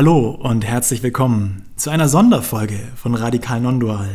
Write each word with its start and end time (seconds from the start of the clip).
Hallo 0.00 0.30
und 0.30 0.64
herzlich 0.64 1.02
willkommen 1.02 1.64
zu 1.74 1.90
einer 1.90 2.08
Sonderfolge 2.08 2.78
von 2.94 3.16
Radikal 3.16 3.60
Nondual. 3.60 4.08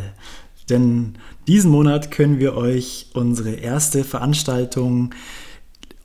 Denn 0.69 1.15
diesen 1.45 1.71
Monat 1.71 2.09
können 2.09 2.39
wir 2.39 2.55
euch 2.55 3.07
unsere 3.13 3.51
erste 3.51 4.05
Veranstaltung 4.05 5.13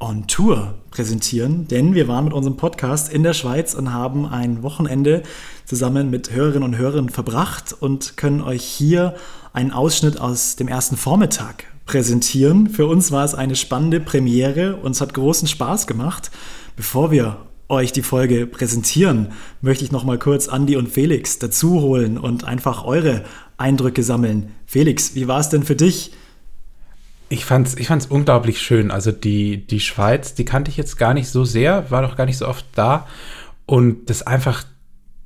on 0.00 0.26
Tour 0.26 0.74
präsentieren, 0.90 1.68
denn 1.68 1.94
wir 1.94 2.08
waren 2.08 2.24
mit 2.24 2.32
unserem 2.32 2.56
Podcast 2.56 3.12
in 3.12 3.22
der 3.22 3.34
Schweiz 3.34 3.74
und 3.74 3.92
haben 3.92 4.26
ein 4.26 4.64
Wochenende 4.64 5.22
zusammen 5.64 6.10
mit 6.10 6.32
Hörerinnen 6.32 6.64
und 6.64 6.76
Hörern 6.76 7.08
verbracht 7.08 7.72
und 7.78 8.16
können 8.16 8.40
euch 8.40 8.64
hier 8.64 9.14
einen 9.52 9.70
Ausschnitt 9.70 10.20
aus 10.20 10.56
dem 10.56 10.66
ersten 10.66 10.96
Vormittag 10.96 11.66
präsentieren. 11.86 12.68
Für 12.68 12.88
uns 12.88 13.12
war 13.12 13.24
es 13.24 13.36
eine 13.36 13.54
spannende 13.54 14.00
Premiere 14.00 14.74
und 14.74 14.90
es 14.90 15.00
hat 15.00 15.14
großen 15.14 15.46
Spaß 15.46 15.86
gemacht. 15.86 16.32
Bevor 16.74 17.12
wir 17.12 17.36
euch 17.68 17.92
die 17.92 18.02
Folge 18.02 18.46
präsentieren, 18.46 19.32
möchte 19.60 19.84
ich 19.84 19.92
noch 19.92 20.04
mal 20.04 20.18
kurz 20.18 20.48
Andi 20.48 20.76
und 20.76 20.88
Felix 20.88 21.38
dazu 21.38 21.80
holen 21.80 22.16
und 22.18 22.44
einfach 22.44 22.84
eure 22.84 23.24
Eindrücke 23.58 24.02
sammeln. 24.02 24.54
Felix, 24.66 25.14
wie 25.14 25.28
war 25.28 25.40
es 25.40 25.50
denn 25.50 25.62
für 25.62 25.76
dich? 25.76 26.12
Ich 27.28 27.44
fand's, 27.44 27.74
ich 27.74 27.88
fand's 27.88 28.06
unglaublich 28.06 28.62
schön. 28.62 28.90
Also 28.90 29.12
die, 29.12 29.66
die 29.66 29.80
Schweiz, 29.80 30.34
die 30.34 30.46
kannte 30.46 30.70
ich 30.70 30.78
jetzt 30.78 30.96
gar 30.96 31.12
nicht 31.12 31.28
so 31.28 31.44
sehr, 31.44 31.90
war 31.90 32.02
doch 32.02 32.16
gar 32.16 32.24
nicht 32.24 32.38
so 32.38 32.48
oft 32.48 32.64
da. 32.74 33.06
Und 33.66 34.08
das 34.08 34.22
einfach 34.22 34.64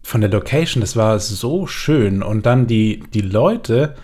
von 0.02 0.20
der 0.20 0.30
Location, 0.30 0.80
das 0.80 0.96
war 0.96 1.20
so 1.20 1.68
schön. 1.68 2.24
Und 2.24 2.44
dann 2.44 2.66
die, 2.66 3.04
die 3.14 3.20
Leute, 3.20 3.94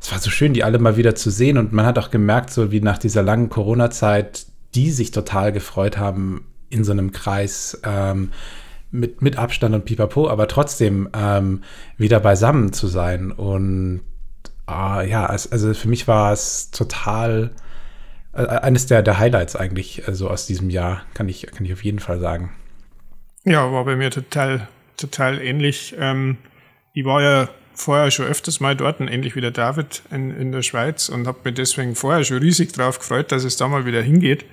es 0.00 0.12
war 0.12 0.20
so 0.20 0.30
schön, 0.30 0.54
die 0.54 0.62
alle 0.62 0.78
mal 0.78 0.96
wieder 0.96 1.16
zu 1.16 1.30
sehen. 1.30 1.58
Und 1.58 1.72
man 1.72 1.86
hat 1.86 1.98
auch 1.98 2.12
gemerkt, 2.12 2.50
so 2.50 2.70
wie 2.70 2.80
nach 2.80 2.98
dieser 2.98 3.24
langen 3.24 3.48
Corona-Zeit, 3.48 4.46
die 4.76 4.92
sich 4.92 5.10
total 5.10 5.50
gefreut 5.50 5.98
haben, 5.98 6.44
in 6.70 6.84
so 6.84 6.92
einem 6.92 7.12
Kreis 7.12 7.80
ähm, 7.84 8.30
mit, 8.90 9.22
mit 9.22 9.36
Abstand 9.36 9.74
und 9.74 9.84
pipapo, 9.84 10.28
aber 10.28 10.48
trotzdem 10.48 11.08
ähm, 11.14 11.62
wieder 11.96 12.20
beisammen 12.20 12.72
zu 12.72 12.86
sein. 12.86 13.30
Und 13.30 14.00
äh, 14.68 15.08
ja, 15.08 15.26
also 15.26 15.74
für 15.74 15.88
mich 15.88 16.08
war 16.08 16.32
es 16.32 16.70
total 16.70 17.50
äh, 18.32 18.46
eines 18.46 18.86
der, 18.86 19.02
der 19.02 19.18
Highlights 19.18 19.56
eigentlich 19.56 20.06
äh, 20.06 20.14
so 20.14 20.28
aus 20.28 20.46
diesem 20.46 20.70
Jahr, 20.70 21.02
kann 21.14 21.28
ich, 21.28 21.46
kann 21.46 21.64
ich 21.64 21.72
auf 21.72 21.84
jeden 21.84 21.98
Fall 21.98 22.20
sagen. 22.20 22.50
Ja, 23.44 23.72
war 23.72 23.84
bei 23.84 23.96
mir 23.96 24.10
total, 24.10 24.68
total 24.96 25.40
ähnlich. 25.40 25.94
Ähm, 25.98 26.36
ich 26.92 27.04
war 27.04 27.22
ja 27.22 27.48
vorher 27.74 28.10
schon 28.10 28.26
öfters 28.26 28.60
mal 28.60 28.76
dort, 28.76 29.00
ähnlich 29.00 29.34
wie 29.36 29.40
der 29.40 29.52
David 29.52 30.02
in, 30.10 30.30
in 30.30 30.52
der 30.52 30.62
Schweiz 30.62 31.08
und 31.08 31.26
habe 31.26 31.38
mich 31.44 31.54
deswegen 31.54 31.94
vorher 31.94 32.24
schon 32.24 32.38
riesig 32.38 32.72
drauf 32.72 32.98
gefreut, 32.98 33.32
dass 33.32 33.44
es 33.44 33.56
da 33.56 33.68
mal 33.68 33.86
wieder 33.86 34.02
hingeht. 34.02 34.44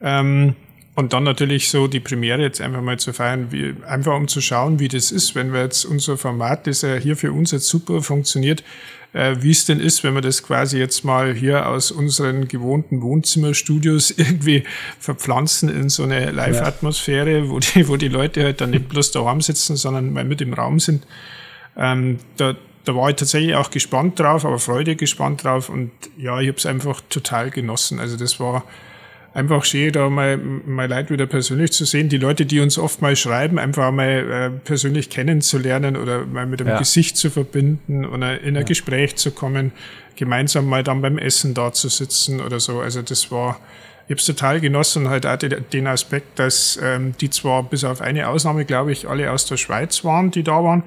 Ähm, 0.00 0.56
und 0.94 1.12
dann 1.12 1.24
natürlich 1.24 1.70
so 1.70 1.86
die 1.86 2.00
Premiere 2.00 2.42
jetzt 2.42 2.60
einfach 2.60 2.82
mal 2.82 2.98
zu 2.98 3.12
feiern, 3.12 3.48
wie, 3.50 3.74
einfach 3.86 4.14
um 4.14 4.28
zu 4.28 4.40
schauen, 4.40 4.78
wie 4.78 4.88
das 4.88 5.10
ist, 5.10 5.34
wenn 5.34 5.52
wir 5.52 5.62
jetzt 5.62 5.84
unser 5.84 6.18
Format, 6.18 6.66
das 6.66 6.82
ja 6.82 6.94
hier 6.96 7.16
für 7.16 7.32
uns 7.32 7.50
jetzt 7.50 7.68
super 7.68 8.02
funktioniert, 8.02 8.62
äh, 9.14 9.36
wie 9.40 9.50
es 9.50 9.64
denn 9.64 9.80
ist, 9.80 10.04
wenn 10.04 10.14
wir 10.14 10.20
das 10.20 10.42
quasi 10.42 10.78
jetzt 10.78 11.02
mal 11.02 11.34
hier 11.34 11.66
aus 11.66 11.90
unseren 11.90 12.46
gewohnten 12.46 13.00
Wohnzimmerstudios 13.00 14.10
irgendwie 14.18 14.64
verpflanzen 14.98 15.70
in 15.70 15.88
so 15.88 16.02
eine 16.02 16.30
Live-Atmosphäre, 16.30 17.48
wo 17.48 17.58
die, 17.58 17.88
wo 17.88 17.96
die 17.96 18.08
Leute 18.08 18.44
halt 18.44 18.60
dann 18.60 18.70
nicht 18.70 18.90
bloß 18.90 19.12
daheim 19.12 19.40
sitzen, 19.40 19.76
sondern 19.76 20.12
mal 20.12 20.24
mit 20.24 20.42
im 20.42 20.52
Raum 20.52 20.78
sind. 20.78 21.06
Ähm, 21.74 22.18
da, 22.36 22.54
da 22.84 22.94
war 22.94 23.08
ich 23.08 23.16
tatsächlich 23.16 23.54
auch 23.54 23.70
gespannt 23.70 24.18
drauf, 24.18 24.44
aber 24.44 24.58
freudig 24.58 24.98
gespannt 24.98 25.44
drauf 25.44 25.70
und 25.70 25.90
ja, 26.18 26.38
ich 26.40 26.48
habe 26.48 26.58
es 26.58 26.66
einfach 26.66 27.00
total 27.08 27.50
genossen. 27.50 27.98
Also 27.98 28.18
das 28.18 28.38
war 28.40 28.64
einfach 29.34 29.64
schön, 29.64 29.92
da 29.92 30.10
mal, 30.10 30.36
mal 30.36 30.88
Leute 30.88 31.10
wieder 31.10 31.26
persönlich 31.26 31.72
zu 31.72 31.84
sehen. 31.84 32.08
Die 32.08 32.18
Leute, 32.18 32.46
die 32.46 32.60
uns 32.60 32.78
oft 32.78 33.00
mal 33.00 33.16
schreiben, 33.16 33.58
einfach 33.58 33.90
mal 33.90 34.08
äh, 34.08 34.50
persönlich 34.50 35.10
kennenzulernen 35.10 35.96
oder 35.96 36.26
mal 36.26 36.46
mit 36.46 36.60
dem 36.60 36.68
ja. 36.68 36.78
Gesicht 36.78 37.16
zu 37.16 37.30
verbinden 37.30 38.04
oder 38.04 38.40
in 38.40 38.50
ein 38.50 38.56
ja. 38.56 38.62
Gespräch 38.62 39.16
zu 39.16 39.30
kommen, 39.30 39.72
gemeinsam 40.16 40.66
mal 40.66 40.82
dann 40.82 41.00
beim 41.00 41.18
Essen 41.18 41.54
da 41.54 41.72
zu 41.72 41.88
sitzen 41.88 42.40
oder 42.40 42.60
so. 42.60 42.80
Also 42.80 43.02
das 43.02 43.30
war, 43.30 43.58
ich 44.04 44.10
habe 44.10 44.20
es 44.20 44.26
total 44.26 44.60
genossen, 44.60 45.08
halt 45.08 45.26
auch 45.26 45.36
den 45.36 45.86
Aspekt, 45.86 46.38
dass 46.38 46.78
ähm, 46.82 47.14
die 47.20 47.30
zwar 47.30 47.62
bis 47.62 47.84
auf 47.84 48.00
eine 48.00 48.28
Ausnahme, 48.28 48.64
glaube 48.64 48.92
ich, 48.92 49.08
alle 49.08 49.30
aus 49.30 49.46
der 49.46 49.56
Schweiz 49.56 50.04
waren, 50.04 50.30
die 50.30 50.42
da 50.42 50.62
waren, 50.62 50.82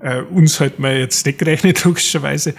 äh, 0.00 0.20
uns 0.22 0.58
halt 0.58 0.80
mal 0.80 0.96
jetzt 0.96 1.24
nicht 1.26 1.38
gerechnet, 1.38 1.84
logischerweise, 1.84 2.54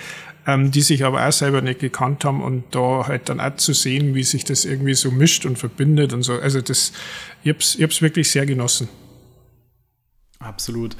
ähm, 0.48 0.72
die 0.72 0.82
sich 0.82 1.04
aber 1.04 1.28
auch 1.28 1.32
selber 1.32 1.62
nicht 1.62 1.80
gekannt 1.80 2.26
haben 2.26 2.42
und 2.42 2.64
da 2.72 3.08
halt 3.08 3.30
dann 3.30 3.40
auch 3.40 3.56
zu 3.56 3.74
sehen, 3.74 4.16
wie 4.16 4.24
sich 4.24 4.46
das 4.46 4.66
irgendwie 4.66 4.94
so 4.94 5.12
mischt 5.12 5.46
und 5.46 5.58
verbindet 5.58 6.14
und 6.14 6.24
so. 6.24 6.34
Also 6.34 6.62
das, 6.62 6.94
ich 7.44 7.52
hab's, 7.52 7.76
ich 7.76 7.84
hab's 7.84 8.02
wirklich 8.02 8.30
sehr 8.30 8.46
genossen. 8.46 8.88
Absolut. 10.40 10.96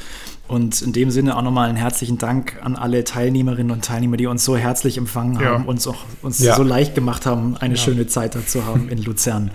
Und 0.48 0.82
in 0.82 0.94
dem 0.94 1.12
Sinne 1.12 1.38
auch 1.38 1.42
nochmal 1.42 1.70
einen 1.70 1.78
herzlichen 1.78 2.18
Dank 2.18 2.58
an 2.64 2.76
alle 2.76 3.04
Teilnehmerinnen 3.04 3.72
und 3.72 3.86
Teilnehmer, 3.86 4.18
die 4.18 4.28
uns 4.28 4.44
so 4.44 4.58
herzlich 4.58 4.98
empfangen 4.98 5.40
ja. 5.40 5.52
haben, 5.52 5.66
uns 5.66 5.88
auch 5.88 6.06
uns 6.22 6.40
ja. 6.40 6.56
so 6.56 6.64
leicht 6.64 6.96
gemacht 6.96 7.26
haben, 7.26 7.56
eine 7.58 7.76
ja. 7.76 7.80
schöne 7.80 8.08
Zeit 8.08 8.36
dazu 8.36 8.66
haben 8.66 8.90
in 8.90 8.98
Luzern. 9.04 9.52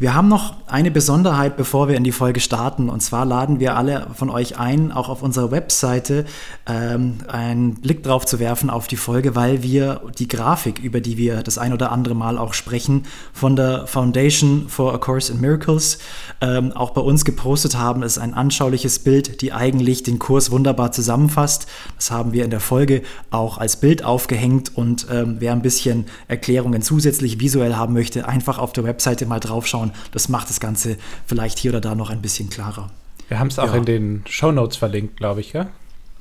Wir 0.00 0.14
haben 0.14 0.28
noch 0.28 0.54
eine 0.68 0.92
Besonderheit, 0.92 1.56
bevor 1.56 1.88
wir 1.88 1.96
in 1.96 2.04
die 2.04 2.12
Folge 2.12 2.38
starten. 2.38 2.88
Und 2.88 3.00
zwar 3.00 3.24
laden 3.24 3.58
wir 3.58 3.76
alle 3.76 4.06
von 4.14 4.30
euch 4.30 4.56
ein, 4.56 4.92
auch 4.92 5.08
auf 5.08 5.24
unserer 5.24 5.50
Webseite 5.50 6.24
ähm, 6.66 7.18
einen 7.26 7.74
Blick 7.74 8.04
drauf 8.04 8.24
zu 8.24 8.38
werfen 8.38 8.70
auf 8.70 8.86
die 8.86 8.96
Folge, 8.96 9.34
weil 9.34 9.64
wir 9.64 10.02
die 10.16 10.28
Grafik, 10.28 10.78
über 10.78 11.00
die 11.00 11.16
wir 11.16 11.42
das 11.42 11.58
ein 11.58 11.72
oder 11.72 11.90
andere 11.90 12.14
Mal 12.14 12.38
auch 12.38 12.54
sprechen, 12.54 13.06
von 13.32 13.56
der 13.56 13.88
Foundation 13.88 14.68
for 14.68 14.94
a 14.94 14.98
Course 14.98 15.32
in 15.32 15.40
Miracles 15.40 15.98
ähm, 16.40 16.70
auch 16.72 16.90
bei 16.90 17.00
uns 17.00 17.24
gepostet 17.24 17.76
haben. 17.76 18.04
Es 18.04 18.18
ist 18.18 18.22
ein 18.22 18.34
anschauliches 18.34 19.00
Bild, 19.00 19.42
die 19.42 19.52
eigentlich 19.52 20.04
den 20.04 20.20
Kurs 20.20 20.52
wunderbar 20.52 20.92
zusammenfasst. 20.92 21.66
Das 21.96 22.12
haben 22.12 22.32
wir 22.32 22.44
in 22.44 22.50
der 22.50 22.60
Folge 22.60 23.02
auch 23.32 23.58
als 23.58 23.74
Bild 23.74 24.04
aufgehängt. 24.04 24.76
Und 24.76 25.08
ähm, 25.10 25.36
wer 25.40 25.50
ein 25.50 25.62
bisschen 25.62 26.06
Erklärungen 26.28 26.82
zusätzlich 26.82 27.40
visuell 27.40 27.74
haben 27.74 27.94
möchte, 27.94 28.28
einfach 28.28 28.58
auf 28.58 28.72
der 28.72 28.84
Webseite 28.84 29.26
mal 29.26 29.40
draufschauen 29.40 29.87
anschauen. 29.88 30.10
Das 30.12 30.28
macht 30.28 30.48
das 30.48 30.60
Ganze 30.60 30.96
vielleicht 31.26 31.58
hier 31.58 31.72
oder 31.72 31.80
da 31.80 31.94
noch 31.94 32.10
ein 32.10 32.22
bisschen 32.22 32.50
klarer. 32.50 32.90
Wir 33.28 33.38
haben 33.38 33.48
es 33.48 33.58
auch 33.58 33.72
ja. 33.72 33.76
in 33.76 33.84
den 33.84 34.24
Show 34.26 34.52
Notes 34.52 34.76
verlinkt, 34.76 35.18
glaube 35.18 35.40
ich, 35.40 35.52
ja? 35.52 35.68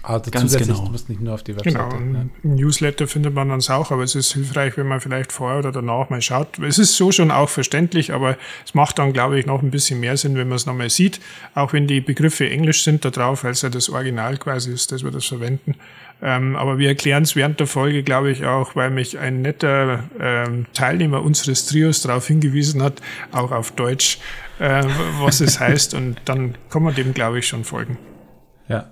Also 0.04 0.32
Ganz 0.32 0.44
zusätzlich, 0.44 0.70
genau. 0.70 0.86
du 0.86 0.92
musst 0.92 1.10
nicht 1.10 1.20
nur 1.20 1.34
auf 1.34 1.44
die 1.44 1.54
Webseite. 1.54 1.78
Genau, 1.78 2.00
ne? 2.00 2.30
Newsletter 2.44 3.08
findet 3.08 3.34
man 3.34 3.50
dann 3.50 3.62
auch, 3.70 3.92
aber 3.92 4.04
es 4.04 4.16
ist 4.16 4.34
hilfreich, 4.34 4.78
wenn 4.78 4.88
man 4.88 5.02
vielleicht 5.02 5.34
vorher 5.34 5.60
oder 5.60 5.74
danach 5.74 6.10
mal 6.10 6.22
schaut. 6.22 6.60
Es 6.60 6.78
ist 6.78 6.96
so 6.96 7.12
schon 7.12 7.30
auch 7.30 7.50
verständlich, 7.50 8.14
aber 8.14 8.38
es 8.66 8.74
macht 8.74 9.00
dann, 9.00 9.12
glaube 9.12 9.38
ich, 9.38 9.46
noch 9.46 9.62
ein 9.62 9.72
bisschen 9.72 10.00
mehr 10.00 10.16
Sinn, 10.16 10.36
wenn 10.36 10.48
man 10.48 10.56
es 10.56 10.66
nochmal 10.66 10.90
sieht, 10.90 11.20
auch 11.56 11.74
wenn 11.74 11.88
die 11.88 12.00
Begriffe 12.00 12.50
Englisch 12.50 12.84
sind 12.84 13.04
da 13.04 13.10
drauf, 13.10 13.44
als 13.44 13.64
ja 13.64 13.70
das 13.70 13.90
Original 13.90 14.38
quasi 14.38 14.72
ist, 14.72 14.94
dass 14.94 15.04
wir 15.04 15.12
das 15.12 15.26
verwenden. 15.26 15.76
Ähm, 16.22 16.56
aber 16.56 16.80
wir 16.80 16.88
erklären 16.88 17.24
es 17.24 17.36
während 17.36 17.60
der 17.60 17.68
Folge, 17.68 18.02
glaube 18.02 18.32
ich, 18.32 18.46
auch, 18.46 18.76
weil 18.76 18.90
mich 18.90 19.20
ein 19.20 19.42
netter 19.42 20.04
ähm, 20.20 20.66
Teilnehmer 20.74 21.22
unseres 21.22 21.68
Trios 21.68 22.02
darauf 22.02 22.26
hingewiesen 22.28 22.82
hat, 22.82 23.02
auch 23.32 23.52
auf 23.52 23.72
Deutsch, 23.72 24.20
äh, 24.60 24.84
was 25.20 25.42
es 25.42 25.60
heißt. 25.60 25.94
Und 25.94 26.18
dann 26.26 26.56
kann 26.70 26.84
man 26.84 26.96
dem, 26.96 27.14
glaube 27.14 27.40
ich, 27.40 27.48
schon 27.48 27.64
folgen. 27.64 27.98
Ja. 28.68 28.88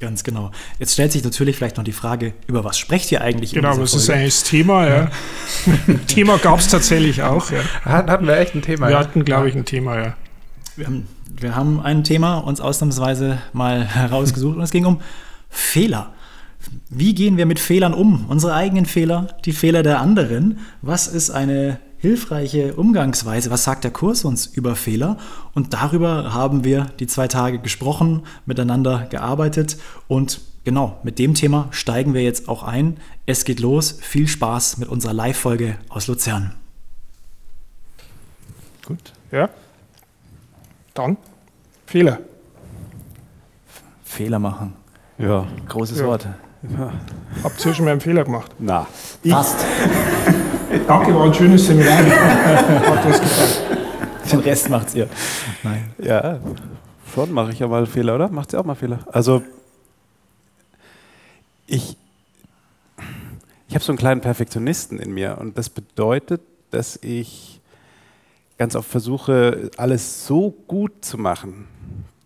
Ganz 0.00 0.24
genau. 0.24 0.50
Jetzt 0.78 0.92
stellt 0.92 1.12
sich 1.12 1.24
natürlich 1.24 1.56
vielleicht 1.56 1.76
noch 1.76 1.84
die 1.84 1.92
Frage, 1.92 2.34
über 2.46 2.64
was 2.64 2.78
sprecht 2.78 3.10
ihr 3.12 3.22
eigentlich? 3.22 3.52
Genau, 3.52 3.78
was 3.78 3.94
ist 3.94 4.10
eigentlich 4.10 4.34
das 4.34 4.42
Thema? 4.42 4.86
Ja. 4.86 5.10
Thema 6.08 6.36
gab 6.38 6.58
es 6.58 6.68
tatsächlich 6.68 7.22
auch. 7.22 7.50
Ja. 7.50 7.60
Hatten 7.84 8.26
wir 8.26 8.36
echt 8.36 8.54
ein 8.54 8.62
Thema? 8.62 8.88
Wir 8.88 8.94
ja. 8.94 8.98
hatten, 8.98 9.24
glaube 9.24 9.48
ich, 9.48 9.54
ein 9.54 9.64
Thema, 9.64 9.96
ja. 9.96 10.16
Wir 10.76 10.86
haben, 10.86 11.08
wir 11.30 11.54
haben 11.54 11.80
ein 11.80 12.02
Thema 12.02 12.38
uns 12.38 12.60
ausnahmsweise 12.60 13.38
mal 13.52 13.84
herausgesucht 13.94 14.56
und 14.56 14.62
es 14.62 14.72
ging 14.72 14.84
um 14.84 15.00
Fehler. 15.48 16.12
Wie 16.90 17.14
gehen 17.14 17.36
wir 17.36 17.46
mit 17.46 17.58
Fehlern 17.58 17.94
um? 17.94 18.26
Unsere 18.28 18.54
eigenen 18.54 18.86
Fehler, 18.86 19.36
die 19.44 19.52
Fehler 19.52 19.82
der 19.82 20.00
anderen. 20.00 20.58
Was 20.82 21.06
ist 21.06 21.30
eine 21.30 21.78
hilfreiche 21.98 22.74
Umgangsweise? 22.74 23.50
Was 23.50 23.64
sagt 23.64 23.84
der 23.84 23.90
Kurs 23.90 24.24
uns 24.24 24.46
über 24.46 24.76
Fehler? 24.76 25.16
Und 25.54 25.72
darüber 25.72 26.34
haben 26.34 26.62
wir 26.62 26.86
die 27.00 27.06
zwei 27.06 27.28
Tage 27.28 27.58
gesprochen, 27.58 28.24
miteinander 28.46 29.06
gearbeitet 29.08 29.78
und 30.06 30.40
genau 30.64 30.98
mit 31.02 31.18
dem 31.18 31.34
Thema 31.34 31.68
steigen 31.70 32.12
wir 32.12 32.22
jetzt 32.22 32.48
auch 32.48 32.62
ein. 32.62 32.98
Es 33.26 33.44
geht 33.44 33.60
los. 33.60 33.98
Viel 34.00 34.28
Spaß 34.28 34.78
mit 34.78 34.88
unserer 34.88 35.14
Live-Folge 35.14 35.76
aus 35.88 36.06
Luzern. 36.06 36.54
Gut, 38.84 39.12
ja. 39.32 39.48
Dann 40.92 41.16
Fehler. 41.86 42.20
Fehler 44.04 44.38
machen. 44.38 44.74
Ja. 45.18 45.46
Großes 45.68 46.00
ja. 46.00 46.06
Wort. 46.06 46.28
Habt 47.42 47.64
ihr 47.64 47.74
schon 47.74 47.84
mal 47.84 47.92
einen 47.92 48.00
Fehler 48.00 48.24
gemacht? 48.24 48.52
Na. 48.58 48.86
Fast. 49.28 49.56
Danke, 50.86 51.14
war 51.14 51.24
ein 51.24 51.34
schönes 51.34 51.66
Seminar. 51.66 51.98
Hat 51.98 53.06
uns 53.06 53.20
gefallen. 53.20 53.84
Den 54.30 54.40
Rest 54.40 54.70
macht's 54.70 54.94
ihr. 54.94 55.08
Nein. 55.62 55.92
Ja, 55.98 56.40
schon 57.14 57.32
mache 57.32 57.52
ich 57.52 57.58
ja 57.58 57.68
mal 57.68 57.86
Fehler, 57.86 58.14
oder? 58.14 58.28
Macht 58.28 58.50
sie 58.50 58.56
auch 58.56 58.64
mal 58.64 58.74
Fehler? 58.74 59.00
Also, 59.12 59.42
ich, 61.66 61.96
ich 63.68 63.74
habe 63.74 63.84
so 63.84 63.92
einen 63.92 63.98
kleinen 63.98 64.20
Perfektionisten 64.20 64.98
in 64.98 65.12
mir 65.12 65.38
und 65.38 65.58
das 65.58 65.68
bedeutet, 65.68 66.40
dass 66.70 66.98
ich 67.02 67.60
ganz 68.58 68.74
oft 68.74 68.88
versuche, 68.88 69.70
alles 69.76 70.26
so 70.26 70.50
gut 70.66 71.04
zu 71.04 71.18
machen, 71.18 71.66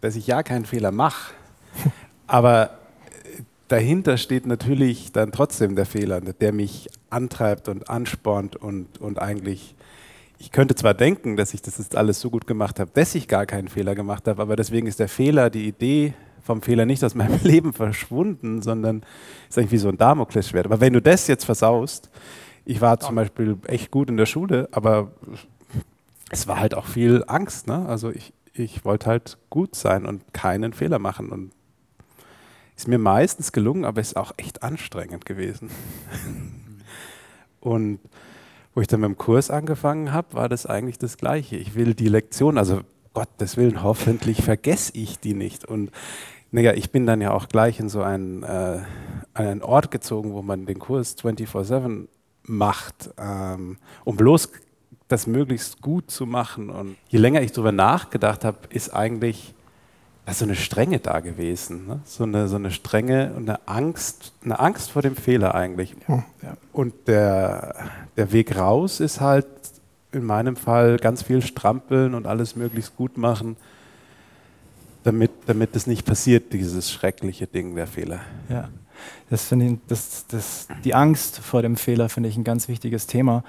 dass 0.01 0.17
ich 0.17 0.27
ja 0.27 0.43
keinen 0.43 0.65
Fehler 0.65 0.93
mache. 0.93 1.33
Aber 2.27 2.78
dahinter 3.69 4.17
steht 4.17 4.47
natürlich 4.47 5.13
dann 5.13 5.33
trotzdem 5.33 5.77
der 5.77 5.87
Fehler, 5.87 6.21
der 6.21 6.53
mich 6.53 6.89
antreibt 7.11 7.69
und 7.69 7.89
anspornt 7.89 8.57
und, 8.57 8.99
und 8.99 9.21
eigentlich, 9.21 9.75
ich 10.39 10.51
könnte 10.51 10.75
zwar 10.75 10.95
denken, 10.95 11.37
dass 11.37 11.55
ich 11.55 11.63
das 11.63 11.79
jetzt 11.79 11.97
alles 11.97 12.21
so 12.21 12.31
gut 12.31 12.47
gemacht 12.47 12.81
habe, 12.81 12.91
dass 12.95 13.15
ich 13.15 13.29
gar 13.29 13.47
keinen 13.47 13.69
Fehler 13.69 13.95
gemacht 13.95 14.27
habe, 14.27 14.41
aber 14.43 14.57
deswegen 14.57 14.87
ist 14.87 15.01
der 15.01 15.09
Fehler, 15.09 15.51
die 15.51 15.69
Idee 15.69 16.15
vom 16.43 16.63
Fehler 16.63 16.87
nicht 16.87 17.05
aus 17.05 17.15
meinem 17.15 17.41
Leben 17.45 17.73
verschwunden, 17.73 18.63
sondern 18.63 19.03
ist 19.49 19.59
eigentlich 19.59 19.73
wie 19.73 19.79
so 19.79 19.89
ein 19.89 19.99
Damoklesschwert. 19.99 20.67
Aber 20.67 20.81
wenn 20.81 20.95
du 20.95 21.03
das 21.03 21.27
jetzt 21.27 21.45
versaust, 21.45 22.11
ich 22.65 22.81
war 22.81 23.01
zum 23.01 23.15
Beispiel 23.15 23.57
echt 23.67 23.91
gut 23.91 24.09
in 24.09 24.17
der 24.17 24.27
Schule, 24.27 24.69
aber 24.73 25.11
es 26.31 26.47
war 26.47 26.61
halt 26.61 26.75
auch 26.75 26.87
viel 26.87 27.25
Angst. 27.27 27.67
Ne? 27.67 27.87
Also 27.87 28.11
ich, 28.11 28.33
ich 28.53 28.85
wollte 28.85 29.07
halt 29.07 29.39
gut 29.51 29.75
sein 29.75 30.07
und 30.07 30.33
keinen 30.33 30.73
Fehler 30.73 30.99
machen. 30.99 31.31
Und 31.31 31.51
ist 32.79 32.87
mir 32.87 32.99
meistens 32.99 33.51
gelungen, 33.51 33.85
aber 33.85 34.01
ist 34.01 34.17
auch 34.17 34.33
echt 34.37 34.63
anstrengend 34.63 35.27
gewesen. 35.27 35.69
Und 37.61 37.99
wo 38.73 38.81
ich 38.81 38.87
dann 38.87 39.01
mit 39.01 39.09
dem 39.09 39.19
Kurs 39.19 39.51
angefangen 39.51 40.13
habe, 40.13 40.35
war 40.35 40.49
das 40.49 40.65
eigentlich 40.65 40.97
das 40.97 41.17
Gleiche. 41.17 41.57
Ich 41.57 41.75
will 41.75 41.95
die 41.95 42.07
Lektion, 42.07 42.57
also 42.57 42.83
Gottes 43.15 43.57
Willen, 43.57 43.83
hoffentlich 43.83 44.43
vergesse 44.43 44.93
ich 44.95 45.19
die 45.19 45.35
nicht. 45.35 45.65
Und 45.65 45.91
naja, 46.53 46.73
ich 46.73 46.93
bin 46.93 47.05
dann 47.05 47.21
ja 47.21 47.33
auch 47.33 47.49
gleich 47.49 47.81
in 47.81 47.89
so 47.89 48.01
einen, 48.01 48.45
äh, 48.45 48.79
einen 49.35 49.63
Ort 49.63 49.91
gezogen, 49.91 50.33
wo 50.33 50.43
man 50.43 50.65
den 50.65 50.79
Kurs 50.79 51.17
24-7 51.19 52.07
macht, 52.45 53.11
ähm, 53.19 53.79
um 54.05 54.17
bloß 54.17 54.53
das 55.09 55.27
möglichst 55.27 55.83
gut 55.83 56.13
zu 56.13 56.27
machen. 56.27 56.71
Und 56.71 56.97
je 57.09 57.19
länger 57.19 57.43
ich 57.43 57.51
darüber 57.51 57.73
nachgedacht 57.73 58.45
habe, 58.45 58.59
ist 58.71 58.95
eigentlich 58.95 59.57
da 60.29 60.33
ist 60.33 60.41
so 60.41 60.45
eine 60.45 60.57
Strenge 60.57 60.99
da 60.99 61.21
gewesen. 61.21 61.87
Ne? 61.87 62.01
So, 62.05 62.25
eine, 62.25 62.49
so 62.49 62.57
eine 62.57 62.71
Strenge 62.71 63.33
und 63.35 63.49
eine 63.49 63.67
Angst, 63.67 64.35
eine 64.45 64.61
Angst 64.61 64.91
vor 64.91 65.01
dem 65.01 65.17
Fehler 65.17 65.55
eigentlich. 65.55 65.97
Ja. 66.07 66.23
Und 66.71 66.93
der, 67.07 67.75
der 68.19 68.31
Weg 68.31 68.55
raus 68.55 69.01
ist 69.01 69.23
halt 69.23 69.47
in 70.13 70.25
meinem 70.25 70.57
Fall 70.57 70.99
ganz 70.99 71.23
viel 71.23 71.41
strampeln 71.41 72.13
und 72.15 72.27
alles 72.27 72.57
möglichst 72.57 72.95
gut 72.95 73.17
machen, 73.17 73.57
damit, 75.03 75.31
damit 75.47 75.75
es 75.75 75.87
nicht 75.87 76.05
passiert, 76.05 76.53
dieses 76.53 76.93
schreckliche 76.93 77.47
Ding 77.47 77.75
der 77.75 77.87
Fehler. 77.87 78.21
Ja. 78.51 78.69
Das 79.31 79.47
finde 79.47 79.65
ich, 79.65 79.79
das, 79.89 80.27
das, 80.29 80.69
die 80.85 80.95
Angst 80.95 81.39
vor 81.39 81.63
dem 81.63 81.79
Fehler 81.79 82.11
finde 82.11 82.29
ich 82.29 82.37
ein 82.37 82.45
ganz 82.45 82.69
wichtiges 82.69 83.07
Thema. 83.07 83.45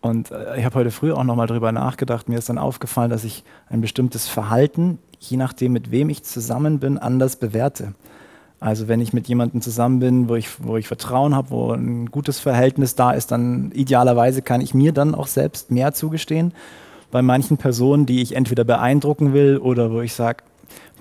Und 0.00 0.32
äh, 0.32 0.58
ich 0.58 0.64
habe 0.64 0.74
heute 0.74 0.90
früh 0.90 1.12
auch 1.12 1.22
nochmal 1.22 1.46
darüber 1.46 1.70
nachgedacht. 1.70 2.28
Mir 2.28 2.38
ist 2.38 2.48
dann 2.48 2.58
aufgefallen, 2.58 3.10
dass 3.10 3.22
ich 3.22 3.44
ein 3.68 3.80
bestimmtes 3.80 4.26
Verhalten 4.26 4.98
je 5.30 5.36
nachdem, 5.36 5.72
mit 5.72 5.90
wem 5.90 6.10
ich 6.10 6.22
zusammen 6.22 6.78
bin, 6.78 6.98
anders 6.98 7.36
bewerte. 7.36 7.94
Also 8.60 8.88
wenn 8.88 9.00
ich 9.00 9.12
mit 9.12 9.28
jemandem 9.28 9.60
zusammen 9.60 9.98
bin, 9.98 10.28
wo 10.28 10.36
ich, 10.36 10.48
wo 10.62 10.76
ich 10.76 10.88
Vertrauen 10.88 11.34
habe, 11.34 11.50
wo 11.50 11.72
ein 11.72 12.06
gutes 12.06 12.40
Verhältnis 12.40 12.94
da 12.94 13.12
ist, 13.12 13.30
dann 13.30 13.72
idealerweise 13.72 14.40
kann 14.42 14.60
ich 14.60 14.72
mir 14.72 14.92
dann 14.92 15.14
auch 15.14 15.26
selbst 15.26 15.70
mehr 15.70 15.92
zugestehen. 15.92 16.54
Bei 17.10 17.20
manchen 17.20 17.58
Personen, 17.58 18.06
die 18.06 18.22
ich 18.22 18.34
entweder 18.34 18.64
beeindrucken 18.64 19.34
will 19.34 19.58
oder 19.58 19.92
wo 19.92 20.00
ich 20.00 20.14
sage, 20.14 20.44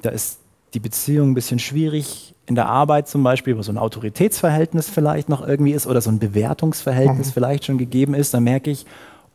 da 0.01 0.09
ist 0.09 0.39
die 0.73 0.79
Beziehung 0.79 1.31
ein 1.31 1.33
bisschen 1.35 1.59
schwierig, 1.59 2.35
in 2.45 2.55
der 2.55 2.67
Arbeit 2.67 3.07
zum 3.07 3.23
Beispiel, 3.23 3.57
wo 3.57 3.61
so 3.61 3.71
ein 3.71 3.77
Autoritätsverhältnis 3.77 4.89
vielleicht 4.89 5.29
noch 5.29 5.47
irgendwie 5.47 5.71
ist 5.71 5.87
oder 5.87 6.01
so 6.01 6.09
ein 6.09 6.19
Bewertungsverhältnis 6.19 7.27
mhm. 7.27 7.31
vielleicht 7.31 7.65
schon 7.65 7.77
gegeben 7.77 8.13
ist, 8.13 8.33
dann 8.33 8.43
merke 8.43 8.69
ich, 8.69 8.85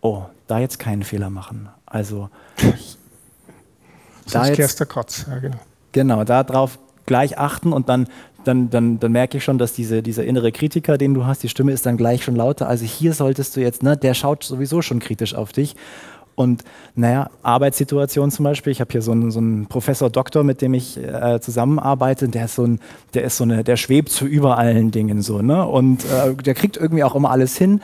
oh, 0.02 0.24
da 0.46 0.58
jetzt 0.58 0.78
keinen 0.78 1.02
Fehler 1.02 1.30
machen. 1.30 1.68
Also 1.86 2.28
Sonst 4.28 4.52
kehrst 4.54 4.80
der 4.80 4.86
Kotz, 4.86 5.26
ja, 5.28 5.38
genau. 5.38 5.56
Genau, 5.92 6.24
darauf 6.24 6.78
gleich 7.06 7.38
achten 7.38 7.72
und 7.72 7.88
dann, 7.88 8.06
dann, 8.44 8.70
dann, 8.70 9.00
dann 9.00 9.12
merke 9.12 9.38
ich 9.38 9.44
schon, 9.44 9.58
dass 9.58 9.72
diese, 9.72 10.02
dieser 10.02 10.24
innere 10.24 10.52
Kritiker, 10.52 10.98
den 10.98 11.14
du 11.14 11.26
hast, 11.26 11.42
die 11.42 11.48
Stimme 11.48 11.72
ist 11.72 11.86
dann 11.86 11.96
gleich 11.96 12.22
schon 12.22 12.36
lauter. 12.36 12.68
Also 12.68 12.84
hier 12.84 13.14
solltest 13.14 13.56
du 13.56 13.60
jetzt, 13.60 13.82
ne, 13.82 13.96
der 13.96 14.14
schaut 14.14 14.44
sowieso 14.44 14.82
schon 14.82 15.00
kritisch 15.00 15.34
auf 15.34 15.52
dich. 15.52 15.74
Und 16.34 16.62
naja, 16.94 17.30
Arbeitssituation 17.42 18.30
zum 18.30 18.44
Beispiel, 18.44 18.70
ich 18.70 18.80
habe 18.80 18.92
hier 18.92 19.02
so 19.02 19.10
einen, 19.10 19.32
so 19.32 19.40
einen 19.40 19.66
Professor 19.66 20.08
Doktor, 20.08 20.44
mit 20.44 20.62
dem 20.62 20.72
ich 20.72 20.96
äh, 20.96 21.40
zusammenarbeite, 21.40 22.28
der 22.28 22.44
ist 22.44 22.54
so 22.54 22.64
ein, 22.64 22.78
der 23.14 23.24
ist 23.24 23.38
so 23.38 23.44
eine, 23.44 23.64
der 23.64 23.76
schwebt 23.76 24.10
zu 24.10 24.24
über 24.24 24.56
allen 24.56 24.92
Dingen 24.92 25.20
so, 25.20 25.42
ne? 25.42 25.66
Und 25.66 26.04
äh, 26.04 26.36
der 26.36 26.54
kriegt 26.54 26.76
irgendwie 26.76 27.02
auch 27.02 27.16
immer 27.16 27.32
alles 27.32 27.56
hin. 27.56 27.80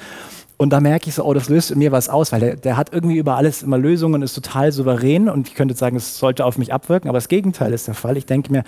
Und 0.65 0.71
da 0.71 0.81
merke 0.81 1.11
ich 1.11 1.15
so, 1.15 1.25
oh, 1.25 1.35
das 1.35 1.51
löst 1.51 1.71
in 1.71 1.79
mir 1.79 1.93
was 1.93 2.09
aus, 2.09 2.33
weil 2.33 2.41
der, 2.41 2.57
der 2.57 2.79
hat 2.79 2.91
irgendwie 2.91 3.19
über 3.19 3.37
alles 3.37 3.63
immer 3.63 3.77
Lösungen 3.77 4.23
ist 4.23 4.33
total 4.33 4.73
souverän. 4.73 5.29
Und 5.29 5.47
ich 5.47 5.55
könnte 5.55 5.75
sagen, 5.75 5.95
es 5.95 6.17
sollte 6.17 6.47
auf 6.47 6.57
mich 6.57 6.73
abwirken, 6.73 7.11
aber 7.11 7.19
das 7.19 7.29
Gegenteil 7.29 7.75
ist 7.75 7.87
der 7.87 7.93
Fall. 7.93 8.17
Ich 8.17 8.25
denke 8.25 8.51
mir, 8.51 8.65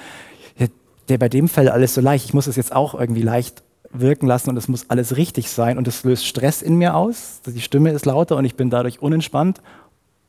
der 1.09 1.17
bei 1.17 1.31
dem 1.31 1.49
Fall 1.49 1.71
alles 1.71 1.95
so 1.95 2.03
leicht. 2.03 2.27
Ich 2.27 2.35
muss 2.35 2.49
es 2.49 2.57
jetzt 2.57 2.77
auch 2.77 2.95
irgendwie 2.95 3.23
leicht 3.23 3.63
wirken 3.93 4.27
lassen 4.27 4.51
und 4.51 4.59
es 4.59 4.69
muss 4.69 4.91
alles 4.91 5.17
richtig 5.17 5.51
sein. 5.51 5.79
Und 5.79 5.89
es 5.89 6.05
löst 6.05 6.27
Stress 6.27 6.61
in 6.61 6.77
mir 6.77 6.97
aus. 6.97 7.41
Die 7.47 7.63
Stimme 7.63 7.93
ist 7.93 8.05
lauter 8.05 8.37
und 8.37 8.45
ich 8.45 8.57
bin 8.57 8.69
dadurch 8.69 9.01
unentspannt. 9.01 9.63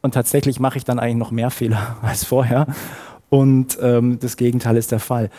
Und 0.01 0.13
tatsächlich 0.13 0.61
mache 0.61 0.77
ich 0.77 0.85
dann 0.85 0.99
eigentlich 0.99 1.17
noch 1.17 1.31
mehr 1.31 1.51
Fehler 1.51 1.97
als 2.01 2.23
vorher. 2.23 2.67
Und 3.27 3.77
ähm, 3.81 4.19
das 4.21 4.37
Gegenteil 4.37 4.77
ist 4.77 4.93
der 4.93 5.01
Fall. 5.01 5.29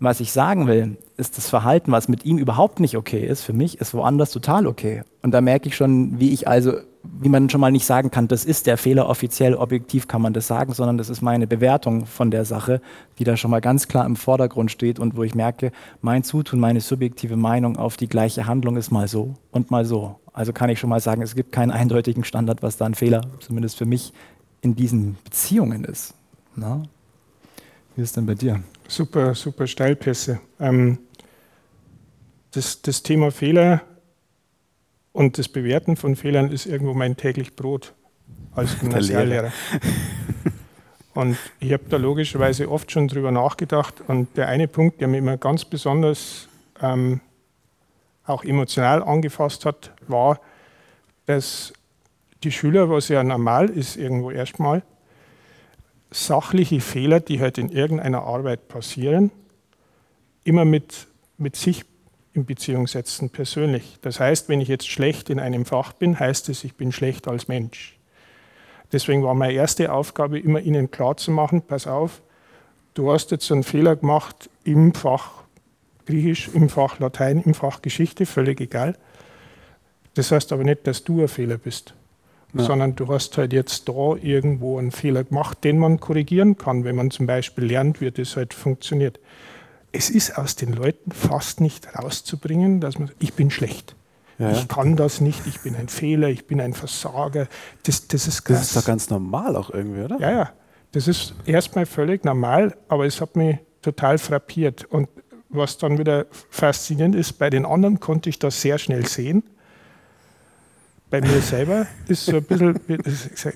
Was 0.00 0.20
ich 0.20 0.32
sagen 0.32 0.66
will, 0.66 0.96
ist 1.16 1.38
das 1.38 1.48
Verhalten, 1.48 1.92
was 1.92 2.08
mit 2.08 2.24
ihm 2.24 2.38
überhaupt 2.38 2.80
nicht 2.80 2.96
okay 2.96 3.24
ist, 3.24 3.42
für 3.42 3.52
mich 3.52 3.80
ist 3.80 3.94
woanders 3.94 4.32
total 4.32 4.66
okay. 4.66 5.02
Und 5.22 5.30
da 5.30 5.40
merke 5.40 5.68
ich 5.68 5.76
schon, 5.76 6.18
wie 6.18 6.32
ich 6.32 6.48
also, 6.48 6.74
wie 7.02 7.28
man 7.28 7.48
schon 7.48 7.60
mal 7.60 7.70
nicht 7.70 7.86
sagen 7.86 8.10
kann, 8.10 8.26
das 8.26 8.44
ist 8.44 8.66
der 8.66 8.76
Fehler, 8.76 9.08
offiziell, 9.08 9.54
objektiv 9.54 10.08
kann 10.08 10.20
man 10.20 10.32
das 10.32 10.48
sagen, 10.48 10.72
sondern 10.74 10.98
das 10.98 11.10
ist 11.10 11.22
meine 11.22 11.46
Bewertung 11.46 12.06
von 12.06 12.30
der 12.32 12.44
Sache, 12.44 12.80
die 13.18 13.24
da 13.24 13.36
schon 13.36 13.52
mal 13.52 13.60
ganz 13.60 13.86
klar 13.86 14.04
im 14.04 14.16
Vordergrund 14.16 14.70
steht 14.72 14.98
und 14.98 15.16
wo 15.16 15.22
ich 15.22 15.34
merke, 15.34 15.70
mein 16.02 16.24
Zutun, 16.24 16.58
meine 16.58 16.80
subjektive 16.80 17.36
Meinung 17.36 17.76
auf 17.76 17.96
die 17.96 18.08
gleiche 18.08 18.46
Handlung 18.46 18.76
ist 18.76 18.90
mal 18.90 19.06
so 19.06 19.34
und 19.52 19.70
mal 19.70 19.84
so. 19.84 20.16
Also 20.32 20.52
kann 20.52 20.70
ich 20.70 20.80
schon 20.80 20.90
mal 20.90 21.00
sagen, 21.00 21.22
es 21.22 21.36
gibt 21.36 21.52
keinen 21.52 21.70
eindeutigen 21.70 22.24
Standard, 22.24 22.62
was 22.62 22.76
da 22.76 22.86
ein 22.86 22.94
Fehler, 22.94 23.20
zumindest 23.38 23.78
für 23.78 23.86
mich, 23.86 24.12
in 24.60 24.74
diesen 24.74 25.16
Beziehungen 25.22 25.84
ist. 25.84 26.14
Na? 26.56 26.82
Wie 27.94 28.02
ist 28.02 28.16
denn 28.16 28.26
bei 28.26 28.34
dir? 28.34 28.60
Super, 28.88 29.34
super 29.34 29.66
Steilpässe. 29.66 30.40
Ähm, 30.60 30.98
das, 32.52 32.82
das 32.82 33.02
Thema 33.02 33.30
Fehler 33.30 33.82
und 35.12 35.38
das 35.38 35.48
Bewerten 35.48 35.96
von 35.96 36.16
Fehlern 36.16 36.50
ist 36.50 36.66
irgendwo 36.66 36.94
mein 36.94 37.16
täglich 37.16 37.56
Brot 37.56 37.94
als 38.54 38.78
Gymnasiallehrer. 38.80 39.52
Und 41.14 41.38
ich 41.60 41.72
habe 41.72 41.84
da 41.88 41.96
logischerweise 41.96 42.70
oft 42.70 42.90
schon 42.90 43.06
drüber 43.08 43.30
nachgedacht. 43.30 44.02
Und 44.06 44.36
der 44.36 44.48
eine 44.48 44.66
Punkt, 44.66 45.00
der 45.00 45.08
mich 45.08 45.18
immer 45.18 45.36
ganz 45.36 45.64
besonders 45.64 46.48
ähm, 46.82 47.20
auch 48.26 48.44
emotional 48.44 49.02
angefasst 49.02 49.64
hat, 49.64 49.92
war, 50.08 50.40
dass 51.26 51.72
die 52.42 52.50
Schüler, 52.50 52.90
was 52.90 53.08
ja 53.08 53.22
normal 53.22 53.70
ist, 53.70 53.96
irgendwo 53.96 54.30
erstmal, 54.30 54.82
sachliche 56.14 56.80
Fehler, 56.80 57.20
die 57.20 57.40
halt 57.40 57.58
in 57.58 57.68
irgendeiner 57.70 58.22
Arbeit 58.22 58.68
passieren, 58.68 59.30
immer 60.44 60.64
mit, 60.64 61.08
mit 61.38 61.56
sich 61.56 61.84
in 62.34 62.46
Beziehung 62.46 62.86
setzen, 62.86 63.30
persönlich. 63.30 63.98
Das 64.02 64.20
heißt, 64.20 64.48
wenn 64.48 64.60
ich 64.60 64.68
jetzt 64.68 64.88
schlecht 64.88 65.28
in 65.28 65.40
einem 65.40 65.64
Fach 65.64 65.92
bin, 65.92 66.18
heißt 66.18 66.48
es, 66.48 66.64
ich 66.64 66.74
bin 66.74 66.92
schlecht 66.92 67.26
als 67.26 67.48
Mensch. 67.48 67.98
Deswegen 68.92 69.24
war 69.24 69.34
meine 69.34 69.54
erste 69.54 69.92
Aufgabe, 69.92 70.38
immer 70.38 70.60
Ihnen 70.60 70.90
klarzumachen, 70.90 71.62
pass 71.62 71.86
auf, 71.86 72.22
du 72.94 73.10
hast 73.10 73.32
jetzt 73.32 73.50
einen 73.50 73.64
Fehler 73.64 73.96
gemacht 73.96 74.48
im 74.62 74.94
Fach 74.94 75.42
Griechisch, 76.06 76.48
im 76.52 76.68
Fach 76.68 76.98
Latein, 77.00 77.42
im 77.42 77.54
Fach 77.54 77.82
Geschichte, 77.82 78.26
völlig 78.26 78.60
egal. 78.60 78.96
Das 80.14 80.30
heißt 80.30 80.52
aber 80.52 80.62
nicht, 80.62 80.86
dass 80.86 81.02
du 81.02 81.22
ein 81.22 81.28
Fehler 81.28 81.56
bist, 81.56 81.94
ja. 82.54 82.64
sondern 82.64 82.96
du 82.96 83.08
hast 83.08 83.36
halt 83.38 83.52
jetzt 83.52 83.88
da 83.88 84.16
irgendwo 84.16 84.78
einen 84.78 84.90
Fehler 84.90 85.24
gemacht, 85.24 85.64
den 85.64 85.78
man 85.78 86.00
korrigieren 86.00 86.56
kann, 86.56 86.84
wenn 86.84 86.96
man 86.96 87.10
zum 87.10 87.26
Beispiel 87.26 87.64
lernt, 87.64 88.00
wie 88.00 88.10
das 88.10 88.36
halt 88.36 88.54
funktioniert. 88.54 89.20
Es 89.92 90.10
ist 90.10 90.38
aus 90.38 90.56
den 90.56 90.72
Leuten 90.72 91.12
fast 91.12 91.60
nicht 91.60 91.96
rauszubringen, 91.96 92.80
dass 92.80 92.98
man, 92.98 93.10
ich 93.18 93.34
bin 93.34 93.50
schlecht. 93.50 93.94
Ja. 94.38 94.50
Ich 94.50 94.66
kann 94.66 94.96
das 94.96 95.20
nicht, 95.20 95.46
ich 95.46 95.60
bin 95.60 95.76
ein 95.76 95.88
Fehler, 95.88 96.28
ich 96.28 96.46
bin 96.46 96.60
ein 96.60 96.72
Versager. 96.72 97.46
Das, 97.84 98.08
das 98.08 98.26
ist 98.26 98.44
krass. 98.44 98.58
Das 98.58 98.66
ist 98.68 98.76
doch 98.76 98.84
ganz 98.84 99.10
normal 99.10 99.54
auch 99.56 99.70
irgendwie, 99.70 100.02
oder? 100.02 100.18
Ja, 100.18 100.30
ja. 100.30 100.52
Das 100.92 101.08
ist 101.08 101.34
erstmal 101.44 101.86
völlig 101.86 102.24
normal, 102.24 102.76
aber 102.88 103.06
es 103.06 103.20
hat 103.20 103.36
mich 103.36 103.58
total 103.82 104.18
frappiert. 104.18 104.84
Und 104.84 105.08
was 105.48 105.78
dann 105.78 105.98
wieder 105.98 106.26
faszinierend 106.50 107.14
ist, 107.14 107.34
bei 107.34 107.50
den 107.50 107.64
anderen 107.64 108.00
konnte 108.00 108.28
ich 108.28 108.38
das 108.38 108.60
sehr 108.60 108.78
schnell 108.78 109.06
sehen. 109.06 109.44
Bei 111.14 111.20
mir 111.20 111.40
selber 111.42 111.86
ist 112.08 112.26
so 112.26 112.38
ein 112.38 112.42
bisschen, 112.42 112.80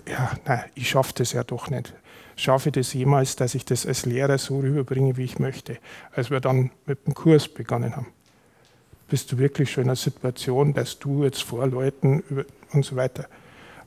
ja, 0.07 0.31
nein, 0.45 0.65
ich 0.77 0.91
schaffe 0.91 1.12
das 1.17 1.33
ja 1.33 1.43
doch 1.43 1.69
nicht. 1.71 1.93
Schaffe 2.37 2.69
ich 2.69 2.75
das 2.75 2.93
jemals, 2.93 3.35
dass 3.35 3.57
ich 3.57 3.65
das 3.65 3.85
als 3.85 4.07
Lehrer 4.07 4.38
so 4.38 4.61
rüberbringe, 4.61 5.17
wie 5.17 5.25
ich 5.25 5.41
möchte? 5.41 5.79
Als 6.15 6.31
wir 6.31 6.38
dann 6.38 6.71
mit 6.87 7.05
dem 7.05 7.15
Kurs 7.15 7.49
begonnen 7.49 7.97
haben, 7.97 8.07
bist 9.09 9.33
du 9.33 9.38
wirklich 9.38 9.73
schon 9.73 9.83
in 9.83 9.88
einer 9.88 9.97
Situation, 9.97 10.73
dass 10.73 11.00
du 11.00 11.25
jetzt 11.25 11.43
vor 11.43 11.67
Leuten 11.67 12.23
und 12.73 12.85
so 12.85 12.95
weiter, 12.95 13.27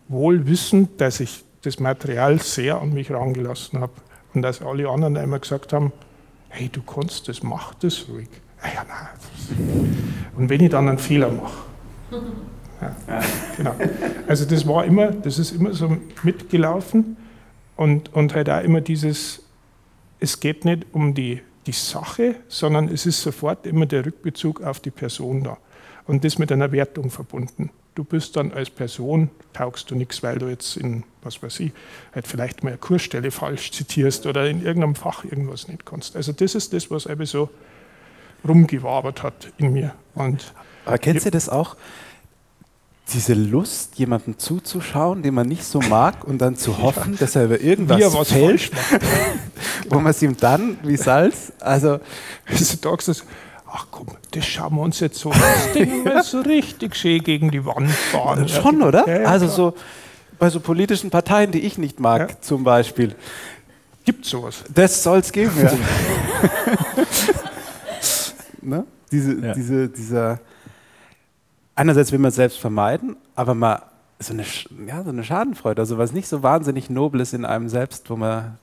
wohl 0.10 0.46
wissend, 0.48 1.00
dass 1.00 1.22
ich 1.22 1.46
das 1.62 1.80
Material 1.80 2.42
sehr 2.42 2.82
an 2.82 2.94
mich 2.94 3.08
herangelassen 3.08 3.80
habe 3.80 3.94
und 4.34 4.42
dass 4.42 4.62
alle 4.62 4.90
anderen 4.90 5.16
immer 5.16 5.40
gesagt 5.40 5.72
haben, 5.72 5.94
hey, 6.50 6.68
du 6.68 6.82
kannst 6.82 7.30
das, 7.30 7.42
mach 7.42 7.74
das 7.76 8.06
ruhig. 8.10 8.28
Ah 8.62 8.68
ja, 8.76 8.84
nein. 8.84 9.96
Und 10.36 10.50
wenn 10.50 10.60
ich 10.60 10.72
dann 10.72 10.90
einen 10.90 10.98
Fehler 10.98 11.32
mache. 11.32 11.58
Ja, 12.82 13.22
genau. 13.58 13.76
Also 14.28 14.46
das 14.46 14.68
war 14.68 14.86
immer, 14.86 15.12
das 15.12 15.38
ist 15.38 15.52
immer 15.52 15.74
so 15.74 15.98
mitgelaufen 16.24 17.18
und, 17.76 18.14
und 18.14 18.34
halt 18.34 18.50
auch 18.50 18.64
immer 18.64 18.82
dieses, 18.82 19.44
es 20.20 20.40
geht 20.40 20.66
nicht 20.66 20.88
um 20.92 21.14
die, 21.14 21.42
die 21.68 21.72
Sache, 21.72 22.36
sondern 22.48 22.88
es 22.88 23.06
ist 23.06 23.22
sofort 23.22 23.66
immer 23.68 23.86
der 23.86 24.06
Rückbezug 24.06 24.62
auf 24.62 24.80
die 24.80 24.92
Person 24.92 25.44
da. 25.44 25.58
Und 26.08 26.24
das 26.24 26.40
mit 26.40 26.52
einer 26.52 26.72
Wertung 26.72 27.12
verbunden. 27.12 27.70
Du 27.94 28.04
bist 28.04 28.36
dann 28.36 28.52
als 28.52 28.70
Person, 28.70 29.30
taugst 29.54 29.92
du 29.92 29.96
nichts, 29.96 30.24
weil 30.24 30.40
du 30.40 30.48
jetzt 30.48 30.78
in, 30.78 31.04
was 31.22 31.44
weiß 31.44 31.60
ich, 31.60 31.72
halt 32.16 32.26
vielleicht 32.26 32.64
mal 32.64 32.70
eine 32.70 32.78
Kursstelle 32.78 33.32
falsch 33.32 33.72
zitierst 33.72 34.26
oder 34.26 34.50
in 34.50 34.66
irgendeinem 34.66 34.96
Fach 34.96 35.24
irgendwas 35.24 35.68
nicht 35.68 35.86
kannst. 35.86 36.16
Also 36.16 36.32
das 36.32 36.56
ist 36.56 36.74
das, 36.74 36.90
was 36.90 37.06
eben 37.06 37.26
so 37.26 37.50
rumgewabert 38.48 39.22
hat 39.24 39.52
in 39.58 39.74
mir. 39.74 39.94
Und 40.16 40.54
Aber 40.86 40.98
kennst 40.98 41.26
du 41.26 41.32
das 41.32 41.50
auch? 41.50 41.76
Diese 43.14 43.34
Lust, 43.34 43.98
jemandem 43.98 44.38
zuzuschauen, 44.38 45.22
den 45.22 45.34
man 45.34 45.48
nicht 45.48 45.64
so 45.64 45.80
mag, 45.80 46.24
und 46.24 46.40
dann 46.40 46.56
zu 46.56 46.78
hoffen, 46.82 47.14
ja. 47.14 47.20
dass 47.20 47.36
er 47.36 47.46
über 47.46 47.60
irgendwas 47.60 48.28
fällt, 48.28 48.72
wo 49.90 50.00
man 50.00 50.12
es 50.12 50.22
ihm 50.22 50.38
dann 50.38 50.78
wie 50.84 50.98
Salz, 50.98 51.54
also... 51.60 52.00
Du 52.48 52.58
sagst 52.58 53.10
es, 53.10 53.24
ach 53.72 53.88
komm, 53.92 54.08
das 54.32 54.46
schauen 54.46 54.76
wir 54.76 54.82
uns 54.82 55.00
jetzt 55.00 55.20
so 55.20 55.32
das 55.32 55.74
Ding 55.74 56.06
ja. 56.06 56.24
so 56.24 56.42
richtig 56.42 56.96
schön 56.96 57.24
gegen 57.24 57.52
die 57.52 57.66
Wand 57.66 57.90
fahren. 57.90 58.48
Schon, 58.48 58.82
oder? 58.82 59.08
Ja, 59.08 59.30
also 59.30 59.48
so 59.48 59.74
bei 60.38 60.50
so 60.50 60.60
politischen 60.60 61.10
Parteien, 61.10 61.52
die 61.52 61.60
ich 61.60 61.78
nicht 61.78 62.00
mag, 62.00 62.44
zum 62.44 62.64
Beispiel. 62.64 63.16
Gibt 64.04 64.26
sowas? 64.26 64.64
Das 64.74 65.04
soll 65.04 65.20
es 65.20 65.32
geben, 65.32 65.54
ja. 65.62 65.72
ne? 68.62 68.86
Diese, 69.12 69.36
diese, 69.54 69.90
dieser 69.90 70.40
einerseits 71.76 72.12
will 72.12 72.20
man 72.20 72.30
es 72.30 72.36
selbst 72.36 72.60
vermeiden, 72.60 73.18
aber 73.36 73.54
mal 73.54 73.84
so 74.20 74.34
eine, 74.34 74.44
ja, 74.88 75.04
so 75.04 75.10
eine 75.10 75.24
Schadenfreude, 75.24 75.82
also 75.82 75.98
was 75.98 76.14
nicht 76.14 76.28
so 76.28 76.44
wahnsinnig 76.44 76.90
Nobles 76.90 77.34
in 77.34 77.46
einem 77.46 77.70
selbst, 77.70 78.10
wo 78.10 78.16
man, 78.16 78.58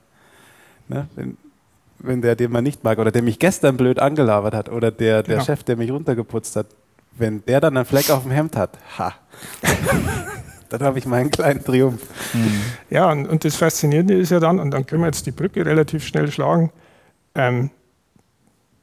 ne, 0.87 1.07
wenn, 1.15 1.37
wenn 1.99 2.21
der, 2.21 2.35
den 2.35 2.51
man 2.51 2.63
nicht 2.63 2.83
mag, 2.83 2.97
oder 2.97 3.11
der 3.11 3.21
mich 3.21 3.39
gestern 3.39 3.77
blöd 3.77 3.99
angelabert 3.99 4.53
hat, 4.53 4.69
oder 4.69 4.91
der, 4.91 5.23
der 5.23 5.35
genau. 5.35 5.45
Chef, 5.45 5.63
der 5.63 5.75
mich 5.75 5.91
runtergeputzt 5.91 6.55
hat, 6.55 6.67
wenn 7.17 7.43
der 7.45 7.59
dann 7.59 7.75
einen 7.75 7.85
Fleck 7.85 8.09
auf 8.09 8.23
dem 8.23 8.31
Hemd 8.31 8.55
hat, 8.55 8.77
ha, 8.97 9.13
dann 10.69 10.81
habe 10.81 10.99
ich 10.99 11.05
meinen 11.05 11.31
kleinen 11.31 11.63
Triumph. 11.63 12.01
Mhm. 12.33 12.61
Ja, 12.89 13.11
und, 13.11 13.27
und, 13.27 13.43
das 13.43 13.55
Faszinierende 13.55 14.13
ist 14.13 14.29
ja 14.29 14.39
dann, 14.39 14.59
und 14.59 14.71
dann 14.71 14.85
können 14.85 15.01
wir 15.01 15.07
jetzt 15.07 15.25
die 15.25 15.31
Brücke 15.31 15.65
relativ 15.65 16.05
schnell 16.05 16.31
schlagen, 16.31 16.71
ähm, 17.35 17.71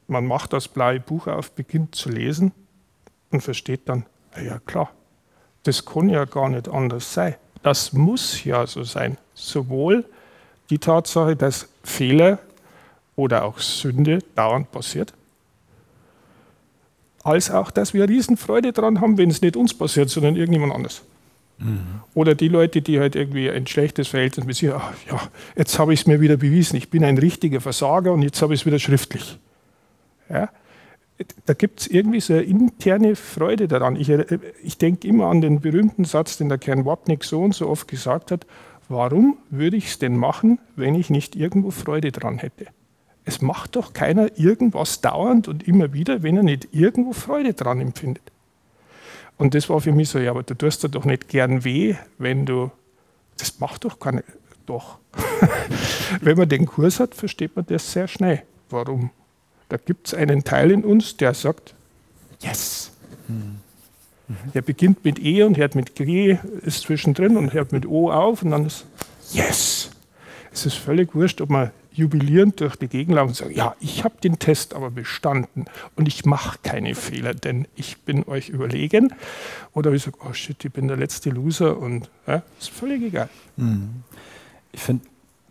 man 0.08 0.26
macht 0.26 0.52
das 0.52 0.68
blaue 0.68 1.00
Buch 1.00 1.26
auf, 1.26 1.52
beginnt 1.52 1.94
zu 1.94 2.10
lesen 2.10 2.52
und 3.30 3.40
versteht 3.40 3.88
dann, 3.88 4.04
ja 4.40 4.58
klar, 4.60 4.90
das 5.62 5.84
kann 5.84 6.08
ja 6.08 6.24
gar 6.24 6.48
nicht 6.48 6.68
anders 6.68 7.12
sein. 7.12 7.34
Das 7.62 7.92
muss 7.92 8.44
ja 8.44 8.66
so 8.66 8.84
sein. 8.84 9.18
Sowohl 9.34 10.04
die 10.70 10.78
Tatsache, 10.78 11.36
dass 11.36 11.68
Fehler 11.82 12.38
oder 13.16 13.44
auch 13.44 13.58
Sünde 13.58 14.20
dauernd 14.34 14.70
passiert, 14.70 15.12
als 17.24 17.50
auch, 17.50 17.70
dass 17.70 17.92
wir 17.92 18.08
Riesenfreude 18.08 18.72
daran 18.72 19.00
haben, 19.00 19.18
wenn 19.18 19.30
es 19.30 19.42
nicht 19.42 19.56
uns 19.56 19.74
passiert, 19.74 20.10
sondern 20.10 20.36
irgendjemand 20.36 20.72
anders. 20.72 21.02
Mhm. 21.58 22.02
Oder 22.14 22.34
die 22.34 22.48
Leute, 22.48 22.82
die 22.82 23.00
halt 23.00 23.16
irgendwie 23.16 23.50
ein 23.50 23.66
schlechtes 23.66 24.08
Verhältnis 24.08 24.46
mit 24.46 24.56
sich 24.56 24.70
haben, 24.70 24.94
ja, 25.10 25.20
jetzt 25.56 25.78
habe 25.78 25.92
ich 25.92 26.00
es 26.00 26.06
mir 26.06 26.20
wieder 26.20 26.36
bewiesen, 26.36 26.76
ich 26.76 26.90
bin 26.90 27.02
ein 27.02 27.18
richtiger 27.18 27.60
Versager 27.60 28.12
und 28.12 28.22
jetzt 28.22 28.40
habe 28.42 28.54
ich 28.54 28.60
es 28.60 28.66
wieder 28.66 28.78
schriftlich. 28.78 29.38
Ja? 30.28 30.50
Da 31.46 31.54
gibt 31.54 31.80
es 31.80 31.86
irgendwie 31.86 32.20
so 32.20 32.34
eine 32.34 32.42
interne 32.42 33.16
Freude 33.16 33.68
daran. 33.68 33.96
Ich, 33.96 34.10
äh, 34.10 34.38
ich 34.62 34.78
denke 34.78 35.08
immer 35.08 35.26
an 35.26 35.40
den 35.40 35.60
berühmten 35.60 36.04
Satz, 36.04 36.36
den 36.36 36.48
der 36.48 36.58
Kern 36.58 36.84
Wapnick 36.84 37.24
so 37.24 37.40
und 37.42 37.54
so 37.54 37.68
oft 37.68 37.88
gesagt 37.88 38.30
hat, 38.30 38.46
warum 38.88 39.38
würde 39.50 39.76
ich 39.76 39.86
es 39.86 39.98
denn 39.98 40.16
machen, 40.16 40.58
wenn 40.76 40.94
ich 40.94 41.10
nicht 41.10 41.34
irgendwo 41.36 41.70
Freude 41.70 42.12
dran 42.12 42.38
hätte? 42.38 42.66
Es 43.24 43.42
macht 43.42 43.76
doch 43.76 43.92
keiner 43.92 44.38
irgendwas 44.38 45.00
dauernd 45.00 45.48
und 45.48 45.66
immer 45.66 45.92
wieder, 45.92 46.22
wenn 46.22 46.36
er 46.36 46.42
nicht 46.42 46.68
irgendwo 46.72 47.12
Freude 47.12 47.54
dran 47.54 47.80
empfindet. 47.80 48.22
Und 49.38 49.54
das 49.54 49.68
war 49.68 49.80
für 49.80 49.92
mich 49.92 50.08
so, 50.08 50.18
ja, 50.18 50.30
aber 50.30 50.42
du 50.42 50.54
tust 50.54 50.84
dir 50.84 50.88
doch 50.88 51.04
nicht 51.04 51.28
gern 51.28 51.64
weh, 51.64 51.96
wenn 52.18 52.46
du, 52.46 52.70
das 53.38 53.58
macht 53.58 53.84
doch 53.84 53.98
keine, 53.98 54.22
doch. 54.64 54.98
wenn 56.20 56.38
man 56.38 56.48
den 56.48 56.66
Kurs 56.66 57.00
hat, 57.00 57.14
versteht 57.14 57.56
man 57.56 57.66
das 57.66 57.92
sehr 57.92 58.06
schnell. 58.06 58.42
Warum? 58.70 59.10
Da 59.68 59.76
gibt 59.76 60.08
es 60.08 60.14
einen 60.14 60.44
Teil 60.44 60.70
in 60.70 60.84
uns, 60.84 61.16
der 61.16 61.34
sagt, 61.34 61.74
yes. 62.40 62.92
Mhm. 63.28 63.58
Der 64.54 64.62
beginnt 64.62 65.04
mit 65.04 65.18
E 65.20 65.42
und 65.44 65.56
hört 65.56 65.74
mit 65.74 65.94
G, 65.94 66.38
ist 66.62 66.82
zwischendrin 66.82 67.36
und 67.36 67.52
hört 67.52 67.72
mit 67.72 67.86
O 67.86 68.10
auf 68.10 68.42
und 68.42 68.50
dann 68.50 68.66
ist 68.66 68.86
yes. 69.32 69.90
Es 70.52 70.66
ist 70.66 70.74
völlig 70.74 71.14
wurscht, 71.14 71.40
ob 71.40 71.50
man 71.50 71.70
jubilierend 71.92 72.60
durch 72.60 72.76
die 72.76 72.88
Gegend 72.88 73.14
laufen 73.14 73.28
und 73.28 73.36
sagen, 73.36 73.54
ja, 73.54 73.74
ich 73.80 74.04
habe 74.04 74.14
den 74.22 74.38
Test 74.38 74.74
aber 74.74 74.90
bestanden 74.90 75.64
und 75.96 76.08
ich 76.08 76.24
mache 76.26 76.58
keine 76.62 76.94
Fehler, 76.94 77.34
denn 77.34 77.66
ich 77.74 77.98
bin 78.02 78.24
euch 78.26 78.50
überlegen. 78.50 79.14
Oder 79.72 79.92
ich 79.92 80.02
sage, 80.02 80.18
oh 80.28 80.32
shit, 80.32 80.62
ich 80.64 80.72
bin 80.72 80.88
der 80.88 80.96
letzte 80.96 81.30
Loser 81.30 81.78
und 81.78 82.10
ja, 82.26 82.42
ist 82.58 82.70
völlig 82.70 83.02
egal. 83.02 83.28
Mhm. 83.56 84.02
Ich 84.72 84.80
finde 84.80 85.06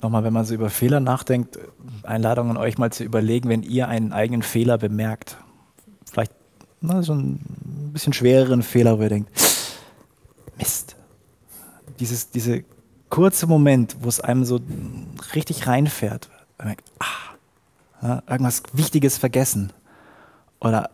nochmal, 0.05 0.23
wenn 0.23 0.33
man 0.33 0.45
so 0.45 0.53
über 0.53 0.69
Fehler 0.69 0.99
nachdenkt, 0.99 1.57
Einladung 2.03 2.51
an 2.51 2.57
euch 2.57 2.77
mal 2.77 2.91
zu 2.91 3.03
überlegen, 3.03 3.49
wenn 3.49 3.63
ihr 3.63 3.87
einen 3.87 4.13
eigenen 4.13 4.43
Fehler 4.43 4.77
bemerkt. 4.77 5.37
Vielleicht 6.09 6.31
na, 6.81 7.01
so 7.01 7.13
ein 7.13 7.39
bisschen 7.91 8.13
schwereren 8.13 8.61
Fehler, 8.61 8.99
wo 8.99 9.03
ihr 9.03 9.09
denkt, 9.09 9.31
Mist. 10.57 10.95
Dieses, 11.99 12.29
diese 12.29 12.63
kurze 13.09 13.47
Moment, 13.47 13.97
wo 14.01 14.09
es 14.09 14.19
einem 14.19 14.45
so 14.45 14.59
richtig 15.33 15.67
reinfährt. 15.67 16.29
Man 16.57 16.67
merkt, 16.67 16.83
ah, 18.01 18.21
irgendwas 18.29 18.63
Wichtiges 18.73 19.17
vergessen. 19.17 19.73
Oder 20.59 20.91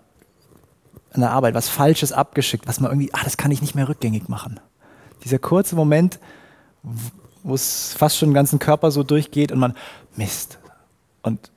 in 1.14 1.22
der 1.22 1.32
Arbeit 1.32 1.54
was 1.54 1.68
Falsches 1.68 2.12
abgeschickt, 2.14 2.68
was 2.68 2.80
man 2.80 2.92
irgendwie, 2.92 3.14
ah, 3.14 3.24
das 3.24 3.38
kann 3.38 3.52
ich 3.52 3.62
nicht 3.62 3.76
mehr 3.76 3.90
rückgängig 3.90 4.30
machen. 4.30 4.60
Dieser 5.24 5.40
kurze 5.40 5.76
Moment, 5.76 6.20
wo 7.44 7.56
es 7.56 7.94
fast 7.98 8.18
schon 8.18 8.30
den 8.30 8.34
ganzen 8.36 8.60
Körper 8.60 8.92
so 8.92 9.04
durchgeht 9.04 9.52
und 9.52 9.60
man 9.60 9.76
Mist. 10.16 10.60
Und 11.22 11.52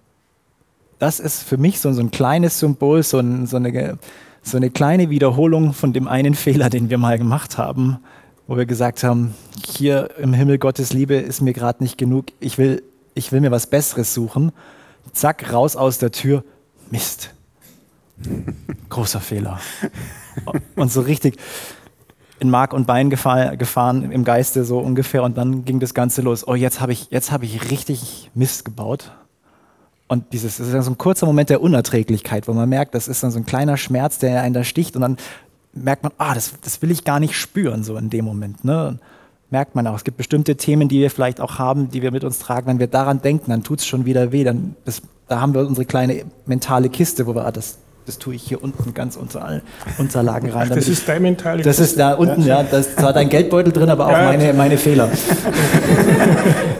das 0.99 1.21
ist 1.21 1.43
für 1.43 1.57
mich 1.57 1.81
so, 1.81 1.93
so 1.93 2.01
ein 2.01 2.11
kleines 2.11 2.59
Symbol, 2.59 3.03
so, 3.03 3.19
ein, 3.19 3.47
so, 3.47 3.57
eine, 3.57 3.99
so 4.43 4.57
eine 4.57 4.71
kleine 4.71 5.11
Wiederholung 5.11 5.73
von 5.73 5.93
dem 5.93 6.09
einen 6.09 6.35
Fehler, 6.35 6.71
den 6.71 6.91
wir 6.91 6.99
mal 6.99 7.19
gemacht 7.19 7.59
haben, 7.59 7.99
wo 8.47 8.57
wir 8.57 8.67
gesagt 8.67 9.05
haben, 9.05 9.35
hier 9.67 10.11
im 10.19 10.33
Himmel 10.33 10.59
Gottes 10.59 10.93
Liebe 10.93 11.15
ist 11.15 11.41
mir 11.41 11.53
gerade 11.53 11.83
nicht 11.83 11.99
genug, 11.99 12.27
ich 12.41 12.59
will, 12.59 12.83
ich 13.15 13.33
will 13.33 13.41
mir 13.41 13.51
was 13.51 13.67
Besseres 13.67 14.15
suchen. 14.15 14.53
Zack, 15.13 15.53
raus 15.53 15.77
aus 15.77 15.99
der 15.99 16.13
Tür, 16.13 16.45
Mist, 16.91 17.35
Großer 18.89 19.21
Fehler. 19.21 19.61
Und 20.77 20.93
so 20.93 21.01
richtig 21.01 21.37
in 22.41 22.51
Mark 22.51 22.73
und 22.73 22.87
Bein 22.87 23.11
gefahren, 23.11 23.57
gefahren 23.59 24.11
im 24.11 24.25
Geiste 24.25 24.65
so 24.65 24.79
ungefähr 24.79 25.23
und 25.23 25.39
dann 25.39 25.65
ging 25.65 25.81
das 25.81 25.95
Ganze 25.95 26.23
los. 26.23 26.47
Oh, 26.47 26.55
jetzt 26.55 26.81
habe 26.81 26.93
ich, 26.93 27.09
hab 27.13 27.43
ich 27.43 27.71
richtig 27.71 28.31
Mist 28.35 28.65
gebaut. 28.65 29.13
Und 30.07 30.33
dieses, 30.33 30.59
das 30.59 30.67
ist 30.67 30.75
dann 30.75 30.83
so 30.83 30.91
ein 30.91 30.99
kurzer 30.99 31.27
Moment 31.27 31.51
der 31.51 31.63
Unerträglichkeit, 31.63 32.47
wo 32.47 32.53
man 32.53 32.69
merkt, 32.69 32.95
das 32.95 33.09
ist 33.09 33.23
dann 33.23 33.31
so 33.31 33.39
ein 33.39 33.47
kleiner 33.47 33.77
Schmerz, 33.77 34.19
der 34.19 34.43
einen 34.43 34.55
da 34.55 34.65
sticht 34.65 34.97
und 34.97 35.03
dann 35.03 35.17
merkt 35.73 36.03
man, 36.03 36.13
ah, 36.19 36.35
das, 36.35 36.55
das 36.61 36.83
will 36.83 36.91
ich 36.91 37.05
gar 37.05 37.21
nicht 37.21 37.37
spüren, 37.37 37.83
so 37.83 37.97
in 37.97 38.11
dem 38.11 38.25
Moment. 38.25 38.65
Ne? 38.65 38.99
Merkt 39.51 39.75
man 39.75 39.87
auch. 39.87 39.97
Es 39.97 40.05
gibt 40.05 40.17
bestimmte 40.17 40.57
Themen, 40.57 40.89
die 40.89 41.01
wir 41.01 41.11
vielleicht 41.11 41.41
auch 41.41 41.59
haben, 41.59 41.91
die 41.91 42.03
wir 42.03 42.11
mit 42.11 42.25
uns 42.25 42.39
tragen. 42.39 42.67
Wenn 42.67 42.79
wir 42.79 42.87
daran 42.87 43.23
denken, 43.23 43.51
dann 43.51 43.63
tut 43.63 43.81
es 43.81 43.87
schon 43.87 44.05
wieder 44.05 44.33
weh. 44.33 44.45
Dann, 44.45 44.77
das, 44.85 45.03
da 45.29 45.41
haben 45.41 45.55
wir 45.55 45.67
unsere 45.67 45.85
kleine 45.85 46.25
mentale 46.47 46.89
Kiste, 46.89 47.27
wo 47.27 47.35
wir, 47.35 47.47
ah, 47.47 47.53
das, 47.53 47.79
das 48.07 48.19
tue 48.19 48.35
ich 48.35 48.43
hier 48.43 48.63
unten 48.63 48.93
ganz 48.93 49.17
unter 49.17 49.45
alle 49.45 49.63
Unterlagen 49.99 50.51
rein. 50.51 50.69
Ach, 50.71 50.75
das 50.75 50.89
ist 50.89 51.09
dein 51.09 51.23
mentale 51.23 51.63
Das 51.63 51.79
ist 51.79 51.99
da 51.99 52.15
unten, 52.15 52.43
ja. 52.43 52.61
ja 52.61 52.69
das 52.71 52.97
war 53.03 53.13
dein 53.13 53.29
Geldbeutel 53.29 53.73
drin, 53.73 53.89
aber 53.89 54.07
auch 54.07 54.13
ja. 54.13 54.25
meine, 54.25 54.53
meine 54.53 54.77
Fehler. 54.77 55.09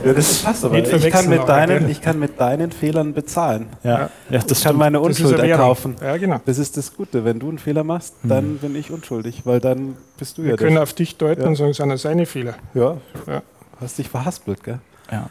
ja, 0.05 0.13
das 0.13 0.39
passt 0.39 0.65
aber. 0.65 0.77
Ich 0.77 1.09
kann, 1.09 1.27
mit 1.27 1.47
deinen, 1.47 1.89
ich 1.89 2.01
kann 2.01 2.19
mit 2.19 2.39
deinen 2.39 2.71
Fehlern 2.71 3.13
bezahlen. 3.13 3.67
Ja. 3.83 4.09
Ja, 4.29 4.39
das 4.39 4.59
ich 4.59 4.63
kann 4.63 4.75
meine 4.75 4.99
Unschuld 4.99 5.39
erkaufen. 5.39 5.95
Ja, 6.01 6.17
genau. 6.17 6.41
Das 6.45 6.57
ist 6.57 6.77
das 6.77 6.95
Gute. 6.95 7.25
Wenn 7.25 7.39
du 7.39 7.49
einen 7.49 7.59
Fehler 7.59 7.83
machst, 7.83 8.13
dann 8.23 8.53
mhm. 8.53 8.57
bin 8.57 8.75
ich 8.75 8.91
unschuldig, 8.91 9.41
weil 9.45 9.59
dann 9.59 9.95
bist 10.17 10.37
du 10.37 10.43
Wir 10.43 10.51
ja 10.51 10.59
Wir 10.59 10.65
können 10.65 10.77
auf 10.77 10.93
dich 10.93 11.17
deuten 11.17 11.43
und 11.43 11.55
sagen, 11.55 11.71
es 11.71 11.77
sind 11.77 11.97
seine 11.97 12.25
Fehler. 12.25 12.55
Ja. 12.73 12.97
ja. 13.27 13.41
Hast 13.81 13.97
dich 13.97 14.09
verhaspelt, 14.09 14.63
gell? 14.63 14.79
Ja. 15.11 15.29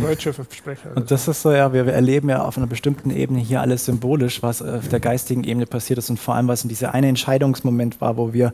Deutsche 0.00 0.32
Versprecher. 0.32 0.90
Und 0.94 1.10
das 1.10 1.28
ist 1.28 1.42
so, 1.42 1.52
ja, 1.52 1.72
wir, 1.72 1.86
wir, 1.86 1.92
erleben 1.92 2.28
ja 2.28 2.42
auf 2.42 2.56
einer 2.56 2.66
bestimmten 2.66 3.10
Ebene 3.10 3.40
hier 3.40 3.60
alles 3.60 3.84
symbolisch, 3.84 4.42
was 4.42 4.62
auf 4.62 4.88
der 4.88 5.00
geistigen 5.00 5.44
Ebene 5.44 5.66
passiert 5.66 5.98
ist 5.98 6.10
und 6.10 6.18
vor 6.18 6.34
allem, 6.34 6.48
was 6.48 6.62
in 6.62 6.68
dieser 6.68 6.94
eine 6.94 7.08
Entscheidungsmoment 7.08 8.00
war, 8.00 8.16
wo 8.16 8.32
wir 8.32 8.52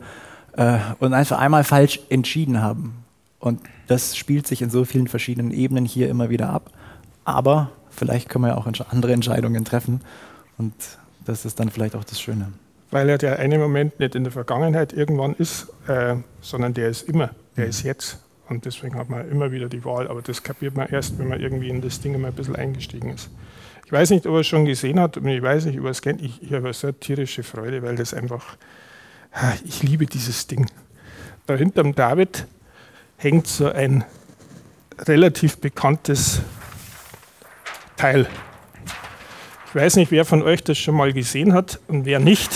äh, 0.57 0.77
uns 0.99 1.13
einfach 1.13 1.39
einmal 1.39 1.63
falsch 1.63 1.99
entschieden 2.09 2.61
haben. 2.61 3.03
Und 3.39 3.61
das 3.87 4.15
spielt 4.15 4.47
sich 4.47 4.61
in 4.61 4.69
so 4.69 4.85
vielen 4.85 5.07
verschiedenen 5.07 5.51
Ebenen 5.51 5.85
hier 5.85 6.09
immer 6.09 6.29
wieder 6.29 6.49
ab. 6.49 6.71
Aber 7.25 7.71
vielleicht 7.89 8.29
können 8.29 8.45
wir 8.45 8.49
ja 8.49 8.57
auch 8.57 8.67
andere 8.89 9.13
Entscheidungen 9.13 9.65
treffen. 9.65 10.01
Und 10.57 10.73
das 11.25 11.45
ist 11.45 11.59
dann 11.59 11.69
vielleicht 11.69 11.95
auch 11.95 12.03
das 12.03 12.21
Schöne. 12.21 12.51
Weil 12.91 13.09
ja 13.09 13.17
der 13.17 13.39
eine 13.39 13.57
Moment 13.57 13.99
nicht 13.99 14.15
in 14.15 14.23
der 14.23 14.33
Vergangenheit 14.33 14.93
irgendwann 14.93 15.33
ist, 15.33 15.67
äh, 15.87 16.15
sondern 16.41 16.73
der 16.73 16.89
ist 16.89 17.03
immer, 17.03 17.31
der 17.55 17.65
mhm. 17.65 17.69
ist 17.69 17.83
jetzt. 17.83 18.19
Und 18.51 18.65
deswegen 18.65 18.95
hat 18.95 19.09
man 19.09 19.27
immer 19.31 19.51
wieder 19.53 19.69
die 19.69 19.85
Wahl. 19.85 20.09
Aber 20.09 20.21
das 20.21 20.43
kapiert 20.43 20.75
man 20.75 20.89
erst, 20.89 21.17
wenn 21.17 21.29
man 21.29 21.39
irgendwie 21.39 21.69
in 21.69 21.81
das 21.81 22.01
Ding 22.01 22.19
mal 22.19 22.27
ein 22.27 22.33
bisschen 22.33 22.57
eingestiegen 22.57 23.09
ist. 23.09 23.29
Ich 23.85 23.91
weiß 23.93 24.09
nicht, 24.09 24.27
ob 24.27 24.33
er 24.35 24.39
es 24.41 24.47
schon 24.47 24.65
gesehen 24.65 24.99
hat, 24.99 25.17
ich 25.17 25.41
weiß 25.41 25.65
nicht, 25.65 25.79
ob 25.79 25.85
er 25.85 25.91
es 25.91 26.01
kennt. 26.01 26.21
Ich, 26.21 26.43
ich 26.43 26.51
habe 26.53 26.71
so 26.73 26.91
tierische 26.91 27.43
Freude, 27.43 27.81
weil 27.81 27.95
das 27.95 28.13
einfach, 28.13 28.57
ich 29.65 29.83
liebe 29.83 30.05
dieses 30.05 30.47
Ding. 30.47 30.67
Da 31.47 31.55
hinterm 31.55 31.95
David 31.95 32.45
hängt 33.17 33.47
so 33.47 33.71
ein 33.71 34.03
relativ 34.99 35.57
bekanntes 35.57 36.41
Teil. 37.95 38.27
Ich 39.67 39.75
weiß 39.75 39.95
nicht, 39.95 40.11
wer 40.11 40.25
von 40.25 40.43
euch 40.43 40.61
das 40.63 40.77
schon 40.77 40.95
mal 40.95 41.13
gesehen 41.13 41.53
hat 41.53 41.79
und 41.87 42.03
wer 42.03 42.19
nicht. 42.19 42.51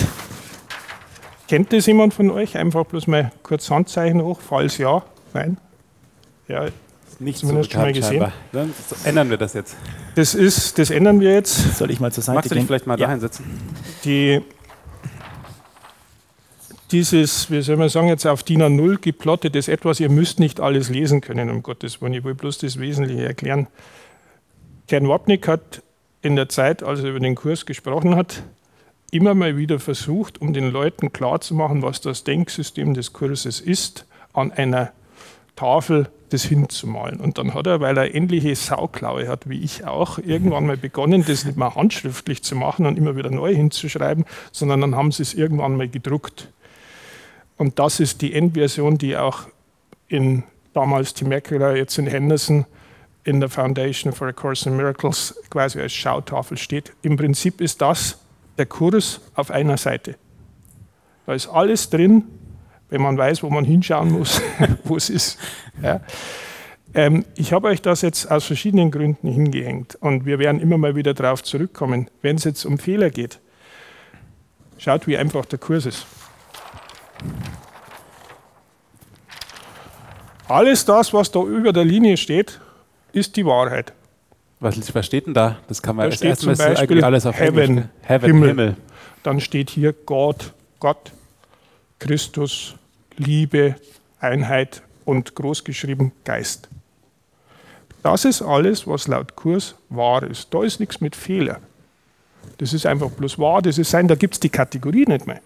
Kennt 1.48 1.72
das 1.72 1.86
jemand 1.86 2.14
von 2.14 2.32
euch? 2.32 2.58
Einfach 2.58 2.86
bloß 2.86 3.08
mal 3.08 3.32
kurz 3.44 3.70
Handzeichen 3.70 4.22
hoch, 4.22 4.42
falls 4.42 4.78
ja, 4.78 5.04
nein. 5.34 5.58
Ja, 6.48 6.66
nicht 7.20 7.40
zumindest 7.40 7.72
so 7.72 7.74
schon 7.74 7.82
mal 7.82 7.94
gesehen. 7.94 8.32
Dann 8.52 8.74
ändern 9.04 9.30
wir 9.30 9.38
das 9.38 9.54
jetzt. 9.54 9.76
Das 10.16 10.36
ist, 10.36 10.78
das 10.78 10.90
ändern 10.90 11.20
wir 11.20 11.34
jetzt. 11.34 11.78
Soll 11.78 11.92
ich 11.92 12.00
mal 12.00 12.12
zur 12.12 12.24
Seite 12.24 12.36
Magst 12.36 12.52
du 12.52 12.56
dich 12.56 12.66
vielleicht 12.66 12.88
mal 12.88 13.00
ja. 13.00 13.08
dahin 13.08 13.20
setzen? 13.20 13.46
Die, 14.04 14.42
dieses, 16.92 17.50
wie 17.50 17.62
soll 17.62 17.78
man 17.78 17.90
sagen, 17.90 18.08
jetzt 18.08 18.26
auf 18.26 18.44
DIN 18.44 18.62
A0 18.62 19.00
geplottetes 19.00 19.68
etwas, 19.68 20.00
ihr 20.00 20.10
müsst 20.10 20.40
nicht 20.40 20.60
alles 20.60 20.90
lesen 20.90 21.22
können, 21.22 21.50
um 21.50 21.64
Gottes 21.64 22.02
Willen. 22.02 22.14
Ich 22.14 22.24
will 22.24 22.36
bloß 22.36 22.60
das 22.60 22.80
Wesentliche 22.80 23.26
erklären. 23.26 23.68
Kern 24.88 25.08
Wapnick 25.08 25.48
hat 25.48 25.82
in 26.22 26.36
der 26.36 26.50
Zeit, 26.50 26.84
als 26.84 27.00
er 27.00 27.10
über 27.10 27.20
den 27.20 27.36
Kurs 27.36 27.66
gesprochen 27.66 28.16
hat, 28.16 28.44
immer 29.12 29.34
mal 29.34 29.58
wieder 29.58 29.80
versucht, 29.80 30.42
um 30.42 30.54
den 30.54 30.72
Leuten 30.72 31.14
klarzumachen, 31.14 31.82
was 31.82 32.02
das 32.02 32.24
Denksystem 32.24 32.94
des 32.94 33.14
Kurses 33.14 33.62
ist, 33.62 34.06
an 34.34 34.52
einer 34.52 34.92
Tafel 35.56 36.10
das 36.30 36.44
hinzumalen. 36.44 37.20
Und 37.20 37.38
dann 37.38 37.54
hat 37.54 37.68
er, 37.68 37.80
weil 37.80 37.98
er 37.98 38.14
ähnliche 38.14 38.56
Sauklaue 38.56 39.28
hat 39.28 39.48
wie 39.50 39.60
ich 39.62 39.86
auch, 39.86 40.18
irgendwann 40.20 40.66
mal 40.66 40.78
begonnen, 40.78 41.24
das 41.26 41.46
nicht 41.46 41.58
mehr 41.58 41.76
handschriftlich 41.76 42.44
zu 42.44 42.56
machen 42.56 42.86
und 42.86 42.98
immer 42.98 43.16
wieder 43.16 43.30
neu 43.30 43.54
hinzuschreiben, 43.54 44.26
sondern 44.52 44.82
dann 44.82 44.96
haben 44.96 45.12
sie 45.12 45.24
es 45.24 45.34
irgendwann 45.34 45.78
mal 45.78 45.88
gedruckt. 45.88 46.50
Und 47.58 47.80
das 47.80 48.00
ist 48.00 48.22
die 48.22 48.34
Endversion, 48.34 48.98
die 48.98 49.16
auch 49.16 49.48
in 50.08 50.44
damals 50.74 51.14
Temecula, 51.14 51.76
jetzt 51.76 51.98
in 51.98 52.08
Henderson, 52.08 52.66
in 53.24 53.40
der 53.40 53.50
Foundation 53.50 54.14
for 54.14 54.28
a 54.28 54.34
Course 54.34 54.70
in 54.70 54.78
Miracles 54.78 55.36
quasi 55.50 55.80
als 55.80 55.94
Schautafel 55.94 56.58
steht. 56.58 56.94
Im 57.02 57.18
Prinzip 57.18 57.62
ist 57.62 57.82
das 57.82 58.20
der 58.58 58.66
Kurs 58.66 59.22
auf 59.34 59.52
einer 59.52 59.78
Seite. 59.78 60.16
Da 61.26 61.34
ist 61.34 61.48
alles 61.48 61.90
drin, 61.90 62.24
wenn 62.90 63.02
man 63.02 63.18
weiß, 63.18 63.44
wo 63.44 63.50
man 63.50 63.66
hinschauen 63.66 64.12
muss, 64.12 64.42
wo 64.84 64.96
es 64.96 65.10
ist. 65.10 65.40
Ja. 65.82 66.02
Ähm, 66.94 67.26
ich 67.36 67.52
habe 67.52 67.68
euch 67.68 67.82
das 67.82 68.02
jetzt 68.02 68.32
aus 68.32 68.46
verschiedenen 68.46 68.90
Gründen 68.90 69.28
hingehängt 69.28 69.96
und 69.96 70.26
wir 70.26 70.40
werden 70.40 70.62
immer 70.62 70.78
mal 70.78 70.96
wieder 70.96 71.14
darauf 71.14 71.44
zurückkommen, 71.44 72.10
wenn 72.22 72.38
es 72.38 72.46
jetzt 72.46 72.64
um 72.66 72.78
Fehler 72.78 73.10
geht. 73.10 73.40
Schaut, 74.78 75.08
wie 75.08 75.18
einfach 75.18 75.46
der 75.46 75.60
Kurs 75.60 75.86
ist. 75.86 76.06
Alles 80.48 80.86
das, 80.86 81.14
was 81.14 81.32
da 81.32 81.42
über 81.42 81.74
der 81.74 81.86
Linie 81.86 82.18
steht, 82.18 82.60
ist 83.14 83.36
die 83.36 83.46
Wahrheit. 83.46 83.94
Was, 84.60 84.94
was 84.94 85.06
steht 85.06 85.26
denn 85.26 85.34
da? 85.34 85.58
Das 85.68 85.82
kann 85.82 85.96
man 85.96 86.10
da 86.10 86.16
steht 86.16 86.38
zum 86.38 86.56
Beispiel 86.56 87.04
alles 87.04 87.26
auf 87.26 87.38
Heaven, 87.38 87.90
Heaven 88.02 88.28
Himmel. 88.28 88.50
Himmel. 88.50 88.78
Dann 89.24 89.42
steht 89.42 89.70
hier 89.70 89.92
Gott, 89.94 90.54
Gott, 90.80 91.12
Christus, 92.00 92.76
Liebe, 93.18 93.76
Einheit 94.20 94.82
und 95.06 95.36
großgeschrieben 95.36 96.12
Geist. 96.24 96.70
Das 98.04 98.26
ist 98.26 98.42
alles, 98.42 98.86
was 98.86 99.08
laut 99.08 99.36
Kurs 99.36 99.76
wahr 99.90 100.24
ist. 100.24 100.54
Da 100.54 100.64
ist 100.64 100.80
nichts 100.80 101.02
mit 101.02 101.16
Fehler. 101.16 101.60
Das 102.58 102.74
ist 102.74 102.86
einfach 102.86 103.10
bloß 103.10 103.40
wahr, 103.40 103.62
das 103.62 103.78
ist 103.78 103.90
sein, 103.90 104.08
da 104.08 104.16
gibt 104.16 104.36
es 104.36 104.40
die 104.40 104.50
Kategorie 104.50 105.06
nicht 105.06 105.26
mehr. 105.26 105.42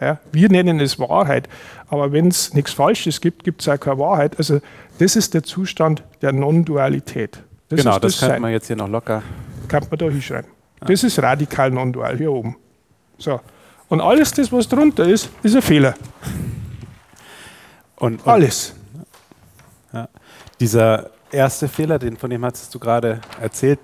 Ja, 0.00 0.18
wir 0.32 0.48
nennen 0.50 0.80
es 0.80 0.98
Wahrheit, 0.98 1.48
aber 1.88 2.12
wenn 2.12 2.28
es 2.28 2.52
nichts 2.52 2.72
Falsches 2.72 3.20
gibt, 3.20 3.44
gibt 3.44 3.60
es 3.60 3.68
auch 3.68 3.78
keine 3.78 3.98
Wahrheit. 3.98 4.36
Also 4.38 4.60
das 4.98 5.14
ist 5.16 5.34
der 5.34 5.44
Zustand 5.44 6.02
der 6.20 6.32
Non-Dualität. 6.32 7.38
Genau, 7.68 7.98
das, 7.98 8.18
das 8.18 8.20
könnte 8.20 8.40
man 8.40 8.52
jetzt 8.52 8.66
hier 8.66 8.76
noch 8.76 8.88
locker. 8.88 9.22
Kann 9.68 9.86
man 9.88 9.98
da 9.98 10.06
hinschreiben. 10.06 10.50
Ja. 10.80 10.88
Das 10.88 11.04
ist 11.04 11.18
radikal 11.22 11.70
non-dual 11.70 12.16
hier 12.18 12.32
oben. 12.32 12.56
So. 13.18 13.40
Und 13.88 14.00
alles 14.00 14.32
das, 14.32 14.50
was 14.50 14.68
drunter 14.68 15.04
ist, 15.04 15.28
ist 15.42 15.54
ein 15.54 15.62
Fehler. 15.62 15.94
Und, 17.96 18.20
und 18.24 18.26
alles. 18.26 18.74
Ja. 19.92 20.08
Dieser 20.60 21.10
erste 21.30 21.68
Fehler, 21.68 21.98
den, 21.98 22.16
von 22.16 22.30
dem 22.30 22.44
hast 22.44 22.74
du 22.74 22.78
gerade 22.78 23.20
erzählt, 23.40 23.78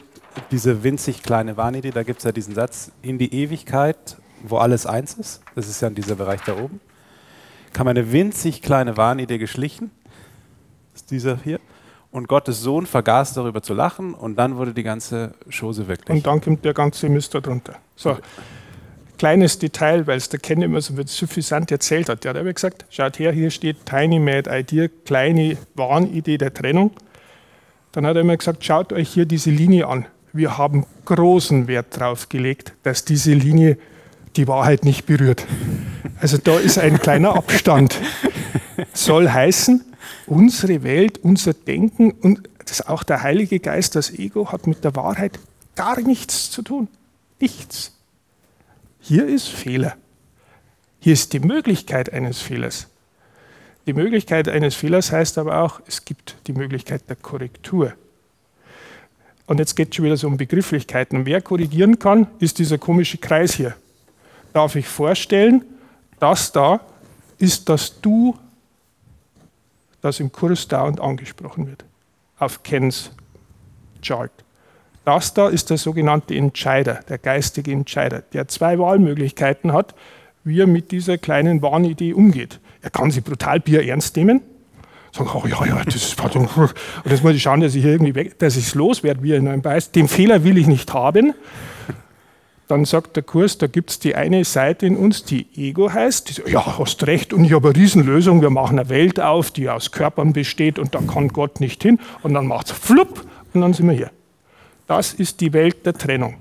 diese 0.51 0.83
winzig 0.83 1.23
kleine 1.23 1.57
Wahnidee, 1.57 1.91
da 1.91 2.03
gibt 2.03 2.19
es 2.19 2.25
ja 2.25 2.33
diesen 2.33 2.55
Satz, 2.55 2.93
in 3.03 3.19
die 3.19 3.35
Ewigkeit, 3.35 4.17
wo 4.43 4.59
alles 4.59 4.87
eins 4.87 5.15
ist, 5.15 5.43
das 5.55 5.69
ist 5.69 5.81
ja 5.81 5.89
in 5.89 5.95
dieser 5.95 6.15
Bereich 6.15 6.41
da 6.47 6.57
oben, 6.57 6.81
kam 7.73 7.89
eine 7.89 8.13
winzig 8.13 8.63
kleine 8.63 8.97
Wahnidee 8.97 9.39
geschlichen, 9.39 9.91
das 10.93 11.03
ist 11.03 11.11
dieser 11.11 11.37
hier, 11.43 11.61
und 12.13 12.27
Gottes 12.27 12.61
Sohn 12.61 12.87
vergaß 12.87 13.35
darüber 13.35 13.63
zu 13.63 13.75
lachen 13.75 14.15
und 14.15 14.37
dann 14.37 14.57
wurde 14.57 14.75
die 14.75 14.83
ganze 14.83 15.35
Chose 15.49 15.87
wirklich. 15.87 16.17
Und 16.17 16.27
dann 16.27 16.41
kommt 16.41 16.65
der 16.65 16.75
ganze 16.75 17.09
Mist 17.09 17.35
darunter. 17.35 17.77
So, 17.95 18.19
kleines 19.21 19.59
Detail, 19.59 20.07
weil 20.07 20.17
es 20.17 20.31
der 20.31 20.41
Ken 20.41 20.63
immer 20.63 20.81
so 20.81 20.95
suffisant 21.05 21.71
erzählt 21.71 22.09
hat. 22.09 22.25
Der 22.25 22.31
hat 22.31 22.39
aber 22.39 22.55
gesagt, 22.55 22.87
schaut 22.89 23.19
her, 23.19 23.33
hier 23.33 23.51
steht 23.51 23.85
Tiny 23.85 24.19
Mad 24.19 24.49
Idea, 24.51 24.89
kleine 25.05 25.59
Warnidee 25.75 26.39
der 26.39 26.55
Trennung. 26.55 26.93
Dann 27.93 28.07
hat 28.07 28.15
er 28.17 28.23
immer 28.23 28.39
gesagt, 28.39 28.65
schaut 28.65 28.95
euch 28.95 29.11
hier 29.11 29.27
diese 29.27 29.51
Linie 29.51 29.89
an. 29.89 30.07
Wir 30.33 30.57
haben 30.57 30.87
großen 31.05 31.69
Wert 31.69 31.99
darauf 31.99 32.31
gelegt, 32.31 32.73
dass 32.83 33.05
diese 33.05 33.35
Linie 33.35 33.77
die 34.37 34.49
Wahrheit 34.49 34.87
nicht 34.87 35.05
berührt. 35.05 35.47
Also 36.19 36.39
da 36.39 36.59
ist 36.59 36.79
ein 36.79 36.99
kleiner 36.99 37.37
Abstand. 37.37 38.01
Soll 38.95 39.29
heißen, 39.29 39.85
unsere 40.29 40.83
Welt, 40.83 41.19
unser 41.19 41.53
Denken 41.53 42.13
und 42.13 42.49
das 42.65 42.87
auch 42.89 43.03
der 43.03 43.23
Heilige 43.23 43.61
Geist, 43.61 43.97
das 43.97 44.19
Ego, 44.19 44.51
hat 44.51 44.67
mit 44.67 44.83
der 44.83 44.97
Wahrheit 44.97 45.39
gar 45.77 46.01
nichts 46.01 46.51
zu 46.51 46.63
tun. 46.63 46.89
Nichts. 47.39 48.00
Hier 49.01 49.27
ist 49.27 49.49
Fehler. 49.49 49.97
Hier 51.01 51.15
ist 51.15 51.33
die 51.33 51.41
Möglichkeit 51.41 52.13
eines 52.13 52.41
Fehlers. 52.41 52.89
Die 53.87 53.95
Möglichkeit 53.95 54.49
eines 54.49 54.75
Fehlers 54.75 55.11
heißt 55.11 55.39
aber 55.39 55.63
auch, 55.63 55.81
es 55.87 56.05
gibt 56.05 56.37
die 56.47 56.53
Möglichkeit 56.53 57.09
der 57.09 57.17
Korrektur. 57.17 57.95
und 59.47 59.59
jetzt 59.59 59.75
geht 59.75 59.89
es 59.89 59.97
schon 59.97 60.05
wieder 60.05 60.17
so 60.17 60.29
um 60.29 60.37
Begrifflichkeiten. 60.37 61.19
Und 61.19 61.27
wer 61.27 61.41
korrigieren 61.41 61.99
kann, 61.99 62.29
ist 62.39 62.59
dieser 62.59 62.79
komische 62.79 63.19
Kreis 63.19 63.55
hier. 63.55 63.75
Darf 64.53 64.77
ich 64.77 64.87
vorstellen, 64.87 65.65
das 66.21 66.53
da 66.53 66.81
ist 67.39 67.69
das 67.69 68.01
Du, 68.01 68.39
das 70.03 70.21
im 70.21 70.31
Kurs 70.31 70.69
dauernd 70.69 71.01
angesprochen 71.01 71.67
wird, 71.67 71.85
auf 72.39 72.63
Kens 72.63 73.11
Chart. 74.03 74.31
Das 75.05 75.35
da 75.35 75.49
ist 75.49 75.71
der 75.71 75.79
sogenannte 75.79 76.35
Entscheider, 76.35 77.01
der 77.09 77.19
geistige 77.19 77.73
Entscheider, 77.73 78.23
der 78.33 78.49
zwei 78.49 78.79
Wahlmöglichkeiten 78.79 79.73
hat, 79.73 79.95
wie 80.45 80.61
er 80.61 80.67
mit 80.67 80.91
dieser 80.91 81.19
kleinen 81.19 81.63
Wahnidee 81.63 82.13
umgeht. 82.13 82.61
Er 82.83 82.91
kann 82.91 83.11
sie 83.11 83.21
brutal 83.21 83.61
bier 83.61 83.87
ernst 83.87 84.17
nehmen, 84.17 84.43
sagen, 85.13 85.31
oh 85.35 85.47
ja, 85.47 85.65
ja, 85.67 85.85
das 85.85 85.97
ist 85.97 86.21
und 86.21 86.77
jetzt 87.07 87.25
muss 87.25 87.35
ich 87.35 87.43
schauen, 87.43 87.61
dass 87.61 87.75
ich 87.75 87.85
irgendwie 87.85 88.15
weg, 88.15 88.39
dass 88.39 88.57
ich 88.57 88.69
es 88.69 88.75
loswerde, 88.75 89.23
wie 89.23 89.33
er 89.33 89.39
in 89.39 89.49
einem 89.49 89.63
beißt. 89.63 89.95
Den 89.95 90.09
Fehler 90.09 90.45
will 90.45 90.59
ich 90.59 90.67
nicht 90.67 90.93
haben. 90.93 91.35
Dann 92.69 92.85
sagt 92.85 93.17
der 93.17 93.25
Kurs, 93.25 93.59
da 93.59 93.67
gibt 93.67 93.91
es 93.91 93.99
die 93.99 94.15
eine 94.15 94.45
Seite 94.45 94.87
in 94.87 94.97
uns, 94.97 95.25
die 95.25 95.49
Ego 95.57 95.93
heißt. 95.93 96.29
Die 96.29 96.35
sagt, 96.35 96.49
ja, 96.49 96.79
hast 96.79 97.05
recht, 97.09 97.33
und 97.33 97.45
ich 97.45 97.53
habe 97.53 97.71
eine 97.71 97.77
Riesenlösung. 97.77 98.43
Wir 98.43 98.51
machen 98.51 98.79
eine 98.79 98.89
Welt 98.89 99.19
auf, 99.19 99.51
die 99.51 99.69
aus 99.69 99.91
Körpern 99.91 100.33
besteht, 100.33 100.79
und 100.79 100.95
da 100.95 101.01
kann 101.01 101.29
Gott 101.31 101.59
nicht 101.59 101.83
hin. 101.83 101.99
Und 102.23 102.35
dann 102.35 102.47
macht 102.47 102.71
es 102.71 102.73
flupp, 102.73 103.27
und 103.53 103.61
dann 103.61 103.73
sind 103.73 103.89
wir 103.89 103.97
hier. 103.97 104.11
Das 104.91 105.15
ist 105.15 105.41
die 105.41 105.53
Welt 105.53 105.87
der 105.87 105.95
Trennung. 105.95 106.37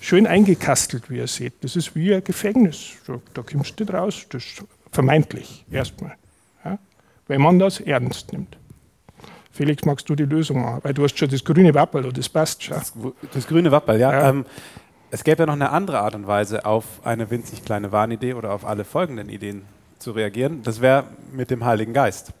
Schön 0.00 0.26
eingekastelt, 0.26 1.10
wie 1.10 1.18
ihr 1.18 1.26
seht. 1.26 1.54
Das 1.62 1.76
ist 1.76 1.94
wie 1.94 2.14
ein 2.14 2.24
Gefängnis. 2.24 2.92
Da 3.34 3.42
kommst 3.42 3.78
du 3.78 3.84
nicht 3.84 3.92
raus. 3.92 4.26
Das 4.30 4.42
ist 4.42 4.64
vermeintlich 4.90 5.64
erstmal 5.70 6.16
wenn 7.28 7.40
man 7.40 7.58
das 7.58 7.80
ernst 7.80 8.32
nimmt. 8.32 8.56
Felix, 9.50 9.84
magst 9.84 10.08
du 10.08 10.14
die 10.14 10.24
Lösung 10.24 10.60
machen? 10.62 10.80
Weil 10.82 10.94
du 10.94 11.04
hast 11.04 11.18
schon 11.18 11.28
das 11.28 11.44
grüne 11.44 11.74
Wappel 11.74 12.04
und 12.04 12.16
das 12.16 12.28
passt 12.28 12.62
schon. 12.62 12.76
Das, 12.76 12.92
das 13.32 13.46
grüne 13.46 13.70
Wappel, 13.72 13.98
ja. 13.98 14.12
ja. 14.12 14.28
Ähm, 14.28 14.44
es 15.10 15.24
gäbe 15.24 15.42
ja 15.42 15.46
noch 15.46 15.54
eine 15.54 15.70
andere 15.70 16.00
Art 16.00 16.14
und 16.14 16.26
Weise, 16.26 16.66
auf 16.66 16.84
eine 17.04 17.30
winzig 17.30 17.64
kleine 17.64 17.90
Warnidee 17.90 18.34
oder 18.34 18.52
auf 18.52 18.66
alle 18.66 18.84
folgenden 18.84 19.28
Ideen 19.28 19.62
zu 19.98 20.10
reagieren. 20.12 20.62
Das 20.62 20.80
wäre 20.80 21.04
mit 21.32 21.50
dem 21.50 21.64
Heiligen 21.64 21.94
Geist. 21.94 22.32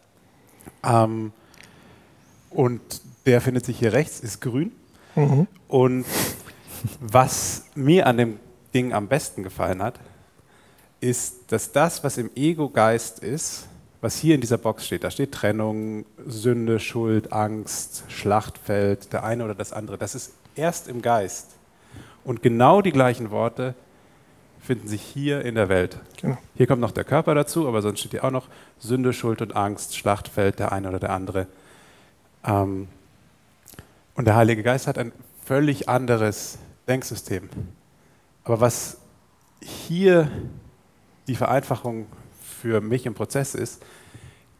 Ähm, 0.84 1.32
und 2.50 2.80
der 3.26 3.40
findet 3.40 3.66
sich 3.66 3.78
hier 3.78 3.92
rechts, 3.92 4.20
ist 4.20 4.40
grün. 4.40 4.72
Mhm. 5.14 5.46
Und 5.68 6.06
was 7.00 7.64
mir 7.74 8.06
an 8.06 8.16
dem 8.16 8.38
Ding 8.72 8.92
am 8.92 9.08
besten 9.08 9.42
gefallen 9.42 9.82
hat, 9.82 9.98
ist, 11.00 11.52
dass 11.52 11.72
das, 11.72 12.04
was 12.04 12.18
im 12.18 12.30
Ego-Geist 12.34 13.18
ist, 13.18 13.68
was 14.00 14.16
hier 14.16 14.34
in 14.34 14.40
dieser 14.40 14.58
Box 14.58 14.86
steht. 14.86 15.04
Da 15.04 15.10
steht 15.10 15.32
Trennung, 15.32 16.06
Sünde, 16.26 16.78
Schuld, 16.78 17.32
Angst, 17.32 18.04
Schlachtfeld, 18.08 19.12
der 19.12 19.24
eine 19.24 19.44
oder 19.44 19.54
das 19.54 19.72
andere. 19.72 19.98
Das 19.98 20.14
ist 20.14 20.32
erst 20.54 20.88
im 20.88 21.02
Geist. 21.02 21.56
Und 22.24 22.42
genau 22.42 22.82
die 22.82 22.92
gleichen 22.92 23.30
Worte 23.30 23.74
finden 24.60 24.88
sich 24.88 25.02
hier 25.02 25.44
in 25.44 25.54
der 25.54 25.68
Welt. 25.68 25.98
Genau. 26.20 26.38
Hier 26.56 26.66
kommt 26.66 26.80
noch 26.80 26.90
der 26.90 27.04
Körper 27.04 27.34
dazu, 27.34 27.68
aber 27.68 27.82
sonst 27.82 28.00
steht 28.00 28.12
hier 28.12 28.24
auch 28.24 28.30
noch 28.30 28.48
Sünde, 28.78 29.12
Schuld 29.12 29.40
und 29.42 29.54
Angst, 29.54 29.96
Schlachtfeld, 29.96 30.58
der 30.58 30.72
eine 30.72 30.88
oder 30.88 30.98
der 30.98 31.10
andere. 31.10 31.46
Ähm, 32.44 32.88
und 34.16 34.26
der 34.26 34.36
Heilige 34.36 34.62
Geist 34.62 34.86
hat 34.86 34.98
ein 34.98 35.12
völlig 35.44 35.88
anderes 35.88 36.58
Denksystem. 36.88 37.48
Aber 38.44 38.60
was 38.60 38.98
hier 39.62 40.30
die 41.28 41.34
Vereinfachung 41.34 42.06
für 42.40 42.80
mich 42.80 43.06
im 43.06 43.14
Prozess 43.14 43.54
ist, 43.54 43.84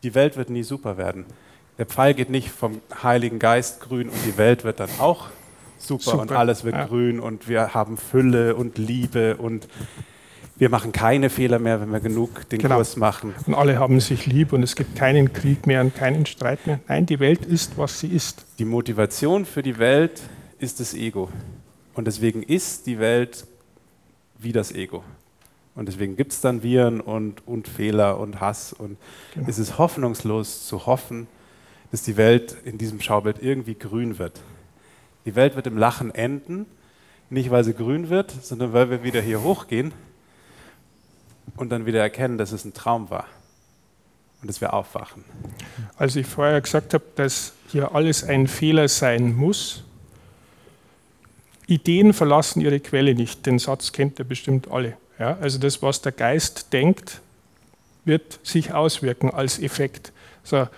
die 0.03 0.15
Welt 0.15 0.37
wird 0.37 0.51
nie 0.51 0.63
super 0.63 0.97
werden. 0.97 1.25
Der 1.79 1.87
Pfeil 1.87 2.15
geht 2.15 2.31
nicht 2.31 2.51
vom 2.51 2.81
Heiligen 3.03 3.39
Geist 3.39 3.81
grün 3.81 4.09
und 4.09 4.19
die 4.25 4.39
Welt 4.39 4.65
wird 4.65 4.81
dann 4.81 4.91
auch 4.99 5.29
super, 5.79 6.03
super. 6.03 6.21
und 6.21 6.33
alles 6.33 6.65
wird 6.65 6.75
ja. 6.75 6.87
grün 6.87 7.21
und 7.21 7.49
wir 7.49 7.75
haben 7.75 7.97
Fülle 7.97 8.57
und 8.57 8.79
Liebe 8.79 9.37
und 9.37 9.69
wir 10.59 10.71
machen 10.71 10.93
keine 10.93 11.29
Fehler 11.29 11.59
mehr, 11.59 11.81
wenn 11.81 11.91
wir 11.91 12.01
genug 12.01 12.49
den 12.49 12.61
genau. 12.61 12.77
Kurs 12.77 12.97
machen. 12.97 13.35
Und 13.47 13.55
alle 13.55 13.79
haben 13.79 14.01
sich 14.01 14.27
lieb 14.27 14.53
und 14.53 14.63
es 14.63 14.75
gibt 14.75 14.97
keinen 14.97 15.33
Krieg 15.33 15.67
mehr 15.67 15.83
und 15.83 15.95
keinen 15.95 16.25
Streit 16.25 16.67
mehr. 16.67 16.81
Nein, 16.89 17.05
die 17.05 17.21
Welt 17.21 17.45
ist, 17.45 17.77
was 17.77 18.01
sie 18.01 18.09
ist. 18.09 18.47
Die 18.59 18.65
Motivation 18.65 19.45
für 19.45 19.63
die 19.63 19.79
Welt 19.79 20.23
ist 20.59 20.81
das 20.81 20.95
Ego. 20.95 21.29
Und 21.95 22.07
deswegen 22.07 22.43
ist 22.43 22.87
die 22.87 22.99
Welt 22.99 23.47
wie 24.39 24.53
das 24.53 24.73
Ego. 24.73 25.05
Und 25.75 25.89
deswegen 25.89 26.17
gibt 26.17 26.33
es 26.33 26.41
dann 26.41 26.63
Viren 26.63 27.03
und, 27.03 27.47
und 27.47 27.69
Fehler 27.69 28.19
und 28.19 28.41
Hass. 28.41 28.73
Und 28.73 28.97
genau. 29.35 29.49
es 29.49 29.59
ist 29.59 29.77
hoffnungslos 29.77 30.67
zu 30.67 30.87
hoffen, 30.87 31.27
dass 31.91 32.03
die 32.03 32.17
Welt 32.17 32.57
in 32.65 32.79
diesem 32.79 33.03
Schaubild 33.03 33.43
irgendwie 33.43 33.75
grün 33.75 34.19
wird. 34.19 34.41
Die 35.27 35.35
Welt 35.35 35.55
wird 35.55 35.67
im 35.67 35.77
Lachen 35.77 36.15
enden, 36.15 36.65
nicht 37.29 37.51
weil 37.51 37.63
sie 37.63 37.75
grün 37.75 38.09
wird, 38.09 38.31
sondern 38.31 38.73
weil 38.73 38.89
wir 38.89 39.03
wieder 39.03 39.21
hier 39.21 39.43
hochgehen 39.43 39.93
und 41.57 41.71
dann 41.71 41.87
wieder 41.87 42.01
erkennen, 42.01 42.39
dass 42.39 42.53
es 42.53 42.65
ein 42.65 42.75
Traum 42.75 43.11
war 43.11 43.27
und 44.43 44.49
dass 44.49 44.61
wir 44.61 44.75
aufwachen. 44.75 45.25
Als 45.97 46.17
ich 46.17 46.27
vorher 46.27 46.61
gesagt 46.61 46.95
habe, 46.95 47.05
dass 47.15 47.53
hier 47.69 47.95
alles 47.95 48.25
ein 48.25 48.47
Fehler 48.47 48.89
sein 48.89 49.35
muss, 49.35 49.83
Ideen 51.67 52.13
verlassen 52.13 52.61
ihre 52.61 52.81
Quelle 52.81 53.15
nicht. 53.15 53.45
Den 53.45 53.59
Satz 53.59 53.93
kennt 53.93 54.19
ihr 54.19 54.25
bestimmt 54.25 54.71
alle. 54.71 54.97
Ja, 55.19 55.37
also 55.41 55.59
das, 55.59 55.83
was 55.83 56.01
der 56.01 56.13
Geist 56.13 56.73
denkt, 56.73 57.21
wird 58.05 58.39
sich 58.43 58.73
auswirken 58.73 59.31
als 59.31 59.59
Effekt. 59.59 60.13
So, 60.45 60.69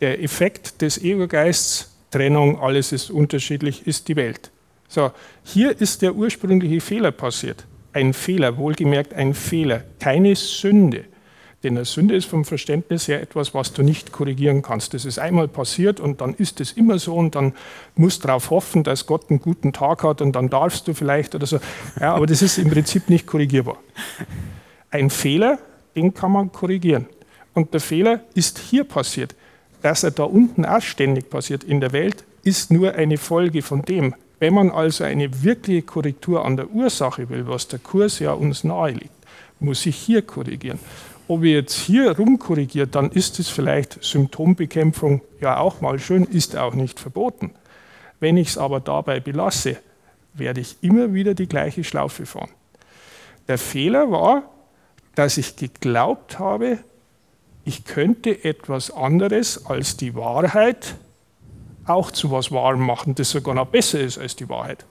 der 0.00 0.22
Effekt 0.22 0.82
des 0.82 0.98
Ego-Geists, 0.98 1.90
Trennung, 2.10 2.60
alles 2.60 2.92
ist 2.92 3.10
unterschiedlich, 3.10 3.86
ist 3.86 4.06
die 4.08 4.16
Welt. 4.16 4.50
So, 4.88 5.10
hier 5.42 5.80
ist 5.80 6.02
der 6.02 6.14
ursprüngliche 6.14 6.80
Fehler 6.80 7.10
passiert. 7.10 7.64
Ein 7.96 8.12
Fehler, 8.12 8.58
wohlgemerkt 8.58 9.14
ein 9.14 9.32
Fehler, 9.32 9.82
keine 10.00 10.36
Sünde. 10.36 11.06
Denn 11.62 11.78
eine 11.78 11.86
Sünde 11.86 12.14
ist 12.14 12.26
vom 12.26 12.44
Verständnis 12.44 13.08
her 13.08 13.22
etwas, 13.22 13.54
was 13.54 13.72
du 13.72 13.82
nicht 13.82 14.12
korrigieren 14.12 14.60
kannst. 14.60 14.92
Das 14.92 15.06
ist 15.06 15.18
einmal 15.18 15.48
passiert 15.48 15.98
und 15.98 16.20
dann 16.20 16.34
ist 16.34 16.60
es 16.60 16.72
immer 16.72 16.98
so 16.98 17.16
und 17.16 17.34
dann 17.34 17.54
musst 17.94 18.22
du 18.22 18.26
darauf 18.26 18.50
hoffen, 18.50 18.84
dass 18.84 19.06
Gott 19.06 19.30
einen 19.30 19.40
guten 19.40 19.72
Tag 19.72 20.02
hat 20.02 20.20
und 20.20 20.36
dann 20.36 20.50
darfst 20.50 20.86
du 20.86 20.92
vielleicht 20.92 21.34
oder 21.34 21.46
so. 21.46 21.58
Ja, 21.98 22.12
aber 22.12 22.26
das 22.26 22.42
ist 22.42 22.58
im 22.58 22.68
Prinzip 22.68 23.08
nicht 23.08 23.26
korrigierbar. 23.26 23.78
Ein 24.90 25.08
Fehler, 25.08 25.58
den 25.94 26.12
kann 26.12 26.32
man 26.32 26.52
korrigieren. 26.52 27.06
Und 27.54 27.72
der 27.72 27.80
Fehler 27.80 28.20
ist 28.34 28.58
hier 28.58 28.84
passiert. 28.84 29.34
Dass 29.80 30.04
er 30.04 30.10
da 30.10 30.24
unten 30.24 30.66
auch 30.66 30.82
ständig 30.82 31.30
passiert 31.30 31.64
in 31.64 31.80
der 31.80 31.92
Welt, 31.92 32.24
ist 32.42 32.70
nur 32.70 32.92
eine 32.92 33.16
Folge 33.16 33.62
von 33.62 33.80
dem. 33.80 34.14
Wenn 34.38 34.54
man 34.54 34.70
also 34.70 35.04
eine 35.04 35.42
wirkliche 35.42 35.82
Korrektur 35.82 36.44
an 36.44 36.56
der 36.56 36.70
Ursache 36.70 37.28
will, 37.28 37.46
was 37.46 37.68
der 37.68 37.78
Kurs 37.78 38.18
ja 38.18 38.32
uns 38.32 38.64
nahelegt, 38.64 39.10
muss 39.60 39.86
ich 39.86 39.96
hier 39.96 40.22
korrigieren. 40.22 40.78
Ob 41.28 41.42
ich 41.42 41.52
jetzt 41.52 41.74
hier 41.74 42.16
rumkorrigiert, 42.16 42.94
dann 42.94 43.10
ist 43.10 43.38
es 43.40 43.48
vielleicht 43.48 44.04
Symptombekämpfung 44.04 45.22
ja 45.40 45.58
auch 45.58 45.80
mal 45.80 45.98
schön, 45.98 46.24
ist 46.24 46.56
auch 46.56 46.74
nicht 46.74 47.00
verboten. 47.00 47.52
Wenn 48.20 48.36
ich 48.36 48.48
es 48.48 48.58
aber 48.58 48.80
dabei 48.80 49.20
belasse, 49.20 49.78
werde 50.34 50.60
ich 50.60 50.76
immer 50.82 51.14
wieder 51.14 51.34
die 51.34 51.48
gleiche 51.48 51.82
Schlaufe 51.82 52.26
fahren. 52.26 52.50
Der 53.48 53.58
Fehler 53.58 54.10
war, 54.10 54.42
dass 55.14 55.38
ich 55.38 55.56
geglaubt 55.56 56.38
habe, 56.38 56.78
ich 57.64 57.84
könnte 57.84 58.44
etwas 58.44 58.92
anderes 58.92 59.66
als 59.66 59.96
die 59.96 60.14
Wahrheit 60.14 60.94
auch 61.86 62.10
zu 62.10 62.30
was 62.30 62.50
Wahrem 62.50 62.80
machen, 62.80 63.14
das 63.14 63.30
sogar 63.30 63.54
noch 63.54 63.66
besser 63.66 64.00
ist 64.00 64.18
als 64.18 64.36
die 64.36 64.48
Wahrheit. 64.48 64.84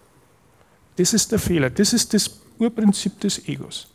Das 0.97 1.13
ist 1.13 1.31
der 1.31 1.39
Fehler, 1.39 1.69
das 1.69 1.93
ist 1.93 2.13
das 2.13 2.39
Urprinzip 2.58 3.19
des 3.19 3.47
Egos 3.47 3.88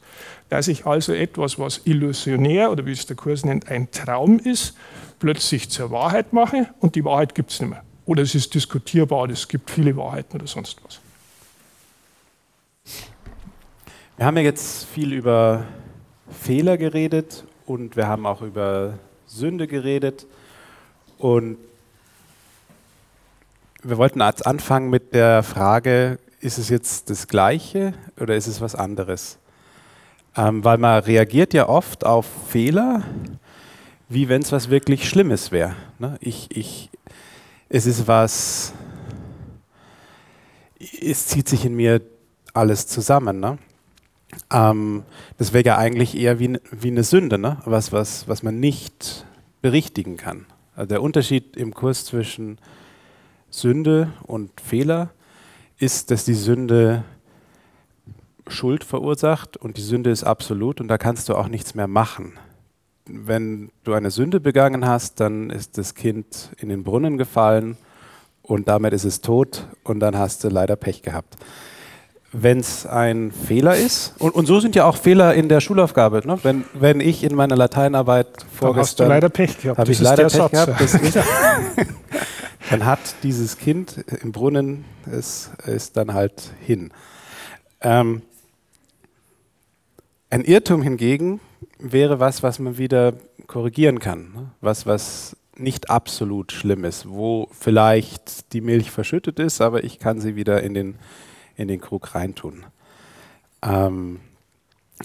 dass 0.51 0.67
ich 0.67 0.85
also 0.85 1.15
etwas, 1.15 1.59
was 1.59 1.81
illusionär 1.85 2.71
oder 2.71 2.85
wie 2.85 2.93
es 2.93 3.07
der 3.07 3.17
Kurs 3.17 3.45
nennt, 3.45 3.71
ein 3.71 3.91
Traum 3.93 4.39
ist, 4.39 4.77
plötzlich 5.21 5.71
zur 5.71 5.91
Wahrheit 5.93 6.33
mache 6.33 6.69
und 6.81 6.97
die 6.97 7.05
Wahrheit 7.05 7.35
gibt 7.35 7.53
es 7.53 7.61
nicht 7.61 7.71
mehr. 7.71 7.85
Oder 8.05 8.23
es 8.23 8.35
ist 8.35 8.53
diskutierbar, 8.53 9.31
es 9.31 9.47
gibt 9.47 9.71
viele 9.71 9.97
Wahrheiten 9.97 10.37
oder 10.37 10.49
sonst 10.49 10.81
was. 10.85 11.01
Wir 14.17 14.27
haben 14.27 14.37
ja 14.37 14.43
jetzt 14.43 14.87
viel 14.87 15.13
über 15.13 15.65
Fehler 16.29 16.77
geredet 16.77 17.45
und 17.65 17.97
wir 17.97 18.09
haben 18.09 18.27
auch 18.27 18.43
über 18.43 18.99
Sünde 19.27 19.69
geredet. 19.69 20.27
Und 21.19 21.59
wir 23.83 23.97
wollten 23.97 24.21
als 24.21 24.43
anfangen 24.43 24.91
mit 24.91 25.15
der 25.15 25.43
Frage, 25.43 26.19
ist 26.41 26.59
es 26.59 26.69
jetzt 26.69 27.11
das 27.11 27.29
Gleiche 27.29 27.95
oder 28.19 28.37
ist 28.37 28.47
es 28.47 28.61
was 28.61 28.75
anderes? 28.75 29.39
Ähm, 30.37 30.65
weil 30.65 30.79
man 30.79 31.03
reagiert 31.03 31.55
ja 31.55 31.69
oft 31.69 32.05
auf 32.05 32.27
Fehler, 32.49 33.03
wie 34.09 34.29
wenn 34.29 34.43
es 34.43 34.53
was 34.53 34.71
wirklich 34.71 35.09
Schlimmes 35.09 35.51
wäre. 35.51 35.75
Ne? 35.99 36.17
Ich, 36.21 36.49
ich, 36.57 36.91
es 37.69 37.87
ist 37.87 38.07
was, 38.07 38.73
es 41.01 41.27
zieht 41.27 41.49
sich 41.49 41.65
in 41.65 41.75
mir 41.75 42.01
alles 42.53 42.87
zusammen. 42.87 43.41
Ne? 43.41 43.59
Ähm, 44.53 45.05
das 45.39 45.53
wäre 45.53 45.65
ja 45.65 45.79
eigentlich 45.79 46.17
eher 46.17 46.39
wie, 46.39 46.59
wie 46.71 46.89
eine 46.89 47.05
Sünde, 47.05 47.39
ne? 47.39 47.59
was, 47.65 47.93
was, 47.93 48.29
was 48.29 48.43
man 48.43 48.61
nicht 48.61 49.27
berichtigen 49.63 50.17
kann. 50.17 50.47
Also 50.77 50.89
der 50.89 51.03
Unterschied 51.03 51.57
im 51.57 51.75
Kurs 51.75 52.05
zwischen 52.05 52.59
Sünde 53.51 54.13
und 54.23 54.61
Fehler 54.61 55.11
ist, 55.79 56.11
dass 56.11 56.25
die 56.25 56.35
Sünde 56.35 57.05
Schuld 58.49 58.85
verursacht 58.85 59.57
und 59.57 59.77
die 59.77 59.83
Sünde 59.83 60.11
ist 60.11 60.25
absolut 60.25 60.81
und 60.81 60.89
da 60.89 60.99
kannst 60.99 61.29
du 61.29 61.35
auch 61.35 61.49
nichts 61.49 61.75
mehr 61.75 61.87
machen. 61.87 62.35
Wenn 63.07 63.71
du 63.85 63.93
eine 63.95 64.11
Sünde 64.11 64.41
begangen 64.41 64.87
hast, 64.87 65.21
dann 65.21 65.51
ist 65.51 65.79
das 65.79 65.95
Kind 65.95 66.51
in 66.59 66.69
den 66.69 66.85
Brunnen 66.85 67.19
gefallen 67.19 67.77
und 68.43 68.69
damit 68.69 68.93
ist 68.93 69.05
es 69.05 69.21
tot 69.21 69.67
und 69.85 70.01
dann 70.01 70.17
hast 70.17 70.45
du 70.45 70.49
leider 70.49 70.77
Pech 70.77 71.03
gehabt. 71.03 71.37
Wenn 72.33 72.61
es 72.61 72.87
ein 72.87 73.33
Fehler 73.33 73.75
ist, 73.77 74.15
und, 74.21 74.33
und, 74.37 74.47
so 74.47 74.61
sind 74.61 74.77
ja 74.77 74.85
auch 74.85 74.97
Fehler 74.97 75.35
in 75.35 75.49
der 75.49 75.61
Schulaufgabe. 75.61 76.23
Ne? 76.25 76.39
Wenn, 76.45 76.65
wenn 76.75 77.01
ich 77.01 77.25
in 77.25 77.35
meiner 77.35 77.57
Lateinarbeit 77.57 78.29
vorgestern. 78.53 78.75
Dann 78.75 78.79
hast 78.79 79.01
du 79.01 79.05
leider 79.05 79.29
Pech 79.29 79.59
gehabt. 79.59 79.79
Habe 79.81 79.91
ich 79.91 80.01
leider 80.01 80.25
Pech 80.25 80.33
Satz. 80.33 80.51
gehabt. 80.53 80.81
Dann 82.69 82.85
hat 82.85 83.01
dieses 83.23 83.59
Kind 83.59 84.05
im 84.23 84.33
Brunnen, 84.33 84.85
es 85.11 85.51
ist 85.67 85.97
dann 85.97 86.13
halt 86.13 86.53
hin. 86.61 86.93
Ähm, 87.81 88.23
ein 90.29 90.45
Irrtum 90.45 90.83
hingegen 90.83 91.41
wäre 91.79 92.21
was, 92.21 92.43
was 92.43 92.59
man 92.59 92.79
wieder 92.79 93.15
korrigieren 93.47 93.99
kann. 93.99 94.33
Ne? 94.33 94.51
Was, 94.61 94.87
was 94.87 95.37
nicht 95.57 95.91
absolut 95.91 96.53
schlimm 96.53 96.85
ist, 96.85 97.09
wo 97.09 97.49
vielleicht 97.53 98.53
die 98.53 98.61
Milch 98.61 98.91
verschüttet 98.91 99.39
ist, 99.39 99.61
aber 99.61 99.85
ich 99.85 99.99
kann 99.99 100.21
sie 100.21 100.37
wieder 100.37 100.63
in 100.63 100.75
den, 100.75 100.99
in 101.57 101.69
den 101.69 101.81
Krug 101.81 102.15
reintun. 102.15 102.65
Ähm, 103.63 104.21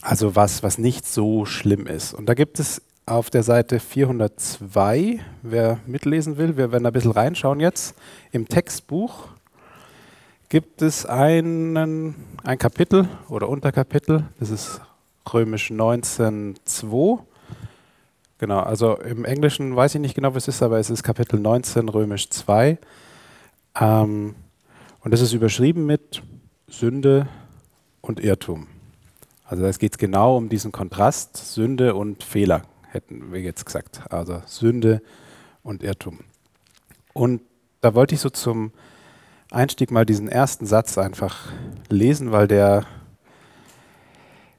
also 0.01 0.35
was, 0.35 0.63
was 0.63 0.77
nicht 0.77 1.07
so 1.07 1.45
schlimm 1.45 1.87
ist. 1.87 2.13
Und 2.13 2.27
da 2.27 2.33
gibt 2.33 2.59
es 2.59 2.81
auf 3.05 3.29
der 3.29 3.43
Seite 3.43 3.79
402, 3.79 5.19
wer 5.43 5.79
mitlesen 5.85 6.37
will, 6.37 6.57
wir 6.57 6.71
werden 6.71 6.85
ein 6.85 6.93
bisschen 6.93 7.11
reinschauen 7.11 7.59
jetzt, 7.59 7.95
im 8.31 8.47
Textbuch 8.47 9.27
gibt 10.49 10.81
es 10.81 11.05
einen, 11.05 12.15
ein 12.43 12.57
Kapitel 12.57 13.07
oder 13.29 13.49
Unterkapitel, 13.49 14.25
das 14.39 14.49
ist 14.49 14.81
römisch 15.33 15.69
19.2. 15.69 17.19
Genau, 18.37 18.59
also 18.59 18.97
im 18.97 19.23
Englischen 19.23 19.75
weiß 19.75 19.95
ich 19.95 20.01
nicht 20.01 20.15
genau, 20.15 20.33
was 20.33 20.47
es 20.47 20.55
ist, 20.55 20.63
aber 20.63 20.79
es 20.79 20.89
ist 20.89 21.03
Kapitel 21.03 21.39
19, 21.39 21.89
römisch 21.89 22.29
2. 22.29 22.77
Ähm, 23.79 24.35
und 25.01 25.11
das 25.11 25.21
ist 25.21 25.33
überschrieben 25.33 25.85
mit 25.85 26.21
Sünde 26.67 27.27
und 28.01 28.19
Irrtum. 28.19 28.67
Also 29.45 29.63
es 29.65 29.79
geht 29.79 29.97
genau 29.97 30.37
um 30.37 30.49
diesen 30.49 30.71
Kontrast, 30.71 31.37
Sünde 31.37 31.95
und 31.95 32.23
Fehler, 32.23 32.63
hätten 32.95 33.31
wir 33.31 33.41
jetzt 33.41 33.65
gesagt. 33.65 34.01
Also 34.09 34.41
Sünde 34.47 35.01
und 35.61 35.83
Irrtum. 35.83 36.21
Und 37.13 37.41
da 37.81 37.93
wollte 37.93 38.15
ich 38.15 38.21
so 38.21 38.29
zum 38.29 38.71
Einstieg 39.51 39.91
mal 39.91 40.05
diesen 40.05 40.27
ersten 40.27 40.65
Satz 40.65 40.97
einfach 40.97 41.51
lesen, 41.89 42.31
weil 42.31 42.47
der 42.47 42.85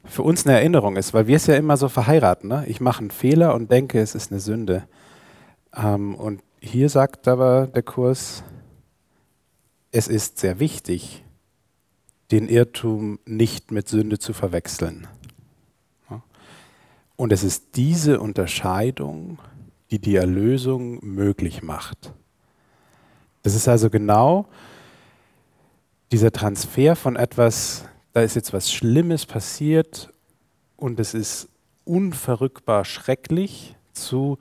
für 0.05 0.23
uns 0.23 0.45
eine 0.45 0.55
Erinnerung 0.55 0.95
ist, 0.95 1.13
weil 1.13 1.27
wir 1.27 1.35
es 1.35 1.47
ja 1.47 1.55
immer 1.55 1.75
so 1.75 1.89
verheiraten. 1.89 2.47
Ne? 2.47 2.63
Ich 2.67 2.79
mache 2.79 2.99
einen 3.01 3.11
Fehler 3.11 3.53
und 3.53 3.71
denke, 3.71 3.99
es 3.99 4.15
ist 4.15 4.31
eine 4.31 4.39
Sünde. 4.39 4.87
Ähm, 5.75 6.15
und 6.15 6.41
hier 6.61 6.89
sagt 6.89 7.27
aber 7.27 7.67
der 7.67 7.83
Kurs, 7.83 8.43
es 9.91 10.07
ist 10.07 10.39
sehr 10.39 10.59
wichtig, 10.59 11.23
den 12.31 12.47
Irrtum 12.47 13.19
nicht 13.25 13.71
mit 13.71 13.87
Sünde 13.87 14.19
zu 14.19 14.33
verwechseln. 14.33 15.07
Und 17.17 17.33
es 17.33 17.43
ist 17.43 17.75
diese 17.75 18.21
Unterscheidung, 18.21 19.39
die 19.91 19.99
die 19.99 20.15
Erlösung 20.15 21.03
möglich 21.03 21.63
macht. 21.63 22.13
Das 23.43 23.55
ist 23.55 23.67
also 23.67 23.89
genau 23.89 24.47
dieser 26.11 26.31
Transfer 26.31 26.95
von 26.95 27.15
etwas, 27.15 27.85
da 28.13 28.21
ist 28.21 28.35
jetzt 28.35 28.53
was 28.53 28.71
Schlimmes 28.71 29.25
passiert 29.25 30.09
und 30.77 30.99
es 30.99 31.13
ist 31.13 31.49
unverrückbar 31.85 32.85
schrecklich, 32.85 33.75
zu, 33.93 34.37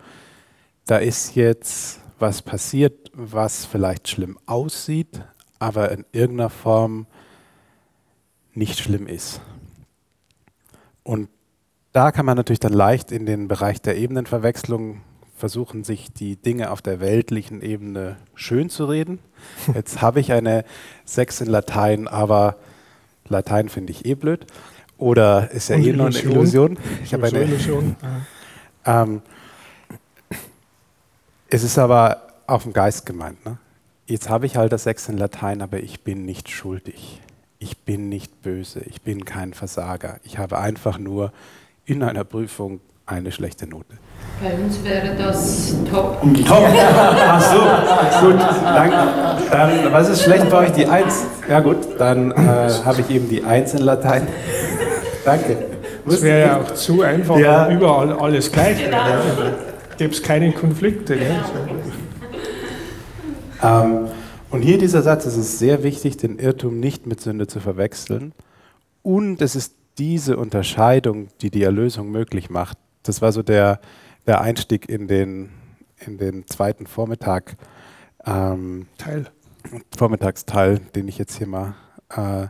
da 0.84 0.98
ist 0.98 1.34
jetzt 1.34 2.00
was 2.18 2.42
passiert, 2.42 3.10
was 3.14 3.64
vielleicht 3.64 4.08
schlimm 4.08 4.38
aussieht, 4.46 5.22
aber 5.58 5.90
in 5.92 6.04
irgendeiner 6.12 6.50
Form 6.50 7.06
nicht 8.54 8.78
schlimm 8.78 9.06
ist. 9.06 9.40
Und 11.02 11.28
da 11.96 12.12
kann 12.12 12.26
man 12.26 12.36
natürlich 12.36 12.60
dann 12.60 12.74
leicht 12.74 13.10
in 13.10 13.24
den 13.24 13.48
Bereich 13.48 13.80
der 13.80 13.96
Ebenenverwechslung 13.96 15.00
versuchen, 15.34 15.82
sich 15.82 16.12
die 16.12 16.36
Dinge 16.36 16.70
auf 16.70 16.82
der 16.82 17.00
weltlichen 17.00 17.62
Ebene 17.62 18.16
schön 18.34 18.68
zu 18.68 18.84
reden. 18.84 19.18
Jetzt 19.74 20.02
habe 20.02 20.20
ich 20.20 20.30
eine 20.30 20.66
Sechs 21.06 21.40
in 21.40 21.46
Latein, 21.46 22.06
aber 22.06 22.56
Latein 23.28 23.70
finde 23.70 23.92
ich 23.92 24.04
eh 24.04 24.14
blöd. 24.14 24.44
Oder 24.98 25.50
ist 25.52 25.70
ja 25.70 25.76
Und 25.76 25.86
eh 25.86 25.92
nur 25.94 26.06
eine 26.08 26.18
Illusion. 26.18 26.78
Ich 27.02 27.14
habe 27.14 27.28
eine 27.28 27.42
Illusion. 27.42 27.96
Ähm, 28.88 29.20
es 31.48 31.64
ist 31.64 31.76
aber 31.76 32.22
auf 32.46 32.62
den 32.62 32.72
Geist 32.72 33.04
gemeint. 33.04 33.44
Ne? 33.44 33.58
Jetzt 34.06 34.28
habe 34.28 34.46
ich 34.46 34.56
halt 34.56 34.72
das 34.72 34.84
Sechs 34.84 35.08
in 35.08 35.18
Latein, 35.18 35.60
aber 35.60 35.80
ich 35.80 36.04
bin 36.04 36.24
nicht 36.24 36.50
schuldig. 36.50 37.20
Ich 37.58 37.78
bin 37.78 38.08
nicht 38.08 38.42
böse. 38.42 38.82
Ich 38.86 39.02
bin 39.02 39.24
kein 39.24 39.54
Versager. 39.54 40.20
Ich 40.22 40.38
habe 40.38 40.58
einfach 40.58 40.98
nur 40.98 41.32
in 41.86 42.02
einer 42.02 42.24
Prüfung 42.24 42.80
eine 43.06 43.30
schlechte 43.32 43.66
Note. 43.66 43.96
Bei 44.42 44.52
uns 44.52 44.82
wäre 44.84 45.14
das 45.16 45.74
top. 45.90 46.20
Top. 46.46 46.64
Ach 47.28 47.40
so, 47.40 48.26
gut, 48.26 48.40
danke. 48.40 48.96
Dann, 49.50 49.92
was 49.92 50.08
ist 50.10 50.22
schlecht 50.22 50.50
bei 50.50 50.66
euch? 50.66 50.72
Die 50.72 50.86
Eins. 50.86 51.24
Ja 51.48 51.60
gut, 51.60 51.78
dann 51.98 52.32
äh, 52.32 52.34
habe 52.84 53.00
ich 53.00 53.10
eben 53.10 53.28
die 53.28 53.44
Eins 53.44 53.72
in 53.72 53.82
Latein. 53.82 54.26
danke. 55.24 55.56
Das 56.04 56.22
wäre 56.22 56.40
ja 56.40 56.60
auch 56.60 56.74
zu 56.74 57.02
einfach, 57.02 57.38
ja. 57.38 57.70
überall 57.70 58.12
alles 58.12 58.52
gleich. 58.52 58.84
Genau. 58.84 58.98
Gäbe 59.96 60.12
es 60.12 60.22
keine 60.22 60.52
Konflikte. 60.52 61.16
Ne? 61.16 61.44
Ähm, 63.62 64.08
und 64.50 64.62
hier 64.62 64.78
dieser 64.78 65.02
Satz, 65.02 65.24
es 65.26 65.36
ist 65.36 65.58
sehr 65.58 65.82
wichtig, 65.82 66.16
den 66.16 66.38
Irrtum 66.38 66.78
nicht 66.78 67.06
mit 67.06 67.20
Sünde 67.20 67.46
zu 67.46 67.60
verwechseln. 67.60 68.32
Und 69.02 69.40
es 69.40 69.56
ist 69.56 69.74
diese 69.98 70.36
Unterscheidung, 70.36 71.28
die 71.40 71.50
die 71.50 71.62
Erlösung 71.62 72.10
möglich 72.10 72.50
macht. 72.50 72.78
Das 73.02 73.22
war 73.22 73.32
so 73.32 73.42
der, 73.42 73.80
der 74.26 74.40
Einstieg 74.40 74.88
in 74.88 75.08
den, 75.08 75.50
in 76.04 76.18
den 76.18 76.46
zweiten 76.46 76.86
Vormittag. 76.86 77.56
Ähm, 78.24 78.86
Teil. 78.98 79.26
Vormittagsteil, 79.96 80.78
den 80.94 81.08
ich 81.08 81.18
jetzt 81.18 81.38
hier 81.38 81.46
mal 81.46 81.74
äh, 82.10 82.46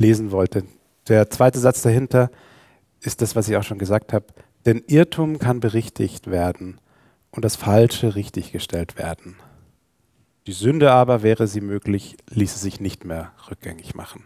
lesen 0.00 0.30
wollte. 0.30 0.64
Der 1.08 1.30
zweite 1.30 1.58
Satz 1.58 1.82
dahinter 1.82 2.30
ist 3.00 3.22
das, 3.22 3.36
was 3.36 3.48
ich 3.48 3.56
auch 3.56 3.62
schon 3.62 3.78
gesagt 3.78 4.12
habe. 4.12 4.26
Denn 4.66 4.82
Irrtum 4.86 5.38
kann 5.38 5.60
berichtigt 5.60 6.30
werden 6.30 6.80
und 7.30 7.44
das 7.44 7.56
Falsche 7.56 8.14
richtiggestellt 8.14 8.98
werden. 8.98 9.36
Die 10.46 10.52
Sünde 10.52 10.90
aber, 10.92 11.22
wäre 11.22 11.46
sie 11.46 11.60
möglich, 11.60 12.16
ließe 12.30 12.58
sich 12.58 12.80
nicht 12.80 13.04
mehr 13.04 13.32
rückgängig 13.50 13.94
machen. 13.94 14.24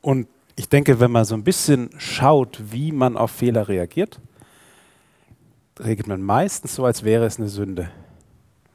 Und 0.00 0.28
ich 0.56 0.68
denke, 0.70 0.98
wenn 1.00 1.10
man 1.10 1.24
so 1.24 1.34
ein 1.34 1.44
bisschen 1.44 1.90
schaut, 1.98 2.58
wie 2.72 2.90
man 2.90 3.16
auf 3.16 3.30
Fehler 3.30 3.68
reagiert, 3.68 4.20
reagiert 5.78 6.06
man 6.06 6.22
meistens 6.22 6.74
so, 6.74 6.84
als 6.86 7.04
wäre 7.04 7.26
es 7.26 7.38
eine 7.38 7.48
Sünde. 7.48 7.90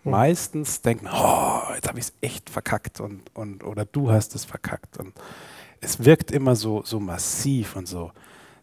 Hm. 0.04 0.12
Meistens 0.12 0.82
denkt 0.82 1.04
man, 1.04 1.14
oh, 1.14 1.74
jetzt 1.74 1.88
habe 1.88 1.98
ich 1.98 2.06
es 2.06 2.14
echt 2.22 2.50
verkackt 2.52 3.00
und, 3.00 3.36
und, 3.36 3.64
oder 3.64 3.86
du 3.86 4.12
hast 4.12 4.36
es 4.36 4.46
verkackt. 4.46 4.98
Und 4.98 5.14
es 5.80 6.06
wirkt 6.06 6.32
immer 6.32 6.56
so, 6.56 6.84
so 6.86 7.00
massiv 7.00 7.76
und 7.76 7.88
so, 7.88 8.12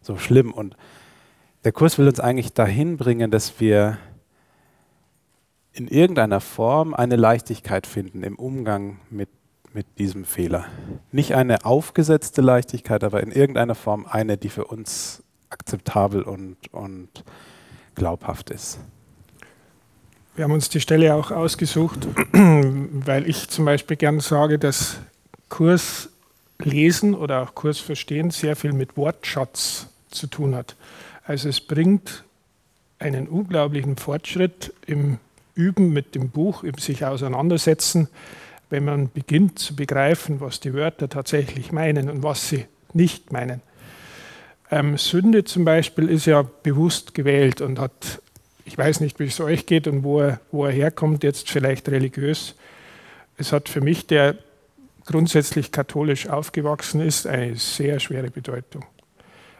so 0.01 0.17
schlimm. 0.17 0.53
Und 0.53 0.77
der 1.65 1.73
Kurs 1.73 1.97
will 1.97 2.07
uns 2.07 2.21
eigentlich 2.21 2.53
dahin 2.53 2.95
bringen, 2.95 3.31
dass 3.31 3.59
wir 3.59 3.97
in 5.73 5.87
irgendeiner 5.87 6.39
Form 6.39 6.93
eine 6.93 7.17
Leichtigkeit 7.17 7.85
finden 7.85 8.23
im 8.23 8.37
Umgang 8.37 8.99
mit, 9.09 9.29
mit 9.73 9.85
diesem 9.97 10.25
Fehler. 10.25 10.65
Nicht 11.11 11.35
eine 11.35 11.65
aufgesetzte 11.65 12.41
Leichtigkeit, 12.41 13.03
aber 13.03 13.21
in 13.21 13.31
irgendeiner 13.31 13.75
Form 13.75 14.05
eine, 14.09 14.37
die 14.37 14.49
für 14.49 14.65
uns 14.65 15.23
akzeptabel 15.49 16.23
und, 16.23 16.57
und 16.71 17.23
glaubhaft 17.95 18.49
ist. 18.49 18.79
Wir 20.35 20.45
haben 20.45 20.53
uns 20.53 20.69
die 20.69 20.79
Stelle 20.79 21.15
auch 21.15 21.31
ausgesucht, 21.31 22.07
weil 22.31 23.27
ich 23.27 23.49
zum 23.49 23.65
Beispiel 23.65 23.97
gern 23.97 24.19
sage, 24.19 24.57
dass 24.57 24.97
Kurs 25.49 26.09
lesen 26.59 27.13
oder 27.13 27.41
auch 27.41 27.55
Kurs 27.55 27.79
verstehen 27.79 28.31
sehr 28.31 28.55
viel 28.55 28.73
mit 28.73 28.95
Wortschatz 28.97 29.87
zu 30.11 30.27
tun 30.27 30.55
hat. 30.55 30.75
Also 31.25 31.49
es 31.49 31.61
bringt 31.61 32.23
einen 32.99 33.27
unglaublichen 33.27 33.97
Fortschritt 33.97 34.73
im 34.85 35.19
Üben 35.55 35.91
mit 35.91 36.15
dem 36.15 36.29
Buch, 36.29 36.63
im 36.63 36.77
sich 36.77 37.05
auseinandersetzen, 37.05 38.07
wenn 38.69 38.85
man 38.85 39.11
beginnt 39.11 39.59
zu 39.59 39.75
begreifen, 39.75 40.41
was 40.41 40.59
die 40.59 40.73
Wörter 40.73 41.09
tatsächlich 41.09 41.71
meinen 41.71 42.09
und 42.09 42.23
was 42.23 42.49
sie 42.49 42.65
nicht 42.93 43.31
meinen. 43.31 43.61
Ähm, 44.71 44.97
Sünde 44.97 45.43
zum 45.43 45.65
Beispiel 45.65 46.09
ist 46.09 46.25
ja 46.25 46.43
bewusst 46.63 47.13
gewählt 47.13 47.61
und 47.61 47.79
hat, 47.79 48.21
ich 48.65 48.77
weiß 48.77 48.99
nicht, 48.99 49.19
wie 49.19 49.25
es 49.25 49.39
euch 49.39 49.65
geht 49.65 49.87
und 49.87 50.03
wo 50.03 50.21
er, 50.21 50.39
wo 50.51 50.65
er 50.65 50.71
herkommt, 50.71 51.23
jetzt 51.23 51.49
vielleicht 51.49 51.89
religiös. 51.89 52.55
es 53.37 53.51
hat 53.51 53.69
für 53.69 53.81
mich, 53.81 54.05
der 54.05 54.35
grundsätzlich 55.05 55.71
katholisch 55.71 56.27
aufgewachsen 56.27 57.01
ist, 57.01 57.25
eine 57.25 57.55
sehr 57.55 57.99
schwere 57.99 58.29
Bedeutung. 58.29 58.85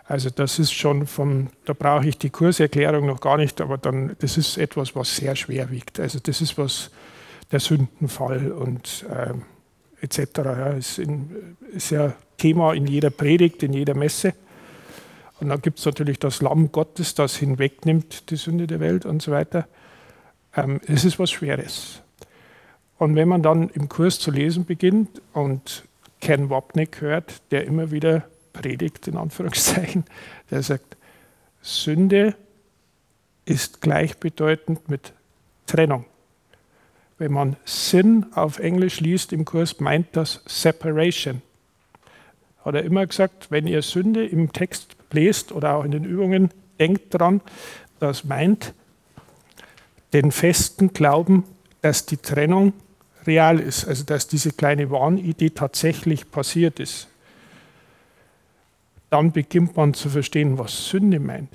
Also 0.05 0.29
das 0.29 0.59
ist 0.59 0.71
schon 0.71 1.07
vom, 1.07 1.49
da 1.65 1.73
brauche 1.73 2.07
ich 2.07 2.17
die 2.17 2.29
Kurserklärung 2.29 3.05
noch 3.05 3.21
gar 3.21 3.37
nicht, 3.37 3.61
aber 3.61 3.77
dann, 3.77 4.15
das 4.19 4.37
ist 4.37 4.57
etwas, 4.57 4.95
was 4.95 5.15
sehr 5.15 5.35
schwer 5.35 5.71
wiegt. 5.71 5.99
Also 5.99 6.19
das 6.19 6.41
ist 6.41 6.57
was, 6.57 6.91
der 7.51 7.59
Sündenfall 7.59 8.51
und 8.51 9.05
ähm, 9.11 9.43
etc. 10.01 10.19
Ja, 10.37 10.67
ist, 10.69 10.99
in, 10.99 11.57
ist 11.73 11.91
ja 11.91 12.13
Thema 12.37 12.73
in 12.73 12.87
jeder 12.87 13.09
Predigt, 13.09 13.63
in 13.63 13.73
jeder 13.73 13.95
Messe. 13.95 14.33
Und 15.39 15.49
dann 15.49 15.61
gibt 15.61 15.79
es 15.79 15.85
natürlich 15.85 16.19
das 16.19 16.41
Lamm 16.41 16.71
Gottes, 16.71 17.15
das 17.15 17.37
hinwegnimmt 17.37 18.29
die 18.29 18.35
Sünde 18.35 18.67
der 18.67 18.79
Welt 18.79 19.05
und 19.05 19.21
so 19.21 19.31
weiter. 19.31 19.67
Ähm, 20.55 20.81
es 20.87 21.05
ist 21.05 21.19
was 21.19 21.31
Schweres. 21.31 22.01
Und 22.97 23.15
wenn 23.15 23.29
man 23.29 23.41
dann 23.41 23.69
im 23.69 23.87
Kurs 23.87 24.19
zu 24.19 24.31
lesen 24.31 24.65
beginnt 24.65 25.21
und 25.33 25.85
Ken 26.19 26.49
Wapnick 26.49 26.99
hört, 26.99 27.41
der 27.51 27.65
immer 27.65 27.91
wieder 27.91 28.25
predigt, 28.51 29.07
in 29.07 29.15
Anführungszeichen, 29.15 30.03
der 30.51 30.63
sagt, 30.63 30.97
Sünde 31.61 32.35
ist 33.45 33.81
gleichbedeutend 33.81 34.89
mit 34.89 35.13
Trennung. 35.65 36.05
Wenn 37.19 37.31
man 37.31 37.55
Sin 37.65 38.25
auf 38.33 38.57
Englisch 38.57 38.99
liest 38.99 39.31
im 39.33 39.45
Kurs, 39.45 39.79
meint 39.79 40.07
das 40.13 40.41
Separation. 40.47 41.41
Hat 42.65 42.73
er 42.73 42.83
immer 42.83 43.05
gesagt, 43.05 43.51
wenn 43.51 43.67
ihr 43.67 43.83
Sünde 43.83 44.25
im 44.25 44.51
Text 44.51 44.95
lest 45.11 45.51
oder 45.51 45.75
auch 45.75 45.83
in 45.83 45.91
den 45.91 46.03
Übungen, 46.03 46.49
denkt 46.79 47.13
dran, 47.13 47.41
das 47.99 48.23
meint 48.23 48.73
den 50.13 50.31
festen 50.31 50.93
Glauben, 50.93 51.43
dass 51.81 52.07
die 52.07 52.17
Trennung 52.17 52.73
real 53.27 53.59
ist, 53.59 53.87
also 53.87 54.03
dass 54.03 54.27
diese 54.27 54.51
kleine 54.51 54.89
Wahnidee 54.89 55.51
tatsächlich 55.51 56.31
passiert 56.31 56.79
ist 56.79 57.09
dann 59.09 59.31
beginnt 59.31 59.75
man 59.75 59.93
zu 59.93 60.09
verstehen, 60.09 60.57
was 60.57 60.87
Sünde 60.87 61.19
meint. 61.19 61.49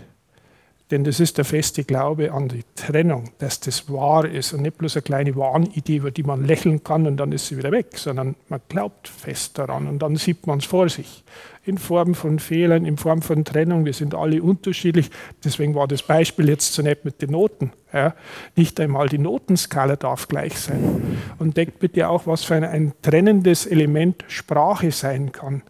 Denn 0.91 1.03
das 1.03 1.19
ist 1.19 1.39
der 1.39 1.47
feste 1.47 1.83
Glaube 1.83 2.33
an 2.33 2.49
die 2.49 2.63
Trennung, 2.75 3.31
dass 3.39 3.59
das 3.59 3.91
wahr 3.91 4.27
ist 4.27 4.53
und 4.53 4.63
nicht 4.63 4.77
bloß 4.77 4.97
eine 4.97 5.03
kleine 5.03 5.35
Wahnidee, 5.35 5.97
über 5.97 6.11
die 6.11 6.23
man 6.23 6.45
lächeln 6.45 6.85
kann 6.85 7.07
und 7.07 7.17
dann 7.17 7.33
ist 7.33 7.49
sie 7.49 7.57
wieder 7.57 7.73
weg, 7.73 7.97
sondern 7.97 8.37
man 8.49 8.61
glaubt 8.69 9.09
fest 9.09 9.57
daran 9.59 9.87
und 9.87 10.01
dann 10.01 10.17
sieht 10.17 10.47
man 10.47 10.59
es 10.59 10.67
vor 10.67 10.91
sich. 10.91 11.25
In 11.65 11.79
Form 11.79 12.15
von 12.15 12.39
Fehlern, 12.39 12.85
in 12.85 12.99
Form 12.99 13.23
von 13.23 13.47
Trennung, 13.47 13.87
wir 13.87 13.95
sind 13.95 14.15
alle 14.15 14.43
unterschiedlich. 14.43 15.09
Deswegen 15.43 15.75
war 15.75 15.89
das 15.89 16.03
Beispiel 16.03 16.51
jetzt 16.51 16.75
so 16.75 16.83
nett 16.83 17.07
mit 17.07 17.23
den 17.23 17.31
Noten. 17.31 17.73
Ja. 17.91 18.15
Nicht 18.55 18.79
einmal 18.79 19.09
die 19.09 19.17
Notenskala 19.17 19.97
darf 19.97 20.29
gleich 20.29 20.59
sein. 20.59 21.19
Und 21.39 21.57
denkt 21.57 21.79
bitte 21.79 22.11
auch, 22.11 22.27
was 22.27 22.45
für 22.45 22.57
ein, 22.57 22.65
ein 22.65 22.93
trennendes 23.01 23.65
Element 23.65 24.27
Sprache 24.29 24.91
sein 24.91 25.33
kann. 25.33 25.63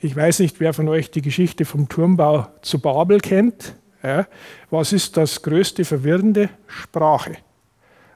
Ich 0.00 0.14
weiß 0.14 0.38
nicht, 0.38 0.60
wer 0.60 0.72
von 0.72 0.88
euch 0.88 1.10
die 1.10 1.22
Geschichte 1.22 1.64
vom 1.64 1.88
Turmbau 1.88 2.46
zu 2.62 2.78
Babel 2.78 3.18
kennt. 3.18 3.74
Ja, 4.04 4.26
was 4.70 4.92
ist 4.92 5.16
das 5.16 5.42
größte 5.42 5.84
Verwirrende? 5.84 6.50
Sprache. 6.66 7.36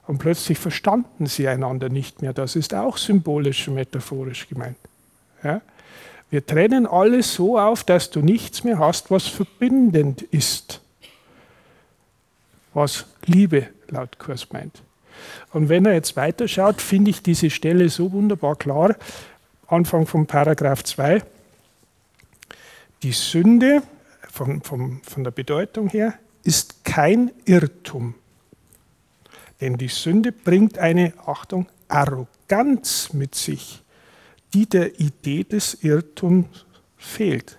Und 0.07 0.19
plötzlich 0.19 0.59
verstanden 0.59 1.27
sie 1.27 1.49
einander 1.49 1.89
nicht 1.89 2.21
mehr. 2.21 2.35
Das 2.35 2.57
ist 2.57 2.75
auch 2.75 2.99
symbolisch 2.99 3.69
und 3.69 3.75
metaphorisch 3.75 4.49
gemeint. 4.49 4.77
Ja, 5.43 5.63
wir 6.31 6.45
trennen 6.45 6.87
alles 6.87 7.35
so 7.35 7.59
auf, 7.59 7.85
dass 7.85 8.11
du 8.11 8.21
nichts 8.21 8.65
mehr 8.65 8.79
hast, 8.79 9.11
was 9.11 9.27
verbindend 9.27 10.23
ist. 10.23 10.83
Was 12.75 13.07
Liebe 13.25 13.69
laut 13.89 14.19
Kurs 14.19 14.53
meint. 14.53 14.83
Und 15.53 15.71
wenn 15.71 15.87
er 15.87 15.95
jetzt 15.95 16.17
weiterschaut, 16.17 16.83
finde 16.83 17.11
ich 17.11 17.23
diese 17.23 17.49
Stelle 17.49 17.89
so 17.89 18.13
wunderbar 18.13 18.57
klar. 18.57 18.95
Anfang 19.67 20.07
von 20.07 20.27
Paragraph 20.27 20.85
2 20.85 21.23
die 23.03 23.13
Sünde 23.13 23.83
von, 24.39 24.63
von, 24.63 25.01
von 25.03 25.25
der 25.25 25.33
Bedeutung 25.33 25.89
her 25.89 26.15
ist 26.45 26.85
kein 26.85 27.33
Irrtum. 27.45 28.15
Denn 29.61 29.77
die 29.77 29.89
Sünde 29.89 30.31
bringt 30.31 30.79
eine, 30.79 31.13
Achtung, 31.27 31.67
Arroganz 31.89 33.13
mit 33.13 33.35
sich, 33.35 33.83
die 34.55 34.67
der 34.67 35.01
Idee 35.01 35.43
des 35.43 35.83
Irrtums 35.83 36.67
fehlt. 36.97 37.59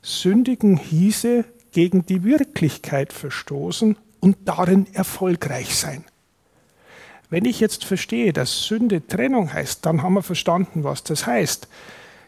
Sündigen 0.00 0.76
hieße 0.76 1.44
gegen 1.72 2.06
die 2.06 2.22
Wirklichkeit 2.22 3.12
verstoßen 3.12 3.96
und 4.20 4.36
darin 4.44 4.86
erfolgreich 4.94 5.74
sein. 5.74 6.04
Wenn 7.30 7.44
ich 7.44 7.58
jetzt 7.58 7.84
verstehe, 7.84 8.32
dass 8.32 8.64
Sünde 8.64 9.06
Trennung 9.06 9.52
heißt, 9.52 9.84
dann 9.84 10.02
haben 10.02 10.14
wir 10.14 10.22
verstanden, 10.22 10.84
was 10.84 11.02
das 11.02 11.26
heißt. 11.26 11.68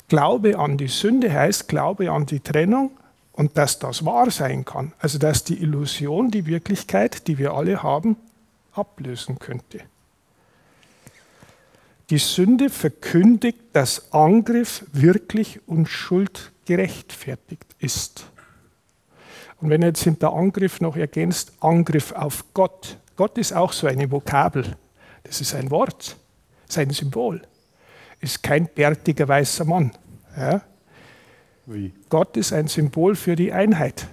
Glaube 0.08 0.58
an 0.58 0.76
die 0.76 0.88
Sünde 0.88 1.32
heißt 1.32 1.68
Glaube 1.68 2.10
an 2.10 2.26
die 2.26 2.40
Trennung 2.40 2.90
und 3.32 3.56
dass 3.56 3.78
das 3.78 4.04
wahr 4.04 4.30
sein 4.30 4.64
kann. 4.64 4.92
Also 4.98 5.18
dass 5.18 5.44
die 5.44 5.60
Illusion 5.60 6.30
die 6.30 6.46
Wirklichkeit, 6.46 7.26
die 7.26 7.38
wir 7.38 7.54
alle 7.54 7.82
haben, 7.82 8.16
ablösen 8.72 9.38
könnte. 9.38 9.80
Die 12.10 12.18
Sünde 12.18 12.68
verkündigt, 12.68 13.60
dass 13.72 14.12
Angriff 14.12 14.84
wirklich 14.92 15.66
und 15.66 15.88
Schuld 15.88 16.52
gerechtfertigt 16.66 17.64
ist. 17.78 18.26
Und 19.60 19.70
wenn 19.70 19.82
er 19.82 19.88
jetzt 19.88 20.02
hinter 20.02 20.32
Angriff 20.34 20.80
noch 20.80 20.96
ergänzt, 20.96 21.52
Angriff 21.60 22.12
auf 22.12 22.44
Gott. 22.52 22.98
Gott 23.16 23.38
ist 23.38 23.52
auch 23.52 23.72
so 23.72 23.86
eine 23.86 24.10
Vokabel. 24.10 24.76
Das 25.22 25.40
ist 25.40 25.54
ein 25.54 25.70
Wort, 25.70 26.16
sein 26.66 26.90
Symbol. 26.90 27.40
Ist 28.20 28.42
kein 28.42 28.66
bärtiger 28.66 29.28
weißer 29.28 29.64
Mann. 29.64 29.92
Ja? 30.36 30.62
Wie? 31.66 31.92
Gott 32.08 32.36
ist 32.36 32.52
ein 32.52 32.68
Symbol 32.68 33.14
für 33.14 33.36
die 33.36 33.52
Einheit. 33.52 34.08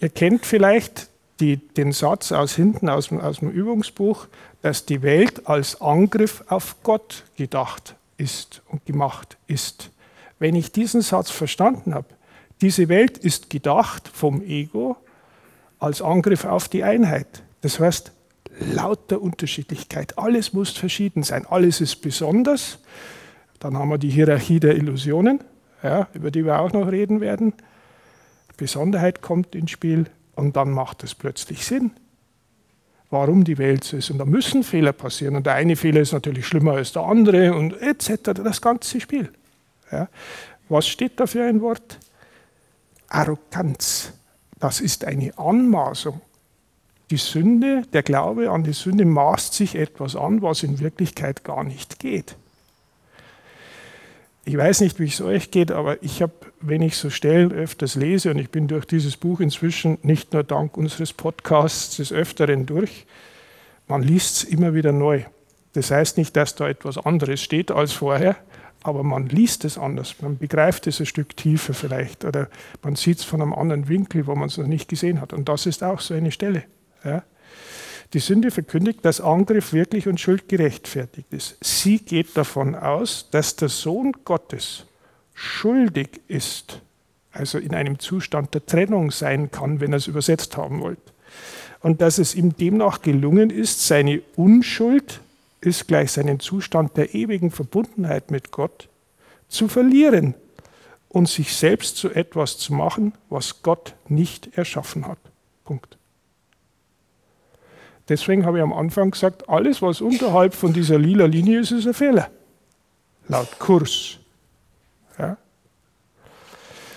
Ihr 0.00 0.08
kennt 0.08 0.46
vielleicht 0.46 1.08
die, 1.40 1.56
den 1.56 1.92
Satz 1.92 2.32
aus 2.32 2.54
hinten 2.54 2.88
aus 2.88 3.08
dem, 3.08 3.20
aus 3.20 3.40
dem 3.40 3.50
Übungsbuch, 3.50 4.28
dass 4.62 4.86
die 4.86 5.02
Welt 5.02 5.48
als 5.48 5.80
Angriff 5.80 6.44
auf 6.48 6.76
Gott 6.82 7.24
gedacht 7.36 7.96
ist 8.16 8.62
und 8.68 8.86
gemacht 8.86 9.36
ist. 9.46 9.90
Wenn 10.38 10.54
ich 10.54 10.72
diesen 10.72 11.02
Satz 11.02 11.30
verstanden 11.30 11.94
habe, 11.94 12.06
diese 12.60 12.88
Welt 12.88 13.18
ist 13.18 13.50
gedacht 13.50 14.08
vom 14.12 14.42
Ego 14.42 14.96
als 15.80 16.00
Angriff 16.00 16.44
auf 16.44 16.68
die 16.68 16.84
Einheit. 16.84 17.42
Das 17.60 17.80
heißt, 17.80 18.12
lauter 18.72 19.20
Unterschiedlichkeit. 19.20 20.18
Alles 20.18 20.52
muss 20.52 20.70
verschieden 20.70 21.24
sein. 21.24 21.46
Alles 21.46 21.80
ist 21.80 21.96
besonders. 21.96 22.78
Dann 23.58 23.76
haben 23.76 23.88
wir 23.88 23.98
die 23.98 24.10
Hierarchie 24.10 24.60
der 24.60 24.76
Illusionen, 24.76 25.40
ja, 25.82 26.08
über 26.14 26.30
die 26.30 26.44
wir 26.44 26.60
auch 26.60 26.72
noch 26.72 26.90
reden 26.90 27.20
werden. 27.20 27.54
Besonderheit 28.56 29.22
kommt 29.22 29.54
ins 29.54 29.70
Spiel 29.70 30.06
und 30.36 30.56
dann 30.56 30.70
macht 30.70 31.02
es 31.02 31.14
plötzlich 31.14 31.64
Sinn, 31.64 31.90
warum 33.10 33.44
die 33.44 33.58
Welt 33.58 33.84
so 33.84 33.96
ist. 33.96 34.10
Und 34.10 34.18
da 34.18 34.24
müssen 34.24 34.62
Fehler 34.62 34.92
passieren. 34.92 35.36
Und 35.36 35.46
der 35.46 35.54
eine 35.54 35.76
Fehler 35.76 36.00
ist 36.00 36.12
natürlich 36.12 36.46
schlimmer 36.46 36.72
als 36.72 36.92
der 36.92 37.02
andere 37.02 37.54
und 37.54 37.80
etc. 37.80 38.32
Das 38.34 38.60
ganze 38.60 39.00
Spiel. 39.00 39.32
Ja. 39.90 40.08
Was 40.68 40.86
steht 40.88 41.18
da 41.20 41.26
für 41.26 41.44
ein 41.44 41.60
Wort? 41.60 41.98
Arroganz. 43.08 44.12
Das 44.58 44.80
ist 44.80 45.04
eine 45.04 45.36
Anmaßung. 45.36 46.20
Die 47.10 47.18
Sünde, 47.18 47.82
der 47.92 48.02
Glaube 48.02 48.50
an 48.50 48.64
die 48.64 48.72
Sünde 48.72 49.04
maßt 49.04 49.52
sich 49.52 49.74
etwas 49.74 50.16
an, 50.16 50.40
was 50.40 50.62
in 50.62 50.80
Wirklichkeit 50.80 51.44
gar 51.44 51.62
nicht 51.62 51.98
geht. 51.98 52.36
Ich 54.44 54.56
weiß 54.56 54.80
nicht, 54.80 54.98
wie 54.98 55.06
es 55.06 55.20
euch 55.20 55.52
geht, 55.52 55.70
aber 55.70 56.02
ich 56.02 56.20
habe, 56.20 56.32
wenn 56.60 56.82
ich 56.82 56.96
so 56.96 57.10
Stellen 57.10 57.52
öfters 57.52 57.94
lese, 57.94 58.30
und 58.30 58.38
ich 58.38 58.50
bin 58.50 58.66
durch 58.66 58.86
dieses 58.86 59.16
Buch 59.16 59.38
inzwischen 59.38 59.98
nicht 60.02 60.32
nur 60.32 60.42
dank 60.42 60.76
unseres 60.76 61.12
Podcasts 61.12 61.96
des 61.96 62.12
Öfteren 62.12 62.66
durch, 62.66 63.06
man 63.86 64.02
liest 64.02 64.38
es 64.38 64.44
immer 64.44 64.74
wieder 64.74 64.90
neu. 64.90 65.22
Das 65.74 65.90
heißt 65.90 66.18
nicht, 66.18 66.36
dass 66.36 66.54
da 66.54 66.68
etwas 66.68 66.98
anderes 66.98 67.40
steht 67.40 67.70
als 67.70 67.92
vorher, 67.92 68.36
aber 68.82 69.04
man 69.04 69.26
liest 69.26 69.64
es 69.64 69.78
anders. 69.78 70.16
Man 70.20 70.38
begreift 70.38 70.86
es 70.88 70.98
ein 70.98 71.06
Stück 71.06 71.36
tiefer 71.36 71.72
vielleicht 71.72 72.24
oder 72.24 72.48
man 72.82 72.96
sieht 72.96 73.18
es 73.18 73.24
von 73.24 73.40
einem 73.40 73.54
anderen 73.54 73.88
Winkel, 73.88 74.26
wo 74.26 74.34
man 74.34 74.48
es 74.48 74.58
noch 74.58 74.66
nicht 74.66 74.88
gesehen 74.88 75.20
hat. 75.20 75.32
Und 75.32 75.48
das 75.48 75.66
ist 75.66 75.84
auch 75.84 76.00
so 76.00 76.14
eine 76.14 76.32
Stelle. 76.32 76.64
Ja. 77.04 77.22
Die 78.12 78.18
Sünde 78.18 78.50
verkündigt, 78.50 79.00
dass 79.02 79.20
Angriff 79.20 79.72
wirklich 79.72 80.06
und 80.06 80.20
Schuld 80.20 80.48
gerechtfertigt 80.48 81.32
ist. 81.32 81.56
Sie 81.62 81.98
geht 81.98 82.36
davon 82.36 82.74
aus, 82.74 83.28
dass 83.30 83.56
der 83.56 83.70
Sohn 83.70 84.12
Gottes 84.24 84.84
schuldig 85.34 86.20
ist, 86.28 86.80
also 87.32 87.58
in 87.58 87.74
einem 87.74 87.98
Zustand 87.98 88.52
der 88.52 88.66
Trennung 88.66 89.10
sein 89.10 89.50
kann, 89.50 89.80
wenn 89.80 89.94
er 89.94 89.96
es 89.96 90.06
übersetzt 90.06 90.58
haben 90.58 90.80
wollt. 90.80 90.98
Und 91.80 92.02
dass 92.02 92.18
es 92.18 92.34
ihm 92.34 92.54
demnach 92.54 93.00
gelungen 93.00 93.48
ist, 93.48 93.86
seine 93.86 94.20
Unschuld 94.36 95.20
ist 95.62 95.88
gleich 95.88 96.12
seinen 96.12 96.38
Zustand 96.38 96.96
der 96.96 97.14
ewigen 97.14 97.50
Verbundenheit 97.50 98.30
mit 98.30 98.50
Gott 98.50 98.88
zu 99.48 99.68
verlieren 99.68 100.34
und 101.08 101.28
sich 101.28 101.56
selbst 101.56 101.96
zu 101.96 102.10
etwas 102.10 102.58
zu 102.58 102.74
machen, 102.74 103.14
was 103.30 103.62
Gott 103.62 103.94
nicht 104.08 104.56
erschaffen 104.56 105.06
hat. 105.06 105.18
Punkt. 105.64 105.96
Deswegen 108.08 108.44
habe 108.44 108.58
ich 108.58 108.62
am 108.62 108.72
Anfang 108.72 109.10
gesagt, 109.10 109.48
alles, 109.48 109.80
was 109.80 110.00
unterhalb 110.00 110.54
von 110.54 110.72
dieser 110.72 110.98
lila 110.98 111.26
Linie 111.26 111.60
ist, 111.60 111.70
ist 111.70 111.86
ein 111.86 111.94
Fehler. 111.94 112.30
Laut 113.28 113.58
Kurs. 113.58 114.18
Ja. 115.18 115.36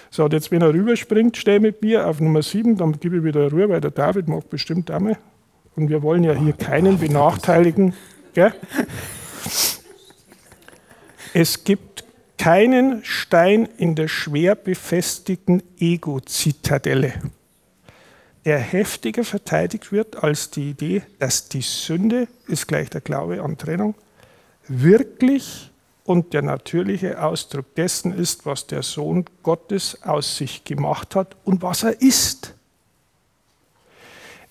So, 0.10 0.26
und 0.26 0.34
jetzt, 0.34 0.51
wenn 0.51 0.62
er 0.62 0.74
rüberspringt, 0.74 1.38
steh 1.38 1.60
mit 1.60 1.82
mir 1.82 2.08
auf 2.08 2.20
Nummer 2.20 2.41
7, 2.41 2.78
dann 2.78 2.99
gebe 2.99 3.18
ich 3.18 3.24
wieder 3.24 3.51
Ruhe, 3.51 3.70
weil 3.70 3.82
der 3.82 3.91
David 3.91 4.28
macht 4.28 4.49
bestimmt 4.49 4.89
einmal. 4.89 5.18
Und 5.76 5.89
wir 5.89 6.01
wollen 6.01 6.24
ja 6.24 6.34
hier 6.34 6.53
keinen 6.53 6.97
benachteiligen. 6.97 7.93
Gell? 8.34 8.53
Es 11.34 11.64
gibt 11.64 12.06
keinen 12.38 13.03
Stein 13.03 13.68
in 13.78 13.95
der 13.95 14.08
schwer 14.08 14.56
befestigten 14.56 15.62
Ego-Zitadelle, 15.80 17.14
der 18.46 18.60
heftiger 18.60 19.24
verteidigt 19.24 19.91
wird 19.91 20.24
als 20.24 20.52
die 20.52 20.70
Idee, 20.70 21.02
dass 21.18 21.50
die 21.50 21.62
Sünde, 21.62 22.28
ist 22.48 22.68
gleich 22.68 22.91
der 22.91 23.02
Glaube 23.02 23.41
an 23.41 23.58
Trennung, 23.58 23.96
wirklich 24.68 25.72
und 26.04 26.34
der 26.34 26.43
natürliche 26.43 27.24
Ausdruck 27.24 27.74
dessen 27.74 28.14
ist, 28.14 28.46
was 28.46 28.68
der 28.68 28.84
Sohn 28.84 29.26
Gottes 29.41 30.04
aus 30.04 30.38
sich 30.38 30.64
gemacht 30.64 31.16
hat 31.16 31.36
und 31.43 31.64
was 31.64 31.82
er 31.82 32.00
ist. 32.00 32.54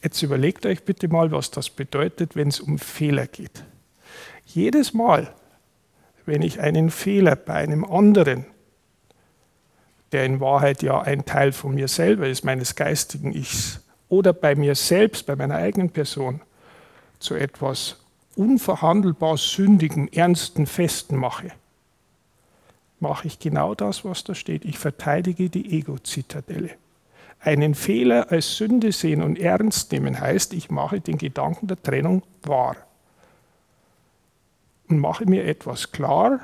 Jetzt 0.02 0.20
überlegt 0.22 0.66
euch 0.66 0.84
bitte 0.84 1.06
mal, 1.06 1.30
was 1.30 1.52
das 1.52 1.70
bedeutet, 1.70 2.34
wenn 2.34 2.48
es 2.48 2.58
um 2.58 2.78
Fehler 2.78 3.28
geht. 3.28 3.64
Jedes 4.44 4.92
Mal, 4.92 5.32
wenn 6.26 6.42
ich 6.42 6.60
einen 6.60 6.90
Fehler 6.90 7.36
bei 7.36 7.54
einem 7.54 7.84
anderen, 7.84 8.44
der 10.10 10.24
in 10.24 10.40
Wahrheit 10.40 10.82
ja 10.82 11.00
ein 11.00 11.24
Teil 11.24 11.52
von 11.52 11.74
mir 11.74 11.88
selber 11.88 12.28
ist, 12.28 12.44
meines 12.44 12.74
geistigen 12.74 13.32
Ichs, 13.32 13.83
oder 14.08 14.32
bei 14.32 14.54
mir 14.54 14.74
selbst, 14.74 15.26
bei 15.26 15.36
meiner 15.36 15.56
eigenen 15.56 15.90
Person, 15.90 16.40
zu 17.18 17.34
etwas 17.34 17.96
unverhandelbar 18.36 19.36
sündigen, 19.36 20.12
ernsten 20.12 20.66
Festen 20.66 21.16
mache, 21.16 21.52
mache 23.00 23.26
ich 23.26 23.38
genau 23.38 23.74
das, 23.74 24.04
was 24.04 24.24
da 24.24 24.34
steht. 24.34 24.64
Ich 24.64 24.78
verteidige 24.78 25.50
die 25.50 25.78
Ego-Zitadelle. 25.78 26.70
Einen 27.40 27.74
Fehler 27.74 28.30
als 28.30 28.56
Sünde 28.56 28.92
sehen 28.92 29.22
und 29.22 29.38
ernst 29.38 29.92
nehmen 29.92 30.18
heißt, 30.18 30.54
ich 30.54 30.70
mache 30.70 31.00
den 31.00 31.18
Gedanken 31.18 31.66
der 31.66 31.82
Trennung 31.82 32.22
wahr 32.42 32.76
und 34.88 34.98
mache 34.98 35.26
mir 35.26 35.44
etwas 35.44 35.92
klar 35.92 36.40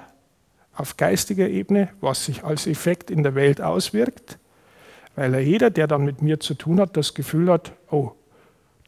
auf 0.74 0.96
geistiger 0.96 1.48
Ebene, 1.48 1.88
was 2.00 2.26
sich 2.26 2.44
als 2.44 2.66
Effekt 2.66 3.10
in 3.10 3.22
der 3.22 3.34
Welt 3.34 3.60
auswirkt, 3.60 4.38
weil 5.16 5.38
jeder, 5.40 5.70
der 5.70 5.86
dann 5.86 6.04
mit 6.04 6.22
mir 6.22 6.40
zu 6.40 6.54
tun 6.54 6.80
hat, 6.80 6.96
das 6.96 7.14
Gefühl 7.14 7.50
hat, 7.50 7.72
oh, 7.90 8.12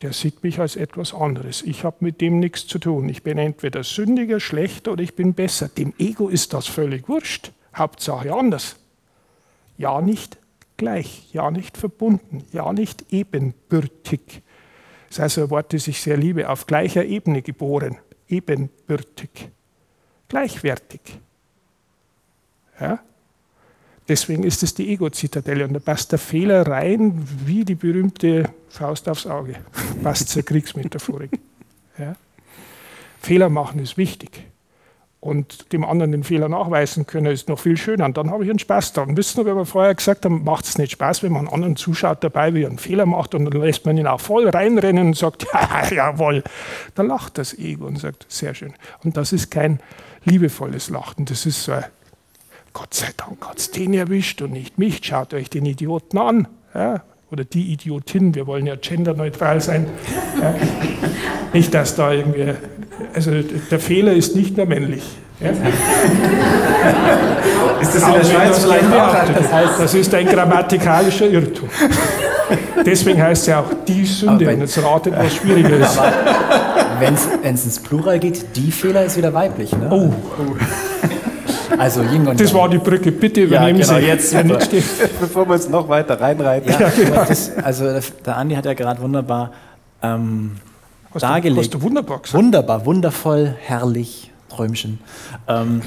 der 0.02 0.12
sieht 0.12 0.42
mich 0.42 0.58
als 0.58 0.76
etwas 0.76 1.14
anderes. 1.14 1.62
Ich 1.62 1.84
habe 1.84 1.96
mit 2.00 2.20
dem 2.20 2.40
nichts 2.40 2.66
zu 2.66 2.78
tun. 2.78 3.08
Ich 3.08 3.22
bin 3.22 3.38
entweder 3.38 3.84
sündiger, 3.84 4.40
schlechter 4.40 4.92
oder 4.92 5.02
ich 5.02 5.14
bin 5.14 5.34
besser. 5.34 5.68
Dem 5.68 5.94
Ego 5.98 6.28
ist 6.28 6.52
das 6.54 6.66
völlig 6.66 7.08
wurscht. 7.08 7.52
Hauptsache 7.74 8.32
anders. 8.32 8.76
Ja, 9.78 10.00
nicht 10.00 10.38
gleich, 10.76 11.28
ja, 11.32 11.50
nicht 11.50 11.76
verbunden, 11.76 12.44
ja, 12.52 12.72
nicht 12.72 13.12
ebenbürtig. 13.12 14.42
Das 15.08 15.20
heißt 15.20 15.38
ein 15.38 15.50
Wort, 15.50 15.72
das 15.72 15.86
ich 15.86 16.00
sehr 16.00 16.16
liebe, 16.16 16.48
auf 16.48 16.66
gleicher 16.66 17.04
Ebene 17.04 17.42
geboren, 17.42 17.98
ebenbürtig, 18.28 19.50
gleichwertig. 20.28 21.00
Ja? 22.80 22.98
Deswegen 24.08 24.42
ist 24.42 24.62
es 24.62 24.74
die 24.74 24.88
Ego-Zitadelle 24.90 25.64
und 25.64 25.74
da 25.74 25.78
passt 25.78 26.12
der 26.12 26.18
Fehler 26.18 26.66
rein 26.66 27.26
wie 27.46 27.64
die 27.64 27.76
berühmte 27.76 28.48
Faust 28.68 29.08
aufs 29.08 29.26
Auge. 29.26 29.56
Passt 30.02 30.28
zur 30.28 30.42
Kriegsmetaphorik. 30.42 31.30
Ja? 31.98 32.16
Fehler 33.20 33.50
machen 33.50 33.78
ist 33.80 33.98
wichtig. 33.98 34.46
Und 35.20 35.72
dem 35.72 35.84
anderen 35.84 36.10
den 36.10 36.24
Fehler 36.24 36.48
nachweisen 36.48 37.06
können, 37.06 37.26
ist 37.26 37.50
noch 37.50 37.58
viel 37.60 37.76
schöner. 37.76 38.06
Und 38.06 38.16
dann 38.16 38.30
habe 38.30 38.44
ich 38.44 38.50
einen 38.50 38.58
Spaß 38.58 38.94
daran. 38.94 39.16
Wisst 39.16 39.38
ihr, 39.38 39.44
wie 39.44 39.54
wir 39.54 39.66
vorher 39.66 39.94
gesagt 39.94 40.24
haben, 40.24 40.42
macht 40.42 40.64
es 40.64 40.78
nicht 40.78 40.92
Spaß, 40.92 41.22
wenn 41.22 41.30
man 41.30 41.46
einen 41.46 41.54
anderen 41.54 41.76
zuschaut 41.76 42.24
dabei, 42.24 42.54
wie 42.54 42.62
er 42.62 42.70
einen 42.70 42.78
Fehler 42.78 43.04
macht 43.04 43.34
und 43.34 43.44
dann 43.44 43.60
lässt 43.60 43.84
man 43.84 43.98
ihn 43.98 44.06
auch 44.06 44.20
voll 44.20 44.48
reinrennen 44.48 45.08
und 45.08 45.16
sagt, 45.16 45.46
ja, 45.52 45.94
jawohl. 45.94 46.42
Da 46.94 47.02
lacht 47.02 47.36
das 47.36 47.56
Ego 47.56 47.86
und 47.86 48.00
sagt, 48.00 48.24
sehr 48.28 48.54
schön. 48.54 48.72
Und 49.04 49.18
das 49.18 49.32
ist 49.32 49.50
kein 49.50 49.80
liebevolles 50.24 50.88
Lachen. 50.88 51.26
Das 51.26 51.44
ist 51.44 51.62
so 51.62 51.72
ein 51.72 51.84
Gott 52.72 52.94
sei 52.94 53.08
Dank 53.16 53.46
hat 53.46 53.58
es 53.58 53.70
den 53.70 53.94
erwischt 53.94 54.40
und 54.42 54.52
nicht 54.52 54.78
mich. 54.78 55.00
Schaut 55.02 55.34
euch 55.34 55.50
den 55.50 55.66
Idioten 55.66 56.18
an. 56.18 56.48
Ja, 56.74 57.02
oder 57.32 57.44
die 57.44 57.72
Idiotin, 57.72 58.34
wir 58.34 58.46
wollen 58.46 58.66
ja 58.66 58.76
genderneutral 58.76 59.60
sein. 59.62 59.86
Ja, 60.40 60.54
nicht, 61.54 61.72
dass 61.72 61.96
da 61.96 62.12
irgendwie, 62.12 62.52
also 63.14 63.30
der 63.70 63.80
Fehler 63.80 64.12
ist 64.12 64.36
nicht 64.36 64.56
nur 64.56 64.66
männlich. 64.66 65.02
Ja. 65.40 65.48
Ist 67.80 67.94
das 67.94 68.06
in 68.06 68.12
der 68.12 68.24
Schweiz 68.24 68.58
vielleicht 68.58 68.92
auch? 68.92 69.14
Das, 69.34 69.52
heißt, 69.52 69.80
das 69.80 69.94
ist 69.94 70.14
ein 70.14 70.26
grammatikalischer 70.26 71.26
Irrtum. 71.26 71.68
Deswegen 72.84 73.20
heißt 73.22 73.42
es 73.42 73.46
ja 73.48 73.60
auch 73.60 73.72
die 73.88 74.04
Sünde, 74.04 74.46
wenn 74.46 74.60
es 74.60 74.80
ratet, 74.82 75.14
was 75.16 75.34
schwieriger 75.34 75.78
ist. 75.78 75.98
Wenn 77.00 77.14
es 77.14 77.64
ins 77.64 77.80
Plural 77.80 78.18
geht, 78.18 78.44
die 78.56 78.70
Fehler 78.70 79.04
ist 79.04 79.16
wieder 79.16 79.32
weiblich. 79.32 79.72
Ne? 79.72 79.88
Oh. 79.90 80.12
oh. 80.38 80.56
Also 81.78 82.02
Yin 82.02 82.26
und 82.26 82.40
Das 82.40 82.52
war 82.54 82.68
die 82.68 82.78
Brücke, 82.78 83.12
bitte 83.12 83.42
übernehmen 83.42 83.80
ja, 83.80 83.86
genau, 83.86 84.00
Sie. 84.00 84.06
Jetzt 84.06 84.32
ja, 84.32 84.42
Bevor 85.20 85.46
wir 85.46 85.54
uns 85.54 85.68
noch 85.68 85.88
weiter 85.88 86.20
reinreiten. 86.20 86.70
Ja, 86.70 86.88
genau. 86.88 87.24
das, 87.24 87.56
also 87.56 87.84
der 88.24 88.36
Andi 88.36 88.54
hat 88.54 88.64
ja 88.66 88.74
gerade 88.74 89.00
wunderbar 89.00 89.52
ähm, 90.02 90.56
hast 91.12 91.22
dargelegt. 91.22 91.56
Du, 91.56 91.60
hast 91.62 91.74
du 91.74 91.82
wunderbar 91.82 92.18
gesagt. 92.20 92.42
Wunderbar, 92.42 92.86
wundervoll, 92.86 93.54
herrlich, 93.60 94.30
Träumchen. 94.48 94.98
Ähm, 95.48 95.82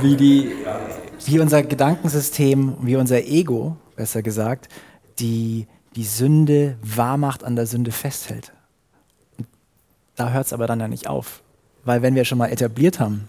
wie, 0.00 0.16
die, 0.16 0.52
wie 1.26 1.40
unser 1.40 1.62
Gedankensystem, 1.62 2.74
wie 2.82 2.96
unser 2.96 3.24
Ego, 3.24 3.76
besser 3.96 4.22
gesagt, 4.22 4.68
die, 5.18 5.66
die 5.96 6.04
Sünde 6.04 6.76
wahrmacht, 6.82 7.44
an 7.44 7.56
der 7.56 7.66
Sünde 7.66 7.92
festhält. 7.92 8.52
Da 10.16 10.30
hört 10.30 10.46
es 10.46 10.52
aber 10.52 10.66
dann 10.66 10.80
ja 10.80 10.88
nicht 10.88 11.08
auf. 11.08 11.42
Weil 11.84 12.02
wenn 12.02 12.14
wir 12.14 12.24
schon 12.24 12.38
mal 12.38 12.48
etabliert 12.48 13.00
haben, 13.00 13.28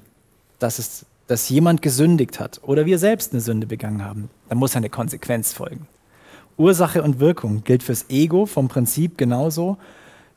dass 0.60 0.78
es 0.78 1.06
dass 1.28 1.50
jemand 1.50 1.82
gesündigt 1.82 2.40
hat 2.40 2.60
oder 2.64 2.86
wir 2.86 3.00
selbst 3.00 3.32
eine 3.32 3.42
Sünde 3.42 3.68
begangen 3.68 4.04
haben, 4.04 4.30
dann 4.50 4.58
muss 4.58 4.76
eine 4.76 4.90
Konsequenz 4.90 5.54
folgen. 5.54 5.88
Ursache 6.58 7.02
und 7.02 7.20
Wirkung 7.20 7.64
gilt 7.64 7.84
fürs 7.84 8.10
Ego 8.10 8.46
vom 8.46 8.68
Prinzip 8.68 9.18
genauso 9.18 9.78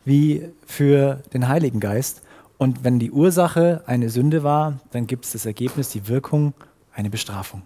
wie 0.04 0.48
für 0.66 1.22
den 1.32 1.48
Heiligen 1.48 1.80
Geist. 1.80 2.22
Und 2.58 2.84
wenn 2.84 2.98
die 2.98 3.10
Ursache 3.10 3.82
eine 3.86 4.10
Sünde 4.10 4.42
war, 4.42 4.80
dann 4.92 5.06
gibt 5.06 5.24
es 5.24 5.32
das 5.32 5.46
Ergebnis, 5.46 5.90
die 5.90 6.08
Wirkung, 6.08 6.54
eine 6.94 7.10
Bestrafung. 7.10 7.62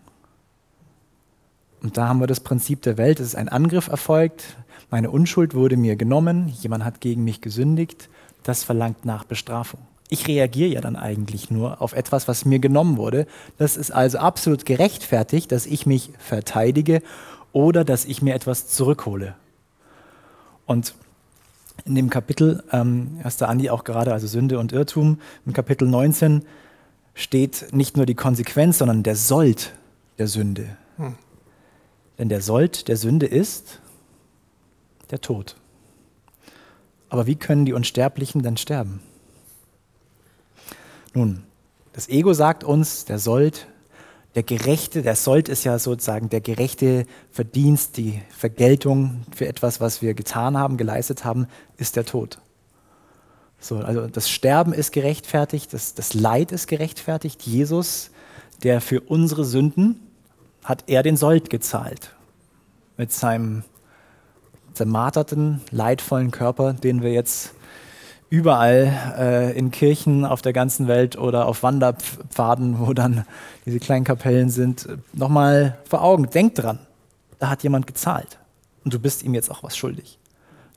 Und 1.82 1.96
da 1.96 2.08
haben 2.08 2.20
wir 2.20 2.26
das 2.26 2.40
Prinzip 2.40 2.82
der 2.82 2.96
Welt. 2.96 3.20
Es 3.20 3.28
ist 3.28 3.34
ein 3.36 3.48
Angriff 3.48 3.88
erfolgt, 3.88 4.56
meine 4.90 5.10
Unschuld 5.10 5.54
wurde 5.54 5.76
mir 5.76 5.96
genommen, 5.96 6.48
jemand 6.48 6.82
hat 6.82 7.02
gegen 7.02 7.22
mich 7.22 7.42
gesündigt, 7.42 8.08
das 8.42 8.64
verlangt 8.64 9.04
nach 9.04 9.24
Bestrafung. 9.24 9.80
Ich 10.10 10.26
reagiere 10.26 10.70
ja 10.70 10.80
dann 10.80 10.96
eigentlich 10.96 11.50
nur 11.50 11.82
auf 11.82 11.92
etwas, 11.92 12.28
was 12.28 12.44
mir 12.44 12.58
genommen 12.58 12.96
wurde. 12.96 13.26
Das 13.58 13.76
ist 13.76 13.90
also 13.90 14.18
absolut 14.18 14.64
gerechtfertigt, 14.64 15.52
dass 15.52 15.66
ich 15.66 15.84
mich 15.84 16.10
verteidige 16.18 17.02
oder 17.52 17.84
dass 17.84 18.04
ich 18.04 18.22
mir 18.22 18.34
etwas 18.34 18.68
zurückhole. 18.68 19.34
Und 20.66 20.94
in 21.84 21.94
dem 21.94 22.10
Kapitel, 22.10 22.62
ähm, 22.72 23.20
hast 23.22 23.40
der 23.40 23.48
Andi 23.48 23.70
auch 23.70 23.84
gerade, 23.84 24.12
also 24.12 24.26
Sünde 24.26 24.58
und 24.58 24.72
Irrtum, 24.72 25.20
im 25.46 25.52
Kapitel 25.52 25.88
19 25.88 26.42
steht 27.14 27.68
nicht 27.72 27.96
nur 27.96 28.06
die 28.06 28.14
Konsequenz, 28.14 28.78
sondern 28.78 29.02
der 29.02 29.16
Sold 29.16 29.72
der 30.18 30.26
Sünde. 30.26 30.76
Hm. 30.96 31.16
Denn 32.18 32.28
der 32.28 32.42
Sold 32.42 32.88
der 32.88 32.96
Sünde 32.96 33.26
ist 33.26 33.80
der 35.10 35.20
Tod. 35.20 35.56
Aber 37.08 37.26
wie 37.26 37.36
können 37.36 37.64
die 37.64 37.72
Unsterblichen 37.72 38.42
dann 38.42 38.56
sterben? 38.56 39.00
Nun, 41.14 41.42
das 41.92 42.08
Ego 42.08 42.32
sagt 42.32 42.64
uns, 42.64 43.04
der 43.04 43.18
Sold, 43.18 43.66
der 44.34 44.42
Gerechte, 44.42 45.02
der 45.02 45.16
Sold 45.16 45.48
ist 45.48 45.64
ja 45.64 45.78
sozusagen 45.78 46.28
der 46.28 46.40
gerechte 46.40 47.06
Verdienst, 47.30 47.96
die 47.96 48.20
Vergeltung 48.30 49.22
für 49.34 49.48
etwas, 49.48 49.80
was 49.80 50.02
wir 50.02 50.14
getan 50.14 50.56
haben, 50.56 50.76
geleistet 50.76 51.24
haben, 51.24 51.48
ist 51.76 51.96
der 51.96 52.04
Tod. 52.04 52.38
So, 53.58 53.78
also 53.78 54.06
das 54.06 54.30
Sterben 54.30 54.72
ist 54.72 54.92
gerechtfertigt, 54.92 55.72
das, 55.72 55.94
das 55.94 56.14
Leid 56.14 56.52
ist 56.52 56.68
gerechtfertigt. 56.68 57.42
Jesus, 57.42 58.10
der 58.62 58.80
für 58.80 59.00
unsere 59.00 59.44
Sünden, 59.44 60.00
hat 60.62 60.84
er 60.86 61.02
den 61.02 61.16
Sold 61.16 61.50
gezahlt. 61.50 62.14
Mit 62.96 63.10
seinem 63.10 63.64
zermarterten, 64.74 65.60
leidvollen 65.70 66.30
Körper, 66.30 66.74
den 66.74 67.02
wir 67.02 67.12
jetzt 67.12 67.54
überall 68.30 68.92
äh, 69.18 69.58
in 69.58 69.70
Kirchen 69.70 70.24
auf 70.24 70.42
der 70.42 70.52
ganzen 70.52 70.86
Welt 70.86 71.16
oder 71.16 71.46
auf 71.46 71.62
Wanderpfaden, 71.62 72.78
wo 72.78 72.92
dann 72.92 73.24
diese 73.64 73.78
kleinen 73.78 74.04
Kapellen 74.04 74.50
sind, 74.50 74.88
nochmal 75.12 75.78
vor 75.88 76.02
Augen. 76.02 76.28
Denk 76.30 76.54
dran, 76.54 76.78
da 77.38 77.48
hat 77.48 77.62
jemand 77.62 77.86
gezahlt 77.86 78.38
und 78.84 78.92
du 78.92 78.98
bist 78.98 79.22
ihm 79.22 79.34
jetzt 79.34 79.50
auch 79.50 79.62
was 79.62 79.76
schuldig. 79.76 80.18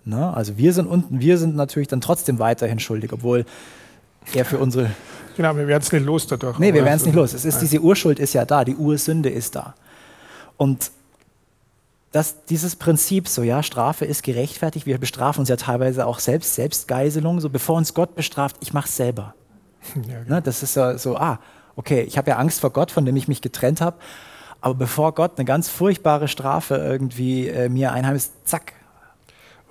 Ne? 0.06 0.34
Also 0.34 0.58
wir 0.58 0.74
sind 0.74 0.88
unten, 0.88 1.20
wir 1.20 1.38
sind 1.38 1.56
natürlich 1.56 1.88
dann 1.88 2.02
trotzdem 2.02 2.40
weiterhin 2.40 2.80
schuldig, 2.80 3.12
obwohl 3.14 3.46
er 4.34 4.46
für 4.46 4.58
unsere. 4.58 4.92
Genau, 5.36 5.56
wir 5.56 5.68
werden 5.68 5.82
es 5.84 5.92
nicht 5.92 6.06
los 6.06 6.28
dadurch. 6.28 6.58
Nee, 6.60 6.74
wir 6.74 6.84
werden 6.84 6.98
es 6.98 7.06
nicht 7.06 7.16
los. 7.16 7.34
Es 7.34 7.46
ist, 7.46 7.60
diese 7.60 7.80
Urschuld 7.80 8.20
ist 8.20 8.34
ja 8.34 8.46
da, 8.46 8.66
die 8.66 8.76
Ursünde 8.76 9.30
ist 9.30 9.56
da. 9.56 9.76
Und 10.58 10.92
das, 12.12 12.44
dieses 12.46 12.76
Prinzip, 12.76 13.28
so 13.28 13.42
ja, 13.42 13.64
Strafe 13.64 14.06
ist 14.06 14.24
gerechtfertigt, 14.24 14.86
wir 14.86 14.98
bestrafen 14.98 15.42
uns 15.42 15.50
ja 15.50 15.56
teilweise 15.56 16.06
auch 16.06 16.20
selbst, 16.20 16.56
Selbstgeiselung, 16.56 17.40
so 17.40 17.50
bevor 17.50 17.78
uns 17.78 17.94
Gott 17.94 18.16
bestraft, 18.16 18.58
ich 18.60 18.74
mache 18.74 18.88
es 18.88 18.96
selber. 18.96 19.34
Ja, 20.08 20.20
genau. 20.20 20.36
ne, 20.36 20.42
das 20.42 20.62
ist 20.62 20.76
ja 20.76 20.98
so, 20.98 21.18
ah, 21.18 21.40
okay, 21.76 22.02
ich 22.02 22.18
habe 22.18 22.30
ja 22.30 22.38
Angst 22.38 22.60
vor 22.60 22.70
Gott, 22.70 22.92
von 22.92 23.06
dem 23.06 23.16
ich 23.16 23.28
mich 23.28 23.42
getrennt 23.42 23.82
habe, 23.82 23.98
aber 24.60 24.76
bevor 24.76 25.14
Gott 25.16 25.38
eine 25.38 25.46
ganz 25.46 25.70
furchtbare 25.70 26.28
Strafe 26.28 26.76
irgendwie 26.76 27.48
äh, 27.48 27.68
mir 27.68 27.92
einheimst, 27.92 28.48
zack, 28.48 28.74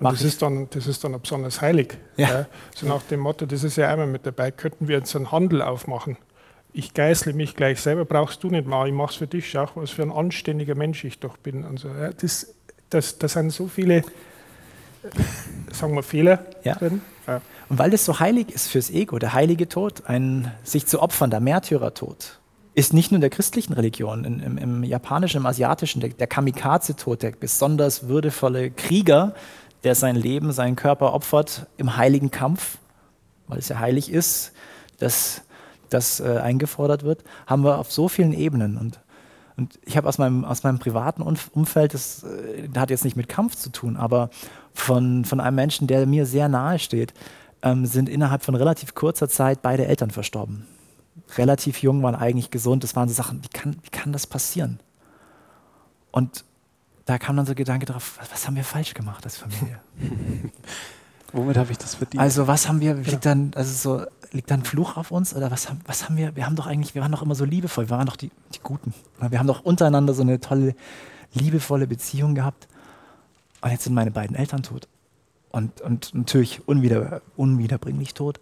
und 0.01 0.11
das 0.11 0.23
ist, 0.23 0.41
dann, 0.41 0.67
das 0.71 0.87
ist 0.87 1.03
dann 1.03 1.19
besonders 1.21 1.61
heilig. 1.61 1.95
Ja. 2.17 2.27
ja. 2.27 2.45
So 2.75 2.87
nach 2.87 3.03
dem 3.03 3.19
Motto, 3.19 3.45
das 3.45 3.63
ist 3.63 3.75
ja 3.75 3.87
einmal 3.87 4.07
mit 4.07 4.25
dabei, 4.25 4.49
könnten 4.49 4.87
wir 4.87 4.97
jetzt 4.97 5.15
einen 5.15 5.31
Handel 5.31 5.61
aufmachen. 5.61 6.17
Ich 6.73 6.93
geißle 6.93 7.33
mich 7.33 7.55
gleich 7.55 7.81
selber, 7.81 8.05
brauchst 8.05 8.43
du 8.43 8.49
nicht 8.49 8.65
mal, 8.65 8.87
ich 8.87 8.93
mache 8.93 9.11
es 9.11 9.17
für 9.17 9.27
dich, 9.27 9.49
schau, 9.49 9.67
was 9.75 9.91
für 9.91 10.03
ein 10.03 10.11
anständiger 10.11 10.75
Mensch 10.75 11.03
ich 11.03 11.19
doch 11.19 11.37
bin. 11.37 11.65
Und 11.65 11.83
ja, 11.83 12.11
das, 12.13 12.53
das, 12.89 13.17
das 13.17 13.33
sind 13.33 13.51
so 13.51 13.67
viele, 13.67 14.03
sagen 15.71 15.95
wir, 15.95 16.03
Fehler 16.03 16.45
ja. 16.63 16.75
drin. 16.75 17.01
Ja. 17.27 17.41
Und 17.67 17.77
weil 17.77 17.89
das 17.89 18.05
so 18.05 18.19
heilig 18.19 18.49
ist 18.49 18.67
fürs 18.67 18.89
Ego, 18.89 19.19
der 19.19 19.33
heilige 19.33 19.67
Tod, 19.67 20.03
ein 20.05 20.51
sich 20.63 20.85
zu 20.85 21.01
opfern, 21.01 21.29
der 21.29 21.41
Märtyrertod, 21.41 22.39
ist 22.73 22.93
nicht 22.93 23.11
nur 23.11 23.17
in 23.17 23.21
der 23.21 23.29
christlichen 23.29 23.73
Religion, 23.73 24.23
im, 24.23 24.39
im, 24.39 24.57
im 24.57 24.83
japanischen, 24.83 25.37
im 25.37 25.45
asiatischen, 25.45 25.99
der, 25.99 26.11
der 26.11 26.27
Kamikaze-Tod, 26.27 27.21
der 27.21 27.31
besonders 27.31 28.07
würdevolle 28.07 28.71
Krieger, 28.71 29.35
der 29.83 29.95
sein 29.95 30.15
Leben, 30.15 30.51
seinen 30.53 30.75
Körper 30.75 31.13
opfert 31.13 31.67
im 31.77 31.97
heiligen 31.97 32.31
Kampf, 32.31 32.77
weil 33.47 33.59
es 33.59 33.67
ja 33.67 33.79
heilig 33.79 34.11
ist, 34.11 34.53
dass 34.99 35.41
das 35.91 36.19
äh, 36.19 36.39
eingefordert 36.41 37.03
wird, 37.03 37.23
haben 37.45 37.63
wir 37.63 37.77
auf 37.77 37.91
so 37.91 38.07
vielen 38.07 38.33
Ebenen. 38.33 38.77
Und, 38.77 38.99
und 39.57 39.79
ich 39.85 39.97
habe 39.97 40.07
aus 40.07 40.17
meinem, 40.17 40.43
aus 40.43 40.63
meinem 40.63 40.79
privaten 40.79 41.21
Umfeld, 41.21 41.93
das, 41.93 42.23
äh, 42.23 42.67
hat 42.75 42.89
jetzt 42.89 43.03
nicht 43.03 43.15
mit 43.15 43.29
Kampf 43.29 43.55
zu 43.55 43.69
tun, 43.69 43.97
aber 43.97 44.29
von, 44.73 45.25
von 45.25 45.39
einem 45.39 45.55
Menschen, 45.55 45.87
der 45.87 46.05
mir 46.05 46.25
sehr 46.25 46.49
nahe 46.49 46.79
steht, 46.79 47.13
ähm, 47.61 47.85
sind 47.85 48.09
innerhalb 48.09 48.43
von 48.43 48.55
relativ 48.55 48.95
kurzer 48.95 49.29
Zeit 49.29 49.61
beide 49.61 49.85
Eltern 49.85 50.09
verstorben. 50.09 50.65
Relativ 51.37 51.81
jung, 51.81 52.01
waren 52.01 52.15
eigentlich 52.15 52.49
gesund. 52.51 52.83
Das 52.83 52.95
waren 52.95 53.07
so 53.07 53.13
Sachen, 53.13 53.43
wie 53.43 53.49
kann, 53.49 53.75
wie 53.83 53.89
kann 53.89 54.13
das 54.13 54.25
passieren? 54.25 54.79
Und 56.11 56.45
da 57.05 57.17
kam 57.17 57.35
dann 57.35 57.45
so 57.45 57.55
Gedanke 57.55 57.85
drauf, 57.85 58.19
was 58.31 58.47
haben 58.47 58.55
wir 58.55 58.63
falsch 58.63 58.93
gemacht 58.93 59.25
als 59.25 59.37
Familie? 59.37 59.79
Womit 61.33 61.57
habe 61.57 61.71
ich 61.71 61.77
das 61.77 61.95
verdient? 61.95 62.21
Also 62.21 62.47
was 62.47 62.67
haben 62.67 62.81
wir, 62.81 62.95
liegt 62.95 63.25
dann, 63.25 63.51
also 63.55 63.99
so, 63.99 64.05
liegt 64.31 64.49
dann 64.49 64.63
Fluch 64.63 64.97
auf 64.97 65.11
uns 65.11 65.35
oder 65.35 65.51
was 65.51 65.69
haben, 65.69 65.81
was 65.85 66.05
haben 66.05 66.17
wir, 66.17 66.35
wir 66.35 66.45
haben 66.45 66.55
doch 66.55 66.67
eigentlich, 66.67 66.95
wir 66.95 67.01
waren 67.01 67.11
doch 67.11 67.21
immer 67.21 67.35
so 67.35 67.45
liebevoll, 67.45 67.89
wir 67.89 67.97
waren 67.97 68.07
doch 68.07 68.15
die, 68.15 68.31
die 68.53 68.59
Guten. 68.59 68.93
Wir 69.19 69.39
haben 69.39 69.47
doch 69.47 69.63
untereinander 69.63 70.13
so 70.13 70.21
eine 70.21 70.39
tolle, 70.39 70.75
liebevolle 71.33 71.87
Beziehung 71.87 72.35
gehabt. 72.35 72.67
Und 73.61 73.71
jetzt 73.71 73.83
sind 73.83 73.93
meine 73.93 74.11
beiden 74.11 74.35
Eltern 74.35 74.63
tot. 74.63 74.87
Und, 75.49 75.81
und 75.81 76.15
natürlich 76.15 76.67
unwieder, 76.67 77.21
unwiederbringlich 77.35 78.13
tot. 78.13 78.39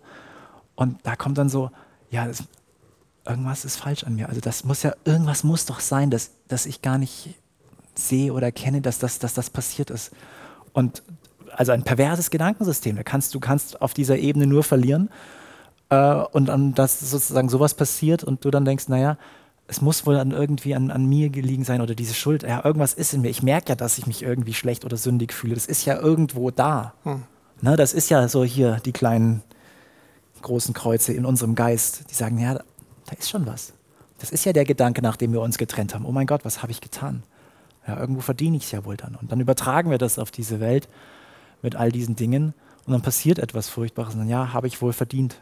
Und 0.76 1.00
da 1.04 1.16
kommt 1.16 1.38
dann 1.38 1.50
so, 1.50 1.72
ja, 2.12 2.28
das, 2.28 2.44
irgendwas 3.26 3.66
ist 3.66 3.78
falsch 3.78 4.04
an 4.04 4.16
mir. 4.16 4.30
Also 4.30 4.42
das 4.42 4.64
muss 4.64 4.84
ja, 4.84 4.94
irgendwas 5.06 5.44
muss 5.44 5.66
doch 5.66 5.80
sein, 5.80 6.12
dass, 6.12 6.32
dass 6.48 6.66
ich 6.66 6.82
gar 6.82 6.98
nicht 6.98 7.36
sehe 7.96 8.32
oder 8.32 8.52
kenne, 8.52 8.82
dass 8.82 9.00
das, 9.00 9.20
dass 9.20 9.34
das 9.34 9.50
passiert 9.50 9.90
ist. 9.90 10.12
Und 10.72 11.04
also 11.52 11.72
ein 11.72 11.84
perverses 11.84 12.30
Gedankensystem. 12.30 12.96
Da 12.96 13.04
kannst, 13.04 13.34
du 13.36 13.40
kannst 13.40 13.82
auf 13.82 13.94
dieser 13.94 14.18
Ebene 14.18 14.48
nur 14.48 14.64
verlieren. 14.64 15.10
Äh, 15.90 16.14
und 16.32 16.48
dann, 16.48 16.74
dass 16.74 17.00
sozusagen 17.00 17.50
sowas 17.50 17.74
passiert 17.74 18.24
und 18.24 18.46
du 18.46 18.52
dann 18.52 18.66
denkst, 18.66 18.88
naja, 18.88 19.18
es 19.68 19.82
muss 19.82 20.06
wohl 20.06 20.16
dann 20.16 20.32
irgendwie 20.32 20.74
an, 20.74 20.90
an, 20.90 21.06
mir 21.06 21.30
gelegen 21.30 21.64
sein 21.64 21.82
oder 21.82 21.94
diese 21.94 22.16
Schuld. 22.16 22.44
Ja, 22.44 22.66
irgendwas 22.66 22.94
ist 22.94 23.14
in 23.14 23.22
mir. 23.22 23.30
Ich 23.30 23.44
merke 23.44 23.70
ja, 23.70 23.76
dass 23.76 24.00
ich 24.00 24.08
mich 24.08 24.24
irgendwie 24.24 24.56
schlecht 24.56 24.84
oder 24.84 24.98
sündig 24.98 25.32
fühle. 25.32 25.54
Das 25.54 25.68
ist 25.68 25.86
ja 25.86 26.00
irgendwo 26.00 26.50
da. 26.50 26.94
Hm. 27.04 27.24
Ne, 27.62 27.76
das 27.76 27.94
ist 27.94 28.10
ja 28.10 28.28
so 28.28 28.44
hier 28.44 28.80
die 28.86 28.94
kleinen 28.94 29.44
großen 30.42 30.74
Kreuze 30.74 31.14
in 31.14 31.26
unserem 31.26 31.56
Geist, 31.56 32.06
die 32.10 32.16
sagen, 32.16 32.40
ja, 32.40 32.56
da 32.56 33.16
ist 33.18 33.30
schon 33.30 33.46
was. 33.46 33.74
Das 34.20 34.32
ist 34.32 34.46
ja 34.46 34.54
der 34.54 34.66
Gedanke, 34.66 35.02
nachdem 35.02 35.34
wir 35.34 35.42
uns 35.42 35.58
getrennt 35.58 35.94
haben. 35.94 36.06
Oh 36.06 36.12
mein 36.12 36.28
Gott, 36.28 36.46
was 36.46 36.62
habe 36.62 36.72
ich 36.72 36.82
getan? 36.82 37.24
Ja, 37.88 38.00
irgendwo 38.00 38.22
verdiene 38.22 38.58
ich 38.58 38.64
es 38.64 38.72
ja 38.72 38.86
wohl 38.86 38.98
dann. 38.98 39.16
Und 39.16 39.32
dann 39.32 39.40
übertragen 39.40 39.92
wir 39.92 39.98
das 39.98 40.20
auf 40.20 40.32
diese 40.32 40.60
Welt 40.60 40.88
mit 41.62 41.76
all 41.76 41.92
diesen 41.92 42.16
Dingen 42.16 42.54
und 42.86 42.94
dann 42.94 43.02
passiert 43.02 43.40
etwas 43.40 43.70
Furchtbares. 43.70 44.14
Und 44.14 44.22
dann, 44.22 44.30
ja, 44.30 44.54
habe 44.54 44.68
ich 44.68 44.82
wohl 44.82 44.94
verdient. 44.94 45.42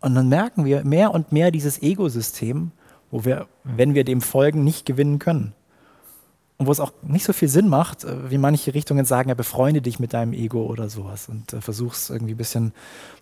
Und 0.00 0.14
dann 0.14 0.28
merken 0.28 0.64
wir 0.64 0.84
mehr 0.84 1.12
und 1.12 1.32
mehr 1.32 1.50
dieses 1.50 1.82
Ego-System, 1.82 2.70
wo 3.10 3.24
wir, 3.24 3.46
wenn 3.64 3.94
wir 3.94 4.04
dem 4.04 4.20
folgen, 4.20 4.64
nicht 4.64 4.86
gewinnen 4.86 5.18
können. 5.18 5.52
Und 6.56 6.66
wo 6.66 6.72
es 6.72 6.80
auch 6.80 6.92
nicht 7.02 7.24
so 7.24 7.32
viel 7.32 7.48
Sinn 7.48 7.68
macht, 7.68 8.04
äh, 8.04 8.30
wie 8.30 8.38
manche 8.38 8.74
Richtungen 8.74 9.04
sagen, 9.04 9.30
ja, 9.30 9.34
befreunde 9.34 9.80
dich 9.80 9.98
mit 9.98 10.12
deinem 10.12 10.32
Ego 10.32 10.64
oder 10.66 10.90
sowas 10.90 11.28
und 11.28 11.52
äh, 11.52 11.60
versuchst 11.60 12.10
irgendwie 12.10 12.34
ein 12.34 12.38
bisschen 12.38 12.72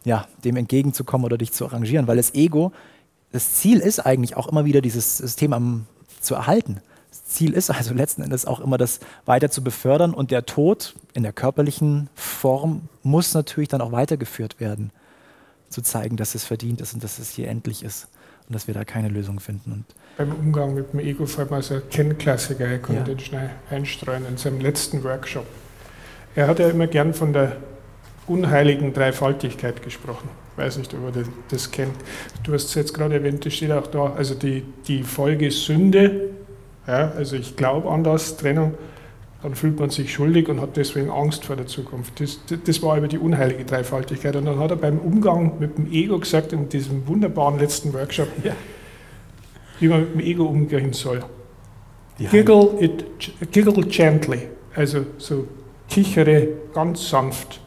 ja, 0.04 0.26
dem 0.44 0.56
entgegenzukommen 0.56 1.24
oder 1.24 1.38
dich 1.38 1.52
zu 1.52 1.64
arrangieren, 1.66 2.06
weil 2.08 2.16
das 2.16 2.34
Ego, 2.34 2.72
das 3.30 3.54
Ziel 3.54 3.78
ist 3.78 4.00
eigentlich 4.00 4.36
auch 4.36 4.48
immer 4.48 4.64
wieder 4.64 4.80
dieses 4.80 5.18
System 5.18 5.52
am 5.52 5.86
zu 6.20 6.34
erhalten. 6.34 6.80
Das 7.10 7.24
Ziel 7.26 7.52
ist 7.52 7.70
also 7.70 7.94
letzten 7.94 8.22
Endes 8.22 8.44
auch 8.44 8.60
immer, 8.60 8.76
das 8.76 9.00
weiter 9.24 9.50
zu 9.50 9.62
befördern 9.62 10.14
und 10.14 10.30
der 10.30 10.44
Tod 10.46 10.94
in 11.14 11.22
der 11.22 11.32
körperlichen 11.32 12.10
Form 12.14 12.88
muss 13.02 13.34
natürlich 13.34 13.68
dann 13.68 13.80
auch 13.80 13.92
weitergeführt 13.92 14.60
werden, 14.60 14.90
zu 15.68 15.82
zeigen, 15.82 16.16
dass 16.16 16.34
es 16.34 16.44
verdient 16.44 16.80
ist 16.80 16.94
und 16.94 17.04
dass 17.04 17.18
es 17.18 17.30
hier 17.30 17.48
endlich 17.48 17.82
ist 17.82 18.08
und 18.48 18.54
dass 18.54 18.66
wir 18.66 18.74
da 18.74 18.84
keine 18.84 19.08
Lösung 19.08 19.40
finden. 19.40 19.72
Und 19.72 19.84
Beim 20.16 20.32
Umgang 20.32 20.74
mit 20.74 20.92
dem 20.92 21.00
Ego 21.00 21.26
fällt 21.26 21.50
mir 21.50 21.62
so 21.62 21.74
ein 21.74 21.82
Kennklassiker, 21.90 22.72
ich 22.72 22.82
konnte 22.82 23.00
ja. 23.00 23.06
den 23.06 23.18
schnell 23.18 23.50
einstreuen 23.70 24.26
in 24.26 24.36
seinem 24.36 24.60
letzten 24.60 25.04
Workshop. 25.04 25.46
Er 26.34 26.46
hat 26.46 26.58
ja 26.58 26.68
immer 26.68 26.86
gern 26.86 27.14
von 27.14 27.32
der 27.32 27.56
unheiligen 28.26 28.92
Dreifaltigkeit 28.92 29.82
gesprochen. 29.82 30.28
Ich 30.52 30.58
weiß 30.58 30.78
nicht, 30.78 30.92
ob 30.94 31.14
ihr 31.16 31.24
das 31.50 31.70
kennt. 31.70 31.94
Du 32.42 32.52
hast 32.52 32.64
es 32.64 32.74
jetzt 32.74 32.94
gerade 32.94 33.14
erwähnt, 33.14 33.44
das 33.44 33.54
steht 33.54 33.70
auch 33.70 33.86
da, 33.86 34.12
also 34.14 34.34
die, 34.34 34.64
die 34.86 35.02
Folge 35.02 35.50
Sünde, 35.50 36.30
ja, 36.86 37.12
also 37.12 37.36
ich 37.36 37.56
glaube 37.56 37.90
an 37.90 38.02
das, 38.02 38.36
Trennung, 38.36 38.74
dann 39.42 39.54
fühlt 39.54 39.78
man 39.78 39.90
sich 39.90 40.12
schuldig 40.12 40.48
und 40.48 40.60
hat 40.60 40.76
deswegen 40.76 41.10
Angst 41.10 41.44
vor 41.44 41.56
der 41.56 41.66
Zukunft. 41.66 42.20
Das, 42.20 42.40
das 42.64 42.82
war 42.82 42.96
über 42.96 43.08
die 43.08 43.18
unheilige 43.18 43.64
Dreifaltigkeit. 43.64 44.34
Und 44.34 44.46
dann 44.46 44.58
hat 44.58 44.70
er 44.70 44.76
beim 44.76 44.98
Umgang 44.98 45.58
mit 45.60 45.78
dem 45.78 45.90
Ego 45.92 46.18
gesagt, 46.18 46.52
in 46.52 46.68
diesem 46.68 47.06
wunderbaren 47.06 47.58
letzten 47.58 47.92
Workshop, 47.92 48.28
ja. 48.42 48.54
wie 49.78 49.88
man 49.88 50.00
mit 50.00 50.14
dem 50.14 50.20
Ego 50.20 50.44
umgehen 50.44 50.92
soll. 50.92 51.20
Giggle, 52.18 52.70
it, 52.80 53.04
giggle 53.52 53.84
gently, 53.84 54.48
also 54.74 55.06
so 55.18 55.46
kichere 55.88 56.48
ganz 56.74 57.08
sanft 57.08 57.60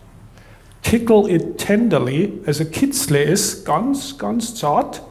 tickle 0.82 1.30
it 1.30 1.58
tenderly, 1.58 2.34
also 2.46 2.66
kitzle 2.66 3.24
es 3.24 3.64
ganz, 3.64 4.18
ganz 4.18 4.56
zart, 4.56 5.02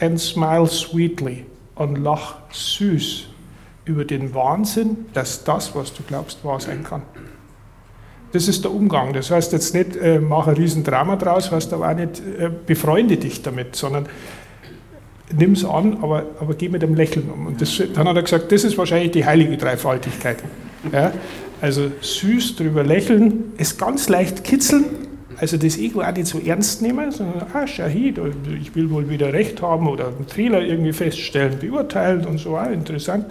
and 0.00 0.18
smile 0.20 0.66
sweetly 0.66 1.46
und 1.74 1.96
lach 1.96 2.36
süß 2.50 3.27
über 3.88 4.04
den 4.04 4.34
Wahnsinn, 4.34 5.06
dass 5.14 5.44
das, 5.44 5.74
was 5.74 5.94
du 5.94 6.02
glaubst, 6.06 6.44
wahr 6.44 6.60
sein 6.60 6.84
kann. 6.84 7.02
Das 8.32 8.46
ist 8.46 8.64
der 8.64 8.72
Umgang. 8.72 9.14
Das 9.14 9.30
heißt 9.30 9.52
jetzt 9.52 9.74
nicht, 9.74 9.96
äh, 9.96 10.20
mach 10.20 10.46
ein 10.46 10.54
Riesendrama 10.54 11.16
draus, 11.16 11.50
heißt 11.50 11.72
aber 11.72 11.90
auch 11.90 11.94
nicht, 11.94 12.20
äh, 12.20 12.50
befreunde 12.66 13.16
dich 13.16 13.42
damit, 13.42 13.74
sondern 13.74 14.06
nimm 15.34 15.52
es 15.52 15.64
an, 15.64 15.98
aber, 16.02 16.26
aber 16.38 16.54
geh 16.54 16.68
mit 16.68 16.82
dem 16.82 16.94
Lächeln 16.94 17.30
um. 17.30 17.46
Und 17.46 17.60
das, 17.60 17.82
dann 17.94 18.06
hat 18.06 18.16
er 18.16 18.22
gesagt, 18.22 18.52
das 18.52 18.64
ist 18.64 18.76
wahrscheinlich 18.76 19.12
die 19.12 19.24
heilige 19.24 19.56
Dreifaltigkeit. 19.56 20.42
Ja? 20.92 21.12
Also 21.60 21.90
süß 22.00 22.56
drüber 22.56 22.84
lächeln, 22.84 23.52
es 23.56 23.78
ganz 23.78 24.08
leicht 24.08 24.44
kitzeln, 24.44 24.84
also 25.40 25.56
das 25.56 25.78
Ego 25.78 26.02
auch 26.02 26.12
nicht 26.12 26.26
so 26.26 26.38
ernst 26.38 26.82
nehmen, 26.82 27.10
sondern, 27.10 27.46
ah, 27.52 27.66
Shahid, 27.66 28.20
ich 28.60 28.74
will 28.74 28.90
wohl 28.90 29.08
wieder 29.08 29.32
Recht 29.32 29.62
haben 29.62 29.88
oder 29.88 30.08
einen 30.08 30.26
Fehler 30.26 30.60
irgendwie 30.62 30.92
feststellen, 30.92 31.58
beurteilen 31.58 32.26
und 32.26 32.38
so, 32.38 32.56
ah, 32.56 32.66
interessant. 32.66 33.26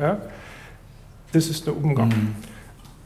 Ja, 0.00 0.18
das 1.32 1.48
ist 1.48 1.66
der 1.66 1.76
Umgang. 1.76 2.08
Mhm. 2.08 2.34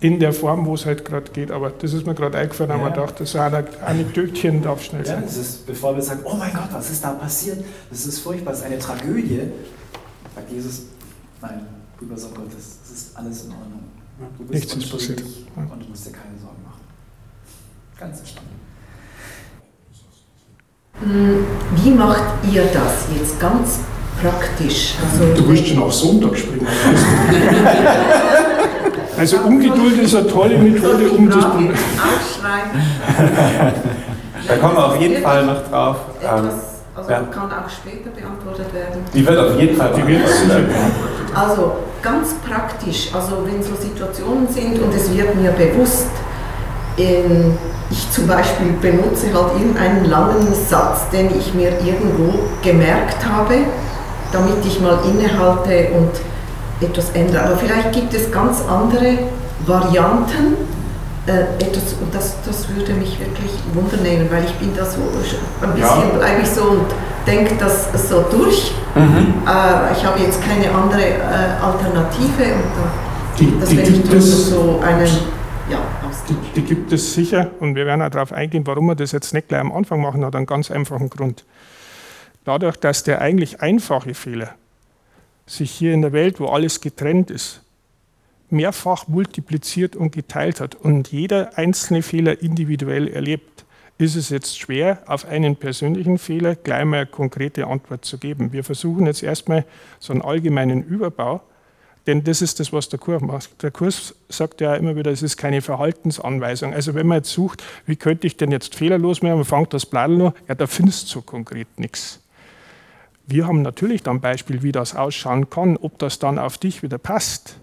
In 0.01 0.20
der 0.20 0.32
Form, 0.32 0.66
wo 0.66 0.74
es 0.74 0.86
halt 0.86 1.05
gerade 1.05 1.30
geht, 1.32 1.51
aber 1.51 1.70
das 1.70 1.92
ist 1.92 2.07
mir 2.07 2.14
gerade 2.14 2.36
eingefallen, 2.38 2.70
ja. 2.70 2.76
haben 2.76 2.84
wir 2.84 2.90
gedacht, 2.90 3.20
das 3.20 3.30
ist 3.30 3.36
ein 3.36 3.66
Anekdötchen 3.84 4.62
darf 4.62 4.82
schnell 4.82 5.05
sein. 5.05 5.20
Ja, 5.20 5.22
das 5.22 5.36
ist, 5.36 5.66
bevor 5.66 5.95
wir 5.95 6.03
sagen, 6.03 6.20
oh 6.24 6.34
mein 6.34 6.53
Gott, 6.53 6.68
was 6.72 6.90
ist 6.90 7.03
da 7.03 7.12
passiert? 7.12 7.64
Das 7.90 8.07
ist 8.07 8.20
furchtbar, 8.20 8.51
das 8.53 8.61
ist 8.61 8.66
eine 8.66 8.78
Tragödie. 8.78 9.40
Sagt 10.34 10.51
Jesus, 10.53 10.82
nein, 11.40 11.66
lieber 12.01 12.16
Sohn 12.16 12.34
Gottes, 12.34 12.78
es 12.84 12.90
ist 12.90 13.16
alles 13.16 13.45
in 13.45 13.53
Ordnung. 13.53 13.84
Du 14.38 14.45
bist 14.45 14.64
Nichts 14.64 14.74
ist 14.74 14.92
passiert. 14.92 15.22
Und 15.57 15.82
du 15.82 15.88
musst 15.88 16.07
dir 16.07 16.12
keine 16.12 16.38
Sorgen 16.38 16.62
machen. 16.62 16.82
Ganz 17.99 18.20
entspannt. 18.20 18.49
Hm, 21.01 21.45
wie 21.76 21.90
macht 21.90 22.22
ihr 22.53 22.64
das 22.66 23.07
jetzt 23.16 23.40
ganz 23.40 23.80
praktisch? 24.21 24.95
Also 25.11 25.35
du 25.35 25.49
willst 25.49 25.69
schon 25.69 25.83
auf 25.83 25.93
Sonntag 25.93 26.37
springen. 26.37 26.67
Also 29.17 29.37
Ungeduld 29.39 30.01
ist 30.01 30.15
eine 30.17 30.27
tolle 30.27 30.59
Methode, 30.59 31.09
um 31.11 31.31
das 31.31 31.45
Problem. 31.45 31.73
da 34.49 34.57
kommen 34.57 34.77
wir 34.77 34.87
auf 34.87 35.01
jeden 35.01 35.23
Fall 35.23 35.47
noch 35.47 35.69
drauf. 35.69 35.97
Etwas, 36.21 36.55
also 36.97 37.11
ja. 37.11 37.21
kann 37.21 37.51
auch 37.51 37.71
später 37.71 38.11
beantwortet 38.11 38.75
werden. 38.75 39.05
Die 39.15 39.27
wird 39.27 39.39
auf 39.39 39.61
jeden 39.61 39.77
Fall 39.77 39.91
beantwortet 39.91 40.49
werden. 40.49 40.67
Also 41.35 41.77
ganz 42.03 42.35
praktisch, 42.47 43.11
also 43.15 43.45
wenn 43.47 43.62
so 43.62 43.75
Situationen 43.77 44.49
sind 44.49 44.81
und 44.81 44.95
es 44.95 45.17
wird 45.17 45.35
mir 45.37 45.53
bewusst, 45.53 46.11
in, 46.97 47.57
ich 47.91 48.11
zum 48.11 48.27
Beispiel 48.27 48.73
benutze 48.81 49.27
halt 49.33 49.59
irgendeinen 49.59 50.05
langen 50.05 50.55
Satz, 50.55 51.09
den 51.11 51.31
ich 51.39 51.55
mir 51.55 51.71
irgendwo 51.85 52.39
gemerkt 52.62 53.25
habe, 53.25 53.55
damit 54.33 54.64
ich 54.66 54.81
mal 54.81 54.99
innehalte 55.05 55.89
und 55.93 56.11
etwas 56.81 57.11
ändere. 57.11 57.45
Aber 57.45 57.57
vielleicht 57.57 57.93
gibt 57.93 58.14
es 58.14 58.31
ganz 58.31 58.62
andere 58.68 59.18
Varianten, 59.66 60.57
äh, 61.27 61.64
etwas, 61.64 61.95
und 62.03 62.14
das, 62.14 62.37
das 62.45 62.68
würde 62.68 62.93
mich 62.93 63.18
wirklich 63.18 63.53
wundernehmen, 63.72 64.31
weil 64.31 64.45
ich 64.45 64.53
bin 64.55 64.77
da 64.77 64.85
so, 64.85 65.01
ein 65.01 65.72
bisschen 65.72 65.81
ja. 65.81 66.18
bleibe 66.18 66.43
ich 66.43 66.49
so 66.49 66.62
und 66.64 66.87
denke 67.27 67.55
das 67.59 67.89
so 68.09 68.25
durch. 68.31 68.72
Mhm. 68.95 69.33
Äh, 69.47 69.93
ich 69.97 70.05
habe 70.05 70.20
jetzt 70.20 70.41
keine 70.43 70.70
andere 70.70 71.03
äh, 71.03 71.62
Alternative 71.62 72.55
und 72.55 72.70
da, 72.77 73.39
die, 73.39 73.59
das, 73.59 73.70
wenn 73.70 74.18
ich 74.18 74.25
so 74.25 74.81
einen, 74.85 75.09
ja, 75.70 75.79
die, 76.29 76.61
die, 76.61 76.62
gibt 76.62 76.93
es 76.93 77.14
sicher 77.14 77.51
und 77.59 77.75
wir 77.75 77.87
werden 77.87 78.03
auch 78.03 78.11
darauf 78.11 78.33
eingehen, 78.33 78.66
warum 78.66 78.87
wir 78.87 78.95
das 78.95 79.12
jetzt 79.12 79.33
nicht 79.33 79.49
gleich 79.49 79.62
am 79.62 79.72
Anfang 79.72 80.03
machen, 80.03 80.25
hat 80.25 80.37
einen 80.37 80.47
ganz 80.47 80.70
einfachen 80.70 81.09
Grund. 81.09 81.45
Dadurch, 82.45 82.76
dass 82.76 83.03
der 83.03 83.20
eigentlich 83.20 83.61
einfache 83.61 84.14
Fehler 84.14 84.55
sich 85.47 85.70
hier 85.70 85.92
in 85.92 86.03
der 86.03 86.12
Welt, 86.12 86.40
wo 86.40 86.47
alles 86.47 86.80
getrennt 86.80 87.30
ist, 87.30 87.62
mehrfach 88.51 89.09
multipliziert 89.09 89.97
und 89.97 90.12
geteilt 90.12 90.61
hat 90.61 90.74
und 90.74 91.11
jeder 91.11 91.59
einzelne 91.59 92.03
Fehler 92.03 92.42
individuell 92.42 93.09
erlebt, 93.09 93.64
ist 93.97 94.16
es 94.16 94.28
jetzt 94.28 94.59
schwer, 94.59 95.03
auf 95.07 95.24
einen 95.26 95.57
persönlichen 95.57 96.18
Fehler 96.18 96.57
gleich 96.57 96.84
mal 96.84 96.99
eine 96.99 97.07
konkrete 97.07 97.66
Antwort 97.66 98.05
zu 98.05 98.18
geben. 98.18 98.53
Wir 98.53 98.64
versuchen 98.64 99.07
jetzt 99.07 99.22
erstmal 99.22 99.64
so 100.01 100.12
einen 100.12 100.22
allgemeinen 100.22 100.82
Überbau, 100.82 101.40
denn 102.07 102.24
das 102.24 102.42
ist 102.42 102.61
das, 102.61 102.72
was 102.72 102.88
der 102.88 102.99
Kurs 102.99 103.22
macht. 103.22 103.62
Der 103.62 103.70
Kurs 103.70 104.14
sagt 104.28 104.61
ja 104.61 104.74
immer 104.74 104.97
wieder, 104.97 105.11
es 105.11 105.22
ist 105.22 105.36
keine 105.36 105.62
Verhaltensanweisung. 105.62 106.74
Also 106.74 106.95
wenn 106.95 107.07
man 107.07 107.18
jetzt 107.18 107.30
sucht, 107.30 107.62
wie 107.86 107.97
könnte 107.97 108.26
ich 108.26 108.36
denn 108.36 108.51
jetzt 108.51 108.74
fehlerlos 108.74 109.22
machen, 109.22 109.36
man 109.36 109.45
fängt 109.45 109.72
das 109.72 109.86
Blatt 109.86 110.11
noch, 110.11 110.34
ja, 110.49 110.55
da 110.55 110.66
findest 110.66 111.05
du 111.05 111.09
so 111.09 111.22
konkret 111.22 111.78
nichts. 111.78 112.20
Wir 113.27 113.47
haben 113.47 113.62
natürlich 113.62 114.03
dann 114.03 114.20
Beispiel, 114.20 114.62
wie 114.62 114.72
das 114.72 114.95
ausschauen 114.95 115.49
kann, 115.49 115.77
ob 115.77 115.99
das 115.99 116.18
dann 116.18 116.39
auf 116.39 116.59
dich 116.59 116.83
wieder 116.83 116.99
passt 116.99 117.59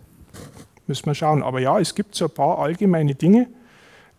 müssen 0.91 1.05
wir 1.05 1.15
schauen. 1.15 1.41
Aber 1.41 1.59
ja, 1.59 1.79
es 1.79 1.95
gibt 1.95 2.15
so 2.15 2.25
ein 2.25 2.31
paar 2.31 2.59
allgemeine 2.59 3.15
Dinge, 3.15 3.47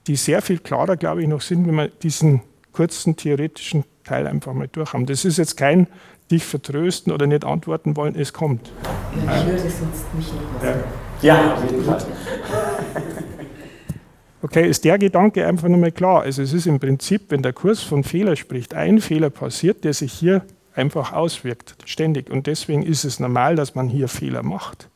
die 0.06 0.16
sehr 0.16 0.40
viel 0.40 0.58
klarer, 0.58 0.96
glaube 0.96 1.22
ich, 1.22 1.28
noch 1.28 1.42
sind, 1.42 1.66
wenn 1.66 1.74
wir 1.74 1.88
diesen 1.88 2.40
kurzen 2.72 3.14
theoretischen 3.16 3.84
Teil 4.04 4.26
einfach 4.26 4.54
mal 4.54 4.68
durch 4.68 4.94
haben. 4.94 5.04
Das 5.04 5.26
ist 5.26 5.36
jetzt 5.36 5.56
kein 5.56 5.86
dich 6.30 6.44
vertrösten 6.44 7.12
oder 7.12 7.26
nicht 7.26 7.44
antworten 7.44 7.94
wollen, 7.94 8.16
es 8.16 8.32
kommt. 8.32 8.72
Ja, 9.26 9.38
ich 9.38 9.46
würde 9.46 9.58
sonst 9.60 10.14
mich 10.14 10.32
nicht 10.32 11.22
ja. 11.22 11.34
ja, 11.36 11.54
auf 11.54 11.70
jeden 11.70 11.84
Fall. 11.84 12.02
Okay, 14.40 14.68
ist 14.68 14.84
der 14.84 14.98
Gedanke 14.98 15.46
einfach 15.46 15.68
nochmal 15.68 15.92
klar. 15.92 16.22
Also 16.22 16.42
es 16.42 16.52
ist 16.52 16.66
im 16.66 16.80
Prinzip, 16.80 17.26
wenn 17.28 17.42
der 17.42 17.52
Kurs 17.52 17.82
von 17.82 18.02
Fehler 18.02 18.34
spricht, 18.34 18.74
ein 18.74 19.00
Fehler 19.00 19.30
passiert, 19.30 19.84
der 19.84 19.92
sich 19.92 20.12
hier 20.12 20.42
einfach 20.74 21.12
auswirkt, 21.12 21.76
ständig. 21.84 22.30
Und 22.30 22.46
deswegen 22.46 22.82
ist 22.82 23.04
es 23.04 23.20
normal, 23.20 23.56
dass 23.56 23.74
man 23.74 23.88
hier 23.88 24.08
Fehler 24.08 24.42
macht. 24.42 24.88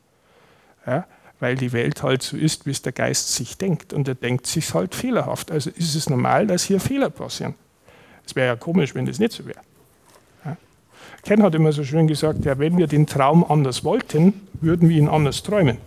Ja? 0.86 1.06
weil 1.40 1.54
die 1.54 1.72
Welt 1.72 2.02
halt 2.02 2.22
so 2.22 2.36
ist, 2.36 2.66
wie 2.66 2.70
es 2.70 2.82
der 2.82 2.92
Geist 2.92 3.34
sich 3.34 3.58
denkt. 3.58 3.92
Und 3.92 4.08
er 4.08 4.14
denkt 4.14 4.46
sich 4.46 4.72
halt 4.74 4.94
fehlerhaft. 4.94 5.50
Also 5.50 5.70
ist 5.70 5.94
es 5.94 6.08
normal, 6.08 6.46
dass 6.46 6.64
hier 6.64 6.80
Fehler 6.80 7.10
passieren. 7.10 7.54
Es 8.24 8.34
wäre 8.34 8.48
ja 8.48 8.56
komisch, 8.56 8.94
wenn 8.94 9.06
das 9.06 9.18
nicht 9.18 9.32
so 9.32 9.46
wäre. 9.46 9.60
Ja. 10.44 10.56
Ken 11.22 11.42
hat 11.42 11.54
immer 11.54 11.72
so 11.72 11.84
schön 11.84 12.06
gesagt, 12.06 12.44
ja, 12.44 12.58
wenn 12.58 12.76
wir 12.78 12.86
den 12.86 13.06
Traum 13.06 13.44
anders 13.44 13.84
wollten, 13.84 14.48
würden 14.60 14.88
wir 14.88 14.96
ihn 14.96 15.08
anders 15.08 15.42
träumen. 15.42 15.78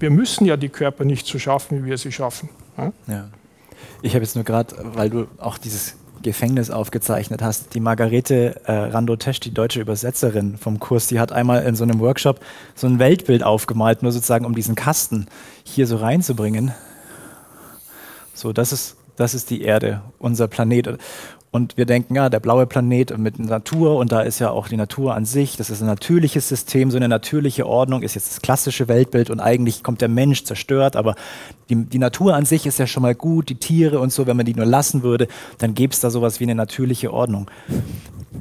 Wir 0.00 0.10
müssen 0.10 0.44
ja 0.44 0.56
die 0.56 0.68
Körper 0.68 1.04
nicht 1.04 1.26
so 1.26 1.38
schaffen, 1.38 1.84
wie 1.84 1.90
wir 1.90 1.98
sie 1.98 2.10
schaffen. 2.10 2.48
Ja? 2.76 2.92
ja. 3.06 3.28
Ich 4.02 4.14
habe 4.14 4.24
jetzt 4.24 4.34
nur 4.34 4.44
gerade, 4.44 4.74
weil 4.82 5.08
du 5.08 5.28
auch 5.38 5.58
dieses 5.58 5.96
Gefängnis 6.22 6.70
aufgezeichnet 6.70 7.42
hast. 7.42 7.74
Die 7.74 7.80
Margarete 7.80 8.60
äh, 8.64 8.72
Randotesch, 8.72 9.40
die 9.40 9.52
deutsche 9.52 9.80
Übersetzerin 9.80 10.56
vom 10.56 10.80
Kurs, 10.80 11.06
die 11.06 11.20
hat 11.20 11.32
einmal 11.32 11.64
in 11.64 11.74
so 11.74 11.84
einem 11.84 12.00
Workshop 12.00 12.40
so 12.74 12.86
ein 12.86 12.98
Weltbild 12.98 13.42
aufgemalt, 13.42 14.02
nur 14.02 14.12
sozusagen 14.12 14.44
um 14.44 14.54
diesen 14.54 14.74
Kasten 14.74 15.26
hier 15.64 15.86
so 15.86 15.96
reinzubringen. 15.96 16.72
So, 18.34 18.52
das 18.52 18.72
ist, 18.72 18.96
das 19.16 19.34
ist 19.34 19.50
die 19.50 19.62
Erde, 19.62 20.02
unser 20.18 20.48
Planet. 20.48 20.98
Und 21.54 21.76
wir 21.76 21.84
denken, 21.84 22.14
ja, 22.14 22.30
der 22.30 22.40
blaue 22.40 22.66
Planet 22.66 23.18
mit 23.18 23.38
Natur 23.38 23.98
und 23.98 24.10
da 24.10 24.22
ist 24.22 24.38
ja 24.38 24.48
auch 24.48 24.68
die 24.68 24.78
Natur 24.78 25.14
an 25.14 25.26
sich, 25.26 25.58
das 25.58 25.68
ist 25.68 25.82
ein 25.82 25.86
natürliches 25.86 26.48
System, 26.48 26.90
so 26.90 26.96
eine 26.96 27.08
natürliche 27.08 27.66
Ordnung 27.66 28.02
ist 28.02 28.14
jetzt 28.14 28.30
das 28.30 28.40
klassische 28.40 28.88
Weltbild 28.88 29.28
und 29.28 29.38
eigentlich 29.38 29.82
kommt 29.82 30.00
der 30.00 30.08
Mensch 30.08 30.44
zerstört, 30.44 30.96
aber 30.96 31.14
die, 31.68 31.76
die 31.76 31.98
Natur 31.98 32.34
an 32.34 32.46
sich 32.46 32.64
ist 32.64 32.78
ja 32.78 32.86
schon 32.86 33.02
mal 33.02 33.14
gut, 33.14 33.50
die 33.50 33.56
Tiere 33.56 34.00
und 34.00 34.10
so, 34.10 34.26
wenn 34.26 34.38
man 34.38 34.46
die 34.46 34.54
nur 34.54 34.64
lassen 34.64 35.02
würde, 35.02 35.28
dann 35.58 35.74
gäbe 35.74 35.92
es 35.92 36.00
da 36.00 36.08
sowas 36.08 36.40
wie 36.40 36.44
eine 36.44 36.54
natürliche 36.54 37.12
Ordnung. 37.12 37.50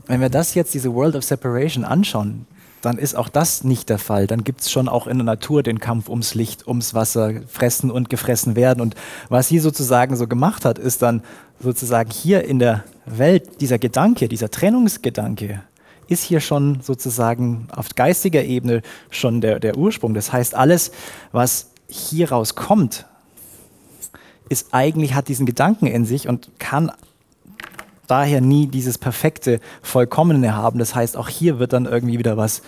Wenn 0.07 0.21
wir 0.21 0.29
das 0.29 0.55
jetzt, 0.55 0.73
diese 0.73 0.93
World 0.93 1.17
of 1.17 1.25
Separation 1.25 1.83
anschauen, 1.83 2.45
dann 2.81 2.97
ist 2.97 3.15
auch 3.15 3.27
das 3.27 3.65
nicht 3.65 3.89
der 3.89 3.99
Fall. 3.99 4.25
Dann 4.25 4.45
gibt 4.45 4.61
es 4.61 4.71
schon 4.71 4.87
auch 4.87 5.05
in 5.05 5.17
der 5.17 5.25
Natur 5.25 5.63
den 5.63 5.79
Kampf 5.79 6.07
ums 6.07 6.33
Licht, 6.33 6.65
ums 6.65 6.93
Wasser, 6.93 7.33
fressen 7.47 7.91
und 7.91 8.09
gefressen 8.09 8.55
werden. 8.55 8.81
Und 8.81 8.95
was 9.27 9.49
sie 9.49 9.59
sozusagen 9.59 10.15
so 10.15 10.27
gemacht 10.27 10.65
hat, 10.65 10.79
ist 10.79 11.01
dann 11.01 11.21
sozusagen 11.59 12.09
hier 12.09 12.45
in 12.45 12.57
der 12.57 12.83
Welt, 13.05 13.61
dieser 13.61 13.79
Gedanke, 13.79 14.27
dieser 14.27 14.49
Trennungsgedanke, 14.49 15.63
ist 16.07 16.23
hier 16.23 16.41
schon 16.41 16.81
sozusagen 16.81 17.67
auf 17.71 17.95
geistiger 17.95 18.43
Ebene 18.43 18.81
schon 19.09 19.41
der, 19.41 19.59
der 19.59 19.77
Ursprung. 19.77 20.13
Das 20.13 20.33
heißt, 20.33 20.55
alles, 20.55 20.91
was 21.31 21.71
hieraus 21.87 22.55
kommt, 22.55 23.05
ist 24.49 24.73
eigentlich, 24.73 25.13
hat 25.13 25.29
diesen 25.29 25.45
Gedanken 25.45 25.87
in 25.87 26.05
sich 26.05 26.27
und 26.27 26.49
kann 26.59 26.91
daher 28.07 28.41
nie 28.41 28.67
dieses 28.67 28.97
perfekte, 28.97 29.61
vollkommene 29.81 30.53
haben. 30.53 30.79
Das 30.79 30.93
heißt, 30.93 31.15
auch 31.15 31.29
hier 31.29 31.59
wird 31.59 31.71
dann 31.71 31.85
irgendwie 31.85 32.19
wieder 32.19 32.35
was 32.35 32.61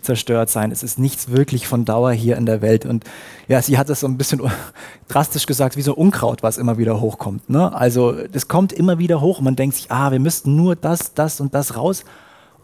zerstört 0.00 0.50
sein. 0.50 0.70
Es 0.70 0.82
ist 0.82 0.98
nichts 0.98 1.30
wirklich 1.30 1.66
von 1.66 1.84
Dauer 1.84 2.12
hier 2.12 2.36
in 2.36 2.46
der 2.46 2.62
Welt. 2.62 2.86
Und 2.86 3.04
ja, 3.46 3.60
sie 3.62 3.78
hat 3.78 3.90
es 3.90 4.00
so 4.00 4.06
ein 4.06 4.18
bisschen 4.18 4.42
drastisch 5.08 5.46
gesagt, 5.46 5.76
wie 5.76 5.82
so 5.82 5.94
Unkraut, 5.94 6.42
was 6.42 6.58
immer 6.58 6.78
wieder 6.78 7.00
hochkommt. 7.00 7.50
Ne? 7.50 7.74
Also 7.74 8.12
das 8.12 8.48
kommt 8.48 8.72
immer 8.72 8.98
wieder 8.98 9.20
hoch 9.20 9.38
und 9.38 9.44
man 9.44 9.56
denkt 9.56 9.76
sich, 9.76 9.90
ah, 9.90 10.10
wir 10.10 10.20
müssten 10.20 10.56
nur 10.56 10.76
das, 10.76 11.14
das 11.14 11.40
und 11.40 11.54
das 11.54 11.76
raus 11.76 12.04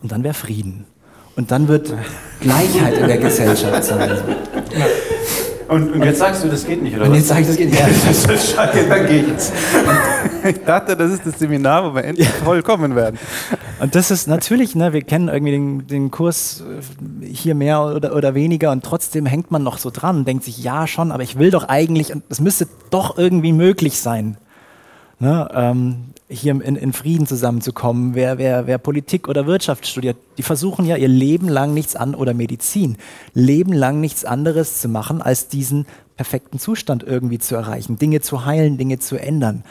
und 0.02 0.12
dann 0.12 0.22
wäre 0.22 0.34
Frieden. 0.34 0.86
Und 1.36 1.50
dann 1.50 1.68
wird 1.68 1.92
Gleichheit 2.40 2.98
in 2.98 3.08
der 3.08 3.18
Gesellschaft 3.18 3.84
sein. 3.84 4.10
Und, 5.68 5.92
und, 5.92 6.04
jetzt 6.04 6.18
sagst 6.18 6.44
du, 6.44 6.48
das 6.48 6.66
geht 6.66 6.82
nicht, 6.82 6.96
oder? 6.96 7.06
Und 7.06 7.14
jetzt 7.14 7.28
sage 7.28 7.40
ich, 7.42 7.46
das 7.46 7.56
geht 7.56 7.70
nicht. 7.70 7.80
Ja, 7.80 7.86
das 8.06 8.24
ist 8.26 8.54
schade, 8.54 8.78
dann 8.88 9.06
geht 9.06 9.36
es. 9.36 9.52
Ich 10.46 10.62
dachte, 10.62 10.94
das 10.94 11.10
ist 11.10 11.24
das 11.24 11.38
Seminar, 11.38 11.90
wo 11.90 11.94
wir 11.94 12.04
endlich 12.04 12.28
vollkommen 12.28 12.94
werden. 12.94 13.18
Und 13.80 13.94
das 13.94 14.10
ist 14.10 14.26
natürlich, 14.26 14.74
ne, 14.74 14.92
wir 14.92 15.00
kennen 15.00 15.28
irgendwie 15.28 15.52
den, 15.52 15.86
den 15.86 16.10
Kurs 16.10 16.62
äh, 17.22 17.26
hier 17.26 17.54
mehr 17.54 17.82
oder, 17.82 18.14
oder 18.14 18.34
weniger 18.34 18.70
und 18.70 18.84
trotzdem 18.84 19.24
hängt 19.24 19.50
man 19.50 19.62
noch 19.62 19.78
so 19.78 19.88
dran 19.90 20.18
und 20.18 20.28
denkt 20.28 20.44
sich, 20.44 20.62
ja 20.62 20.86
schon, 20.86 21.12
aber 21.12 21.22
ich 21.22 21.38
will 21.38 21.50
doch 21.50 21.68
eigentlich, 21.68 22.12
und 22.12 22.24
es 22.28 22.40
müsste 22.40 22.68
doch 22.90 23.16
irgendwie 23.16 23.54
möglich 23.54 24.00
sein. 24.00 24.36
Ne, 25.18 25.48
ähm, 25.54 26.13
hier 26.34 26.52
in, 26.52 26.76
in, 26.76 26.92
Frieden 26.92 27.26
zusammenzukommen. 27.26 28.14
Wer, 28.14 28.38
wer, 28.38 28.66
wer 28.66 28.78
Politik 28.78 29.28
oder 29.28 29.46
Wirtschaft 29.46 29.86
studiert, 29.86 30.16
die 30.38 30.42
versuchen 30.42 30.84
ja 30.86 30.96
ihr 30.96 31.08
Leben 31.08 31.48
lang 31.48 31.74
nichts 31.74 31.96
an 31.96 32.14
oder 32.14 32.34
Medizin, 32.34 32.96
Leben 33.32 33.72
lang 33.72 34.00
nichts 34.00 34.24
anderes 34.24 34.80
zu 34.80 34.88
machen, 34.88 35.22
als 35.22 35.48
diesen 35.48 35.86
perfekten 36.16 36.58
Zustand 36.58 37.02
irgendwie 37.02 37.38
zu 37.38 37.54
erreichen, 37.54 37.98
Dinge 37.98 38.20
zu 38.20 38.44
heilen, 38.44 38.78
Dinge 38.78 38.98
zu 38.98 39.16
ändern, 39.16 39.64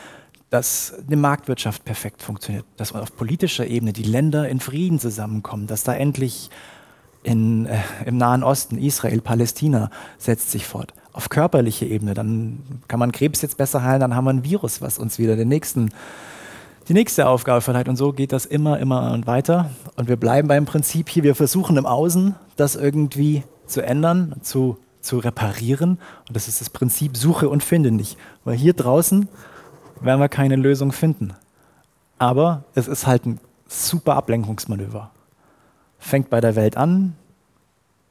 dass 0.50 0.94
eine 1.08 1.16
Marktwirtschaft 1.16 1.84
perfekt 1.86 2.22
funktioniert, 2.22 2.66
dass 2.78 2.94
auf 2.94 3.16
politischer 3.16 3.66
Ebene 3.66 3.94
die 3.94 4.04
Länder 4.04 4.48
in 4.48 4.60
Frieden 4.60 5.00
zusammenkommen, 5.00 5.68
dass 5.68 5.84
da 5.84 5.94
endlich 5.94 6.50
in, 7.24 7.66
äh, 7.66 7.80
im 8.06 8.18
Nahen 8.18 8.44
Osten, 8.44 8.78
Israel, 8.78 9.22
Palästina 9.22 9.90
setzt 10.18 10.52
sich 10.52 10.68
fort. 10.68 10.94
Auf 11.14 11.30
körperlicher 11.30 11.86
Ebene, 11.86 12.14
dann 12.14 12.64
kann 12.88 13.00
man 13.00 13.12
Krebs 13.12 13.42
jetzt 13.42 13.58
besser 13.58 13.84
heilen, 13.84 14.02
dann 14.02 14.16
haben 14.16 14.26
wir 14.26 14.32
ein 14.32 14.44
Virus, 14.44 14.82
was 14.82 14.98
uns 15.00 15.20
wieder 15.20 15.36
den 15.36 15.48
nächsten 15.48 15.92
die 16.88 16.94
nächste 16.94 17.28
Aufgabe 17.28 17.62
verleiht. 17.62 17.88
Und 17.88 17.96
so 17.96 18.14
geht 18.14 18.32
das 18.32 18.46
immer, 18.46 18.80
immer 18.80 19.12
und 19.12 19.28
weiter. 19.28 19.70
Und 19.96 20.08
wir 20.08 20.18
bleiben 20.18 20.48
beim 20.48 20.66
Prinzip 20.66 21.10
hier, 21.10 21.24
wir 21.24 21.36
versuchen 21.36 21.78
im 21.78 21.86
Außen 21.86 22.36
das 22.56 22.76
irgendwie 22.76 23.44
zu 23.66 23.82
ändern, 23.82 24.36
zu, 24.42 24.78
zu 25.02 25.20
reparieren. 25.20 25.98
Und 26.28 26.36
das 26.36 26.48
ist 26.48 26.62
das 26.62 26.70
Prinzip 26.70 27.18
Suche 27.18 27.50
und 27.50 27.64
Finde 27.64 27.92
nicht. 27.92 28.18
Weil 28.44 28.56
hier 28.56 28.74
draußen 28.74 29.28
werden 30.02 30.20
wir 30.20 30.30
keine 30.30 30.56
Lösung 30.56 30.92
finden. 30.92 31.34
Aber 32.20 32.64
es 32.76 32.88
ist 32.88 33.08
halt 33.08 33.26
ein 33.26 33.40
super 33.68 34.16
Ablenkungsmanöver. 34.16 35.12
Fängt 36.00 36.30
bei 36.30 36.42
der 36.42 36.56
Welt 36.56 36.78
an, 36.78 37.16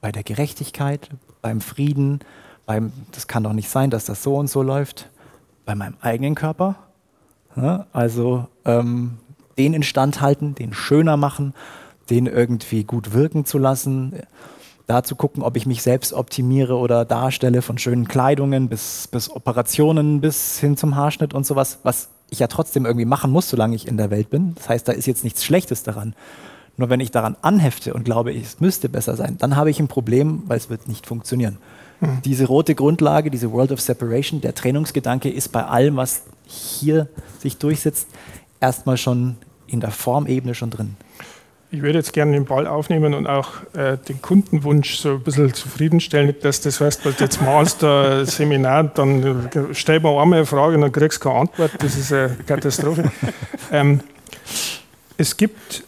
bei 0.01 0.13
der 0.13 0.23
Gerechtigkeit, 0.23 1.11
beim 1.43 1.61
Frieden, 1.61 2.21
beim, 2.67 2.93
das 3.13 3.29
kann 3.29 3.45
doch 3.45 3.53
nicht 3.53 3.69
sein, 3.69 3.91
dass 3.91 4.05
das 4.05 4.23
so 4.23 4.37
und 4.37 4.49
so 4.49 4.63
läuft, 4.63 5.11
bei 5.65 5.75
meinem 5.75 5.97
eigenen 6.01 6.35
Körper. 6.35 6.77
Also 7.93 8.47
ähm, 8.65 9.19
den 9.59 9.75
instand 9.75 10.21
halten, 10.21 10.55
den 10.55 10.73
schöner 10.73 11.17
machen, 11.17 11.55
den 12.11 12.27
irgendwie 12.27 12.85
gut 12.85 13.13
wirken 13.13 13.45
zu 13.45 13.59
lassen, 13.59 14.15
da 14.87 15.03
zu 15.03 15.17
gucken, 15.17 15.43
ob 15.43 15.57
ich 15.57 15.67
mich 15.67 15.83
selbst 15.83 16.13
optimiere 16.13 16.77
oder 16.77 17.05
darstelle, 17.05 17.63
von 17.63 17.79
schönen 17.79 18.09
Kleidungen 18.09 18.69
bis, 18.69 19.09
bis 19.09 19.31
Operationen 19.31 20.21
bis 20.21 20.59
hin 20.59 20.77
zum 20.77 20.97
Haarschnitt 20.97 21.35
und 21.35 21.47
sowas, 21.47 21.79
was 21.83 22.09
ich 22.31 22.39
ja 22.39 22.47
trotzdem 22.47 22.87
irgendwie 22.87 23.05
machen 23.05 23.31
muss, 23.31 23.49
solange 23.49 23.77
ich 23.77 23.87
in 23.87 23.97
der 23.97 24.11
Welt 24.11 24.31
bin. 24.31 24.55
Das 24.57 24.69
heißt, 24.69 24.89
da 24.89 24.93
ist 24.93 25.07
jetzt 25.07 25.25
nichts 25.25 25.45
Schlechtes 25.45 25.83
daran. 25.83 26.15
Nur 26.79 26.89
wenn 26.89 27.01
ich 27.01 27.11
daran 27.11 27.37
anhefte 27.43 27.93
und 27.93 28.05
glaube, 28.05 28.35
es 28.35 28.61
müsste 28.61 28.89
besser 28.89 29.15
sein, 29.17 29.37
dann 29.39 29.57
habe 29.57 29.71
ich 29.71 29.79
ein 29.79 29.89
Problem, 29.89 30.43
weil 30.47 30.57
es 30.57 30.71
wird 30.71 30.89
nicht 30.89 31.07
funktionieren. 31.07 31.59
Mhm. 32.01 32.23
Diese 32.25 32.47
rote 32.47 32.75
Grundlage, 32.75 33.31
diese 33.31 33.53
World 33.53 33.73
of 33.73 33.81
Separation, 33.81 34.41
der 34.41 34.55
Trennungsgedanke 34.55 35.31
ist 35.31 35.53
bei 35.53 35.65
allem, 35.65 35.97
was 35.97 36.23
hier 36.53 37.09
sich 37.39 37.59
durchsetzt, 37.59 38.09
erstmal 38.61 38.97
schon 38.97 39.37
in 39.67 39.81
der 39.81 39.91
Formebene 39.91 40.55
schon 40.55 40.71
drin. 40.71 40.97
Ich 41.75 41.81
würde 41.81 41.99
jetzt 41.99 42.13
gerne 42.13 42.33
den 42.33 42.45
Ball 42.45 42.67
aufnehmen 42.67 43.15
und 43.15 43.27
auch 43.27 43.49
äh, 43.73 43.97
den 43.97 44.21
Kundenwunsch 44.21 44.97
so 44.97 45.13
ein 45.13 45.23
bisschen 45.23 45.55
zufriedenstellen. 45.55 46.27
Nicht, 46.27 46.45
dass 46.45 46.61
das 46.61 46.83
heißt, 46.83 47.07
weil 47.07 47.15
jetzt 47.19 47.41
malst 47.41 47.83
ein 47.83 48.27
Seminar, 48.27 48.85
dann 48.85 49.49
äh, 49.49 49.61
stell 49.73 50.01
mir 50.01 50.11
einmal 50.11 50.41
eine 50.41 50.47
Frage 50.47 50.75
und 50.75 50.83
dann 50.83 50.93
kriegst 50.93 51.25
du 51.25 51.29
keine 51.31 51.41
Antwort. 51.41 51.71
Das 51.79 51.97
ist 51.97 52.13
eine 52.13 52.37
Katastrophe. 52.47 53.11
ähm, 53.73 54.01
es 55.17 55.35
gibt 55.35 55.83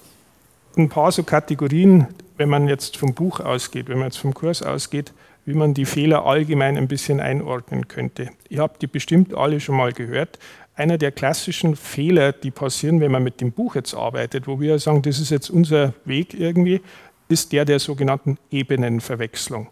ein 0.79 0.89
paar 0.89 1.12
so 1.12 1.23
Kategorien, 1.23 2.07
wenn 2.39 2.49
man 2.49 2.67
jetzt 2.67 2.97
vom 2.97 3.12
Buch 3.12 3.41
ausgeht, 3.41 3.89
wenn 3.89 3.99
man 3.99 4.07
jetzt 4.07 4.19
vom 4.19 4.33
Kurs 4.33 4.62
ausgeht, 4.62 5.12
wie 5.47 5.55
man 5.55 5.74
die 5.74 5.84
Fehler 5.84 6.24
allgemein 6.24 6.76
ein 6.76 6.88
bisschen 6.88 7.20
einordnen 7.20 7.88
könnte. 7.88 8.30
Ihr 8.49 8.61
habt 8.61 8.82
die 8.82 8.86
bestimmt 8.86 9.34
alle 9.34 9.61
schon 9.61 9.76
mal 9.76 9.92
gehört 9.92 10.38
einer 10.76 10.99
der 10.99 11.12
klassischen 11.12 11.76
Fehler, 11.76 12.32
die 12.32 12.51
passieren, 12.51 13.01
wenn 13.01 13.12
man 13.12 13.22
mit 13.22 13.40
dem 13.40 13.53
Buch 13.53 13.76
jetzt 13.76 13.95
arbeitet, 13.95 14.47
wo 14.47 14.61
wir 14.61 14.78
sagen, 14.78 15.03
das 15.03 15.20
ist 15.20 15.30
jetzt 15.30 15.51
unser 15.51 15.95
Weg 16.05 16.34
irgendwie, 16.34 16.80
ist 17.28 17.53
der 17.53 17.64
der 17.64 17.78
sogenannten 17.78 18.38
Ebenenverwechslung. 18.51 19.68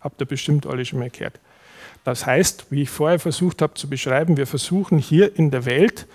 Habt 0.00 0.20
ihr 0.20 0.26
bestimmt 0.26 0.66
alle 0.66 0.84
schon 0.84 0.98
mal 0.98 1.10
gehört. 1.10 1.38
Das 2.04 2.26
heißt, 2.26 2.66
wie 2.70 2.82
ich 2.82 2.90
vorher 2.90 3.18
versucht 3.18 3.62
habe 3.62 3.74
zu 3.74 3.88
beschreiben, 3.88 4.36
wir 4.36 4.46
versuchen 4.46 4.98
hier 4.98 5.36
in 5.36 5.50
der 5.50 5.66
Welt 5.66 6.06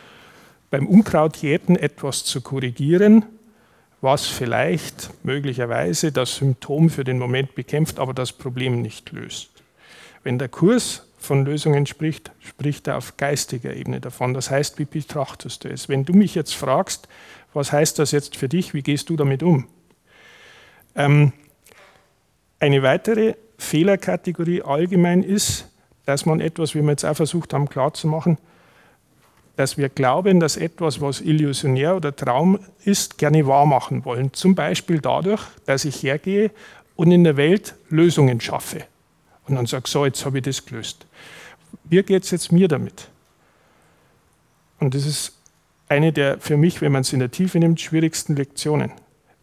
beim 0.69 0.87
Unkrautjäten 0.87 1.75
etwas 1.75 2.23
zu 2.25 2.41
korrigieren, 2.41 3.25
was 4.01 4.27
vielleicht 4.27 5.11
möglicherweise 5.23 6.11
das 6.11 6.35
Symptom 6.35 6.89
für 6.89 7.03
den 7.03 7.17
Moment 7.17 7.55
bekämpft, 7.55 7.99
aber 7.99 8.13
das 8.13 8.33
Problem 8.33 8.81
nicht 8.81 9.11
löst. 9.11 9.49
Wenn 10.23 10.39
der 10.39 10.49
Kurs 10.49 11.07
von 11.17 11.45
Lösungen 11.45 11.85
spricht, 11.85 12.31
spricht 12.39 12.87
er 12.87 12.97
auf 12.97 13.17
geistiger 13.17 13.73
Ebene 13.73 13.99
davon. 13.99 14.33
Das 14.33 14.49
heißt, 14.51 14.79
wie 14.79 14.85
betrachtest 14.85 15.63
du 15.63 15.69
es? 15.69 15.89
Wenn 15.89 16.05
du 16.05 16.13
mich 16.13 16.35
jetzt 16.35 16.55
fragst, 16.55 17.07
was 17.53 17.71
heißt 17.71 17.99
das 17.99 18.11
jetzt 18.11 18.35
für 18.35 18.49
dich, 18.49 18.73
wie 18.73 18.83
gehst 18.83 19.09
du 19.09 19.15
damit 19.15 19.41
um? 19.43 19.67
Ähm, 20.95 21.33
eine 22.59 22.83
weitere 22.83 23.35
Fehlerkategorie 23.57 24.61
allgemein 24.61 25.23
ist, 25.23 25.69
dass 26.05 26.25
man 26.25 26.39
etwas, 26.39 26.75
wie 26.75 26.81
wir 26.81 26.91
jetzt 26.91 27.05
auch 27.05 27.15
versucht 27.15 27.53
haben 27.53 27.69
klarzumachen, 27.69 28.37
dass 29.55 29.77
wir 29.77 29.89
glauben, 29.89 30.39
dass 30.39 30.57
etwas, 30.57 31.01
was 31.01 31.21
illusionär 31.21 31.95
oder 31.95 32.15
Traum 32.15 32.59
ist, 32.83 33.17
gerne 33.17 33.47
wahr 33.47 33.65
machen 33.65 34.03
wollen. 34.05 34.33
Zum 34.33 34.55
Beispiel 34.55 34.99
dadurch, 34.99 35.41
dass 35.65 35.85
ich 35.85 36.03
hergehe 36.03 36.51
und 36.95 37.11
in 37.11 37.23
der 37.23 37.37
Welt 37.37 37.75
Lösungen 37.89 38.41
schaffe. 38.41 38.85
Und 39.47 39.55
dann 39.55 39.65
sage, 39.65 39.87
so, 39.87 40.05
jetzt 40.05 40.25
habe 40.25 40.39
ich 40.39 40.43
das 40.43 40.65
gelöst. 40.65 41.05
Wie 41.83 42.01
geht 42.03 42.23
es 42.23 42.31
jetzt 42.31 42.51
mir 42.51 42.67
damit? 42.67 43.09
Und 44.79 44.93
das 44.93 45.05
ist 45.05 45.33
eine 45.87 46.11
der 46.11 46.39
für 46.39 46.57
mich, 46.57 46.81
wenn 46.81 46.91
man 46.91 47.01
es 47.01 47.13
in 47.13 47.19
der 47.19 47.31
Tiefe 47.31 47.59
nimmt, 47.59 47.79
schwierigsten 47.79 48.35
Lektionen. 48.35 48.91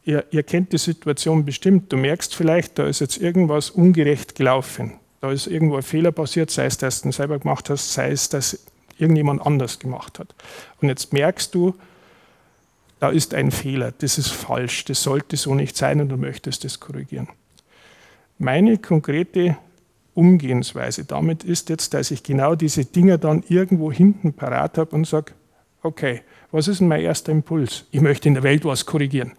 Ihr, 0.05 0.25
ihr, 0.33 0.43
kennt 0.43 0.73
die 0.73 0.79
Situation 0.79 1.45
bestimmt. 1.45 1.93
Du 1.93 1.97
merkst 1.97 2.35
vielleicht, 2.35 2.79
da 2.79 2.87
ist 2.87 3.01
jetzt 3.01 3.19
irgendwas 3.19 3.71
ungerecht 3.71 4.35
gelaufen. 4.35 4.95
Da 5.21 5.31
ist 5.31 5.47
irgendwo 5.47 5.77
ein 5.77 5.83
Fehler 5.83 6.11
passiert, 6.11 6.51
sei 6.51 6.67
es, 6.67 6.77
dass 6.77 7.03
du 7.03 7.09
ihn 7.09 7.13
selber 7.13 7.39
gemacht 7.39 7.71
hast, 7.71 7.93
sei 7.93 8.11
es, 8.11 8.29
dass 8.29 8.65
irgendjemand 8.99 9.45
anders 9.45 9.79
gemacht 9.79 10.19
hat. 10.19 10.35
Und 10.81 10.89
jetzt 10.89 11.13
merkst 11.13 11.55
du, 11.55 11.75
da 13.01 13.11
ist 13.11 13.35
ein 13.35 13.51
Fehler, 13.51 13.93
das 13.99 14.19
ist 14.19 14.31
falsch, 14.31 14.85
das 14.85 15.03
sollte 15.03 15.37
so 15.37 15.55
nicht 15.55 15.77
sein 15.77 16.01
und 16.01 16.09
du 16.09 16.17
möchtest 16.17 16.65
das 16.65 16.79
korrigieren. 16.79 17.29
Meine 18.39 18.79
konkrete 18.79 19.57
Umgehensweise 20.15 21.05
damit 21.05 21.43
ist 21.43 21.69
jetzt, 21.69 21.95
dass 21.95 22.11
ich 22.11 22.23
genau 22.23 22.55
diese 22.55 22.85
Dinge 22.85 23.19
dann 23.19 23.43
irgendwo 23.49 23.91
hinten 23.91 24.35
parat 24.35 24.79
habe 24.79 24.95
und 24.95 25.07
sage, 25.07 25.33
okay, 25.83 26.23
was 26.51 26.69
ist 26.69 26.81
denn 26.81 26.89
mein 26.89 27.01
erster 27.01 27.33
Impuls? 27.33 27.87
Ich 27.91 28.01
möchte 28.01 28.29
in 28.29 28.35
der 28.35 28.43
Welt 28.43 28.65
was 28.65 28.85
korrigieren. 28.85 29.33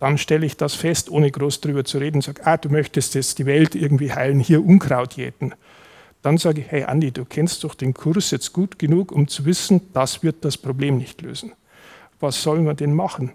Dann 0.00 0.18
stelle 0.18 0.44
ich 0.44 0.56
das 0.56 0.74
fest, 0.74 1.10
ohne 1.10 1.30
groß 1.30 1.60
drüber 1.60 1.84
zu 1.84 1.98
reden, 1.98 2.22
sage, 2.22 2.44
ah, 2.44 2.56
du 2.56 2.68
möchtest 2.70 3.14
jetzt 3.14 3.38
die 3.38 3.46
Welt 3.46 3.76
irgendwie 3.76 4.12
heilen, 4.12 4.40
hier 4.40 4.64
Unkraut 4.64 5.14
jäten. 5.14 5.54
Dann 6.22 6.38
sage 6.38 6.60
ich, 6.60 6.70
hey 6.70 6.84
Andi, 6.84 7.10
du 7.10 7.24
kennst 7.24 7.64
doch 7.64 7.74
den 7.74 7.94
Kurs 7.94 8.30
jetzt 8.30 8.52
gut 8.52 8.78
genug, 8.78 9.12
um 9.12 9.26
zu 9.28 9.44
wissen, 9.44 9.80
das 9.92 10.22
wird 10.22 10.44
das 10.44 10.56
Problem 10.56 10.96
nicht 10.96 11.20
lösen. 11.20 11.52
Was 12.20 12.42
sollen 12.42 12.64
wir 12.64 12.74
denn 12.74 12.94
machen? 12.94 13.32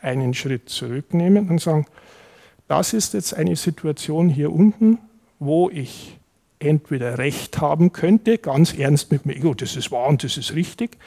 Einen 0.00 0.34
Schritt 0.34 0.68
zurücknehmen 0.68 1.48
und 1.48 1.60
sagen, 1.60 1.86
das 2.66 2.92
ist 2.92 3.14
jetzt 3.14 3.34
eine 3.34 3.56
Situation 3.56 4.28
hier 4.28 4.52
unten, 4.52 4.98
wo 5.38 5.70
ich 5.70 6.18
entweder 6.58 7.18
Recht 7.18 7.60
haben 7.60 7.92
könnte, 7.92 8.38
ganz 8.38 8.76
ernst 8.76 9.12
mit 9.12 9.24
dem 9.24 9.32
Ego, 9.32 9.54
das 9.54 9.76
ist 9.76 9.92
wahr 9.92 10.08
und 10.08 10.24
das 10.24 10.36
ist 10.36 10.54
richtig, 10.54 10.98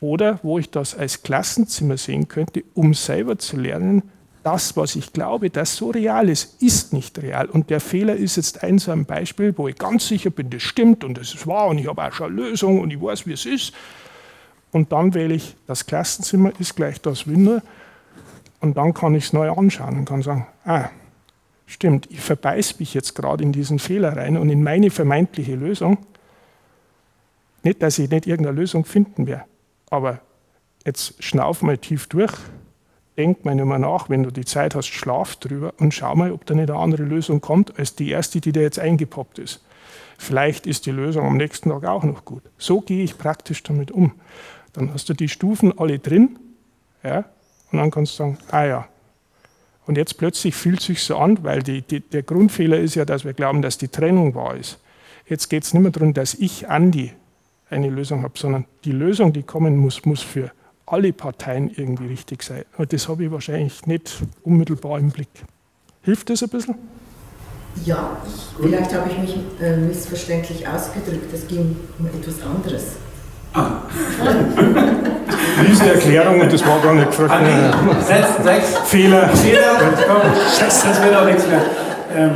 oder 0.00 0.38
wo 0.42 0.58
ich 0.58 0.70
das 0.70 0.94
als 0.96 1.22
Klassenzimmer 1.22 1.96
sehen 1.96 2.28
könnte, 2.28 2.64
um 2.74 2.94
selber 2.94 3.38
zu 3.38 3.56
lernen, 3.56 4.02
das, 4.48 4.78
was 4.78 4.96
ich 4.96 5.12
glaube, 5.12 5.50
das 5.50 5.76
so 5.76 5.90
real 5.90 6.26
ist, 6.30 6.62
ist 6.62 6.94
nicht 6.94 7.18
real. 7.18 7.50
Und 7.50 7.68
der 7.68 7.80
Fehler 7.80 8.16
ist 8.16 8.36
jetzt 8.36 8.62
ein 8.62 8.78
so 8.78 8.90
ein 8.92 9.04
Beispiel, 9.04 9.52
wo 9.58 9.68
ich 9.68 9.76
ganz 9.76 10.08
sicher 10.08 10.30
bin, 10.30 10.48
das 10.48 10.62
stimmt 10.62 11.04
und 11.04 11.18
das 11.18 11.34
ist 11.34 11.46
wahr 11.46 11.66
und 11.66 11.76
ich 11.76 11.86
habe 11.86 12.02
auch 12.02 12.12
schon 12.14 12.28
eine 12.28 12.36
Lösung 12.36 12.80
und 12.80 12.90
ich 12.90 12.98
weiß, 12.98 13.26
wie 13.26 13.34
es 13.34 13.44
ist. 13.44 13.74
Und 14.72 14.90
dann 14.90 15.12
wähle 15.12 15.34
ich, 15.34 15.54
das 15.66 15.84
Klassenzimmer 15.84 16.50
ist 16.58 16.76
gleich 16.76 16.98
das 17.02 17.26
Winter 17.26 17.62
und 18.60 18.78
dann 18.78 18.94
kann 18.94 19.14
ich 19.14 19.26
es 19.26 19.32
neu 19.34 19.50
anschauen 19.50 19.98
und 19.98 20.04
kann 20.06 20.22
sagen, 20.22 20.46
ah, 20.64 20.88
stimmt, 21.66 22.10
ich 22.10 22.20
verbeiße 22.20 22.76
mich 22.78 22.94
jetzt 22.94 23.14
gerade 23.14 23.44
in 23.44 23.52
diesen 23.52 23.78
Fehler 23.78 24.16
rein 24.16 24.38
und 24.38 24.48
in 24.48 24.62
meine 24.62 24.88
vermeintliche 24.88 25.56
Lösung. 25.56 25.98
Nicht, 27.62 27.82
dass 27.82 27.98
ich 27.98 28.08
nicht 28.08 28.26
irgendeine 28.26 28.58
Lösung 28.58 28.86
finden 28.86 29.26
werde, 29.26 29.44
aber 29.90 30.22
jetzt 30.86 31.22
schnauf 31.22 31.60
mal 31.60 31.76
tief 31.76 32.06
durch, 32.06 32.32
denk 33.18 33.44
mal 33.44 33.54
mehr 33.54 33.78
nach, 33.78 34.08
wenn 34.08 34.22
du 34.22 34.30
die 34.30 34.44
Zeit 34.44 34.74
hast, 34.74 34.86
schlaf 34.86 35.36
drüber 35.36 35.74
und 35.78 35.92
schau 35.92 36.14
mal, 36.14 36.32
ob 36.32 36.46
da 36.46 36.54
nicht 36.54 36.70
eine 36.70 36.78
andere 36.78 37.02
Lösung 37.02 37.40
kommt, 37.40 37.78
als 37.78 37.94
die 37.94 38.10
erste, 38.10 38.40
die 38.40 38.52
dir 38.52 38.62
jetzt 38.62 38.78
eingepoppt 38.78 39.38
ist. 39.38 39.62
Vielleicht 40.16 40.66
ist 40.66 40.86
die 40.86 40.90
Lösung 40.90 41.26
am 41.26 41.36
nächsten 41.36 41.70
Tag 41.70 41.84
auch 41.84 42.04
noch 42.04 42.24
gut. 42.24 42.42
So 42.56 42.80
gehe 42.80 43.04
ich 43.04 43.18
praktisch 43.18 43.62
damit 43.62 43.90
um. 43.90 44.12
Dann 44.72 44.94
hast 44.94 45.08
du 45.08 45.14
die 45.14 45.28
Stufen 45.28 45.78
alle 45.78 45.98
drin 45.98 46.38
ja, 47.02 47.24
und 47.72 47.78
dann 47.78 47.90
kannst 47.90 48.14
du 48.14 48.16
sagen, 48.18 48.38
ah 48.50 48.64
ja, 48.64 48.88
und 49.86 49.96
jetzt 49.96 50.18
plötzlich 50.18 50.54
fühlt 50.54 50.80
es 50.80 50.86
sich 50.86 51.02
so 51.02 51.16
an, 51.16 51.42
weil 51.42 51.62
die, 51.62 51.82
die, 51.82 52.00
der 52.00 52.22
Grundfehler 52.22 52.78
ist 52.78 52.94
ja, 52.94 53.04
dass 53.04 53.24
wir 53.24 53.32
glauben, 53.32 53.62
dass 53.62 53.78
die 53.78 53.88
Trennung 53.88 54.34
wahr 54.34 54.54
ist. 54.54 54.78
Jetzt 55.26 55.48
geht 55.48 55.64
es 55.64 55.72
nicht 55.72 55.82
mehr 55.82 55.92
darum, 55.92 56.12
dass 56.12 56.34
ich, 56.34 56.68
Andi, 56.68 57.12
eine 57.70 57.88
Lösung 57.88 58.22
habe, 58.22 58.38
sondern 58.38 58.66
die 58.84 58.92
Lösung, 58.92 59.32
die 59.32 59.42
kommen 59.42 59.76
muss, 59.76 60.04
muss 60.04 60.22
für 60.22 60.50
alle 60.92 61.12
Parteien 61.12 61.70
irgendwie 61.74 62.06
richtig 62.06 62.42
sein. 62.42 62.64
Und 62.76 62.92
das 62.92 63.08
habe 63.08 63.24
ich 63.24 63.30
wahrscheinlich 63.30 63.86
nicht 63.86 64.22
unmittelbar 64.42 64.98
im 64.98 65.10
Blick. 65.10 65.28
Hilft 66.02 66.30
das 66.30 66.42
ein 66.42 66.48
bisschen? 66.48 66.74
Ja, 67.84 68.16
ich, 68.26 68.62
vielleicht 68.62 68.94
habe 68.94 69.10
ich 69.10 69.18
mich 69.18 69.36
äh, 69.60 69.76
missverständlich 69.76 70.66
ausgedrückt. 70.66 71.32
Es 71.32 71.46
ging 71.46 71.76
um 71.98 72.06
etwas 72.06 72.42
anderes. 72.42 72.84
Ah. 73.54 73.82
Riesen 75.62 75.88
Erklärung 75.88 76.40
und 76.40 76.52
das 76.52 76.66
war 76.66 76.80
gar 76.80 76.94
nicht 76.94 77.08
gefragt. 77.08 77.32
Ah, 77.32 78.02
sechs, 78.02 78.28
sechs. 78.42 78.78
Fehler. 78.88 79.28
Fehler. 79.28 79.92
Das 80.58 81.02
wird 81.02 81.16
auch 81.16 81.24
nichts 81.24 81.46
mehr. 81.46 81.62
Ähm, 82.14 82.30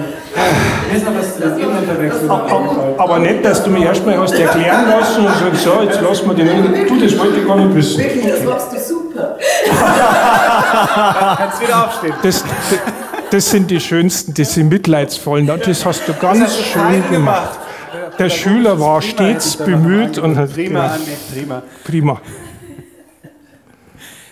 ist 0.94 1.04
noch 1.04 1.14
was 1.14 1.34
zu 1.34 1.40
der 1.40 1.56
Ebenenverwechslung. 1.56 2.30
Aber 2.98 3.18
nicht, 3.18 3.44
dass 3.44 3.62
du 3.62 3.70
mir 3.70 3.86
erstmal 3.86 4.18
hast 4.18 4.34
erklären 4.34 4.88
lassen 4.88 5.26
und 5.26 5.34
sagst, 5.38 5.62
so, 5.62 5.82
jetzt 5.82 6.00
lass 6.00 6.24
mal 6.24 6.34
den. 6.34 6.86
Du, 6.86 7.00
das 7.00 7.18
wollte 7.18 7.40
ich 7.40 7.46
gar 7.46 7.56
nicht 7.56 7.74
wissen. 7.74 7.98
Wirklich, 7.98 8.26
das 8.26 8.44
machst 8.44 8.72
du 8.72 8.78
super. 8.78 9.36
Kannst 11.36 11.60
wieder 11.60 11.84
aufstehen. 11.86 12.14
Das, 12.22 12.44
das 13.30 13.50
sind 13.50 13.70
die 13.70 13.80
schönsten, 13.80 14.34
das 14.34 14.54
sind 14.54 14.68
mitleidsvollen. 14.68 15.46
Das 15.46 15.84
hast 15.84 16.08
du 16.08 16.14
ganz 16.14 16.40
hast 16.40 16.58
du 16.58 16.62
schön 16.62 17.10
gemacht. 17.10 17.58
Der 18.18 18.30
Schüler 18.30 18.78
war 18.78 19.02
stets 19.02 19.56
bemüht 19.56 20.18
und 20.18 20.36
hat. 20.36 20.52
Prima, 20.52 20.96
prima. 21.32 21.62
Prima. 21.84 22.20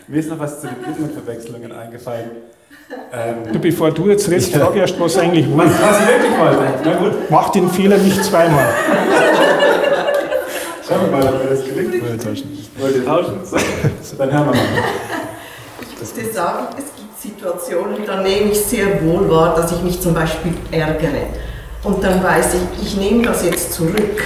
Mir 0.07 0.21
ist 0.21 0.29
noch 0.29 0.39
was 0.39 0.61
zu 0.61 0.67
den 0.67 0.77
Rhythmenverwechslungen 0.85 1.73
eingefallen. 1.73 2.31
Ähm, 3.13 3.53
du, 3.53 3.59
bevor 3.59 3.93
du 3.93 4.09
jetzt 4.09 4.29
redest, 4.29 4.55
frag 4.55 4.75
erst, 4.75 4.99
was 4.99 5.17
eigentlich 5.19 5.49
wollte. 5.49 5.73
Was, 5.73 5.81
was 5.81 6.09
wirklich 6.09 6.39
wollte. 6.39 6.63
Na 6.85 6.95
gut. 6.95 7.13
Mach 7.31 7.51
den 7.51 7.71
Fehler 7.71 7.99
nicht 7.99 8.25
zweimal. 8.25 8.69
Schauen 10.87 11.01
wir 11.03 11.19
mal, 11.19 11.29
ob 11.29 11.45
mir 11.45 11.51
das 11.51 11.65
gelingt. 11.65 12.03
Wollte 12.03 12.19
tauschen. 12.19 12.69
Wollt 12.79 13.07
tauschen? 13.07 13.41
So, 14.03 14.17
dann 14.17 14.33
hören 14.33 14.47
wir 14.47 14.55
mal. 14.55 14.65
Ich 15.83 16.01
muss 16.01 16.13
dir 16.15 16.33
sagen, 16.33 16.67
es 16.77 16.85
gibt 16.97 17.21
Situationen, 17.21 18.07
da 18.07 18.23
nehme 18.23 18.51
ich 18.51 18.61
sehr 18.61 19.03
wohl 19.05 19.31
wahr, 19.31 19.55
dass 19.55 19.71
ich 19.71 19.83
mich 19.83 20.01
zum 20.01 20.15
Beispiel 20.15 20.55
ärgere. 20.73 21.27
Und 21.85 22.03
dann 22.03 22.23
weiß 22.25 22.55
ich, 22.55 22.83
ich 22.83 22.97
nehme 22.97 23.23
das 23.23 23.45
jetzt 23.45 23.73
zurück. 23.73 24.21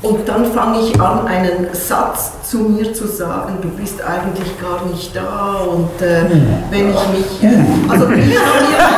Und 0.00 0.28
dann 0.28 0.44
fange 0.52 0.80
ich 0.80 1.00
an, 1.00 1.26
einen 1.26 1.68
Satz 1.72 2.48
zu 2.48 2.58
mir 2.58 2.92
zu 2.94 3.08
sagen, 3.08 3.58
du 3.60 3.68
bist 3.70 4.00
eigentlich 4.00 4.60
gar 4.60 4.86
nicht 4.86 5.14
da. 5.14 5.56
Und 5.68 6.00
äh, 6.00 6.24
wenn 6.70 6.90
ich 6.90 7.08
mich. 7.08 7.42
Äh, 7.42 7.56
also, 7.88 8.08
wir 8.08 8.16
haben 8.16 8.20
ja. 8.72 8.88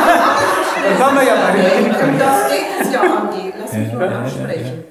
Das 0.91 0.99
haben 0.99 1.15
wir 1.15 1.23
ja 1.23 1.33
bei 1.35 2.19
Das 2.19 2.51
geht 2.51 2.81
es 2.81 2.93
ja 2.93 3.01
an 3.01 3.29
die. 3.33 3.51
Lass 3.59 3.73
mich 3.73 3.93
mal 3.93 4.13
ansprechen. 4.13 4.83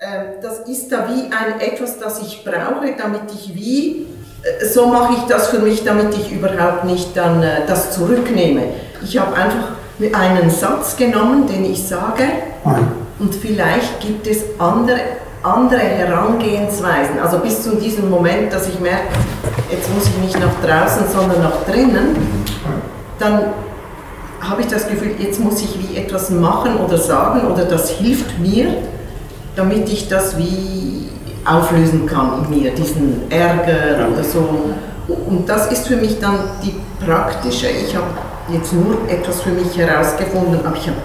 Ähm, 0.00 0.22
das 0.42 0.60
ist 0.68 0.92
da 0.92 1.08
wie 1.08 1.32
ein 1.32 1.60
etwas, 1.60 1.98
das 1.98 2.20
ich 2.20 2.44
brauche, 2.44 2.94
damit 2.98 3.22
ich 3.32 3.54
wie. 3.54 4.06
Äh, 4.42 4.66
so 4.66 4.86
mache 4.86 5.14
ich 5.14 5.22
das 5.22 5.48
für 5.48 5.60
mich, 5.60 5.82
damit 5.82 6.14
ich 6.14 6.30
überhaupt 6.30 6.84
nicht 6.84 7.16
dann 7.16 7.42
äh, 7.42 7.66
das 7.66 7.92
zurücknehme. 7.92 8.64
Ich 9.02 9.18
habe 9.18 9.34
einfach 9.34 9.68
einen 10.12 10.50
Satz 10.50 10.96
genommen, 10.96 11.46
den 11.48 11.64
ich 11.64 11.82
sage, 11.88 12.24
und 13.18 13.34
vielleicht 13.34 14.00
gibt 14.00 14.28
es 14.28 14.44
andere 14.60 15.00
andere 15.42 15.80
Herangehensweisen. 15.80 17.18
Also 17.22 17.38
bis 17.38 17.62
zu 17.62 17.76
diesem 17.76 18.10
Moment, 18.10 18.52
dass 18.52 18.68
ich 18.68 18.80
merke, 18.80 19.08
jetzt 19.70 19.92
muss 19.94 20.06
ich 20.06 20.16
nicht 20.18 20.38
nach 20.38 20.54
draußen, 20.62 21.04
sondern 21.08 21.42
nach 21.42 21.64
drinnen, 21.64 22.16
dann 23.18 23.40
habe 24.40 24.60
ich 24.62 24.68
das 24.68 24.88
Gefühl, 24.88 25.14
jetzt 25.18 25.40
muss 25.40 25.60
ich 25.60 25.78
wie 25.78 25.96
etwas 25.96 26.30
machen 26.30 26.76
oder 26.76 26.96
sagen 26.96 27.46
oder 27.46 27.64
das 27.64 27.90
hilft 27.90 28.38
mir, 28.38 28.68
damit 29.56 29.88
ich 29.88 30.08
das 30.08 30.38
wie 30.38 31.08
auflösen 31.44 32.06
kann 32.06 32.44
in 32.44 32.62
mir, 32.62 32.70
diesen 32.72 33.30
Ärger 33.30 34.08
oder 34.12 34.22
so. 34.22 34.74
Und 35.08 35.48
das 35.48 35.72
ist 35.72 35.88
für 35.88 35.96
mich 35.96 36.20
dann 36.20 36.38
die 36.62 36.74
praktische, 37.04 37.68
ich 37.68 37.94
habe 37.96 38.06
jetzt 38.52 38.72
nur 38.72 38.98
etwas 39.08 39.42
für 39.42 39.50
mich 39.50 39.76
herausgefunden, 39.76 40.60
aber 40.64 40.76
ich 40.76 40.86
habe 40.86 40.98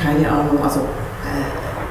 keine 0.00 0.28
Ahnung, 0.28 0.58
also 0.62 0.80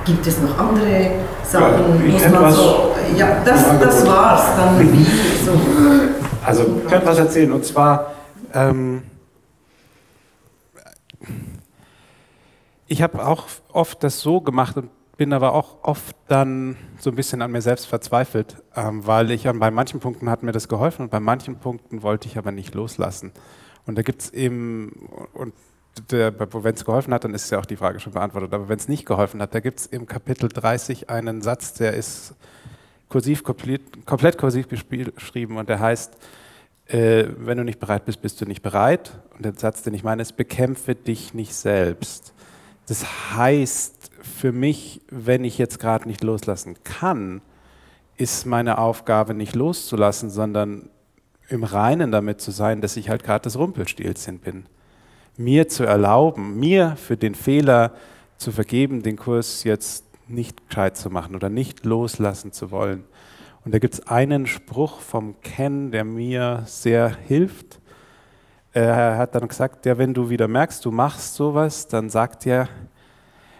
gibt 0.05 0.25
es 0.27 0.39
noch 0.39 0.57
andere 0.57 1.11
Sachen, 1.43 2.05
ja, 2.05 2.11
muss 2.11 2.29
man 2.29 2.51
so, 2.51 2.95
ja, 3.15 3.41
das, 3.43 3.79
das 3.79 4.07
war's 4.07 4.55
dann 4.57 4.87
so. 5.45 5.51
Also, 6.45 6.81
ich 6.83 6.89
könnte 6.89 7.05
was 7.05 7.17
erzählen 7.19 7.51
und 7.51 7.63
zwar, 7.63 8.13
ähm, 8.53 9.03
ich 12.87 13.01
habe 13.01 13.25
auch 13.25 13.45
oft 13.71 14.03
das 14.03 14.19
so 14.19 14.41
gemacht 14.41 14.77
und 14.77 14.89
bin 15.17 15.31
aber 15.31 15.53
auch 15.53 15.77
oft 15.83 16.15
dann 16.27 16.75
so 16.99 17.11
ein 17.11 17.15
bisschen 17.15 17.41
an 17.41 17.51
mir 17.51 17.61
selbst 17.61 17.87
verzweifelt, 17.87 18.61
ähm, 18.75 19.05
weil 19.05 19.31
ich 19.31 19.43
bei 19.43 19.71
manchen 19.71 19.99
Punkten 19.99 20.29
hat 20.29 20.43
mir 20.43 20.51
das 20.51 20.67
geholfen 20.67 21.03
und 21.03 21.11
bei 21.11 21.19
manchen 21.19 21.57
Punkten 21.57 22.03
wollte 22.03 22.27
ich 22.27 22.37
aber 22.37 22.51
nicht 22.51 22.73
loslassen. 22.73 23.31
Und 23.85 23.97
da 23.97 24.01
gibt 24.01 24.23
es 24.23 24.29
eben, 24.33 25.09
und 25.33 25.53
wenn 26.09 26.75
es 26.75 26.85
geholfen 26.85 27.13
hat, 27.13 27.23
dann 27.23 27.33
ist 27.33 27.49
ja 27.51 27.59
auch 27.59 27.65
die 27.65 27.75
Frage 27.75 27.99
schon 27.99 28.13
beantwortet. 28.13 28.53
Aber 28.53 28.67
wenn 28.69 28.77
es 28.77 28.87
nicht 28.87 29.05
geholfen 29.05 29.41
hat, 29.41 29.53
da 29.53 29.59
gibt 29.59 29.79
es 29.79 29.85
im 29.85 30.05
Kapitel 30.05 30.49
30 30.49 31.09
einen 31.09 31.41
Satz, 31.41 31.73
der 31.73 31.93
ist 31.93 32.33
kursiv, 33.09 33.43
komplett, 33.43 34.05
komplett 34.05 34.37
kursiv 34.37 34.67
geschrieben 34.69 35.57
und 35.57 35.69
der 35.69 35.79
heißt, 35.79 36.15
äh, 36.87 37.25
wenn 37.37 37.57
du 37.57 37.63
nicht 37.63 37.79
bereit 37.79 38.05
bist, 38.05 38.21
bist 38.21 38.41
du 38.41 38.45
nicht 38.45 38.61
bereit. 38.61 39.19
Und 39.35 39.45
der 39.45 39.53
Satz, 39.53 39.83
den 39.83 39.93
ich 39.93 40.03
meine, 40.03 40.21
ist, 40.21 40.35
bekämpfe 40.35 40.95
dich 40.95 41.33
nicht 41.33 41.53
selbst. 41.53 42.33
Das 42.87 43.05
heißt 43.35 44.11
für 44.21 44.51
mich, 44.51 45.01
wenn 45.09 45.43
ich 45.43 45.57
jetzt 45.57 45.79
gerade 45.79 46.07
nicht 46.07 46.23
loslassen 46.23 46.75
kann, 46.83 47.41
ist 48.17 48.45
meine 48.45 48.77
Aufgabe 48.77 49.33
nicht 49.33 49.55
loszulassen, 49.55 50.29
sondern 50.29 50.89
im 51.49 51.63
Reinen 51.63 52.11
damit 52.11 52.41
zu 52.41 52.51
sein, 52.51 52.81
dass 52.81 52.97
ich 52.97 53.09
halt 53.09 53.23
gerade 53.23 53.43
das 53.43 53.57
Rumpelstilzchen 53.57 54.39
bin 54.39 54.65
mir 55.37 55.67
zu 55.67 55.83
erlauben, 55.83 56.59
mir 56.59 56.95
für 56.95 57.17
den 57.17 57.35
Fehler 57.35 57.91
zu 58.37 58.51
vergeben, 58.51 59.03
den 59.03 59.17
Kurs 59.17 59.63
jetzt 59.63 60.05
nicht 60.27 60.67
gescheit 60.67 60.97
zu 60.97 61.09
machen 61.09 61.35
oder 61.35 61.49
nicht 61.49 61.85
loslassen 61.85 62.51
zu 62.51 62.71
wollen. 62.71 63.03
Und 63.65 63.73
da 63.73 63.79
gibt 63.79 63.93
es 63.93 64.07
einen 64.07 64.45
Spruch 64.45 64.99
vom 64.99 65.39
Ken, 65.41 65.91
der 65.91 66.03
mir 66.03 66.63
sehr 66.65 67.15
hilft. 67.27 67.79
Er 68.73 69.17
hat 69.17 69.35
dann 69.35 69.47
gesagt, 69.47 69.85
ja, 69.85 69.97
wenn 69.97 70.13
du 70.13 70.29
wieder 70.29 70.47
merkst, 70.47 70.83
du 70.83 70.91
machst 70.91 71.35
sowas, 71.35 71.87
dann 71.87 72.09
sagt 72.09 72.45
er, 72.45 72.67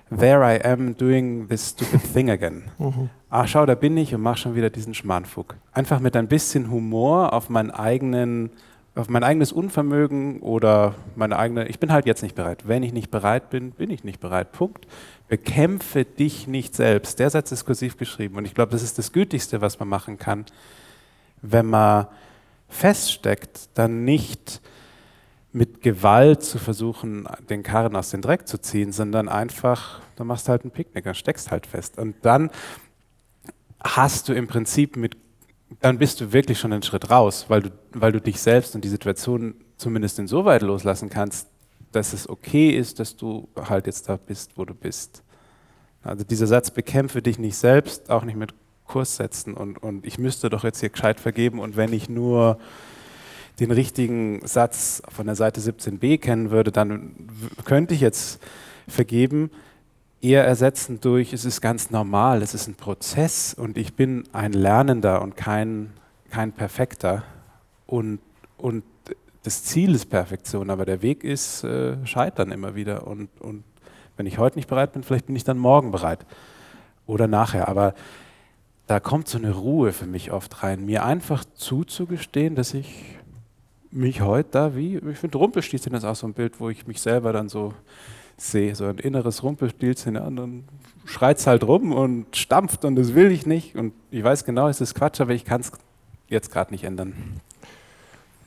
there 0.09 0.43
I 0.43 0.63
am 0.63 0.97
doing 0.97 1.47
this 1.47 1.69
stupid 1.69 2.01
thing 2.13 2.29
again. 2.29 2.63
Mhm. 2.77 3.09
Ah, 3.29 3.47
schau, 3.47 3.65
da 3.65 3.75
bin 3.75 3.95
ich 3.97 4.13
und 4.13 4.21
mach 4.21 4.37
schon 4.37 4.55
wieder 4.55 4.69
diesen 4.69 4.93
Schmarnfug. 4.93 5.55
Einfach 5.71 5.99
mit 5.99 6.15
ein 6.15 6.27
bisschen 6.27 6.69
Humor 6.69 7.33
auf 7.33 7.49
meinen 7.49 7.71
eigenen 7.71 8.51
auf 8.95 9.09
mein 9.09 9.23
eigenes 9.23 9.51
Unvermögen 9.51 10.39
oder 10.41 10.93
meine 11.15 11.37
eigene, 11.37 11.67
ich 11.67 11.79
bin 11.79 11.91
halt 11.91 12.05
jetzt 12.05 12.21
nicht 12.21 12.35
bereit. 12.35 12.67
Wenn 12.67 12.83
ich 12.83 12.93
nicht 12.93 13.09
bereit 13.09 13.49
bin, 13.49 13.71
bin 13.71 13.89
ich 13.89 14.03
nicht 14.03 14.19
bereit. 14.19 14.51
Punkt. 14.51 14.85
Bekämpfe 15.27 16.05
dich 16.05 16.47
nicht 16.47 16.75
selbst. 16.75 17.17
Der 17.17 17.29
Satz 17.31 17.51
ist 17.51 17.65
kursiv 17.65 17.97
geschrieben 17.97 18.37
und 18.37 18.45
ich 18.45 18.53
glaube, 18.53 18.71
das 18.71 18.83
ist 18.83 18.99
das 18.99 19.11
Gütigste, 19.11 19.61
was 19.61 19.79
man 19.79 19.89
machen 19.89 20.19
kann, 20.19 20.45
wenn 21.41 21.65
man 21.65 22.07
feststeckt, 22.69 23.69
dann 23.73 24.05
nicht 24.05 24.61
mit 25.51 25.81
Gewalt 25.81 26.43
zu 26.43 26.57
versuchen, 26.57 27.27
den 27.49 27.61
Karren 27.61 27.95
aus 27.95 28.09
dem 28.09 28.21
Dreck 28.21 28.47
zu 28.47 28.59
ziehen, 28.59 28.91
sondern 28.91 29.29
einfach, 29.29 30.01
du 30.15 30.23
machst 30.23 30.49
halt 30.49 30.63
einen 30.63 30.71
Picknick, 30.71 31.03
dann 31.03 31.15
steckst 31.15 31.51
halt 31.51 31.67
fest. 31.67 31.97
Und 31.99 32.15
dann 32.23 32.49
hast 33.83 34.29
du 34.29 34.33
im 34.33 34.47
Prinzip 34.47 34.97
mit 34.97 35.15
dann 35.79 35.97
bist 35.97 36.19
du 36.21 36.33
wirklich 36.33 36.59
schon 36.59 36.73
einen 36.73 36.83
Schritt 36.83 37.09
raus, 37.09 37.45
weil 37.47 37.63
du, 37.63 37.69
weil 37.93 38.11
du 38.11 38.21
dich 38.21 38.39
selbst 38.39 38.75
und 38.75 38.83
die 38.83 38.89
Situation 38.89 39.55
zumindest 39.77 40.19
insoweit 40.19 40.61
loslassen 40.61 41.09
kannst, 41.09 41.47
dass 41.91 42.13
es 42.13 42.27
okay 42.27 42.71
ist, 42.71 42.99
dass 42.99 43.15
du 43.15 43.47
halt 43.57 43.87
jetzt 43.87 44.09
da 44.09 44.17
bist, 44.17 44.57
wo 44.57 44.65
du 44.65 44.73
bist. 44.73 45.23
Also 46.01 46.23
dieser 46.23 46.47
Satz, 46.47 46.71
bekämpfe 46.71 47.21
dich 47.21 47.39
nicht 47.39 47.55
selbst, 47.55 48.09
auch 48.09 48.25
nicht 48.25 48.35
mit 48.35 48.53
Kurssätzen 48.85 49.53
und, 49.53 49.81
und 49.81 50.05
ich 50.05 50.17
müsste 50.17 50.49
doch 50.49 50.63
jetzt 50.63 50.81
hier 50.81 50.89
gescheit 50.89 51.19
vergeben 51.19 51.59
und 51.59 51.77
wenn 51.77 51.93
ich 51.93 52.09
nur 52.09 52.59
den 53.59 53.71
richtigen 53.71 54.45
Satz 54.45 55.01
von 55.09 55.25
der 55.25 55.35
Seite 55.35 55.61
17b 55.61 56.19
kennen 56.19 56.51
würde, 56.51 56.71
dann 56.71 57.29
könnte 57.63 57.93
ich 57.93 58.01
jetzt 58.01 58.41
vergeben 58.87 59.51
eher 60.23 60.45
ersetzen 60.45 61.01
durch, 61.01 61.33
es 61.33 61.43
ist 61.43 61.59
ganz 61.59 61.91
normal, 61.91 62.41
es 62.41 62.53
ist 62.53 62.67
ein 62.67 62.75
Prozess 62.75 63.53
und 63.53 63.77
ich 63.77 63.93
bin 63.93 64.23
ein 64.31 64.53
Lernender 64.53 65.21
und 65.21 65.35
kein, 65.35 65.91
kein 66.29 66.53
Perfekter. 66.53 67.23
Und, 67.85 68.19
und 68.57 68.85
das 69.43 69.65
Ziel 69.65 69.93
ist 69.93 70.09
Perfektion, 70.09 70.69
aber 70.69 70.85
der 70.85 71.01
Weg 71.01 71.25
ist 71.25 71.65
äh, 71.65 71.97
Scheitern 72.07 72.51
immer 72.51 72.73
wieder. 72.73 73.05
Und, 73.05 73.29
und 73.41 73.65
wenn 74.15 74.25
ich 74.25 74.37
heute 74.37 74.57
nicht 74.57 74.69
bereit 74.69 74.93
bin, 74.93 75.03
vielleicht 75.03 75.25
bin 75.25 75.35
ich 75.35 75.43
dann 75.43 75.57
morgen 75.57 75.91
bereit 75.91 76.25
oder 77.05 77.27
nachher. 77.27 77.67
Aber 77.67 77.93
da 78.87 79.01
kommt 79.01 79.27
so 79.27 79.37
eine 79.37 79.51
Ruhe 79.51 79.91
für 79.91 80.07
mich 80.07 80.31
oft 80.31 80.63
rein, 80.63 80.85
mir 80.85 81.03
einfach 81.03 81.43
zuzugestehen, 81.53 82.55
dass 82.55 82.73
ich 82.73 83.17
mich 83.91 84.21
heute 84.21 84.49
da 84.51 84.75
wie, 84.75 84.95
ich 84.95 85.17
finde 85.17 85.37
Rumpelstilzchen 85.37 85.93
ist 85.93 86.05
auch 86.05 86.15
so 86.15 86.27
ein 86.27 86.33
Bild, 86.33 86.61
wo 86.61 86.69
ich 86.69 86.87
mich 86.87 87.01
selber 87.01 87.33
dann 87.33 87.49
so 87.49 87.73
sehe, 88.37 88.75
so 88.75 88.85
ein 88.85 88.97
inneres 88.97 89.43
Rumpelstilzchen, 89.43 90.15
ja, 90.15 90.23
und 90.23 90.35
dann 90.35 90.63
schreit 91.05 91.37
es 91.37 91.47
halt 91.47 91.63
rum 91.63 91.91
und 91.91 92.35
stampft 92.35 92.85
und 92.85 92.95
das 92.95 93.13
will 93.13 93.31
ich 93.31 93.45
nicht 93.45 93.75
und 93.75 93.93
ich 94.11 94.23
weiß 94.23 94.45
genau, 94.45 94.67
es 94.67 94.81
ist 94.81 94.95
Quatsch, 94.95 95.21
aber 95.21 95.33
ich 95.33 95.45
kann 95.45 95.61
es 95.61 95.71
jetzt 96.29 96.51
gerade 96.51 96.71
nicht 96.71 96.83
ändern. 96.83 97.13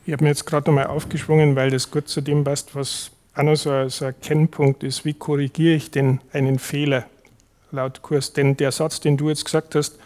Ich 0.06 0.12
habe 0.12 0.24
mir 0.24 0.30
jetzt 0.30 0.46
gerade 0.46 0.70
nochmal 0.70 0.86
aufgeschwungen, 0.86 1.56
weil 1.56 1.70
das 1.70 1.90
gut 1.90 2.08
zu 2.08 2.20
dem 2.20 2.44
passt, 2.44 2.74
was 2.74 3.10
auch 3.34 3.42
noch 3.42 3.56
so 3.56 3.70
ein, 3.70 3.88
so 3.90 4.06
ein 4.06 4.14
Kennpunkt 4.22 4.82
ist, 4.82 5.04
wie 5.04 5.14
korrigiere 5.14 5.74
ich 5.74 5.90
denn 5.90 6.20
einen 6.32 6.58
Fehler 6.58 7.04
laut 7.72 8.02
Kurs? 8.02 8.32
Denn 8.32 8.56
der 8.56 8.72
Satz, 8.72 9.00
den 9.00 9.16
du 9.16 9.28
jetzt 9.28 9.44
gesagt 9.44 9.74
hast, 9.74 9.98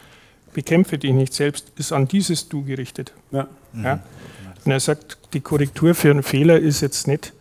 bekämpfe 0.52 0.98
dich 0.98 1.12
nicht 1.12 1.34
selbst, 1.34 1.72
ist 1.76 1.92
an 1.92 2.08
dieses 2.08 2.48
Du 2.48 2.64
gerichtet. 2.64 3.12
Ja. 3.30 3.46
ja? 3.74 4.00
Und 4.64 4.72
er 4.72 4.80
sagt, 4.80 5.18
die 5.32 5.40
Korrektur 5.40 5.94
für 5.94 6.10
einen 6.10 6.22
Fehler 6.22 6.58
ist 6.58 6.80
jetzt 6.80 7.06
nicht 7.06 7.32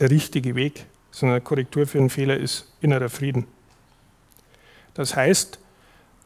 der 0.00 0.10
richtige 0.10 0.54
Weg, 0.54 0.86
sondern 1.10 1.42
Korrektur 1.42 1.86
für 1.86 1.98
einen 1.98 2.10
Fehler 2.10 2.36
ist 2.36 2.66
innerer 2.80 3.08
Frieden. 3.08 3.46
Das 4.94 5.16
heißt, 5.16 5.58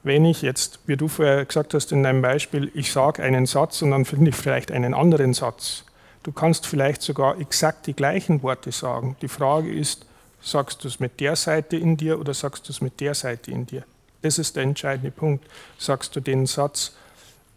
wenn 0.03 0.24
ich 0.24 0.43
jetzt, 0.43 0.80
wie 0.87 0.97
du 0.97 1.09
vorher 1.09 1.45
gesagt 1.45 1.74
hast 1.74 1.91
in 1.91 2.03
deinem 2.03 2.20
Beispiel, 2.20 2.70
ich 2.74 2.93
sage 2.93 3.22
einen 3.22 3.47
Satz 3.47 3.80
und 3.82 3.91
dann 3.91 4.05
finde 4.05 4.30
ich 4.30 4.37
vielleicht 4.37 4.70
einen 4.70 4.93
anderen 4.93 5.32
Satz. 5.32 5.85
Du 6.22 6.32
kannst 6.32 6.66
vielleicht 6.66 7.03
sogar 7.03 7.41
exakt 7.41 7.87
die 7.87 7.95
gleichen 7.95 8.43
Worte 8.43 8.70
sagen. 8.72 9.16
Die 9.22 9.28
Frage 9.28 9.72
ist, 9.72 10.07
sagst 10.43 10.85
du 10.85 10.89
es 10.89 11.01
mit 11.01 11.20
der 11.20 11.37
Seite 11.37 11.76
in 11.76 11.97
dir 11.97 12.20
oder 12.20 12.35
sagst 12.35 12.68
du 12.68 12.72
es 12.72 12.82
mit 12.82 13.01
der 13.01 13.14
Seite 13.14 13.51
in 13.51 13.66
dir? 13.66 13.85
Das 14.20 14.39
ist 14.39 14.57
der 14.57 14.62
entscheidende 14.62 15.11
Punkt. 15.11 15.47
Sagst 15.78 16.14
du 16.16 16.20
den 16.20 16.47
Satz 16.47 16.97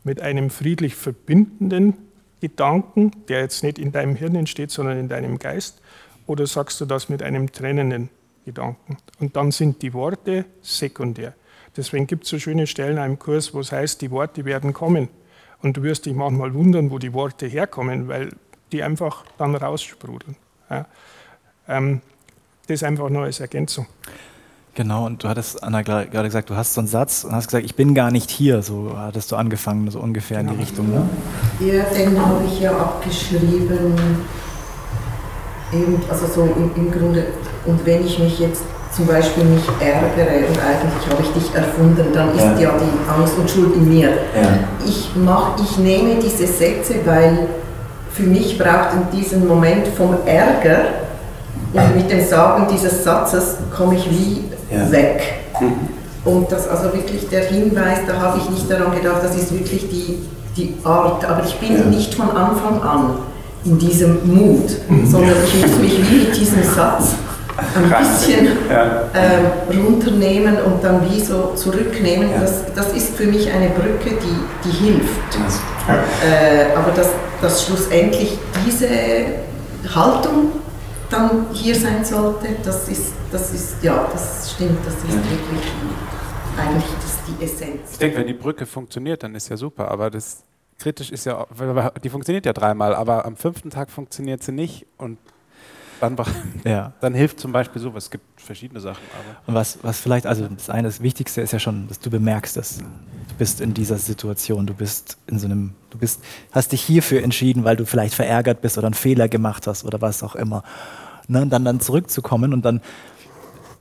mit 0.04 0.22
einem 0.22 0.50
friedlich 0.50 0.96
verbindenden 0.96 1.96
Gedanken, 2.40 3.12
der 3.28 3.42
jetzt 3.42 3.64
nicht 3.64 3.80
in 3.80 3.92
deinem 3.92 4.16
Hirn 4.16 4.36
entsteht, 4.36 4.72
sondern 4.72 4.98
in 5.00 5.10
deinem 5.10 5.38
Geist? 5.40 5.82
Oder 6.28 6.46
sagst 6.46 6.80
du 6.82 6.86
das 6.86 7.10
mit 7.10 7.24
einem 7.24 7.52
trennenden 7.52 8.10
Gedanken? 8.46 8.98
Und 9.20 9.36
dann 9.36 9.52
sind 9.52 9.82
die 9.82 9.94
Worte 9.94 10.46
sekundär. 10.62 11.34
Deswegen 11.76 12.08
gibt 12.08 12.26
es 12.26 12.30
so 12.30 12.40
schöne 12.40 12.68
Stellen 12.68 12.94
in 12.94 13.00
einem 13.00 13.20
Kurs, 13.20 13.54
wo 13.54 13.60
es 13.60 13.72
heißt, 13.72 14.02
die 14.02 14.12
Worte 14.12 14.46
werden 14.46 14.74
kommen. 14.74 15.10
Und 15.62 15.78
du 15.78 15.84
wirst 15.84 16.06
dich 16.06 16.14
manchmal 16.14 16.54
wundern, 16.54 16.92
wo 16.92 17.00
die 17.00 17.14
Worte 17.14 17.48
herkommen, 17.48 18.08
weil 18.08 18.30
die 18.72 18.84
einfach 18.84 19.26
dann 19.38 19.56
raussprudeln. 19.56 20.36
Ja. 20.70 20.86
Ähm, 21.68 22.02
das 22.68 22.84
einfach 22.84 23.10
nur 23.10 23.24
als 23.24 23.40
Ergänzung. 23.40 23.88
Genau, 24.76 25.08
und 25.08 25.24
du 25.24 25.28
hattest, 25.28 25.64
Anna, 25.64 25.82
gerade 25.82 26.08
gesagt, 26.08 26.52
du 26.52 26.56
hast 26.56 26.76
so 26.76 26.82
einen 26.82 26.88
Satz 26.88 27.24
und 27.24 27.34
hast 27.34 27.48
gesagt, 27.48 27.66
ich 27.66 27.74
bin 27.74 27.96
gar 27.96 28.12
nicht 28.12 28.30
hier. 28.30 28.62
So 28.62 28.94
hattest 28.96 29.32
du 29.32 29.36
angefangen, 29.36 29.90
so 29.90 30.00
ungefähr 30.00 30.44
genau. 30.44 30.54
in 30.54 30.60
die 30.60 30.66
genau. 30.76 30.94
Richtung. 30.94 31.70
Ne? 31.70 31.74
Ja, 31.74 31.84
den 31.86 32.24
habe 32.24 32.46
ich 32.46 32.60
ja 32.60 32.78
abgeschrieben. 32.78 33.96
Eben, 35.74 36.02
also 36.10 36.26
so 36.28 36.44
im, 36.44 36.72
im 36.76 36.92
Grunde, 36.92 37.26
und 37.66 37.86
wenn 37.86 38.06
ich 38.06 38.20
mich 38.20 38.40
jetzt 38.40 38.64
zum 38.96 39.06
Beispiel 39.06 39.44
nicht 39.44 39.68
ärgere 39.80 40.48
und 40.48 40.58
eigentlich 40.60 41.10
habe 41.10 41.22
ich 41.22 41.30
dich 41.34 41.54
erfunden, 41.54 42.08
dann 42.14 42.34
ist 42.34 42.44
ja, 42.44 42.60
ja 42.60 42.72
die 42.80 43.12
Angst 43.12 43.38
und 43.38 43.50
Schuld 43.50 43.76
in 43.76 43.90
mir. 43.90 44.10
Ja. 44.10 44.60
Ich, 44.86 45.12
mach, 45.16 45.52
ich 45.62 45.78
nehme 45.78 46.16
diese 46.16 46.48
Sätze, 46.48 46.96
weil 47.06 47.48
für 48.12 48.24
mich 48.24 48.58
braucht 48.58 48.94
in 48.94 49.20
diesem 49.20 49.48
Moment 49.48 49.88
vom 49.90 50.16
Ärger 50.26 50.86
und 51.74 51.96
mit 51.96 52.10
dem 52.10 52.26
Sagen 52.26 52.68
dieses 52.72 53.04
Satzes 53.04 53.58
komme 53.76 53.96
ich 53.96 54.10
wie 54.10 54.46
ja. 54.74 54.90
weg. 54.92 55.22
Mhm. 55.60 55.90
Und 56.26 56.52
das 56.52 56.68
also 56.68 56.86
wirklich 56.94 57.30
der 57.30 57.46
Hinweis, 57.46 58.00
da 58.08 58.20
habe 58.20 58.40
ich 58.40 58.50
nicht 58.50 58.70
daran 58.70 58.96
gedacht, 58.96 59.22
das 59.24 59.36
ist 59.36 59.54
wirklich 59.54 59.90
die, 59.90 60.20
die 60.56 60.76
Art, 60.84 61.24
aber 61.24 61.44
ich 61.46 61.56
bin 61.60 61.90
nicht 61.90 62.16
von 62.16 62.30
Anfang 62.32 62.82
an 62.82 63.20
in 63.68 63.78
diesem 63.78 64.26
Mut, 64.26 64.70
mhm. 64.90 65.06
sondern 65.06 65.36
ich 65.44 65.62
muss 65.62 65.78
mich 65.80 66.12
wie 66.12 66.16
mit 66.26 66.36
diesem 66.36 66.64
Satz 66.64 67.16
ein 67.58 67.90
bisschen 67.90 68.48
ja. 68.70 69.10
ähm, 69.14 69.86
runternehmen 69.86 70.58
und 70.62 70.84
dann 70.84 71.10
wie 71.10 71.20
so 71.20 71.54
zurücknehmen. 71.56 72.30
Ja. 72.32 72.40
Das, 72.40 72.74
das 72.74 72.94
ist 72.94 73.16
für 73.16 73.26
mich 73.26 73.52
eine 73.52 73.70
Brücke, 73.70 74.16
die, 74.16 74.70
die 74.70 74.86
hilft. 74.86 75.36
Ja. 75.88 75.96
Äh, 75.96 76.76
aber 76.76 76.92
dass, 76.92 77.10
dass 77.42 77.66
schlussendlich 77.66 78.38
diese 78.66 78.88
Haltung 79.94 80.52
dann 81.10 81.48
hier 81.54 81.76
sein 81.76 82.04
sollte, 82.04 82.48
das 82.64 82.88
ist, 82.90 83.14
das 83.32 83.54
ist 83.54 83.76
ja, 83.82 84.08
das 84.12 84.52
stimmt, 84.52 84.86
das 84.86 84.96
ist 84.96 85.16
wirklich 85.16 85.72
eigentlich 86.58 86.92
das 87.02 87.18
die 87.28 87.44
Essenz. 87.44 87.92
Ich 87.94 87.98
denke, 87.98 88.18
wenn 88.18 88.28
die 88.28 88.34
Brücke 88.34 88.66
funktioniert, 88.66 89.24
dann 89.24 89.36
ist 89.36 89.50
ja 89.50 89.58
super, 89.58 89.90
aber 89.90 90.10
das 90.10 90.44
kritisch 90.80 91.12
ist 91.12 91.26
ja, 91.26 91.46
die 92.04 92.10
funktioniert 92.10 92.46
ja 92.46 92.54
dreimal, 92.54 92.94
aber 92.94 93.26
am 93.26 93.36
fünften 93.36 93.70
Tag 93.70 93.90
funktioniert 93.90 94.44
sie 94.44 94.52
nicht 94.52 94.86
und 94.98 95.18
dann, 96.00 96.16
ja. 96.64 96.94
dann 97.02 97.14
hilft 97.14 97.40
zum 97.40 97.52
Beispiel 97.52 97.82
sowas. 97.82 98.06
Es 98.06 98.12
gibt 98.12 98.40
verschiedene 98.40 98.80
Sachen. 98.80 99.02
Und 99.48 99.56
was, 99.56 99.80
was 99.82 100.00
vielleicht, 100.00 100.26
also 100.26 100.48
das 100.48 100.70
eine, 100.70 100.88
das 100.88 101.02
Wichtigste 101.02 101.42
ist 101.42 101.54
ja 101.54 101.60
schon, 101.60 101.88
dass 101.88 102.00
du 102.00 102.10
bemerkst 102.10 102.58
es. 102.58 102.78
Du 102.78 103.36
bist 103.38 103.62
in 103.62 103.74
dieser 103.74 103.98
Situation, 103.98 104.68
du 104.68 104.74
bist 104.74 105.18
in 105.28 105.40
so 105.40 105.48
einem, 105.48 105.74
du 105.90 105.98
bist, 105.98 106.24
hast 106.52 106.72
dich 106.72 106.82
hierfür 106.82 107.24
entschieden, 107.24 107.64
weil 107.64 107.76
du 107.76 107.86
vielleicht 107.86 108.14
verärgert 108.14 108.62
bist 108.62 108.78
oder 108.78 108.88
einen 108.88 108.94
Fehler 108.94 109.28
gemacht 109.28 109.68
hast 109.68 109.84
oder 109.84 110.02
was 110.02 110.24
auch 110.24 110.36
immer. 110.36 110.64
Ne, 111.28 111.42
und 111.42 111.50
dann, 111.50 111.66
dann 111.66 111.82
zurückzukommen 111.82 112.54
und 112.54 112.64
dann 112.64 112.80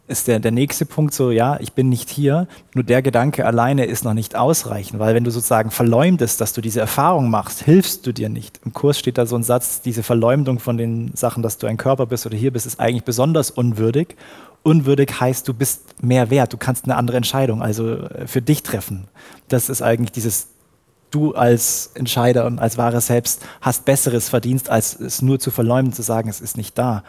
ist 0.09 0.28
der, 0.28 0.38
der 0.38 0.52
nächste 0.52 0.86
Punkt 0.86 1.14
so, 1.14 1.30
ja, 1.30 1.59
ich 1.61 1.72
bin 1.72 1.88
nicht 1.88 2.11
hier, 2.11 2.46
nur 2.74 2.84
der 2.84 3.02
Gedanke 3.02 3.44
alleine 3.44 3.86
ist 3.86 4.04
noch 4.04 4.14
nicht 4.14 4.36
ausreichend, 4.36 5.00
weil 5.00 5.14
wenn 5.14 5.24
du 5.24 5.30
sozusagen 5.30 5.70
verleumdest, 5.70 6.40
dass 6.40 6.52
du 6.52 6.61
diese 6.61 6.80
Erfahrung 6.80 7.28
machst, 7.28 7.62
hilfst 7.62 8.07
du 8.07 8.12
dir 8.12 8.28
nicht. 8.28 8.61
Im 8.64 8.72
Kurs 8.72 8.98
steht 8.98 9.18
da 9.18 9.26
so 9.26 9.36
ein 9.36 9.42
Satz, 9.42 9.82
diese 9.82 10.02
Verleumdung 10.02 10.61
von 10.61 10.76
den 10.76 11.12
Sachen, 11.14 11.42
dass 11.42 11.59
du 11.59 11.66
ein 11.66 11.76
Körper 11.76 12.07
bist 12.07 12.24
oder 12.26 12.36
hier 12.36 12.52
bist, 12.52 12.66
ist 12.66 12.78
eigentlich 12.78 13.04
besonders 13.04 13.50
unwürdig. 13.50 14.16
Unwürdig 14.62 15.20
heißt, 15.20 15.46
du 15.48 15.54
bist 15.54 16.02
mehr 16.02 16.30
wert, 16.30 16.52
du 16.52 16.57
kannst 16.57 16.84
eine 16.84 16.96
andere 16.96 17.16
Entscheidung, 17.16 17.62
also 17.62 17.96
äh, 17.96 18.26
für 18.26 18.42
dich 18.42 18.62
treffen. 18.62 19.09
Das 19.48 19.68
ist 19.68 19.82
eigentlich 19.82 20.12
dieses 20.12 20.48
du 21.11 21.34
als 21.34 21.92
Entscheider 21.94 22.46
und 22.46 22.59
als 22.59 22.78
wahres 22.78 23.07
Selbst 23.07 23.44
hast 23.61 23.84
besseres 23.84 24.28
Verdienst, 24.28 24.68
als 24.68 24.98
es 24.98 25.22
nur 25.22 25.38
zu 25.38 25.50
verleumden, 25.50 25.92
zu 25.92 26.02
sagen, 26.02 26.28
es 26.28 26.40
ist 26.40 26.57
nicht 26.57 26.76
da. 26.78 27.04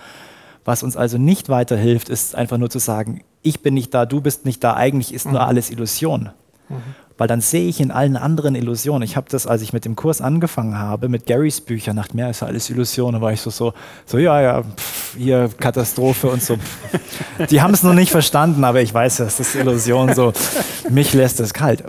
Was 0.67 0.83
uns 0.83 0.97
also 0.97 1.17
nicht 1.17 1.47
weiterhilft, 1.47 2.09
ist 2.09 2.35
einfach 2.35 2.57
nur 2.57 2.69
zu 2.69 2.79
sagen, 2.79 3.21
ich 3.41 3.61
bin 3.61 3.73
nicht 3.73 3.93
da, 3.93 4.05
du 4.05 4.19
bist 4.19 4.43
nicht 4.43 4.61
da, 4.65 4.73
eigentlich 4.73 5.13
ist 5.13 5.25
mhm. 5.25 5.31
nur 5.31 5.47
alles 5.47 5.69
Illusion. 5.69 6.31
Mhm. 6.67 6.75
Weil 7.17 7.29
dann 7.29 7.39
sehe 7.39 7.69
ich 7.69 7.79
in 7.79 7.89
allen 7.89 8.17
anderen 8.17 8.53
Illusionen. 8.53 9.03
Ich 9.03 9.15
habe 9.15 9.27
das, 9.29 9.47
als 9.47 9.61
ich 9.61 9.71
mit 9.71 9.85
dem 9.85 9.95
Kurs 9.95 10.19
angefangen 10.19 10.77
habe, 10.77 11.07
mit 11.07 11.25
Garys 11.25 11.61
Büchern, 11.61 11.95
nach 11.95 12.13
mehr 12.13 12.29
ist 12.29 12.43
alles 12.43 12.69
Illusion, 12.69 13.13
da 13.13 13.21
war 13.21 13.31
ich 13.31 13.39
so, 13.39 13.49
so, 13.49 13.73
so 14.05 14.17
ja, 14.17 14.41
ja, 14.41 14.63
pff, 14.63 15.15
hier 15.17 15.49
Katastrophe 15.57 16.27
und 16.27 16.43
so. 16.43 16.57
Die 17.49 17.61
haben 17.61 17.73
es 17.73 17.83
noch 17.83 17.93
nicht 17.93 18.11
verstanden, 18.11 18.65
aber 18.65 18.81
ich 18.81 18.93
weiß, 18.93 19.17
das 19.17 19.39
ist 19.39 19.55
Illusion, 19.55 20.13
so, 20.13 20.33
mich 20.89 21.13
lässt 21.13 21.39
es 21.39 21.53
kalt. 21.53 21.85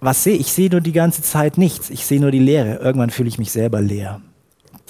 Was 0.00 0.24
sehe 0.24 0.36
ich? 0.36 0.40
Ich 0.40 0.52
sehe 0.54 0.70
nur 0.70 0.80
die 0.80 0.92
ganze 0.92 1.20
Zeit 1.20 1.58
nichts. 1.58 1.90
Ich 1.90 2.06
sehe 2.06 2.18
nur 2.18 2.30
die 2.30 2.38
Leere. 2.38 2.76
Irgendwann 2.76 3.10
fühle 3.10 3.28
ich 3.28 3.36
mich 3.36 3.52
selber 3.52 3.82
leer 3.82 4.22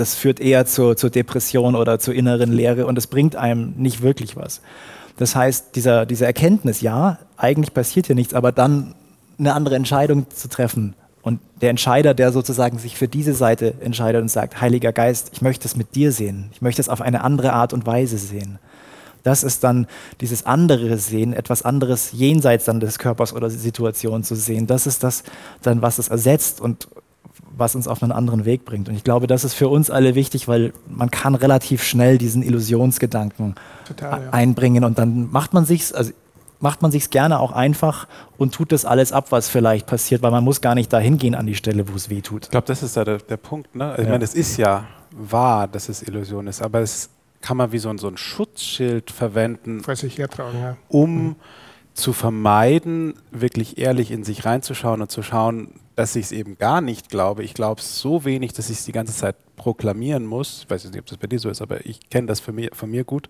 das 0.00 0.14
führt 0.14 0.40
eher 0.40 0.64
zur, 0.64 0.96
zur 0.96 1.10
Depression 1.10 1.76
oder 1.76 1.98
zur 1.98 2.14
inneren 2.14 2.52
Leere 2.52 2.86
und 2.86 2.96
es 2.96 3.06
bringt 3.06 3.36
einem 3.36 3.74
nicht 3.76 4.00
wirklich 4.00 4.34
was. 4.34 4.62
Das 5.18 5.36
heißt, 5.36 5.76
dieser, 5.76 6.06
diese 6.06 6.24
Erkenntnis, 6.24 6.80
ja, 6.80 7.18
eigentlich 7.36 7.74
passiert 7.74 8.06
hier 8.06 8.16
nichts, 8.16 8.32
aber 8.32 8.50
dann 8.50 8.94
eine 9.38 9.52
andere 9.54 9.76
Entscheidung 9.76 10.30
zu 10.30 10.48
treffen. 10.48 10.94
Und 11.20 11.40
der 11.60 11.68
Entscheider, 11.68 12.14
der 12.14 12.32
sozusagen 12.32 12.78
sich 12.78 12.96
für 12.96 13.08
diese 13.08 13.34
Seite 13.34 13.74
entscheidet 13.80 14.22
und 14.22 14.30
sagt, 14.30 14.62
Heiliger 14.62 14.92
Geist, 14.92 15.30
ich 15.34 15.42
möchte 15.42 15.68
es 15.68 15.76
mit 15.76 15.94
dir 15.94 16.12
sehen, 16.12 16.48
ich 16.52 16.62
möchte 16.62 16.80
es 16.80 16.88
auf 16.88 17.02
eine 17.02 17.22
andere 17.22 17.52
Art 17.52 17.74
und 17.74 17.84
Weise 17.84 18.16
sehen. 18.16 18.58
Das 19.22 19.44
ist 19.44 19.62
dann 19.64 19.86
dieses 20.22 20.46
andere 20.46 20.96
Sehen, 20.96 21.34
etwas 21.34 21.62
anderes 21.62 22.12
jenseits 22.12 22.64
dann 22.64 22.80
des 22.80 22.98
Körpers 22.98 23.34
oder 23.34 23.50
der 23.50 23.58
Situation 23.58 24.24
zu 24.24 24.34
sehen. 24.34 24.66
Das 24.66 24.86
ist 24.86 25.04
das 25.04 25.24
dann, 25.60 25.82
was 25.82 25.98
es 25.98 26.08
ersetzt 26.08 26.62
und 26.62 26.88
was 27.56 27.74
uns 27.74 27.88
auf 27.88 28.02
einen 28.02 28.12
anderen 28.12 28.44
Weg 28.44 28.64
bringt. 28.64 28.88
Und 28.88 28.94
ich 28.94 29.04
glaube, 29.04 29.26
das 29.26 29.44
ist 29.44 29.54
für 29.54 29.68
uns 29.68 29.90
alle 29.90 30.14
wichtig, 30.14 30.48
weil 30.48 30.72
man 30.88 31.10
kann 31.10 31.34
relativ 31.34 31.82
schnell 31.82 32.18
diesen 32.18 32.42
Illusionsgedanken 32.42 33.54
Total, 33.86 34.22
ja. 34.22 34.30
einbringen 34.30 34.84
und 34.84 34.98
dann 34.98 35.30
macht 35.30 35.52
man 35.52 35.64
sich's, 35.64 35.92
also 35.92 36.12
macht 36.60 36.82
man 36.82 36.90
sich's 36.90 37.10
gerne 37.10 37.40
auch 37.40 37.52
einfach 37.52 38.06
und 38.38 38.54
tut 38.54 38.72
das 38.72 38.84
alles 38.84 39.12
ab, 39.12 39.32
was 39.32 39.48
vielleicht 39.48 39.86
passiert, 39.86 40.22
weil 40.22 40.30
man 40.30 40.44
muss 40.44 40.60
gar 40.60 40.74
nicht 40.74 40.92
dahin 40.92 41.18
gehen 41.18 41.34
an 41.34 41.46
die 41.46 41.54
Stelle, 41.54 41.88
wo 41.88 41.96
es 41.96 42.10
weh 42.10 42.20
tut. 42.20 42.44
Ich 42.44 42.50
glaube, 42.50 42.66
das 42.66 42.82
ist 42.82 42.96
ja 42.96 43.04
der, 43.04 43.18
der 43.18 43.36
Punkt. 43.36 43.74
Ne? 43.74 43.84
Also 43.84 43.98
ja. 43.98 44.04
Ich 44.04 44.10
meine, 44.10 44.24
es 44.24 44.34
ist 44.34 44.56
ja 44.56 44.86
wahr, 45.10 45.66
dass 45.66 45.88
es 45.88 46.02
Illusion 46.02 46.46
ist, 46.46 46.62
aber 46.62 46.80
es 46.80 47.10
kann 47.40 47.56
man 47.56 47.72
wie 47.72 47.78
so 47.78 47.88
ein, 47.88 47.98
so 47.98 48.08
ein 48.08 48.16
Schutzschild 48.16 49.10
verwenden, 49.10 49.82
hertragen, 49.84 50.60
ja. 50.60 50.76
um 50.88 51.24
mhm. 51.24 51.36
zu 51.94 52.12
vermeiden, 52.12 53.14
wirklich 53.30 53.78
ehrlich 53.78 54.10
in 54.10 54.24
sich 54.24 54.44
reinzuschauen 54.44 55.00
und 55.00 55.10
zu 55.10 55.22
schauen, 55.22 55.80
dass 56.00 56.16
ich 56.16 56.26
es 56.26 56.32
eben 56.32 56.56
gar 56.56 56.80
nicht 56.80 57.10
glaube. 57.10 57.44
Ich 57.44 57.52
glaube 57.52 57.82
es 57.82 57.98
so 57.98 58.24
wenig, 58.24 58.54
dass 58.54 58.70
ich 58.70 58.78
es 58.78 58.84
die 58.86 58.92
ganze 58.92 59.14
Zeit 59.14 59.36
proklamieren 59.56 60.24
muss. 60.24 60.62
Ich 60.64 60.70
weiß 60.70 60.84
nicht, 60.86 60.98
ob 60.98 61.04
das 61.04 61.18
bei 61.18 61.26
dir 61.26 61.38
so 61.38 61.50
ist, 61.50 61.60
aber 61.60 61.84
ich 61.84 62.08
kenne 62.08 62.26
das 62.26 62.40
von 62.40 62.54
mir, 62.54 62.70
von 62.72 62.90
mir 62.90 63.04
gut 63.04 63.28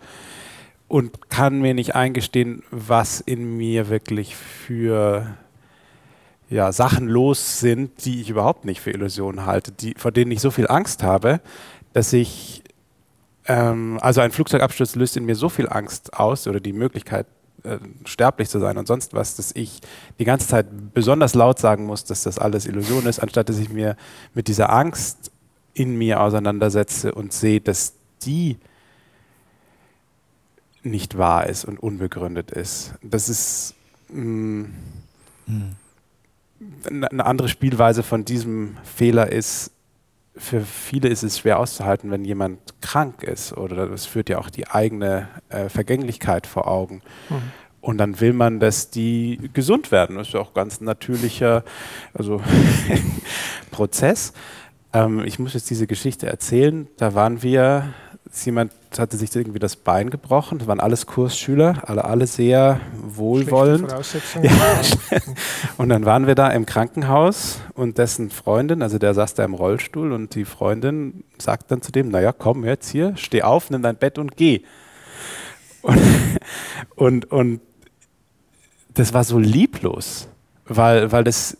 und 0.86 1.28
kann 1.30 1.60
mir 1.60 1.74
nicht 1.74 1.96
eingestehen, 1.96 2.62
was 2.70 3.20
in 3.20 3.56
mir 3.56 3.88
wirklich 3.88 4.36
für 4.36 5.36
ja, 6.48 6.70
Sachen 6.70 7.08
los 7.08 7.58
sind, 7.58 8.04
die 8.04 8.20
ich 8.20 8.30
überhaupt 8.30 8.64
nicht 8.64 8.80
für 8.80 8.92
Illusionen 8.92 9.46
halte, 9.46 9.72
die, 9.72 9.94
vor 9.96 10.12
denen 10.12 10.30
ich 10.30 10.40
so 10.40 10.52
viel 10.52 10.68
Angst 10.68 11.02
habe, 11.02 11.40
dass 11.92 12.12
ich, 12.12 12.62
ähm, 13.46 13.98
also 14.00 14.20
ein 14.20 14.30
Flugzeugabsturz 14.30 14.94
löst 14.94 15.16
in 15.16 15.24
mir 15.24 15.34
so 15.34 15.48
viel 15.48 15.68
Angst 15.68 16.14
aus 16.14 16.46
oder 16.46 16.60
die 16.60 16.72
Möglichkeit, 16.72 17.26
äh, 17.64 17.78
sterblich 18.04 18.48
zu 18.48 18.58
sein 18.58 18.78
und 18.78 18.86
sonst 18.86 19.14
was, 19.14 19.36
dass 19.36 19.52
ich 19.54 19.80
die 20.18 20.24
ganze 20.24 20.48
Zeit 20.48 20.66
besonders 20.94 21.34
laut 21.34 21.58
sagen 21.58 21.86
muss, 21.86 22.04
dass 22.04 22.22
das 22.22 22.38
alles 22.38 22.66
Illusion 22.66 23.06
ist, 23.06 23.20
anstatt 23.20 23.48
dass 23.48 23.58
ich 23.58 23.70
mir 23.70 23.96
mit 24.34 24.48
dieser 24.48 24.70
Angst 24.70 25.30
in 25.74 25.96
mir 25.96 26.20
auseinandersetze 26.20 27.14
und 27.14 27.32
sehe, 27.32 27.61
dass 27.61 27.94
die 28.22 28.58
nicht 30.82 31.18
wahr 31.18 31.46
ist 31.46 31.64
und 31.64 31.78
unbegründet 31.78 32.50
ist. 32.50 32.94
Das 33.02 33.28
ist 33.28 33.74
mh, 34.08 34.68
hm. 35.46 35.76
eine 36.86 37.26
andere 37.26 37.48
Spielweise 37.48 38.02
von 38.02 38.24
diesem 38.24 38.76
Fehler 38.82 39.30
ist, 39.30 39.72
für 40.37 40.61
viele 40.61 41.09
ist 41.09 41.22
es 41.22 41.39
schwer 41.39 41.59
auszuhalten, 41.59 42.11
wenn 42.11 42.24
jemand 42.24 42.59
krank 42.81 43.22
ist 43.22 43.53
oder 43.53 43.87
das 43.87 44.07
führt 44.07 44.28
ja 44.28 44.39
auch 44.39 44.51
die 44.51 44.68
eigene 44.68 45.28
äh, 45.49 45.68
Vergänglichkeit 45.68 46.47
vor 46.47 46.68
Augen. 46.68 47.03
Mhm. 47.28 47.43
Und 47.81 47.99
dann 47.99 48.20
will 48.20 48.33
man, 48.33 48.61
dass 48.61 48.91
die 48.91 49.51
gesund 49.53 49.91
werden. 49.91 50.16
Das 50.16 50.28
ist 50.28 50.35
ja 50.35 50.41
auch 50.41 50.53
ganz 50.53 50.81
natürlicher 50.81 51.64
also 52.12 52.43
Prozess. 53.70 54.33
Ähm, 54.93 55.24
ich 55.24 55.39
muss 55.39 55.55
jetzt 55.55 55.70
diese 55.70 55.87
Geschichte 55.87 56.26
erzählen. 56.26 56.89
Da 56.97 57.14
waren 57.14 57.43
wir 57.43 57.95
jemand 58.45 58.72
hatte 58.97 59.16
sich 59.16 59.35
irgendwie 59.35 59.59
das 59.59 59.76
Bein 59.76 60.11
gebrochen. 60.11 60.59
Das 60.59 60.68
waren 60.68 60.81
alles 60.81 61.07
Kursschüler, 61.07 61.83
alle, 61.87 62.05
alle 62.05 62.26
sehr 62.26 62.81
wohlwollend. 62.95 63.93
Ja. 64.43 64.81
und 65.76 65.89
dann 65.89 66.05
waren 66.05 66.26
wir 66.26 66.35
da 66.35 66.49
im 66.51 66.64
Krankenhaus 66.66 67.61
und 67.74 67.99
dessen 67.99 68.31
Freundin, 68.31 68.83
also 68.83 68.99
der 68.99 69.14
saß 69.14 69.35
da 69.35 69.45
im 69.45 69.55
Rollstuhl 69.55 70.12
und 70.12 70.35
die 70.35 70.45
Freundin 70.45 71.24
sagt 71.39 71.70
dann 71.70 71.83
zu 71.83 71.93
dem, 71.93 72.09
naja, 72.09 72.33
komm 72.33 72.64
jetzt 72.64 72.91
hier, 72.91 73.16
steh 73.16 73.43
auf, 73.43 73.70
nimm 73.70 73.83
dein 73.83 73.97
Bett 73.97 74.18
und 74.18 74.37
geh. 74.37 74.62
Und, 75.83 75.99
und, 76.97 77.33
und 77.33 77.61
das 78.95 79.12
war 79.12 79.24
so 79.24 79.39
lieblos, 79.39 80.28
weil, 80.66 81.11
weil 81.11 81.24
das 81.24 81.57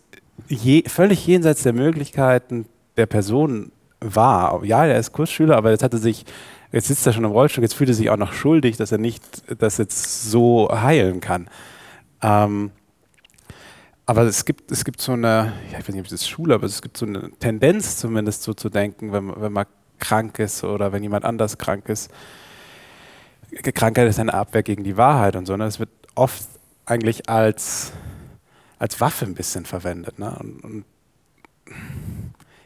je, 0.49 0.85
völlig 0.87 1.27
jenseits 1.27 1.62
der 1.62 1.73
Möglichkeiten 1.73 2.66
der 2.97 3.07
Person 3.07 3.73
war. 4.01 4.64
Ja, 4.64 4.85
er 4.87 4.99
ist 4.99 5.12
Kursschüler, 5.12 5.57
aber 5.57 5.71
jetzt 5.71 5.83
hatte 5.83 5.99
sich 5.99 6.25
jetzt 6.73 6.89
sitzt 6.89 7.07
er 7.07 7.12
schon 7.12 7.25
im 7.25 7.31
Rollstuhl, 7.31 7.64
jetzt 7.64 7.75
fühlt 7.75 7.91
er 7.91 7.95
sich 7.95 8.11
auch 8.11 8.16
noch 8.16 8.33
schuldig, 8.33 8.77
dass 8.77 8.93
er 8.93 8.99
nicht 8.99 9.23
das 9.61 9.79
jetzt 9.79 10.31
so 10.31 10.68
heilen 10.71 11.21
kann. 11.21 11.49
Ähm, 12.23 12.71
aber 14.07 14.23
es 14.23 14.45
gibt, 14.45 14.73
es 14.73 14.85
gibt 14.85 15.01
so 15.01 15.12
eine, 15.12 15.53
ich 15.68 15.75
weiß 15.75 15.89
nicht, 15.89 16.01
ob 16.01 16.05
das 16.05 16.14
ist 16.14 16.29
Schule, 16.29 16.55
aber 16.55 16.66
es 16.66 16.83
gibt 16.83 16.97
so 16.97 17.07
eine 17.07 17.31
Tendenz 17.39 17.97
zumindest 17.97 18.43
so 18.43 18.55
zu 18.55 18.68
denken, 18.68 19.12
wenn, 19.12 19.41
wenn 19.41 19.53
man 19.53 19.66
krank 20.01 20.39
ist 20.39 20.64
oder 20.64 20.93
wenn 20.93 21.03
jemand 21.03 21.25
anders 21.25 21.59
krank 21.59 21.89
ist. 21.89 22.11
Krankheit 23.75 24.09
ist 24.09 24.18
eine 24.18 24.35
Abwehr 24.35 24.62
gegen 24.62 24.83
die 24.85 24.97
Wahrheit 24.97 25.37
und 25.37 25.47
so. 25.47 25.57
Ne? 25.57 25.64
Das 25.64 25.79
wird 25.79 25.91
oft 26.14 26.43
eigentlich 26.87 27.29
als, 27.29 27.93
als 28.79 29.01
Waffe 29.01 29.27
ein 29.27 29.35
bisschen 29.35 29.64
verwendet. 29.64 30.18
Ne? 30.18 30.37
Und, 30.41 30.64
und 30.64 30.85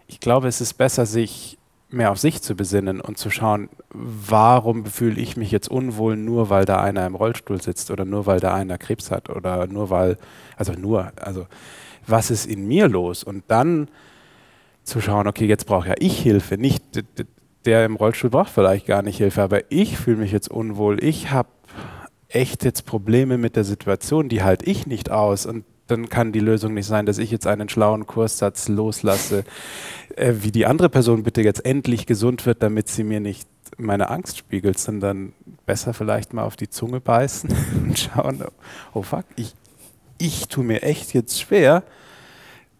ich 0.06 0.20
glaube, 0.20 0.48
es 0.48 0.60
ist 0.60 0.74
besser, 0.74 1.06
sich 1.06 1.58
mehr 1.94 2.10
auf 2.10 2.18
sich 2.18 2.42
zu 2.42 2.54
besinnen 2.54 3.00
und 3.00 3.18
zu 3.18 3.30
schauen, 3.30 3.68
warum 3.90 4.86
fühle 4.86 5.20
ich 5.20 5.36
mich 5.36 5.50
jetzt 5.50 5.68
unwohl, 5.68 6.16
nur 6.16 6.50
weil 6.50 6.64
da 6.64 6.80
einer 6.80 7.06
im 7.06 7.14
Rollstuhl 7.14 7.60
sitzt 7.60 7.90
oder 7.90 8.04
nur 8.04 8.26
weil 8.26 8.40
da 8.40 8.54
einer 8.54 8.78
Krebs 8.78 9.10
hat 9.10 9.30
oder 9.30 9.66
nur 9.66 9.90
weil, 9.90 10.18
also 10.56 10.72
nur, 10.72 11.12
also 11.20 11.46
was 12.06 12.30
ist 12.30 12.46
in 12.46 12.66
mir 12.66 12.88
los? 12.88 13.24
Und 13.24 13.44
dann 13.48 13.88
zu 14.82 15.00
schauen, 15.00 15.26
okay, 15.26 15.46
jetzt 15.46 15.66
brauche 15.66 15.88
ja 15.88 15.94
ich 15.98 16.18
Hilfe, 16.18 16.58
nicht 16.58 16.82
der 17.64 17.86
im 17.86 17.96
Rollstuhl 17.96 18.30
braucht 18.30 18.50
vielleicht 18.50 18.86
gar 18.86 19.02
nicht 19.02 19.16
Hilfe, 19.18 19.42
aber 19.42 19.72
ich 19.72 19.96
fühle 19.96 20.18
mich 20.18 20.32
jetzt 20.32 20.50
unwohl, 20.50 21.02
ich 21.02 21.30
habe 21.30 21.48
echt 22.28 22.64
jetzt 22.64 22.84
Probleme 22.84 23.38
mit 23.38 23.56
der 23.56 23.64
Situation, 23.64 24.28
die 24.28 24.42
halte 24.42 24.66
ich 24.66 24.86
nicht 24.86 25.10
aus. 25.10 25.46
Und 25.46 25.64
dann 25.86 26.08
kann 26.08 26.32
die 26.32 26.40
Lösung 26.40 26.74
nicht 26.74 26.86
sein, 26.86 27.06
dass 27.06 27.18
ich 27.18 27.30
jetzt 27.30 27.46
einen 27.46 27.68
schlauen 27.68 28.06
Kurssatz 28.06 28.68
loslasse, 28.68 29.44
äh, 30.16 30.34
wie 30.40 30.52
die 30.52 30.66
andere 30.66 30.88
Person 30.88 31.22
bitte 31.22 31.42
jetzt 31.42 31.64
endlich 31.64 32.06
gesund 32.06 32.46
wird, 32.46 32.62
damit 32.62 32.88
sie 32.88 33.04
mir 33.04 33.20
nicht 33.20 33.48
meine 33.76 34.08
Angst 34.10 34.38
spiegelt, 34.38 34.78
sondern 34.78 35.32
besser 35.66 35.94
vielleicht 35.94 36.32
mal 36.32 36.44
auf 36.44 36.56
die 36.56 36.68
Zunge 36.68 37.00
beißen 37.00 37.50
und 37.82 37.98
schauen, 37.98 38.44
oh 38.92 39.02
fuck, 39.02 39.24
ich, 39.36 39.54
ich 40.18 40.48
tue 40.48 40.64
mir 40.64 40.82
echt 40.82 41.12
jetzt 41.14 41.40
schwer, 41.40 41.82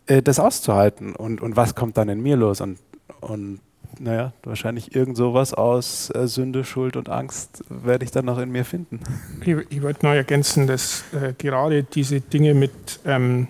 äh, 0.07 0.23
das 0.23 0.39
auszuhalten. 0.39 1.15
Und, 1.15 1.41
und 1.41 1.57
was 1.57 1.75
kommt 1.75 1.97
dann 1.97 2.09
in 2.09 2.23
mir 2.23 2.37
los? 2.37 2.61
Und, 2.61 2.79
und 3.21 3.61
naja, 3.99 4.33
wahrscheinlich 4.43 4.95
irgend 4.95 5.17
sowas 5.17 5.55
aus 5.55 6.11
äh, 6.15 6.27
Sünde, 6.27 6.65
Schuld 6.65 6.97
und 6.97 7.09
Angst 7.09 7.65
werde 7.69 8.05
ich 8.05 8.11
dann 8.11 8.25
noch 8.25 8.39
in 8.39 8.51
mir 8.51 8.65
finden. 8.65 9.01
Ich, 9.41 9.57
ich 9.71 9.83
wollte 9.83 10.07
noch 10.07 10.13
ergänzen, 10.13 10.67
dass 10.67 11.05
äh, 11.13 11.33
gerade 11.37 11.83
diese 11.83 12.21
Dinge 12.21 12.55
mit 12.55 12.73
ähm, 13.05 13.49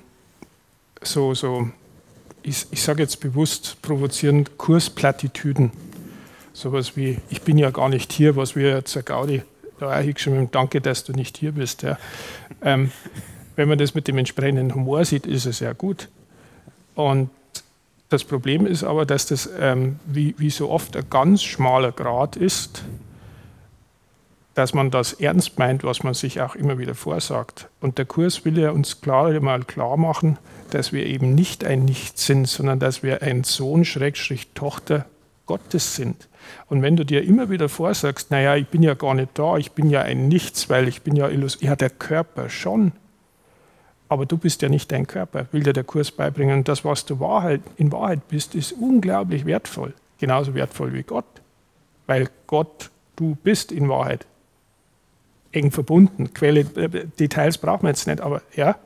so, 1.03 1.35
so 1.35 1.69
ich, 2.43 2.67
ich 2.71 2.83
sage 2.83 3.03
jetzt 3.03 3.21
bewusst 3.21 3.81
provozierend, 3.83 4.59
Kursplattitüden, 4.59 5.73
sowas 6.53 6.97
wie, 6.97 7.19
ich 7.31 7.43
bin 7.43 7.59
ja 7.59 7.71
gar 7.71 7.89
nicht 7.89 8.13
hier, 8.13 8.37
was 8.37 8.57
wir 8.57 8.77
jetzt 8.77 9.07
Gaudi 9.07 9.43
da 9.81 10.03
schon 10.17 10.41
mit 10.41 10.55
Danke, 10.55 10.81
dass 10.81 11.05
du 11.05 11.13
nicht 11.13 11.37
hier 11.37 11.53
bist. 11.53 11.83
Ja. 11.83 11.99
Ähm, 12.63 12.91
wenn 13.57 13.69
man 13.69 13.79
das 13.79 13.95
mit 13.95 14.09
dem 14.09 14.19
entsprechenden 14.19 14.75
Humor 14.75 15.05
sieht, 15.05 15.27
ist 15.27 15.47
es 15.47 15.61
ja 15.61 15.73
gut. 15.73 16.09
Und 16.95 17.31
das 18.15 18.23
Problem 18.23 18.65
ist 18.65 18.85
aber, 18.85 19.07
dass 19.07 19.27
das 19.27 19.51
ähm, 19.59 19.99
wie, 20.07 20.37
wie 20.39 20.51
so 20.51 20.71
oft 20.71 20.97
ein 20.97 21.05
ganz 21.11 21.43
schmaler 21.43 21.91
Grad 21.91 22.37
ist, 22.37 22.85
dass 24.55 24.73
man 24.73 24.93
das 24.93 25.15
ernst 25.15 25.59
meint, 25.59 25.83
was 25.83 26.05
man 26.05 26.15
sich 26.15 26.41
auch 26.41 26.55
immer 26.55 26.79
wieder 26.79 26.95
vorsagt. 26.95 27.69
Und 27.81 27.99
der 27.99 28.05
Kurs 28.05 28.45
will 28.45 28.57
ja 28.57 28.71
uns 28.71 29.01
klar 29.01 29.39
mal 29.41 29.65
klar 29.65 29.97
machen, 29.97 30.39
dass 30.71 30.93
wir 30.93 31.05
eben 31.07 31.35
nicht 31.35 31.65
ein 31.65 31.85
Nichts 31.85 32.25
sind, 32.27 32.47
sondern 32.47 32.79
dass 32.79 33.03
wir 33.03 33.23
ein 33.23 33.43
Sohn, 33.43 33.85
Schrägstrich, 33.85 34.51
Tochter 34.55 35.07
Gottes 35.47 35.97
sind. 35.97 36.29
Und 36.69 36.83
wenn 36.83 36.95
du 36.95 37.05
dir 37.05 37.25
immer 37.25 37.51
wieder 37.51 37.69
vorsagst, 37.69 38.31
naja, 38.31 38.55
ich 38.55 38.69
bin 38.69 38.85
ja 38.85 38.95
gar 38.95 39.15
nicht 39.15 39.31
da, 39.35 39.57
ich 39.57 39.73
bin 39.73 39.91
ja 39.91 40.03
ein 40.03 40.29
Nichts, 40.29 40.71
weil 40.71 40.87
ich 40.87 41.03
bin 41.03 41.17
ja 41.17 41.29
illus, 41.29 41.59
ja, 41.61 41.75
der 41.75 41.91
Körper 41.91 42.49
schon, 42.49 42.93
aber 44.09 44.27
du 44.27 44.37
bist 44.37 44.63
ja 44.63 44.69
nicht 44.69 44.93
dein 44.93 45.07
Körper, 45.07 45.47
will 45.53 45.63
dir 45.63 45.73
der 45.73 45.85
Kurs 45.85 46.11
beibringen. 46.11 46.65
Das, 46.65 46.85
was 46.85 47.05
du 47.05 47.21
Wahrheit, 47.21 47.63
in 47.77 47.91
Wahrheit 47.91 48.29
bist, 48.29 48.55
ist 48.55 48.73
unglaublich 48.73 49.47
wertvoll. 49.47 49.95
Genauso 50.19 50.55
wertvoll 50.55 50.93
wie 50.93 51.03
Gott. 51.03 51.25
Weil 52.07 52.29
Gott, 52.47 52.91
du 53.17 53.37
bist 53.43 53.73
in 53.73 53.89
Wahrheit 53.89 54.27
eng 55.53 55.71
verbunden. 55.71 56.35
Quelle, 56.35 56.61
äh, 56.61 57.07
Details 57.19 57.59
brauchen 57.59 57.85
wir 57.85 57.91
jetzt 57.91 58.07
nicht, 58.07 58.21
aber 58.21 58.43
ja. 58.55 58.77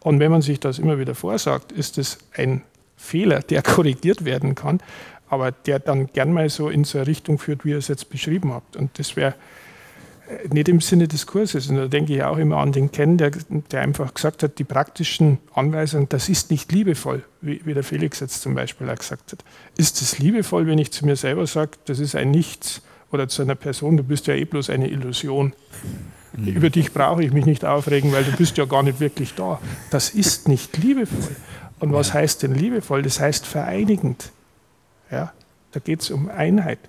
Und 0.00 0.20
wenn 0.20 0.30
man 0.30 0.42
sich 0.42 0.60
das 0.60 0.78
immer 0.78 0.98
wieder 0.98 1.14
vorsagt, 1.14 1.72
ist 1.72 1.98
es 1.98 2.18
ein 2.34 2.62
Fehler, 2.96 3.40
der 3.40 3.62
korrigiert 3.62 4.24
werden 4.24 4.54
kann, 4.54 4.80
aber 5.28 5.50
der 5.50 5.78
dann 5.78 6.06
gern 6.12 6.32
mal 6.32 6.48
so 6.48 6.68
in 6.68 6.84
so 6.84 6.98
eine 6.98 7.06
Richtung 7.06 7.38
führt, 7.38 7.64
wie 7.64 7.70
ihr 7.70 7.78
es 7.78 7.88
jetzt 7.88 8.08
beschrieben 8.08 8.52
habt. 8.52 8.76
Und 8.76 8.98
das 8.98 9.16
wäre 9.16 9.34
nicht 10.50 10.68
im 10.68 10.80
Sinne 10.80 11.08
des 11.08 11.26
Kurses. 11.26 11.68
Und 11.68 11.76
da 11.76 11.86
denke 11.86 12.14
ich 12.14 12.22
auch 12.22 12.36
immer 12.36 12.58
an 12.58 12.72
den 12.72 12.90
Ken, 12.90 13.16
der, 13.16 13.30
der 13.70 13.80
einfach 13.80 14.12
gesagt 14.14 14.42
hat, 14.42 14.58
die 14.58 14.64
praktischen 14.64 15.38
Anweisungen, 15.54 16.08
das 16.08 16.28
ist 16.28 16.50
nicht 16.50 16.70
liebevoll, 16.72 17.24
wie, 17.40 17.60
wie 17.64 17.74
der 17.74 17.84
Felix 17.84 18.20
jetzt 18.20 18.42
zum 18.42 18.54
Beispiel 18.54 18.88
auch 18.90 18.96
gesagt 18.96 19.32
hat. 19.32 19.44
Ist 19.76 20.02
es 20.02 20.18
liebevoll, 20.18 20.66
wenn 20.66 20.78
ich 20.78 20.90
zu 20.92 21.06
mir 21.06 21.16
selber 21.16 21.46
sage, 21.46 21.72
das 21.86 21.98
ist 21.98 22.14
ein 22.14 22.30
Nichts 22.30 22.82
oder 23.10 23.28
zu 23.28 23.42
einer 23.42 23.54
Person, 23.54 23.96
du 23.96 24.02
bist 24.02 24.26
ja 24.26 24.34
eh 24.34 24.44
bloß 24.44 24.70
eine 24.70 24.88
Illusion. 24.88 25.54
Mhm. 26.36 26.46
Über 26.46 26.70
dich 26.70 26.92
brauche 26.92 27.24
ich 27.24 27.32
mich 27.32 27.46
nicht 27.46 27.64
aufregen, 27.64 28.12
weil 28.12 28.24
du 28.24 28.32
bist 28.32 28.58
ja 28.58 28.66
gar 28.66 28.82
nicht 28.82 29.00
wirklich 29.00 29.34
da. 29.34 29.60
Das 29.90 30.10
ist 30.10 30.48
nicht 30.48 30.76
liebevoll. 30.76 31.36
Und 31.78 31.92
was 31.92 32.12
heißt 32.12 32.42
denn 32.42 32.54
liebevoll? 32.54 33.02
Das 33.02 33.20
heißt 33.20 33.46
vereinigend. 33.46 34.30
Ja, 35.10 35.32
da 35.72 35.80
geht 35.80 36.02
es 36.02 36.10
um 36.10 36.28
Einheit 36.28 36.80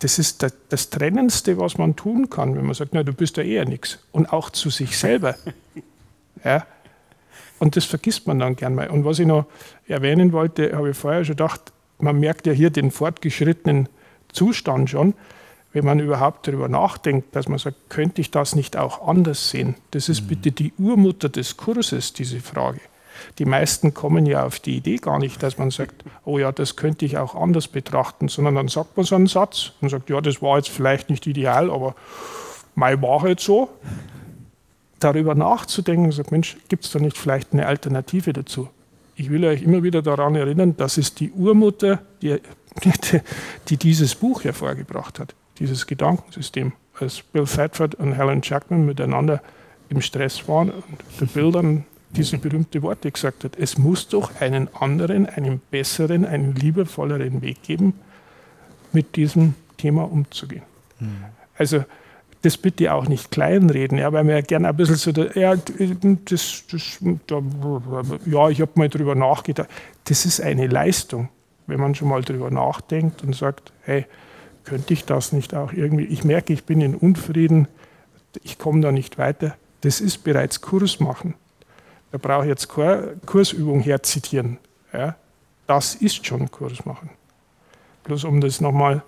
das 0.00 0.18
ist 0.18 0.42
das, 0.42 0.54
das, 0.68 0.90
Trennendste, 0.90 1.58
was 1.58 1.78
man 1.78 1.94
tun 1.94 2.30
kann, 2.30 2.56
wenn 2.56 2.64
man 2.64 2.74
sagt, 2.74 2.92
na, 2.94 3.02
du 3.02 3.12
bist 3.12 3.36
ja 3.36 3.42
eher 3.42 3.66
nichts. 3.66 3.98
Und 4.12 4.32
auch 4.32 4.50
zu 4.50 4.70
sich 4.70 4.98
selber. 4.98 5.36
Ja? 6.42 6.64
Und 7.58 7.76
das 7.76 7.84
vergisst 7.84 8.26
man 8.26 8.38
dann 8.38 8.56
gern 8.56 8.74
mal. 8.74 8.88
Und 8.88 9.04
was 9.04 9.18
ich 9.18 9.26
noch 9.26 9.44
erwähnen 9.86 10.32
wollte, 10.32 10.74
habe 10.74 10.90
ich 10.90 10.96
vorher 10.96 11.22
schon 11.22 11.36
gedacht, 11.36 11.60
man 11.98 12.18
merkt 12.18 12.46
ja 12.46 12.54
hier 12.54 12.70
den 12.70 12.90
fortgeschrittenen 12.90 13.90
Zustand 14.32 14.88
schon, 14.88 15.12
wenn 15.74 15.84
man 15.84 16.00
überhaupt 16.00 16.48
darüber 16.48 16.68
nachdenkt, 16.68 17.36
dass 17.36 17.48
man 17.48 17.58
sagt, 17.58 17.90
könnte 17.90 18.22
ich 18.22 18.30
das 18.30 18.54
nicht 18.54 18.78
auch 18.78 19.06
anders 19.06 19.50
sehen? 19.50 19.74
Das 19.90 20.08
ist 20.08 20.22
mhm. 20.22 20.26
bitte 20.28 20.52
die 20.52 20.72
Urmutter 20.78 21.28
des 21.28 21.58
Kurses, 21.58 22.14
diese 22.14 22.40
Frage. 22.40 22.80
Die 23.38 23.44
meisten 23.44 23.94
kommen 23.94 24.26
ja 24.26 24.44
auf 24.44 24.60
die 24.60 24.76
Idee 24.76 24.96
gar 24.96 25.18
nicht, 25.18 25.42
dass 25.42 25.58
man 25.58 25.70
sagt, 25.70 26.04
oh 26.24 26.38
ja, 26.38 26.52
das 26.52 26.76
könnte 26.76 27.04
ich 27.04 27.18
auch 27.18 27.34
anders 27.34 27.68
betrachten, 27.68 28.28
sondern 28.28 28.54
dann 28.54 28.68
sagt 28.68 28.96
man 28.96 29.06
so 29.06 29.14
einen 29.14 29.26
Satz 29.26 29.72
und 29.80 29.88
sagt, 29.88 30.10
ja, 30.10 30.20
das 30.20 30.42
war 30.42 30.56
jetzt 30.56 30.68
vielleicht 30.68 31.10
nicht 31.10 31.26
ideal, 31.26 31.70
aber 31.70 31.94
mein 32.74 33.00
war 33.02 33.22
halt 33.22 33.40
so. 33.40 33.68
Darüber 34.98 35.34
nachzudenken 35.34 36.06
und 36.06 36.12
sagt, 36.12 36.30
Mensch, 36.30 36.56
gibt 36.68 36.84
es 36.84 36.90
da 36.90 36.98
nicht 36.98 37.16
vielleicht 37.16 37.52
eine 37.52 37.66
Alternative 37.66 38.32
dazu? 38.32 38.68
Ich 39.16 39.30
will 39.30 39.44
euch 39.44 39.62
immer 39.62 39.82
wieder 39.82 40.02
daran 40.02 40.34
erinnern, 40.34 40.76
das 40.76 40.98
ist 40.98 41.20
die 41.20 41.30
Urmutter, 41.30 42.00
die, 42.22 42.38
die, 42.84 42.92
die 43.68 43.76
dieses 43.76 44.14
Buch 44.14 44.44
hervorgebracht 44.44 45.18
hat, 45.18 45.34
dieses 45.58 45.86
Gedankensystem. 45.86 46.72
Als 46.98 47.22
Bill 47.22 47.44
Thetford 47.44 47.94
und 47.94 48.12
Helen 48.12 48.42
Jackman 48.42 48.84
miteinander 48.84 49.42
im 49.90 50.00
Stress 50.00 50.46
waren 50.48 50.70
und 50.70 50.84
der 51.20 51.26
Bill 51.26 51.52
dann 51.52 51.84
diese 52.16 52.38
berühmte 52.38 52.82
Worte 52.82 53.10
gesagt 53.10 53.44
hat. 53.44 53.56
Es 53.56 53.78
muss 53.78 54.08
doch 54.08 54.40
einen 54.40 54.72
anderen, 54.74 55.26
einen 55.26 55.60
besseren, 55.70 56.24
einen 56.24 56.54
liebevolleren 56.54 57.42
Weg 57.42 57.62
geben, 57.62 57.94
mit 58.92 59.16
diesem 59.16 59.54
Thema 59.76 60.10
umzugehen. 60.10 60.62
Mhm. 60.98 61.24
Also 61.56 61.84
das 62.42 62.56
bitte 62.56 62.92
auch 62.94 63.06
nicht 63.06 63.30
kleinreden, 63.30 63.98
ja, 63.98 64.12
weil 64.12 64.24
man 64.24 64.34
ja 64.34 64.40
gerne 64.40 64.68
ein 64.68 64.76
bisschen 64.76 64.96
so, 64.96 65.12
da, 65.12 65.26
ja, 65.34 65.54
das, 65.56 66.64
das, 66.70 66.98
da, 67.26 67.42
ja, 68.26 68.48
ich 68.48 68.60
habe 68.60 68.72
mal 68.74 68.88
drüber 68.88 69.14
nachgedacht. 69.14 69.68
Das 70.04 70.24
ist 70.24 70.40
eine 70.40 70.66
Leistung, 70.66 71.28
wenn 71.66 71.80
man 71.80 71.94
schon 71.94 72.08
mal 72.08 72.22
drüber 72.22 72.50
nachdenkt 72.50 73.22
und 73.22 73.36
sagt, 73.36 73.72
hey, 73.82 74.06
könnte 74.64 74.94
ich 74.94 75.04
das 75.04 75.32
nicht 75.32 75.54
auch 75.54 75.72
irgendwie, 75.72 76.04
ich 76.04 76.24
merke, 76.24 76.52
ich 76.52 76.64
bin 76.64 76.80
in 76.80 76.94
Unfrieden, 76.94 77.68
ich 78.42 78.58
komme 78.58 78.80
da 78.80 78.90
nicht 78.90 79.18
weiter. 79.18 79.56
Das 79.82 80.00
ist 80.00 80.24
bereits 80.24 80.60
Kurs 80.60 81.00
machen. 81.00 81.34
Da 82.12 82.18
brauche 82.18 82.42
ich 82.42 82.48
jetzt 82.48 82.68
keine 82.68 83.16
Kursübung 83.24 83.80
herzitieren. 83.80 84.58
Ja, 84.92 85.16
das 85.66 85.94
ist 85.94 86.26
schon 86.26 86.50
Kurs 86.50 86.84
machen. 86.84 87.10
Bloß 88.04 88.24
um 88.24 88.40
das 88.40 88.60
nochmal 88.60 89.02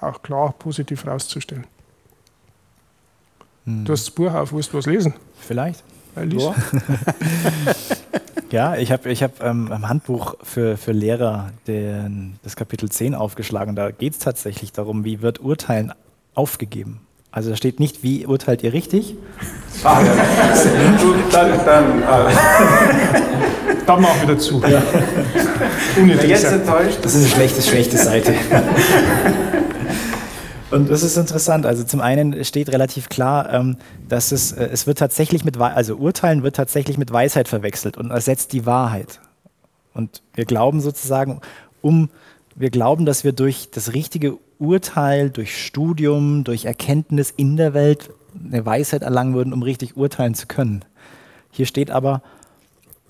auch 0.00 0.20
klar 0.22 0.54
positiv 0.58 1.06
rauszustellen. 1.06 1.66
Hm. 3.64 3.84
Du 3.84 3.92
hast 3.92 4.06
das 4.06 4.14
Buch 4.14 4.32
auf, 4.32 4.52
willst 4.52 4.72
du 4.72 4.78
was 4.78 4.86
lesen? 4.86 5.14
Vielleicht. 5.38 5.82
Ja, 6.16 6.54
ja 8.50 8.76
ich 8.76 8.90
habe 8.90 9.10
ich 9.10 9.22
hab, 9.22 9.42
ähm, 9.42 9.70
im 9.70 9.88
Handbuch 9.88 10.36
für, 10.42 10.76
für 10.76 10.92
Lehrer 10.92 11.50
den, 11.66 12.38
das 12.42 12.56
Kapitel 12.56 12.90
10 12.90 13.14
aufgeschlagen. 13.14 13.76
Da 13.76 13.90
geht 13.90 14.14
es 14.14 14.18
tatsächlich 14.18 14.72
darum, 14.72 15.04
wie 15.04 15.20
wird 15.20 15.40
Urteilen 15.40 15.92
aufgegeben. 16.34 17.05
Also 17.36 17.50
da 17.50 17.56
steht 17.56 17.80
nicht, 17.80 18.02
wie 18.02 18.24
urteilt 18.24 18.62
ihr 18.62 18.72
richtig. 18.72 19.14
Ah, 19.84 20.00
ja. 20.00 20.14
dann, 21.30 21.50
dann, 21.66 22.02
ah. 22.04 22.30
dann 23.86 24.00
mach 24.00 24.22
wieder 24.22 24.38
zu. 24.38 24.62
Ja. 24.62 24.82
Jetzt 26.24 26.44
enttäuscht. 26.44 26.96
Das 27.02 27.14
ist 27.14 27.26
eine 27.26 27.34
schlechte, 27.34 27.60
schlechte 27.60 27.98
Seite. 27.98 28.32
Und 30.70 30.88
das 30.88 31.02
ist 31.02 31.18
interessant. 31.18 31.66
Also 31.66 31.84
zum 31.84 32.00
einen 32.00 32.42
steht 32.42 32.70
relativ 32.70 33.10
klar, 33.10 33.52
ähm, 33.52 33.76
dass 34.08 34.32
es, 34.32 34.52
äh, 34.52 34.70
es 34.72 34.86
wird 34.86 34.96
tatsächlich 34.96 35.44
mit, 35.44 35.60
also 35.60 35.96
Urteilen 35.96 36.42
wird 36.42 36.56
tatsächlich 36.56 36.96
mit 36.96 37.12
Weisheit 37.12 37.48
verwechselt 37.48 37.98
und 37.98 38.12
ersetzt 38.12 38.54
die 38.54 38.64
Wahrheit. 38.64 39.20
Und 39.92 40.22
wir 40.34 40.46
glauben 40.46 40.80
sozusagen, 40.80 41.42
um, 41.82 42.08
wir 42.54 42.70
glauben, 42.70 43.04
dass 43.04 43.24
wir 43.24 43.32
durch 43.32 43.68
das 43.70 43.92
richtige 43.92 44.38
Urteil, 44.58 45.30
durch 45.30 45.64
Studium, 45.64 46.44
durch 46.44 46.64
Erkenntnis 46.64 47.32
in 47.36 47.56
der 47.56 47.74
Welt 47.74 48.10
eine 48.34 48.64
Weisheit 48.64 49.02
erlangen 49.02 49.34
würden, 49.34 49.52
um 49.52 49.62
richtig 49.62 49.96
urteilen 49.96 50.34
zu 50.34 50.46
können. 50.46 50.84
Hier 51.50 51.66
steht 51.66 51.90
aber, 51.90 52.22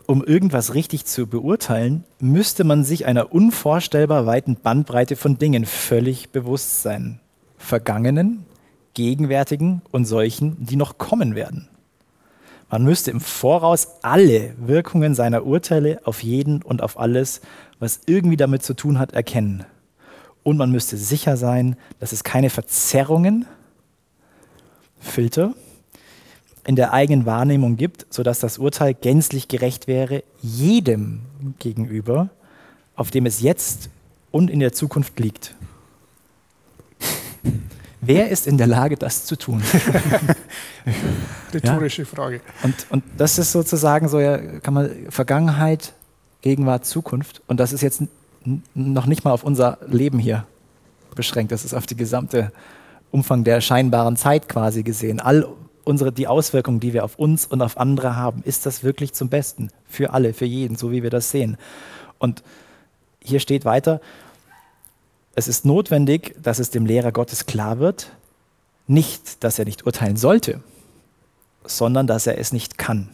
um 0.07 0.23
irgendwas 0.23 0.75
richtig 0.75 1.05
zu 1.05 1.27
beurteilen, 1.27 2.05
müsste 2.21 2.63
man 2.63 2.85
sich 2.85 3.07
einer 3.07 3.33
unvorstellbar 3.33 4.27
weiten 4.27 4.57
Bandbreite 4.57 5.17
von 5.17 5.39
Dingen 5.39 5.67
völlig 5.67 6.31
bewusst 6.31 6.83
sein 6.83 7.21
vergangenen, 7.59 8.45
gegenwärtigen 8.95 9.83
und 9.91 10.05
solchen, 10.05 10.57
die 10.65 10.77
noch 10.77 10.99
kommen 10.99 11.35
werden. 11.35 11.69
Man 12.71 12.85
müsste 12.85 13.11
im 13.11 13.21
Voraus 13.21 13.89
alle 14.03 14.55
Wirkungen 14.59 15.15
seiner 15.15 15.45
Urteile 15.45 16.01
auf 16.05 16.23
jeden 16.23 16.63
und 16.63 16.83
auf 16.83 16.99
alles, 16.99 17.41
was 17.79 18.01
irgendwie 18.07 18.37
damit 18.37 18.63
zu 18.63 18.75
tun 18.75 18.99
hat, 18.99 19.13
erkennen. 19.13 19.65
Und 20.47 20.59
man 20.59 20.71
müsste 20.71 20.97
sicher 20.97 21.37
sein, 21.37 21.75
dass 21.99 22.13
es 22.13 22.23
keine 22.23 22.51
Verzerrungen, 22.51 23.47
Filter, 25.01 25.55
in 26.65 26.77
der 26.77 26.93
eigenen 26.93 27.27
Wahrnehmung 27.27 27.77
gibt, 27.77 28.07
sodass 28.11 28.39
das 28.39 28.59
Urteil 28.59 28.95
gänzlich 28.95 29.49
gerecht 29.49 29.89
wäre 29.89 30.23
jedem 30.43 31.23
gegenüber, 31.59 32.29
auf 32.95 33.11
dem 33.11 33.27
es 33.27 33.41
jetzt 33.41 33.91
und 34.31 34.49
in 34.49 34.61
der 34.61 34.73
Zukunft 34.73 35.19
liegt. 35.19 35.57
Wer 38.01 38.31
ist 38.31 38.47
in 38.47 38.57
der 38.57 38.69
Lage, 38.69 38.95
das 38.95 39.25
zu 39.25 39.35
tun? 39.35 39.61
Rhetorische 41.53 42.03
ja? 42.03 42.07
Frage. 42.07 42.41
Und, 42.63 42.87
und 42.91 43.03
das 43.17 43.37
ist 43.41 43.51
sozusagen 43.51 44.07
so, 44.07 44.21
ja, 44.21 44.39
kann 44.61 44.75
man 44.75 45.11
Vergangenheit, 45.11 45.93
Gegenwart, 46.41 46.87
Zukunft. 46.87 47.43
Und 47.49 47.59
das 47.59 47.73
ist 47.73 47.81
jetzt 47.81 48.03
noch 48.75 49.07
nicht 49.07 49.25
mal 49.25 49.33
auf 49.33 49.45
unser 49.45 49.79
Leben 49.87 50.19
hier 50.19 50.47
beschränkt. 51.15 51.53
Das 51.53 51.65
ist 51.65 51.75
auf 51.75 51.87
die 51.87 51.97
gesamte 51.97 52.53
Umfang 53.11 53.45
der 53.45 53.61
scheinbaren 53.61 54.17
Zeit 54.17 54.49
quasi 54.49 54.83
gesehen. 54.83 55.21
All 55.21 55.49
unsere, 55.85 56.13
die 56.13 56.27
Auswirkungen, 56.27 56.81
die 56.81 56.93
wir 56.93 57.05
auf 57.05 57.19
uns 57.19 57.47
und 57.47 57.63
auf 57.63 57.79
andere 57.79 58.17
haben, 58.17 58.43
ist 58.45 58.67
das 58.67 58.83
wirklich 58.83 59.13
zum 59.13 59.29
Besten 59.29 59.71
für 59.89 60.13
alle, 60.13 60.35
für 60.35 60.45
jeden, 60.45 60.77
so 60.77 60.91
wie 60.91 61.03
wir 61.03 61.11
das 61.11 61.31
sehen. 61.31 61.57
Und 62.19 62.43
hier 63.23 63.41
steht 63.41 63.65
weiter, 63.65 64.01
es 65.35 65.49
ist 65.49 65.65
notwendig, 65.65 66.35
dass 66.43 66.59
es 66.59 66.71
dem 66.71 66.87
Lehrer 66.87 67.13
Gottes 67.13 67.47
klar 67.47 67.79
wird, 67.79 68.11
nicht, 68.87 69.45
dass 69.45 69.59
er 69.59 69.65
nicht 69.65 69.85
urteilen 69.87 70.17
sollte, 70.17 70.61
sondern 71.65 72.07
dass 72.07 72.27
er 72.27 72.39
es 72.39 72.53
nicht 72.53 72.79
kann. 72.79 73.09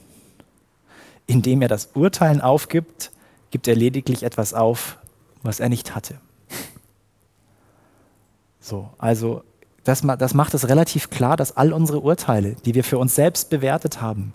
Indem 1.27 1.63
er 1.63 1.69
das 1.69 1.91
Urteilen 1.95 2.41
aufgibt, 2.41 3.11
gibt 3.51 3.69
er 3.69 3.75
lediglich 3.75 4.23
etwas 4.23 4.55
auf, 4.55 4.99
was 5.43 5.61
er 5.61 5.69
nicht 5.69 5.95
hatte. 5.95 6.19
So, 8.61 8.91
also 8.99 9.43
das, 9.85 10.03
das 10.19 10.35
macht 10.35 10.55
es 10.55 10.69
relativ 10.69 11.11
klar, 11.11 11.37
dass 11.37 11.57
all 11.57 11.73
unsere 11.73 12.01
Urteile, 12.01 12.55
die 12.65 12.75
wir 12.75 12.85
für 12.85 12.99
uns 12.99 13.15
selbst 13.15 13.51
bewertet 13.51 14.01
haben, 14.01 14.33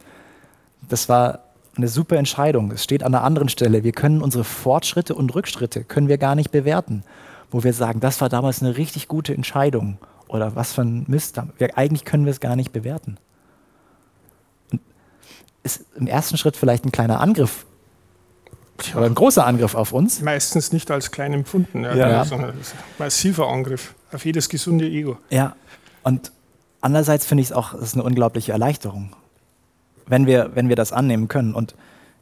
das 0.89 1.07
war 1.07 1.43
eine 1.75 1.87
super 1.87 2.17
Entscheidung. 2.17 2.71
Es 2.71 2.83
steht 2.83 3.03
an 3.03 3.13
einer 3.13 3.23
anderen 3.23 3.49
Stelle. 3.49 3.83
Wir 3.83 3.91
können 3.91 4.21
unsere 4.21 4.43
Fortschritte 4.43 5.15
und 5.15 5.33
Rückschritte 5.33 5.83
können 5.83 6.07
wir 6.07 6.17
gar 6.17 6.35
nicht 6.35 6.51
bewerten 6.51 7.03
wo 7.51 7.63
wir 7.63 7.73
sagen, 7.73 7.99
das 7.99 8.21
war 8.21 8.29
damals 8.29 8.61
eine 8.61 8.77
richtig 8.77 9.07
gute 9.07 9.33
Entscheidung 9.33 9.97
oder 10.27 10.55
was 10.55 10.73
für 10.73 10.81
ein 10.81 11.05
Mist. 11.07 11.39
Wir, 11.57 11.77
eigentlich 11.77 12.05
können 12.05 12.25
wir 12.25 12.31
es 12.31 12.39
gar 12.39 12.55
nicht 12.55 12.71
bewerten. 12.73 13.17
Und 14.71 14.81
ist 15.63 15.85
im 15.95 16.07
ersten 16.07 16.37
Schritt 16.37 16.57
vielleicht 16.57 16.85
ein 16.85 16.91
kleiner 16.91 17.21
Angriff 17.21 17.65
oder 18.95 19.05
ein 19.05 19.15
großer 19.15 19.45
Angriff 19.45 19.75
auf 19.75 19.91
uns. 19.91 20.21
Meistens 20.21 20.71
nicht 20.71 20.89
als 20.91 21.11
klein 21.11 21.33
empfunden, 21.33 21.83
ja, 21.83 21.95
ja. 21.95 22.25
sondern 22.25 22.51
ein 22.51 22.59
massiver 22.97 23.47
Angriff 23.47 23.95
auf 24.11 24.25
jedes 24.25 24.49
gesunde 24.49 24.85
Ego. 24.85 25.17
Ja, 25.29 25.55
und 26.03 26.31
andererseits 26.81 27.25
finde 27.25 27.41
ich 27.41 27.49
es 27.49 27.53
auch, 27.53 27.73
es 27.73 27.81
ist 27.81 27.93
eine 27.95 28.03
unglaubliche 28.03 28.51
Erleichterung, 28.51 29.15
wenn 30.05 30.25
wir, 30.25 30.51
wenn 30.55 30.69
wir 30.69 30.75
das 30.75 30.93
annehmen 30.93 31.27
können. 31.27 31.53
Und 31.53 31.75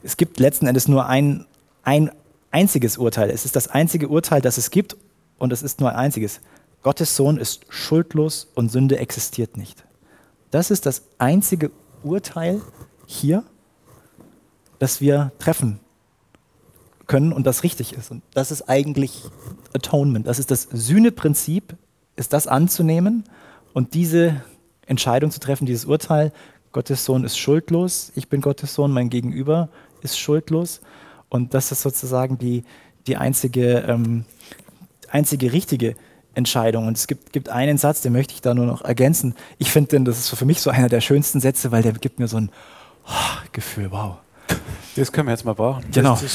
es 0.04 0.18
gibt 0.18 0.40
letzten 0.40 0.68
Endes 0.68 0.88
nur 0.88 1.08
ein, 1.08 1.46
ein 1.84 2.12
einziges 2.52 2.98
Urteil. 2.98 3.30
Es 3.30 3.46
ist 3.46 3.56
das 3.56 3.68
einzige 3.68 4.08
Urteil, 4.08 4.42
das 4.42 4.58
es 4.58 4.72
gibt 4.72 4.96
und 5.38 5.52
es 5.52 5.62
ist 5.62 5.80
nur 5.80 5.90
ein 5.90 5.96
einziges. 5.96 6.40
Gottes 6.84 7.16
Sohn 7.16 7.38
ist 7.38 7.66
schuldlos 7.70 8.48
und 8.56 8.72
Sünde 8.72 8.98
existiert 9.00 9.58
nicht. 9.58 9.84
Das 10.52 10.72
ist 10.72 10.86
das 10.86 11.04
einzige 11.18 11.72
Urteil 12.04 12.62
hier, 13.08 13.44
das 14.80 15.02
wir 15.02 15.32
treffen 15.40 15.80
können 17.08 17.34
und 17.34 17.46
das 17.46 17.64
richtig 17.64 17.94
ist. 17.94 18.12
Und 18.12 18.24
das 18.34 18.52
ist 18.52 18.70
eigentlich 18.70 19.24
Atonement. 19.74 20.28
Das 20.28 20.40
ist 20.40 20.52
das 20.52 20.68
Sühneprinzip, 20.72 21.76
ist 22.16 22.34
das 22.34 22.48
anzunehmen 22.48 23.24
und 23.74 23.94
diese 23.94 24.42
Entscheidung 24.86 25.32
zu 25.32 25.40
treffen, 25.40 25.66
dieses 25.66 25.86
Urteil, 25.86 26.32
Gottes 26.72 27.06
Sohn 27.06 27.24
ist 27.24 27.38
schuldlos, 27.38 28.12
ich 28.16 28.28
bin 28.28 28.42
Gottes 28.42 28.74
Sohn, 28.74 28.92
mein 28.92 29.10
Gegenüber 29.10 29.70
ist 30.02 30.20
schuldlos. 30.20 30.82
Und 31.30 31.54
das 31.54 31.72
ist 31.72 31.82
sozusagen 31.82 32.38
die, 32.38 32.64
die 33.08 33.18
einzige 33.18 33.80
ähm, 33.88 34.26
einzige 35.10 35.54
richtige 35.54 35.96
Entscheidung. 36.34 36.88
Und 36.88 36.98
es 36.98 37.08
gibt, 37.08 37.32
gibt 37.34 37.50
einen 37.50 37.78
Satz, 37.78 38.02
den 38.02 38.14
möchte 38.14 38.34
ich 38.34 38.42
da 38.42 38.54
nur 38.54 38.66
noch 38.66 38.82
ergänzen. 38.84 39.36
Ich 39.58 39.72
finde 39.72 39.92
denn, 39.92 40.06
das 40.06 40.20
ist 40.20 40.30
für 40.30 40.46
mich 40.46 40.62
so 40.62 40.70
einer 40.70 40.90
der 40.90 41.02
schönsten 41.02 41.40
Sätze, 41.40 41.72
weil 41.72 41.82
der 41.82 41.94
gibt 41.94 42.20
mir 42.20 42.28
so 42.28 42.38
ein 42.38 42.52
oh, 43.08 43.48
Gefühl, 43.54 43.92
wow. 43.92 44.18
Das 44.96 45.12
können 45.12 45.28
wir 45.28 45.34
jetzt 45.34 45.46
mal 45.46 45.54
brauchen. 45.54 45.86
Genau. 45.92 46.18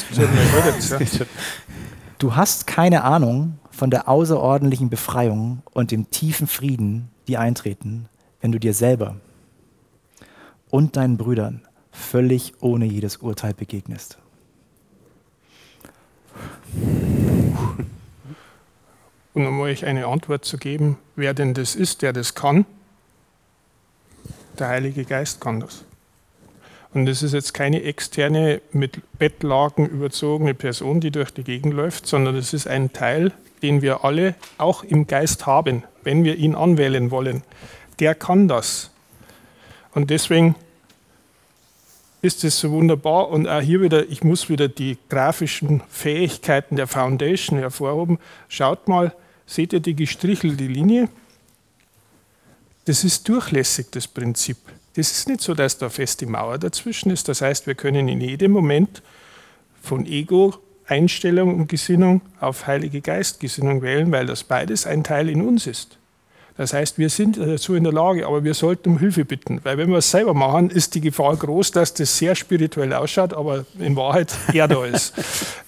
Du 2.19 2.37
hast 2.37 2.67
keine 2.67 3.05
Ahnung 3.05 3.59
von 3.71 3.91
der 3.91 4.07
außerordentlichen 4.07 4.91
Befreiung 4.91 5.63
und 5.73 5.91
dem 5.91 6.11
tiefen 6.11 6.47
Frieden, 6.47 7.09
die 7.29 7.39
eintreten, 7.39 8.11
wenn 8.43 8.53
du 8.53 8.61
dir 8.61 8.75
selber 8.75 9.17
und 10.69 10.97
deinen 10.97 11.17
Brüdern 11.17 11.63
völlig 11.93 12.53
ohne 12.61 12.85
jedes 12.85 13.17
Urteil 13.17 13.55
begegnest. 13.55 14.19
Und 19.33 19.47
um 19.47 19.61
euch 19.61 19.87
eine 19.87 20.07
Antwort 20.07 20.45
zu 20.45 20.59
geben, 20.59 20.99
wer 21.17 21.33
denn 21.33 21.55
das 21.55 21.75
ist, 21.75 22.03
der 22.03 22.13
das 22.13 22.35
kann, 22.35 22.67
der 24.59 24.69
Heilige 24.69 25.07
Geist 25.07 25.41
kann 25.41 25.61
das. 25.61 25.85
Und 26.93 27.07
das 27.07 27.23
ist 27.23 27.35
jetzt 27.35 27.55
keine 27.55 27.83
externe, 27.83 28.61
mit 28.73 29.01
Bettlaken 29.19 29.87
überzogene 29.87 30.55
Person, 30.55 31.01
die 31.01 31.11
durch 31.11 31.31
die 31.31 31.45
Gegend 31.45 31.73
läuft, 31.73 32.07
sondern 32.07 32.35
das 32.35 32.53
ist 32.53 32.67
ein 32.67 32.93
Teil, 32.93 33.33
den 33.63 33.81
wir 33.81 34.05
alle 34.05 34.35
auch 34.59 34.83
im 34.83 35.07
Geist 35.07 35.47
haben, 35.47 35.85
wenn 36.03 36.25
wir 36.25 36.37
ihn 36.37 36.55
anwählen 36.55 37.11
wollen. 37.11 37.43
Der 38.01 38.15
kann 38.15 38.49
das. 38.49 38.91
Und 39.95 40.11
deswegen 40.11 40.57
ist 42.23 42.45
es 42.45 42.59
so 42.59 42.71
wunderbar. 42.73 43.29
Und 43.29 43.47
auch 43.47 43.61
hier 43.61 43.81
wieder, 43.81 44.09
ich 44.09 44.25
muss 44.25 44.49
wieder 44.49 44.69
die 44.69 44.99
grafischen 45.09 45.83
Fähigkeiten 45.89 46.77
der 46.77 46.87
Foundation 46.87 47.59
hervorhoben. 47.59 48.19
Schaut 48.49 48.89
mal, 48.89 49.15
seht 49.47 49.73
ihr 49.73 49.81
die 49.81 49.95
gestrichelte 49.95 50.65
Linie? 50.65 51.09
Das 52.85 53.05
ist 53.05 53.29
durchlässig, 53.29 53.87
das 53.91 54.09
Prinzip. 54.09 54.57
Das 54.95 55.11
ist 55.11 55.29
nicht 55.29 55.41
so, 55.41 55.55
dass 55.55 55.79
da 55.79 55.89
feste 55.89 56.27
Mauer 56.27 56.59
dazwischen 56.59 57.11
ist. 57.11 57.29
Das 57.29 57.43
heißt, 57.43 57.67
wir 57.67 57.75
können 57.75 58.09
in 58.09 58.21
jedem 58.21 58.51
Moment 58.53 59.03
von 59.83 60.05
Ego, 60.07 60.55
Einstellung 60.87 61.55
und 61.55 61.69
Gesinnung 61.69 62.21
auf 62.41 62.67
Heilige 62.67 63.01
Geist-Gesinnung 63.01 63.83
wählen, 63.83 64.11
weil 64.11 64.27
das 64.27 64.43
beides 64.43 64.87
ein 64.87 65.05
Teil 65.05 65.29
in 65.29 65.47
uns 65.47 65.67
ist. 65.67 65.99
Das 66.57 66.75
heißt, 66.75 66.99
wir 66.99 67.09
sind 67.09 67.39
dazu 67.39 67.75
in 67.75 67.85
der 67.85 67.93
Lage, 67.93 68.27
aber 68.27 68.45
wir 68.45 68.53
sollten 68.53 68.91
um 68.91 68.99
Hilfe 68.99 69.25
bitten, 69.25 69.61
weil 69.63 69.79
wenn 69.79 69.89
wir 69.89 69.97
es 69.97 70.11
selber 70.11 70.35
machen, 70.35 70.69
ist 70.69 70.95
die 70.95 71.01
Gefahr 71.01 71.35
groß, 71.35 71.71
dass 71.71 71.95
das 71.95 72.19
sehr 72.19 72.35
spirituell 72.35 72.93
ausschaut, 72.93 73.33
aber 73.33 73.65
in 73.79 73.97
Wahrheit 73.97 74.35
eher 74.53 74.69
da 74.69 74.85
ist. 74.85 75.15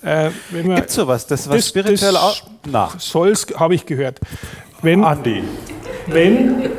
äh, 0.03 0.31
Gibt 0.51 0.91
es 0.91 0.95
sowas, 0.95 1.27
das 1.27 1.49
was 1.49 1.57
das, 1.57 1.69
spirituell 1.69 2.17
auch? 2.17 2.43
Soll 2.99 3.33
habe 3.55 3.75
ich 3.75 3.87
gehört. 3.87 4.21
wenn, 4.83 5.03
Andi. 5.03 5.45
wenn, 6.09 6.71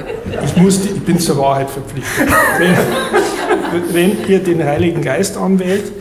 ich, 0.44 0.56
muss, 0.58 0.86
ich 0.86 1.02
bin 1.04 1.20
zur 1.20 1.38
Wahrheit 1.38 1.70
verpflichtet, 1.70 2.28
wenn, 2.58 3.94
wenn 3.94 4.28
ihr 4.28 4.44
den 4.44 4.64
Heiligen 4.64 5.02
Geist 5.02 5.38
anwählt, 5.38 5.92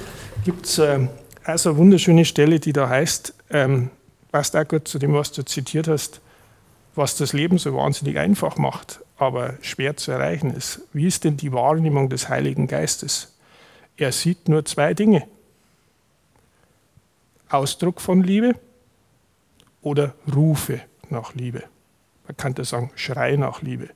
gibt 0.45 0.67
es 0.67 0.79
äh, 0.79 1.09
also 1.45 1.71
eine 1.71 1.79
wunderschöne 1.79 2.25
Stelle, 2.25 2.61
die 2.61 2.73
da 2.73 2.89
heißt, 2.89 3.35
ähm, 3.51 3.91
passt 4.31 4.57
auch 4.57 4.67
gut 4.67 4.89
zu 4.89 4.99
dem, 4.99 5.13
was 5.15 5.33
du 5.33 5.45
zitiert 5.45 5.89
hast, 5.89 6.21
was 6.95 7.17
das 7.17 7.33
Leben 7.33 7.59
so 7.59 7.75
wahnsinnig 7.75 8.19
einfach 8.19 8.57
macht, 8.57 9.01
aber 9.17 9.55
schwer 9.63 9.97
zu 9.97 10.13
erreichen 10.13 10.55
ist. 10.55 10.81
Wie 10.93 11.07
ist 11.07 11.25
denn 11.25 11.37
die 11.37 11.53
Wahrnehmung 11.53 12.09
des 12.09 12.29
Heiligen 12.29 12.67
Geistes? 12.67 13.35
Er 13.97 14.13
sieht 14.13 14.49
nur 14.49 14.65
zwei 14.65 14.95
Dinge. 14.95 15.27
Ausdruck 17.49 18.01
von 18.01 18.23
Liebe 18.23 18.55
oder 19.83 20.15
Rufe 20.35 20.81
nach 21.11 21.35
Liebe. 21.35 21.65
Man 22.27 22.37
könnte 22.37 22.65
sagen, 22.65 22.91
Schrei 22.95 23.37
nach 23.37 23.63
Liebe. 23.63 23.91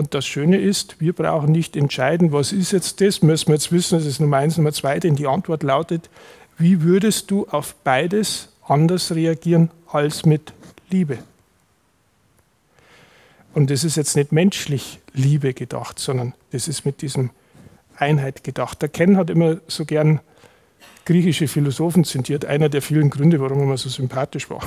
Und 0.00 0.14
das 0.14 0.26
Schöne 0.26 0.56
ist, 0.56 0.98
wir 0.98 1.12
brauchen 1.12 1.52
nicht 1.52 1.76
entscheiden, 1.76 2.32
was 2.32 2.52
ist 2.52 2.72
jetzt 2.72 3.02
das, 3.02 3.20
müssen 3.20 3.48
wir 3.48 3.56
jetzt 3.56 3.70
wissen, 3.70 3.98
das 3.98 4.06
ist 4.06 4.18
Nummer 4.18 4.38
eins, 4.38 4.56
Nummer 4.56 4.72
zwei, 4.72 4.98
denn 4.98 5.14
die 5.14 5.26
Antwort 5.26 5.62
lautet, 5.62 6.08
wie 6.56 6.80
würdest 6.80 7.30
du 7.30 7.46
auf 7.50 7.74
beides 7.84 8.48
anders 8.66 9.14
reagieren 9.14 9.70
als 9.92 10.24
mit 10.24 10.54
Liebe? 10.88 11.18
Und 13.52 13.68
das 13.68 13.84
ist 13.84 13.98
jetzt 13.98 14.16
nicht 14.16 14.32
menschlich 14.32 15.00
Liebe 15.12 15.52
gedacht, 15.52 15.98
sondern 15.98 16.32
das 16.50 16.66
ist 16.66 16.86
mit 16.86 17.02
diesem 17.02 17.28
Einheit 17.94 18.42
gedacht. 18.42 18.80
Der 18.80 18.88
Ken 18.88 19.18
hat 19.18 19.28
immer 19.28 19.58
so 19.68 19.84
gern 19.84 20.20
griechische 21.04 21.46
Philosophen 21.46 22.04
zitiert, 22.04 22.46
einer 22.46 22.70
der 22.70 22.80
vielen 22.80 23.10
Gründe, 23.10 23.38
warum 23.38 23.58
er 23.60 23.66
mir 23.66 23.76
so 23.76 23.90
sympathisch 23.90 24.48
war. 24.48 24.62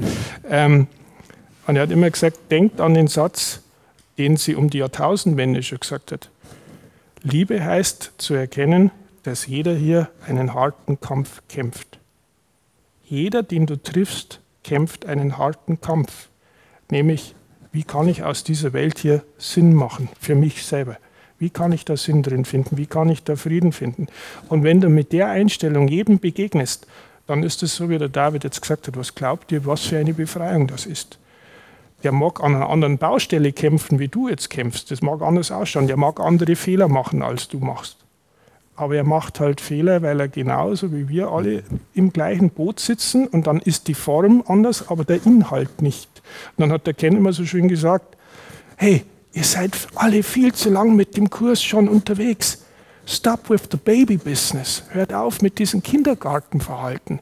ähm, 0.48 0.86
und 1.66 1.76
er 1.76 1.82
hat 1.82 1.90
immer 1.90 2.08
gesagt, 2.08 2.38
denkt 2.50 2.80
an 2.80 2.94
den 2.94 3.08
Satz, 3.08 3.60
den 4.18 4.36
sie 4.36 4.54
um 4.54 4.68
die 4.68 4.78
Jahrtausendwende 4.78 5.62
schon 5.62 5.80
gesagt 5.80 6.12
hat. 6.12 6.30
Liebe 7.22 7.64
heißt 7.64 8.12
zu 8.18 8.34
erkennen, 8.34 8.90
dass 9.22 9.46
jeder 9.46 9.74
hier 9.74 10.10
einen 10.26 10.54
harten 10.54 11.00
Kampf 11.00 11.42
kämpft. 11.48 11.98
Jeder, 13.04 13.42
den 13.42 13.66
du 13.66 13.80
triffst, 13.80 14.40
kämpft 14.64 15.06
einen 15.06 15.38
harten 15.38 15.80
Kampf, 15.80 16.28
nämlich 16.90 17.34
wie 17.72 17.84
kann 17.84 18.08
ich 18.08 18.22
aus 18.22 18.44
dieser 18.44 18.72
Welt 18.72 18.98
hier 18.98 19.22
Sinn 19.36 19.74
machen 19.74 20.08
für 20.18 20.34
mich 20.34 20.64
selber? 20.64 20.96
Wie 21.38 21.50
kann 21.50 21.72
ich 21.72 21.84
da 21.84 21.96
Sinn 21.96 22.22
drin 22.22 22.44
finden? 22.44 22.76
Wie 22.76 22.86
kann 22.86 23.08
ich 23.08 23.22
da 23.22 23.36
Frieden 23.36 23.72
finden? 23.72 24.08
Und 24.48 24.64
wenn 24.64 24.80
du 24.80 24.88
mit 24.88 25.12
der 25.12 25.28
Einstellung 25.28 25.86
jedem 25.86 26.18
begegnest, 26.18 26.86
dann 27.26 27.42
ist 27.42 27.62
es 27.62 27.76
so, 27.76 27.90
wie 27.90 27.98
der 27.98 28.08
David 28.08 28.44
jetzt 28.44 28.60
gesagt 28.60 28.88
hat, 28.88 28.96
was 28.96 29.14
glaubt 29.14 29.52
ihr, 29.52 29.64
was 29.66 29.82
für 29.82 29.98
eine 29.98 30.14
Befreiung 30.14 30.66
das 30.66 30.86
ist? 30.86 31.18
Der 32.04 32.12
mag 32.12 32.42
an 32.42 32.54
einer 32.54 32.68
anderen 32.68 32.98
Baustelle 32.98 33.52
kämpfen, 33.52 33.98
wie 33.98 34.08
du 34.08 34.28
jetzt 34.28 34.50
kämpfst. 34.50 34.90
Das 34.90 35.02
mag 35.02 35.20
anders 35.20 35.50
ausschauen. 35.50 35.88
Der 35.88 35.96
mag 35.96 36.20
andere 36.20 36.54
Fehler 36.54 36.88
machen, 36.88 37.22
als 37.22 37.48
du 37.48 37.58
machst. 37.58 37.96
Aber 38.76 38.94
er 38.94 39.02
macht 39.02 39.40
halt 39.40 39.60
Fehler, 39.60 40.02
weil 40.02 40.20
er 40.20 40.28
genauso 40.28 40.92
wie 40.92 41.08
wir 41.08 41.28
alle 41.30 41.64
im 41.94 42.12
gleichen 42.12 42.50
Boot 42.50 42.78
sitzen 42.78 43.26
und 43.26 43.48
dann 43.48 43.58
ist 43.58 43.88
die 43.88 43.94
Form 43.94 44.44
anders, 44.46 44.88
aber 44.88 45.04
der 45.04 45.26
Inhalt 45.26 45.82
nicht. 45.82 46.22
Und 46.56 46.62
dann 46.62 46.72
hat 46.72 46.86
der 46.86 46.94
Ken 46.94 47.16
immer 47.16 47.32
so 47.32 47.44
schön 47.44 47.66
gesagt, 47.66 48.16
hey, 48.76 49.02
ihr 49.32 49.42
seid 49.42 49.76
alle 49.96 50.22
viel 50.22 50.54
zu 50.54 50.70
lang 50.70 50.94
mit 50.94 51.16
dem 51.16 51.28
Kurs 51.28 51.60
schon 51.60 51.88
unterwegs. 51.88 52.64
Stop 53.04 53.50
with 53.50 53.62
the 53.72 53.76
baby 53.76 54.16
business. 54.16 54.84
Hört 54.90 55.12
auf 55.12 55.42
mit 55.42 55.58
diesem 55.58 55.82
Kindergartenverhalten. 55.82 57.18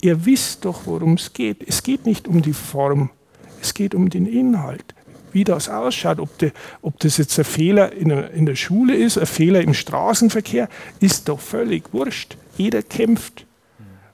Ihr 0.00 0.24
wisst 0.24 0.64
doch, 0.64 0.82
worum 0.84 1.14
es 1.14 1.32
geht. 1.32 1.66
Es 1.66 1.82
geht 1.82 2.06
nicht 2.06 2.28
um 2.28 2.40
die 2.40 2.52
Form, 2.52 3.10
es 3.60 3.74
geht 3.74 3.94
um 3.94 4.10
den 4.10 4.26
Inhalt 4.26 4.94
wie 5.32 5.44
das 5.44 5.68
ausschaut, 5.68 6.18
ob, 6.18 6.36
de, 6.38 6.52
ob 6.82 6.98
das 7.00 7.16
jetzt 7.16 7.38
ein 7.38 7.44
Fehler 7.44 7.92
in 7.92 8.08
der, 8.08 8.30
in 8.32 8.46
der 8.46 8.56
Schule 8.56 8.94
ist, 8.94 9.18
ein 9.18 9.26
Fehler 9.26 9.60
im 9.60 9.74
Straßenverkehr, 9.74 10.68
ist 11.00 11.28
doch 11.28 11.40
völlig 11.40 11.92
wurscht. 11.92 12.36
Jeder 12.56 12.82
kämpft. 12.82 13.46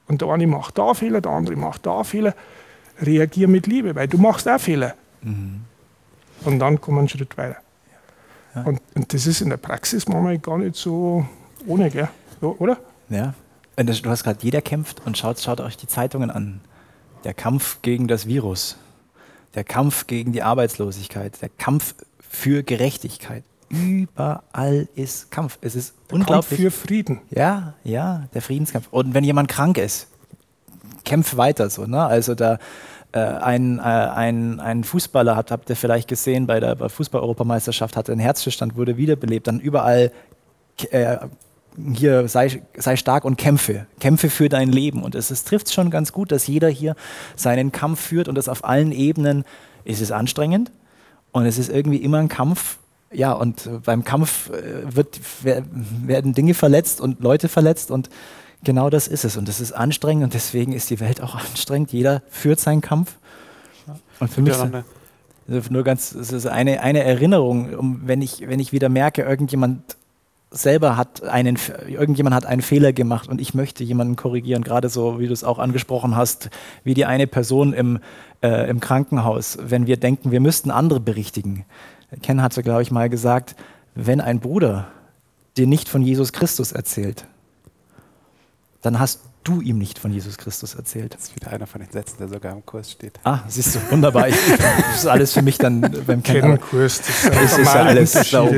Und 0.09 0.23
der 0.23 0.29
eine 0.29 0.47
macht 0.47 0.79
da 0.79 0.95
Fehler, 0.95 1.21
der 1.21 1.33
andere 1.33 1.57
macht 1.57 1.87
da 1.87 2.05
Fehler. 2.05 2.35
Reagier 3.01 3.49
mit 3.49 3.67
Liebe, 3.67 3.95
weil 3.95 4.09
du 4.09 4.19
machst 4.19 4.49
auch 4.49 4.61
Fehler. 4.61 4.95
Mhm. 5.23 5.63
Und 6.45 6.59
dann 6.59 6.81
kommen 6.81 6.97
wir 6.97 7.01
einen 7.01 7.09
Schritt 7.09 7.37
weiter. 7.37 7.57
Ja. 8.55 8.63
Und, 8.63 8.81
und, 8.95 9.13
das 9.13 9.27
ist 9.27 9.41
in 9.41 9.51
der 9.51 9.57
Praxis 9.59 10.09
manchmal 10.09 10.39
gar 10.39 10.59
nicht 10.59 10.77
so 10.77 11.27
ohne, 11.67 11.91
gell? 11.91 12.09
oder? 12.41 12.79
Ja. 13.09 13.35
Du 13.77 14.09
hast 14.09 14.25
gerade 14.25 14.39
jeder 14.41 14.63
kämpft 14.63 15.03
und 15.05 15.19
schaut, 15.19 15.39
schaut 15.41 15.61
euch 15.61 15.77
die 15.77 15.87
Zeitungen 15.87 16.31
an. 16.31 16.61
Der 17.25 17.35
Kampf 17.35 17.79
gegen 17.83 18.09
das 18.09 18.27
Virus 18.27 18.79
der 19.57 19.65
Kampf 19.65 20.07
gegen 20.07 20.33
die 20.33 20.43
Arbeitslosigkeit, 20.43 21.41
der 21.43 21.49
Kampf 21.49 21.95
für 22.21 22.63
Gerechtigkeit. 22.63 23.43
Überall 23.69 24.87
ist 24.95 25.33
Kampf. 25.33 25.59
Es 25.61 25.75
ist 25.75 25.95
der 26.09 26.17
unglaublich. 26.17 26.61
Kampf 26.61 26.75
für 26.77 26.87
Frieden. 26.87 27.21
Ja, 27.31 27.75
ja, 27.83 28.29
der 28.33 28.43
Friedenskampf. 28.43 28.87
Und 28.93 29.15
wenn 29.15 29.25
jemand 29.25 29.49
krank 29.49 29.79
ist, 29.79 30.07
kämpf 31.05 31.37
weiter 31.37 31.69
so. 31.69 31.87
Ne? 31.87 32.05
Also 32.05 32.35
da 32.35 32.59
äh, 33.13 33.19
ein, 33.19 33.79
äh, 33.79 33.83
ein, 33.83 34.61
ein 34.61 34.85
Fußballer 34.85 35.35
hat, 35.35 35.51
habt 35.51 35.71
ihr 35.71 35.77
vielleicht 35.77 36.07
gesehen 36.07 36.47
bei 36.47 36.61
der 36.61 36.77
Fußball-Europameisterschaft, 36.77 37.97
hatte 37.97 38.13
einen 38.13 38.21
Herzstillstand, 38.21 38.77
wurde 38.77 38.97
wiederbelebt, 38.97 39.47
dann 39.47 39.59
überall 39.59 40.13
äh, 40.91 41.17
hier 41.95 42.29
sei, 42.29 42.63
sei 42.77 42.97
stark 42.97 43.25
und 43.25 43.37
kämpfe, 43.37 43.87
kämpfe 44.01 44.31
für 44.31 44.49
dein 44.49 44.71
Leben. 44.71 45.03
Und 45.03 45.15
es, 45.15 45.31
es 45.31 45.45
trifft 45.45 45.73
schon 45.73 45.91
ganz 45.91 46.13
gut, 46.13 46.33
dass 46.33 46.47
jeder 46.47 46.69
hier 46.69 46.97
seinen 47.35 47.73
Kampf 47.73 48.01
führt 48.01 48.29
und 48.29 48.35
das 48.37 48.49
auf 48.49 48.65
allen 48.65 48.93
Ebenen. 48.93 49.45
ist 49.85 50.01
Es 50.01 50.13
anstrengend 50.13 50.73
und 51.33 51.47
es 51.47 51.59
ist 51.59 51.69
irgendwie 51.69 51.99
immer 51.99 52.19
ein 52.19 52.29
Kampf. 52.29 52.79
Ja, 53.13 53.33
und 53.33 53.69
beim 53.85 54.05
Kampf 54.05 54.51
äh, 54.51 54.95
wird, 54.95 55.21
werden 55.43 56.35
Dinge 56.35 56.55
verletzt 56.55 57.01
und 57.01 57.21
Leute 57.21 57.49
verletzt 57.49 57.91
und 57.91 58.11
genau 58.65 58.91
das 58.91 59.07
ist 59.07 59.25
es. 59.25 59.37
Und 59.37 59.49
das 59.49 59.61
ist 59.61 59.73
anstrengend 59.73 60.25
und 60.25 60.35
deswegen 60.35 60.73
ist 60.73 60.91
die 60.91 61.01
Welt 61.01 61.21
auch 61.21 61.35
anstrengend. 61.51 61.93
Jeder 61.93 62.23
führt 62.31 62.61
seinen 62.61 62.81
Kampf. 62.81 63.17
Und 64.19 64.31
für 64.31 64.41
mich 64.41 64.55
ist 65.49 65.71
nur 65.71 65.85
ganz, 65.85 66.13
es 66.13 66.33
ist 66.33 66.47
eine, 66.47 66.81
eine 66.81 67.05
Erinnerung, 67.05 67.75
um, 67.75 68.01
wenn, 68.05 68.21
ich, 68.21 68.49
wenn 68.49 68.59
ich 68.59 68.73
wieder 68.73 68.89
merke, 68.89 69.23
irgendjemand 69.23 69.97
selber 70.51 70.97
hat 70.97 71.23
einen, 71.25 71.59
irgendjemand 71.89 72.35
hat 72.35 72.47
einen 72.47 72.63
Fehler 72.63 72.93
gemacht 72.93 73.29
und 73.29 73.41
ich 73.41 73.55
möchte 73.55 73.85
jemanden 73.85 74.17
korrigieren, 74.17 74.63
gerade 74.63 74.89
so, 74.89 75.19
wie 75.19 75.27
du 75.27 75.33
es 75.33 75.45
auch 75.45 75.59
angesprochen 75.59 76.17
hast, 76.17 76.51
wie 76.85 76.95
die 76.95 77.05
eine 77.05 77.27
Person 77.27 77.73
im, 77.73 77.99
äh, 78.43 78.69
im 78.69 78.81
Krankenhaus, 78.81 79.59
wenn 79.61 79.87
wir 79.87 79.97
denken, 79.97 80.31
wir 80.31 80.41
müssten 80.41 80.71
andere 80.71 81.01
berichtigen. 81.01 81.65
Ken 82.23 82.43
hatte, 82.43 82.63
glaube 82.63 82.83
ich, 82.83 82.91
mal 82.91 83.09
gesagt, 83.09 83.57
wenn 83.95 84.21
ein 84.21 84.41
Bruder 84.41 84.89
dir 85.57 85.67
nicht 85.67 85.89
von 85.89 86.03
Jesus 86.03 86.33
Christus 86.33 86.73
erzählt, 86.73 87.25
dann 88.83 89.01
hast 89.01 89.23
du 89.47 89.61
ihm 89.61 89.79
nicht 89.79 89.99
von 89.99 90.13
Jesus 90.13 90.39
Christus 90.39 90.75
erzählt. 90.75 91.15
Das 91.15 91.25
ist 91.25 91.37
wieder 91.37 91.53
einer 91.53 91.67
von 91.67 91.81
den 91.81 91.91
Sätzen, 91.91 92.17
der 92.19 92.29
sogar 92.29 92.53
im 92.53 92.67
Kurs 92.67 92.91
steht. 92.91 93.13
Ah, 93.23 93.41
siehst 93.47 93.77
du, 93.77 93.79
wunderbar. 93.91 94.29
Ich, 94.29 94.35
das 94.35 94.97
ist 94.97 95.07
alles 95.07 95.33
für 95.33 95.43
mich 95.43 95.59
dann 95.59 95.81
beim. 96.07 96.23
Kurs, 96.23 97.01
das, 97.01 97.59
ist 97.59 97.59
ja 97.59 97.83
alles 97.85 98.13
da 98.13 98.49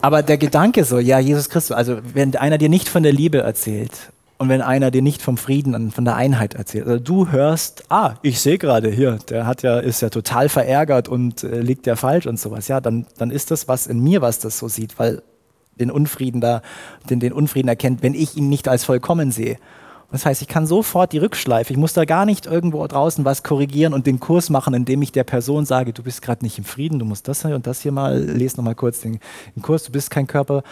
Aber 0.00 0.22
der 0.22 0.38
Gedanke 0.38 0.84
so, 0.84 0.98
ja, 0.98 1.18
Jesus 1.18 1.48
Christus, 1.50 1.76
also 1.76 1.98
wenn 2.14 2.34
einer 2.36 2.58
dir 2.58 2.68
nicht 2.68 2.88
von 2.88 3.02
der 3.02 3.12
Liebe 3.12 3.38
erzählt 3.38 3.92
und 4.38 4.48
wenn 4.48 4.62
einer 4.62 4.90
dir 4.90 5.02
nicht 5.02 5.20
vom 5.20 5.36
Frieden 5.36 5.74
und 5.74 5.92
von 5.92 6.06
der 6.06 6.16
Einheit 6.16 6.54
erzählt, 6.54 6.86
also 6.86 6.98
du 6.98 7.30
hörst, 7.30 7.84
ah, 7.90 8.14
ich 8.22 8.40
sehe 8.40 8.56
gerade 8.56 8.90
hier, 8.90 9.18
der 9.28 9.46
hat 9.46 9.62
ja, 9.62 9.78
ist 9.78 10.00
ja 10.00 10.08
total 10.08 10.48
verärgert 10.48 11.08
und 11.08 11.44
äh, 11.44 11.60
liegt 11.60 11.86
ja 11.86 11.96
falsch 11.96 12.26
und 12.26 12.40
sowas, 12.40 12.68
ja, 12.68 12.80
dann, 12.80 13.06
dann 13.18 13.30
ist 13.30 13.50
das 13.50 13.68
was 13.68 13.86
in 13.86 14.00
mir, 14.00 14.22
was 14.22 14.38
das 14.38 14.58
so 14.58 14.68
sieht, 14.68 14.98
weil 14.98 15.22
den 15.78 15.90
Unfrieden 15.90 16.40
da, 16.40 16.62
den, 17.08 17.20
den 17.20 17.32
Unfrieden 17.32 17.68
erkennt, 17.68 18.02
wenn 18.02 18.14
ich 18.14 18.36
ihn 18.36 18.48
nicht 18.48 18.68
als 18.68 18.84
vollkommen 18.84 19.32
sehe. 19.32 19.58
Das 20.12 20.26
heißt, 20.26 20.42
ich 20.42 20.48
kann 20.48 20.66
sofort 20.66 21.12
die 21.12 21.18
Rückschleife, 21.18 21.72
ich 21.72 21.78
muss 21.78 21.92
da 21.92 22.04
gar 22.04 22.26
nicht 22.26 22.46
irgendwo 22.46 22.84
draußen 22.84 23.24
was 23.24 23.44
korrigieren 23.44 23.94
und 23.94 24.06
den 24.06 24.18
Kurs 24.18 24.50
machen, 24.50 24.74
indem 24.74 25.02
ich 25.02 25.12
der 25.12 25.22
Person 25.22 25.64
sage, 25.64 25.92
du 25.92 26.02
bist 26.02 26.20
gerade 26.20 26.44
nicht 26.44 26.58
im 26.58 26.64
Frieden, 26.64 26.98
du 26.98 27.04
musst 27.04 27.28
das 27.28 27.42
hier 27.42 27.54
und 27.54 27.66
das 27.66 27.80
hier 27.80 27.92
mal, 27.92 28.18
lese 28.18 28.56
nochmal 28.56 28.74
kurz 28.74 29.00
den, 29.00 29.20
den, 29.54 29.62
Kurs, 29.62 29.84
du 29.84 29.92
bist 29.92 30.10
kein 30.10 30.26
Körper 30.26 30.64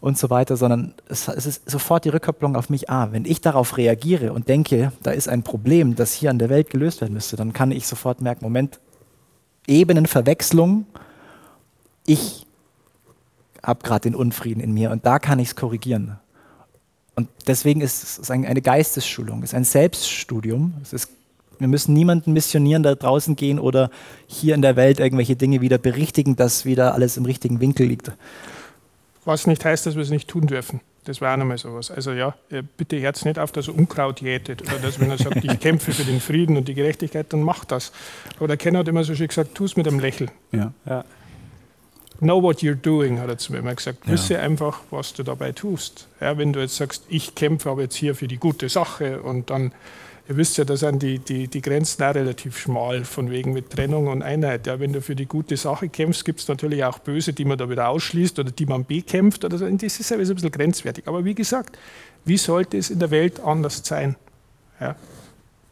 und 0.00 0.16
so 0.16 0.30
weiter, 0.30 0.56
sondern 0.56 0.94
es, 1.08 1.28
es, 1.28 1.44
ist 1.44 1.70
sofort 1.70 2.06
die 2.06 2.08
Rückkopplung 2.08 2.56
auf 2.56 2.70
mich. 2.70 2.88
Ah, 2.88 3.08
wenn 3.10 3.26
ich 3.26 3.42
darauf 3.42 3.76
reagiere 3.76 4.32
und 4.32 4.48
denke, 4.48 4.92
da 5.02 5.10
ist 5.10 5.28
ein 5.28 5.42
Problem, 5.42 5.94
das 5.94 6.14
hier 6.14 6.30
an 6.30 6.38
der 6.38 6.48
Welt 6.48 6.70
gelöst 6.70 7.02
werden 7.02 7.12
müsste, 7.12 7.36
dann 7.36 7.52
kann 7.52 7.72
ich 7.72 7.86
sofort 7.86 8.22
merken, 8.22 8.44
Moment, 8.44 8.80
Ebenenverwechslung, 9.66 10.86
ich 12.06 12.46
habe 13.62 13.82
gerade 13.82 14.08
den 14.08 14.14
Unfrieden 14.14 14.60
in 14.60 14.72
mir 14.72 14.90
und 14.90 15.04
da 15.04 15.18
kann 15.18 15.38
ich 15.40 15.48
es 15.48 15.56
korrigieren. 15.56 16.18
Und 17.18 17.28
deswegen 17.48 17.80
ist 17.80 18.20
es 18.20 18.30
eine 18.30 18.62
Geistesschulung, 18.62 19.42
es 19.42 19.50
ist 19.50 19.54
ein 19.54 19.64
Selbststudium. 19.64 20.74
Es 20.80 20.92
ist, 20.92 21.10
wir 21.58 21.66
müssen 21.66 21.92
niemanden 21.92 22.32
missionieren, 22.32 22.84
da 22.84 22.94
draußen 22.94 23.34
gehen 23.34 23.58
oder 23.58 23.90
hier 24.28 24.54
in 24.54 24.62
der 24.62 24.76
Welt 24.76 25.00
irgendwelche 25.00 25.34
Dinge 25.34 25.60
wieder 25.60 25.78
berichtigen, 25.78 26.36
dass 26.36 26.64
wieder 26.64 26.94
alles 26.94 27.16
im 27.16 27.24
richtigen 27.24 27.58
Winkel 27.58 27.88
liegt. 27.88 28.12
Was 29.24 29.48
nicht 29.48 29.64
heißt, 29.64 29.84
dass 29.84 29.96
wir 29.96 30.02
es 30.02 30.10
nicht 30.10 30.28
tun 30.28 30.46
dürfen. 30.46 30.80
Das 31.06 31.20
war 31.20 31.32
auch 31.32 31.38
nochmal 31.38 31.58
sowas. 31.58 31.90
Also 31.90 32.12
ja, 32.12 32.36
bitte 32.76 33.00
Herz 33.00 33.24
nicht 33.24 33.40
auf, 33.40 33.50
dass 33.50 33.66
er 33.66 33.76
Unkraut 33.76 34.20
jätet 34.20 34.62
oder 34.62 34.78
dass, 34.78 35.00
wenn 35.00 35.10
er 35.10 35.18
sagt, 35.18 35.44
ich 35.44 35.58
kämpfe 35.58 35.90
für 35.90 36.04
den 36.04 36.20
Frieden 36.20 36.56
und 36.56 36.68
die 36.68 36.74
Gerechtigkeit, 36.74 37.32
dann 37.32 37.42
macht 37.42 37.72
das. 37.72 37.90
Aber 38.36 38.46
der 38.46 38.58
Kenner 38.58 38.78
hat 38.78 38.86
immer 38.86 39.02
so 39.02 39.16
schön 39.16 39.26
gesagt, 39.26 39.56
tu 39.56 39.64
es 39.64 39.76
mit 39.76 39.88
einem 39.88 39.98
Lächeln. 39.98 40.30
Ja. 40.52 40.72
ja. 40.86 41.04
Know 42.20 42.42
what 42.42 42.62
you're 42.62 42.74
doing, 42.74 43.20
hat 43.20 43.28
er 43.28 43.38
zu 43.38 43.52
mir 43.52 43.58
immer 43.58 43.74
gesagt. 43.74 44.06
Ja. 44.06 44.12
Wisse 44.12 44.38
einfach, 44.40 44.80
was 44.90 45.12
du 45.14 45.22
dabei 45.22 45.52
tust. 45.52 46.08
Ja, 46.20 46.36
wenn 46.36 46.52
du 46.52 46.60
jetzt 46.60 46.76
sagst, 46.76 47.04
ich 47.08 47.34
kämpfe 47.34 47.70
aber 47.70 47.82
jetzt 47.82 47.94
hier 47.94 48.14
für 48.14 48.26
die 48.26 48.38
gute 48.38 48.68
Sache 48.68 49.22
und 49.22 49.50
dann 49.50 49.72
Ihr 50.28 50.36
wisst 50.36 50.58
ja, 50.58 50.64
da 50.64 50.76
sind 50.76 51.02
die, 51.02 51.18
die, 51.18 51.48
die 51.48 51.62
Grenzen 51.62 52.02
auch 52.02 52.14
relativ 52.14 52.58
schmal, 52.58 53.06
von 53.06 53.30
wegen 53.30 53.54
mit 53.54 53.70
Trennung 53.70 54.08
und 54.08 54.22
Einheit. 54.22 54.66
Ja, 54.66 54.78
wenn 54.78 54.92
du 54.92 55.00
für 55.00 55.16
die 55.16 55.24
gute 55.24 55.56
Sache 55.56 55.88
kämpfst, 55.88 56.22
gibt 56.26 56.40
es 56.40 56.48
natürlich 56.48 56.84
auch 56.84 56.98
Böse, 56.98 57.32
die 57.32 57.46
man 57.46 57.56
da 57.56 57.70
wieder 57.70 57.88
ausschließt 57.88 58.38
oder 58.38 58.50
die 58.50 58.66
man 58.66 58.84
bekämpft. 58.84 59.46
Oder 59.46 59.56
so. 59.56 59.64
Und 59.64 59.82
das 59.82 59.98
ist 59.98 60.10
ja 60.10 60.18
ein 60.18 60.26
bisschen 60.26 60.50
grenzwertig. 60.50 61.08
Aber 61.08 61.24
wie 61.24 61.34
gesagt, 61.34 61.78
wie 62.26 62.36
sollte 62.36 62.76
es 62.76 62.90
in 62.90 62.98
der 62.98 63.10
Welt 63.10 63.40
anders 63.40 63.80
sein? 63.82 64.16
Ja? 64.80 64.96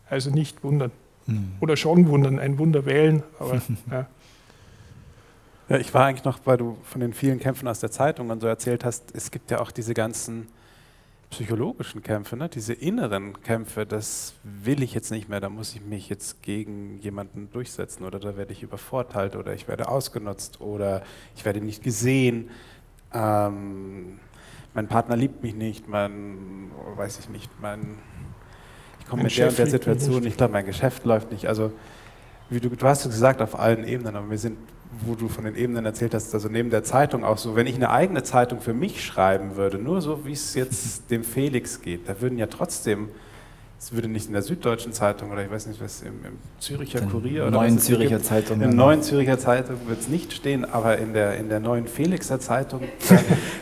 Also 0.08 0.30
nicht 0.30 0.64
wundern. 0.64 0.90
Hm. 1.26 1.52
Oder 1.60 1.76
schon 1.76 2.08
wundern, 2.08 2.38
ein 2.38 2.58
Wunder 2.58 2.86
wählen. 2.86 3.24
Aber, 3.38 3.60
ja. 3.90 4.06
Ja, 5.68 5.78
ich 5.78 5.92
war 5.92 6.06
eigentlich 6.06 6.24
noch, 6.24 6.38
weil 6.44 6.56
du 6.56 6.76
von 6.84 7.00
den 7.00 7.12
vielen 7.12 7.40
Kämpfen 7.40 7.66
aus 7.68 7.80
der 7.80 7.90
Zeitung 7.90 8.30
und 8.30 8.40
so 8.40 8.46
erzählt 8.46 8.84
hast, 8.84 9.14
es 9.14 9.30
gibt 9.30 9.50
ja 9.50 9.60
auch 9.60 9.70
diese 9.70 9.94
ganzen 9.94 10.48
psychologischen 11.30 12.02
Kämpfe, 12.02 12.36
ne? 12.36 12.48
diese 12.48 12.72
inneren 12.72 13.40
Kämpfe, 13.42 13.84
das 13.84 14.34
will 14.44 14.82
ich 14.82 14.94
jetzt 14.94 15.10
nicht 15.10 15.28
mehr, 15.28 15.40
da 15.40 15.48
muss 15.48 15.74
ich 15.74 15.82
mich 15.82 16.08
jetzt 16.08 16.40
gegen 16.42 16.98
jemanden 17.00 17.50
durchsetzen 17.52 18.04
oder 18.04 18.20
da 18.20 18.36
werde 18.36 18.52
ich 18.52 18.62
übervorteilt 18.62 19.34
oder 19.34 19.52
ich 19.52 19.66
werde 19.66 19.88
ausgenutzt 19.88 20.60
oder 20.60 21.02
ich 21.34 21.44
werde 21.44 21.60
nicht 21.60 21.82
gesehen, 21.82 22.50
ähm, 23.12 24.20
mein 24.72 24.86
Partner 24.86 25.16
liebt 25.16 25.42
mich 25.42 25.54
nicht, 25.54 25.88
mein, 25.88 26.70
weiß 26.94 27.18
ich 27.18 27.28
nicht, 27.28 27.50
mein, 27.60 27.98
ich 29.00 29.06
komme 29.06 29.24
mit 29.24 29.36
der 29.36 29.48
und 29.48 29.58
der 29.58 29.66
Situation, 29.66 30.24
ich 30.26 30.36
glaube, 30.36 30.52
mein 30.52 30.66
Geschäft 30.66 31.04
läuft 31.04 31.32
nicht, 31.32 31.48
also 31.48 31.72
wie 32.50 32.60
du, 32.60 32.68
du 32.68 32.86
hast 32.86 33.04
es 33.04 33.10
gesagt, 33.10 33.42
auf 33.42 33.58
allen 33.58 33.84
Ebenen, 33.84 34.14
aber 34.14 34.30
wir 34.30 34.38
sind 34.38 34.58
wo 35.04 35.14
du 35.14 35.28
von 35.28 35.44
den 35.44 35.56
Ebenen 35.56 35.84
erzählt 35.84 36.14
hast, 36.14 36.32
also 36.34 36.48
neben 36.48 36.70
der 36.70 36.84
Zeitung 36.84 37.24
auch 37.24 37.38
so, 37.38 37.56
wenn 37.56 37.66
ich 37.66 37.74
eine 37.74 37.90
eigene 37.90 38.22
Zeitung 38.22 38.60
für 38.60 38.74
mich 38.74 39.04
schreiben 39.04 39.56
würde, 39.56 39.78
nur 39.78 40.00
so 40.00 40.24
wie 40.24 40.32
es 40.32 40.54
jetzt 40.54 41.10
dem 41.10 41.24
Felix 41.24 41.80
geht, 41.80 42.08
da 42.08 42.20
würden 42.20 42.38
ja 42.38 42.46
trotzdem, 42.46 43.08
es 43.78 43.92
würde 43.92 44.08
nicht 44.08 44.26
in 44.26 44.32
der 44.32 44.42
Süddeutschen 44.42 44.92
Zeitung 44.92 45.30
oder 45.30 45.44
ich 45.44 45.50
weiß 45.50 45.66
nicht, 45.66 45.80
was 45.80 46.02
im, 46.02 46.24
im 46.24 46.38
Züricher 46.58 47.00
den 47.00 47.10
Kurier 47.10 47.42
oder 47.42 47.50
neuen 47.50 47.78
Züricher 47.78 48.16
gibt, 48.16 48.24
Zeitung. 48.24 48.60
In 48.60 48.74
neuen 48.74 49.02
Züricher 49.02 49.38
Zeitung 49.38 49.76
wird 49.86 50.00
es 50.00 50.08
nicht 50.08 50.32
stehen, 50.32 50.64
aber 50.64 50.98
in 50.98 51.12
der, 51.12 51.36
in 51.36 51.48
der 51.48 51.60
neuen 51.60 51.86
Felixer 51.86 52.40
Zeitung, 52.40 52.82
da, 53.08 53.18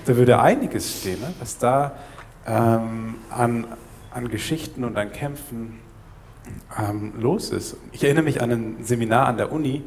da 0.06 0.16
würde 0.16 0.40
einiges 0.40 1.00
stehen, 1.00 1.20
ne? 1.20 1.32
was 1.40 1.58
da 1.58 1.96
ähm, 2.46 3.16
an, 3.30 3.66
an 4.12 4.28
Geschichten 4.28 4.84
und 4.84 4.96
an 4.96 5.12
Kämpfen 5.12 5.80
ähm, 6.78 7.12
los 7.18 7.50
ist. 7.50 7.76
Ich 7.92 8.04
erinnere 8.04 8.24
mich 8.24 8.42
an 8.42 8.50
ein 8.50 8.76
Seminar 8.82 9.26
an 9.26 9.36
der 9.36 9.50
Uni, 9.52 9.82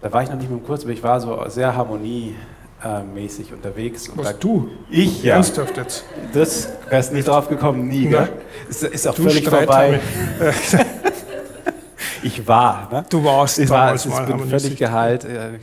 da 0.00 0.12
war 0.12 0.22
ich 0.22 0.28
noch 0.28 0.36
nicht 0.36 0.50
mit 0.50 0.60
dem 0.60 0.66
Kurs, 0.66 0.82
aber 0.82 0.92
ich 0.92 1.02
war 1.02 1.20
so 1.20 1.42
sehr 1.48 1.74
harmoniemäßig 1.74 3.52
unterwegs. 3.52 4.08
Und 4.08 4.18
Was, 4.18 4.26
da, 4.28 4.32
du? 4.34 4.68
Ich, 4.90 5.22
ja. 5.22 5.34
Ernsthaft 5.34 5.76
jetzt? 5.76 6.04
Das 6.32 6.68
wärst 6.88 7.12
nicht 7.12 7.28
drauf 7.28 7.48
gekommen, 7.48 7.88
nie, 7.88 8.06
gell? 8.06 8.28
Ist, 8.68 8.82
ist 8.82 9.08
auch 9.08 9.14
du 9.14 9.24
völlig 9.24 9.48
vorbei. 9.48 10.00
ich 12.22 12.46
war, 12.46 12.88
ne? 12.92 13.04
Du 13.08 13.24
warst 13.24 13.58
ich 13.58 13.70
war, 13.70 13.94
ich 13.94 14.02
bin 14.04 14.48
völlig 14.48 14.76
geheilt. 14.76 15.24
Äh, 15.24 15.58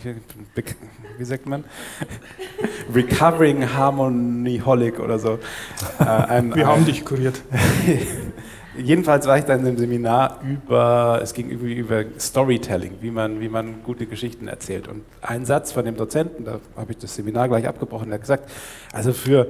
wie 1.17 1.25
sagt 1.25 1.45
man? 1.45 1.63
Recovering 2.93 3.73
Harmonyholic 3.73 4.99
oder 4.99 5.19
so. 5.19 5.39
Äh, 5.99 6.03
ein, 6.03 6.55
Wir 6.55 6.67
ein, 6.67 6.71
haben 6.71 6.85
dich 6.85 7.05
kuriert. 7.05 7.41
Jedenfalls 8.75 9.27
war 9.27 9.37
ich 9.37 9.45
dann 9.45 9.65
im 9.65 9.77
Seminar 9.77 10.39
über, 10.41 11.19
es 11.21 11.33
ging 11.33 11.49
irgendwie 11.49 11.75
über 11.75 12.03
Storytelling, 12.19 12.95
wie 13.01 13.11
man, 13.11 13.39
wie 13.39 13.49
man 13.49 13.83
gute 13.83 14.07
Geschichten 14.07 14.47
erzählt. 14.47 14.87
Und 14.87 15.03
ein 15.21 15.45
Satz 15.45 15.71
von 15.71 15.85
dem 15.85 15.95
Dozenten, 15.95 16.43
da 16.43 16.59
habe 16.75 16.91
ich 16.91 16.97
das 16.97 17.15
Seminar 17.15 17.49
gleich 17.49 17.67
abgebrochen, 17.67 18.07
der 18.07 18.15
hat 18.15 18.21
gesagt, 18.21 18.49
also 18.91 19.13
für, 19.13 19.47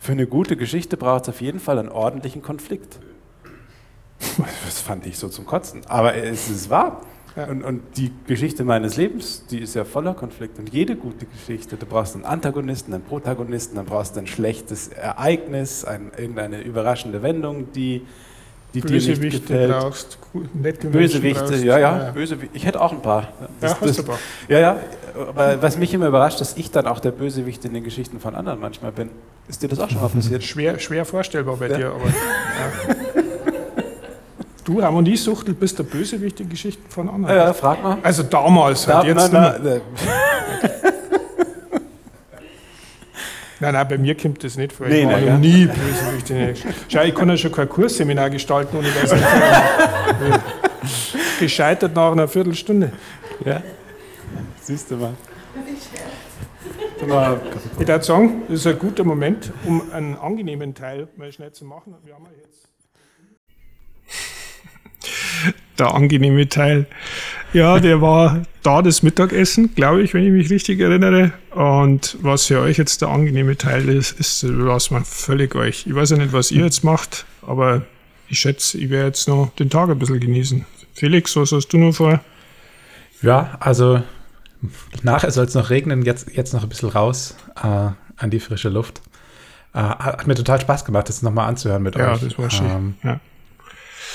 für 0.00 0.12
eine 0.12 0.26
gute 0.26 0.56
Geschichte 0.56 0.96
braucht 0.96 1.22
es 1.22 1.28
auf 1.28 1.40
jeden 1.40 1.60
Fall 1.60 1.78
einen 1.78 1.88
ordentlichen 1.88 2.42
Konflikt. 2.42 2.98
Das 4.64 4.80
fand 4.80 5.06
ich 5.06 5.18
so 5.18 5.28
zum 5.28 5.46
Kotzen. 5.46 5.82
Aber 5.86 6.16
es 6.16 6.50
ist 6.50 6.68
wahr. 6.68 7.02
Und, 7.48 7.62
und, 7.62 7.82
die 7.96 8.10
Geschichte 8.26 8.64
meines 8.64 8.96
Lebens, 8.96 9.44
die 9.46 9.60
ist 9.60 9.74
ja 9.74 9.84
voller 9.84 10.14
Konflikt. 10.14 10.58
Und 10.58 10.72
jede 10.72 10.96
gute 10.96 11.26
Geschichte, 11.26 11.76
du 11.76 11.86
brauchst 11.86 12.16
einen 12.16 12.24
Antagonisten, 12.24 12.92
einen 12.92 13.04
Protagonisten, 13.04 13.76
dann 13.76 13.86
brauchst 13.86 14.16
du 14.16 14.20
ein 14.20 14.26
schlechtes 14.26 14.88
Ereignis, 14.88 15.84
ein, 15.84 16.10
irgendeine 16.16 16.60
überraschende 16.62 17.22
Wendung, 17.22 17.70
die, 17.72 18.04
die 18.74 18.80
dir 18.80 19.16
nicht 19.16 19.46
brauchst, 19.48 20.18
Bösewichte, 20.92 21.40
brauchst, 21.40 21.64
ja, 21.64 21.78
ja, 21.78 21.98
ja. 21.98 22.10
Bösewichte. 22.10 22.56
Ich 22.56 22.66
hätte 22.66 22.80
auch 22.80 22.92
ein 22.92 23.02
paar. 23.02 23.28
Das, 23.60 23.72
ja, 23.72 23.78
das, 23.80 24.04
ja, 24.48 24.58
ja, 24.58 24.76
aber 25.28 25.62
was 25.62 25.78
mich 25.78 25.94
immer 25.94 26.08
überrascht, 26.08 26.40
dass 26.40 26.56
ich 26.56 26.70
dann 26.70 26.86
auch 26.86 27.00
der 27.00 27.12
Bösewicht 27.12 27.64
in 27.64 27.74
den 27.74 27.84
Geschichten 27.84 28.20
von 28.20 28.34
anderen 28.34 28.60
manchmal 28.60 28.92
bin. 28.92 29.10
Ist 29.48 29.62
dir 29.62 29.68
das 29.68 29.78
auch 29.78 29.88
schon 29.88 30.00
mal 30.02 30.08
passiert? 30.08 30.42
Schwer, 30.44 30.78
schwer 30.78 31.04
vorstellbar 31.04 31.56
bei 31.56 31.68
ja. 31.68 31.76
dir, 31.78 31.86
aber. 31.88 32.06
Ja. 32.06 33.22
Du, 34.64 34.82
Harmoniesuchtel, 34.82 35.54
bist 35.54 35.78
der 35.78 35.84
Bösewicht 35.84 36.40
in 36.40 36.50
Geschichten 36.50 36.90
von 36.90 37.08
anderen. 37.08 37.34
Ja, 37.34 37.54
frag 37.54 37.82
mal. 37.82 37.96
Also 38.02 38.22
damals, 38.22 38.86
halt 38.86 39.06
jetzt. 39.06 39.32
Na, 39.32 39.56
na, 39.62 39.80
Nein, 43.60 43.74
nein, 43.74 43.88
bei 43.88 43.98
mir 43.98 44.16
kommt 44.16 44.44
das 44.44 44.56
nicht 44.56 44.72
vor. 44.72 44.86
Ich 44.86 44.92
nee, 44.92 45.06
war 45.06 45.20
noch 45.20 45.38
nie 45.38 45.66
Bösewicht. 45.66 46.64
Schau, 46.88 47.02
ich 47.02 47.14
kann 47.14 47.28
ja 47.28 47.36
schon 47.36 47.52
kein 47.52 47.68
Kursseminar 47.68 48.30
gestalten, 48.30 48.76
ohne 48.76 48.88
dass 48.90 49.12
ich 49.12 49.20
gescheitert 51.40 51.94
nach 51.94 52.12
einer 52.12 52.28
Viertelstunde. 52.28 52.92
Ja, 53.44 53.62
siehst 54.60 54.90
du 54.90 54.96
mal. 54.96 55.14
Ich 57.00 57.08
würde 57.78 58.02
sagen, 58.02 58.42
das 58.48 58.60
ist 58.60 58.66
ein 58.66 58.78
guter 58.78 59.04
Moment, 59.04 59.52
um 59.64 59.82
einen 59.92 60.16
angenehmen 60.16 60.74
Teil 60.74 61.08
mal 61.16 61.30
schnell 61.32 61.52
zu 61.52 61.64
machen. 61.64 61.94
Wir 62.04 62.14
haben 62.14 62.24
ja 62.24 62.32
jetzt 62.42 62.68
der 65.78 65.94
angenehme 65.94 66.48
Teil. 66.48 66.86
Ja, 67.52 67.80
der 67.80 68.00
war 68.00 68.42
da 68.62 68.82
das 68.82 69.02
Mittagessen, 69.02 69.74
glaube 69.74 70.02
ich, 70.02 70.12
wenn 70.14 70.24
ich 70.24 70.30
mich 70.30 70.50
richtig 70.50 70.80
erinnere. 70.80 71.32
Und 71.50 72.16
was 72.20 72.46
für 72.46 72.60
euch 72.60 72.76
jetzt 72.76 73.00
der 73.00 73.08
angenehme 73.08 73.56
Teil 73.56 73.88
ist, 73.88 74.18
ist 74.18 74.44
was 74.46 74.90
man 74.90 75.04
völlig 75.04 75.54
euch. 75.54 75.86
Ich 75.86 75.94
weiß 75.94 76.10
ja 76.10 76.16
nicht, 76.18 76.32
was 76.32 76.50
ihr 76.50 76.64
jetzt 76.64 76.84
macht, 76.84 77.24
aber 77.46 77.82
ich 78.28 78.40
schätze, 78.40 78.78
ich 78.78 78.90
werde 78.90 79.08
jetzt 79.08 79.28
noch 79.28 79.50
den 79.58 79.70
Tag 79.70 79.88
ein 79.88 79.98
bisschen 79.98 80.20
genießen. 80.20 80.66
Felix, 80.92 81.34
was 81.36 81.52
hast 81.52 81.68
du 81.68 81.78
noch 81.78 81.94
vor? 81.94 82.20
Ja, 83.22 83.56
also 83.60 84.02
nachher 85.02 85.30
soll 85.30 85.46
es 85.46 85.54
noch 85.54 85.70
regnen, 85.70 86.02
jetzt, 86.02 86.30
jetzt 86.34 86.52
noch 86.52 86.62
ein 86.62 86.68
bisschen 86.68 86.90
raus 86.90 87.36
äh, 87.56 87.66
an 87.66 88.30
die 88.30 88.40
frische 88.40 88.68
Luft. 88.68 89.00
Äh, 89.74 89.78
hat 89.78 90.26
mir 90.26 90.34
total 90.34 90.60
Spaß 90.60 90.84
gemacht, 90.84 91.08
das 91.08 91.22
nochmal 91.22 91.48
anzuhören 91.48 91.82
mit 91.82 91.96
ja, 91.96 92.12
euch. 92.12 92.22
Ja, 92.22 92.28
das 92.28 92.38
war 92.38 92.50
schön. 92.50 92.66
Ähm, 92.66 92.94
ja. 93.02 93.20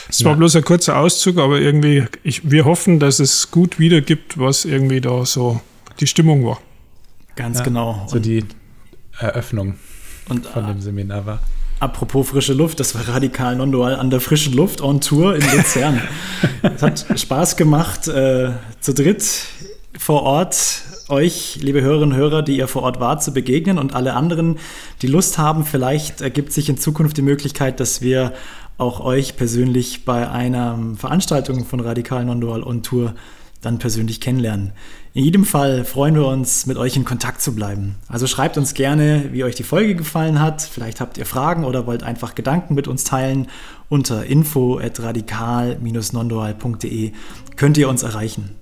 Es 0.10 0.24
war 0.24 0.36
bloß 0.36 0.56
ein 0.58 0.64
kurzer 0.64 0.98
Auszug, 0.98 1.38
aber 1.38 1.60
irgendwie, 1.60 2.06
ich, 2.24 2.50
wir 2.50 2.66
hoffen, 2.66 3.00
dass 3.00 3.20
es 3.20 3.52
gut 3.52 3.80
wiedergibt, 3.80 4.38
was 4.38 4.66
irgendwie 4.66 5.02
da 5.02 5.26
so 5.26 5.62
die 6.00 6.08
Stimmung 6.08 6.46
war. 6.46 6.60
Ganz 7.36 7.60
ja, 7.60 7.64
genau. 7.64 8.06
So 8.08 8.20
die 8.20 8.44
Eröffnung 9.20 9.76
und, 10.30 10.46
von 10.46 10.68
dem 10.68 10.82
Seminar 10.82 11.26
war. 11.26 11.40
Apropos 11.80 12.30
frische 12.30 12.54
Luft, 12.54 12.80
das 12.80 12.96
war 12.96 13.08
radikal 13.08 13.56
non-dual 13.56 13.96
an 13.96 14.10
der 14.10 14.22
frischen 14.22 14.54
Luft 14.54 14.82
on 14.82 15.02
Tour 15.02 15.36
in 15.36 15.42
Luzern. 15.42 16.02
es 16.62 16.82
hat 16.82 17.06
Spaß 17.20 17.58
gemacht, 17.58 18.08
äh, 18.08 18.52
zu 18.80 18.94
dritt 18.94 19.26
vor 19.98 20.24
Ort 20.24 20.84
euch, 21.10 21.58
liebe 21.62 21.82
Hörerinnen 21.82 22.14
und 22.14 22.18
Hörer, 22.18 22.42
die 22.42 22.58
ihr 22.58 22.68
vor 22.68 22.84
Ort 22.84 23.00
wart, 23.00 23.22
zu 23.24 23.34
begegnen 23.34 23.78
und 23.78 23.94
alle 23.94 24.14
anderen, 24.14 24.58
die 25.02 25.08
Lust 25.08 25.38
haben. 25.38 25.66
Vielleicht 25.66 26.22
ergibt 26.22 26.54
sich 26.54 26.70
in 26.70 26.78
Zukunft 26.78 27.18
die 27.18 27.22
Möglichkeit, 27.22 27.80
dass 27.80 28.02
wir 28.02 28.34
auch 28.78 29.00
euch 29.00 29.36
persönlich 29.36 30.06
bei 30.06 30.30
einer 30.30 30.78
Veranstaltung 30.96 31.66
von 31.66 31.80
Radikal 31.80 32.24
Non-Dual 32.26 32.62
on 32.64 32.84
Tour 32.84 33.16
dann 33.62 33.80
persönlich 33.80 34.22
kennenlernen. 34.22 34.74
In 35.14 35.24
jedem 35.24 35.46
Fall 35.46 35.86
freuen 35.86 36.16
wir 36.16 36.26
uns, 36.28 36.66
mit 36.66 36.76
euch 36.78 36.96
in 36.96 37.06
Kontakt 37.06 37.40
zu 37.42 37.56
bleiben. 37.56 37.96
Also 38.08 38.28
schreibt 38.28 38.58
uns 38.58 38.74
gerne, 38.74 39.30
wie 39.32 39.44
euch 39.44 39.56
die 39.56 39.64
Folge 39.64 39.96
gefallen 39.96 40.42
hat. 40.42 40.62
Vielleicht 40.62 41.00
habt 41.00 41.18
ihr 41.18 41.26
Fragen 41.26 41.66
oder 41.66 41.88
wollt 41.88 42.04
einfach 42.04 42.36
Gedanken 42.36 42.76
mit 42.76 42.88
uns 42.88 43.04
teilen. 43.04 43.48
Unter 43.90 44.26
info 44.26 44.80
at 44.80 45.02
radikal-nondual.de 45.02 47.12
könnt 47.56 47.78
ihr 47.78 47.90
uns 47.90 48.04
erreichen. 48.04 48.56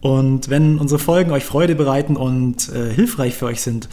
Und 0.00 0.48
wenn 0.48 0.78
unsere 0.78 1.00
Folgen 1.00 1.32
euch 1.32 1.44
Freude 1.44 1.74
bereiten 1.74 2.16
und 2.16 2.68
äh, 2.68 2.92
hilfreich 2.92 3.34
für 3.34 3.46
euch 3.46 3.60
sind, 3.60 3.88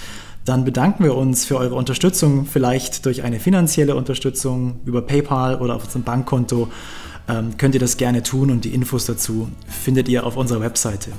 dann 0.46 0.64
bedanken 0.64 1.04
wir 1.04 1.16
uns 1.16 1.44
für 1.44 1.58
eure 1.58 1.76
Unterstützung, 1.76 2.46
vielleicht 2.46 3.06
durch 3.06 3.24
eine 3.24 3.40
finanzielle 3.40 3.96
Unterstützung 3.96 4.80
über 4.86 5.02
PayPal 5.02 5.60
oder 5.60 5.76
auf 5.76 5.84
unserem 5.86 6.04
Bankkonto. 6.04 6.70
Ähm, 7.28 7.58
könnt 7.58 7.74
ihr 7.74 7.80
das 7.80 7.98
gerne 7.98 8.22
tun 8.22 8.52
und 8.52 8.64
die 8.64 8.74
Infos 8.74 9.06
dazu 9.06 9.50
findet 9.68 10.08
ihr 10.08 10.26
auf 10.26 10.38
unserer 10.38 10.62
Webseite. 10.62 11.12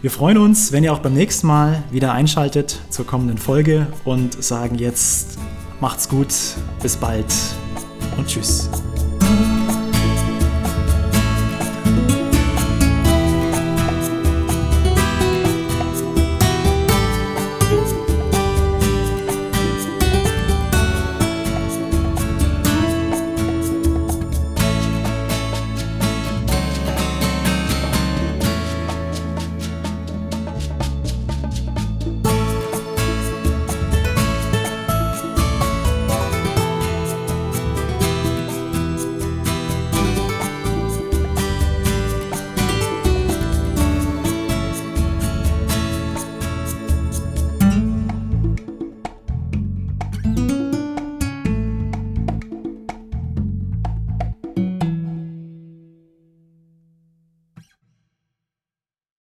Wir 0.00 0.10
freuen 0.12 0.38
uns, 0.38 0.70
wenn 0.70 0.84
ihr 0.84 0.92
auch 0.92 1.00
beim 1.00 1.14
nächsten 1.14 1.48
Mal 1.48 1.82
wieder 1.90 2.12
einschaltet 2.12 2.80
zur 2.90 3.06
kommenden 3.06 3.38
Folge 3.38 3.88
und 4.04 4.42
sagen 4.42 4.76
jetzt 4.76 5.38
Macht's 5.80 6.08
gut, 6.08 6.28
bis 6.80 6.96
bald 6.96 7.26
und 8.16 8.26
tschüss. 8.26 8.70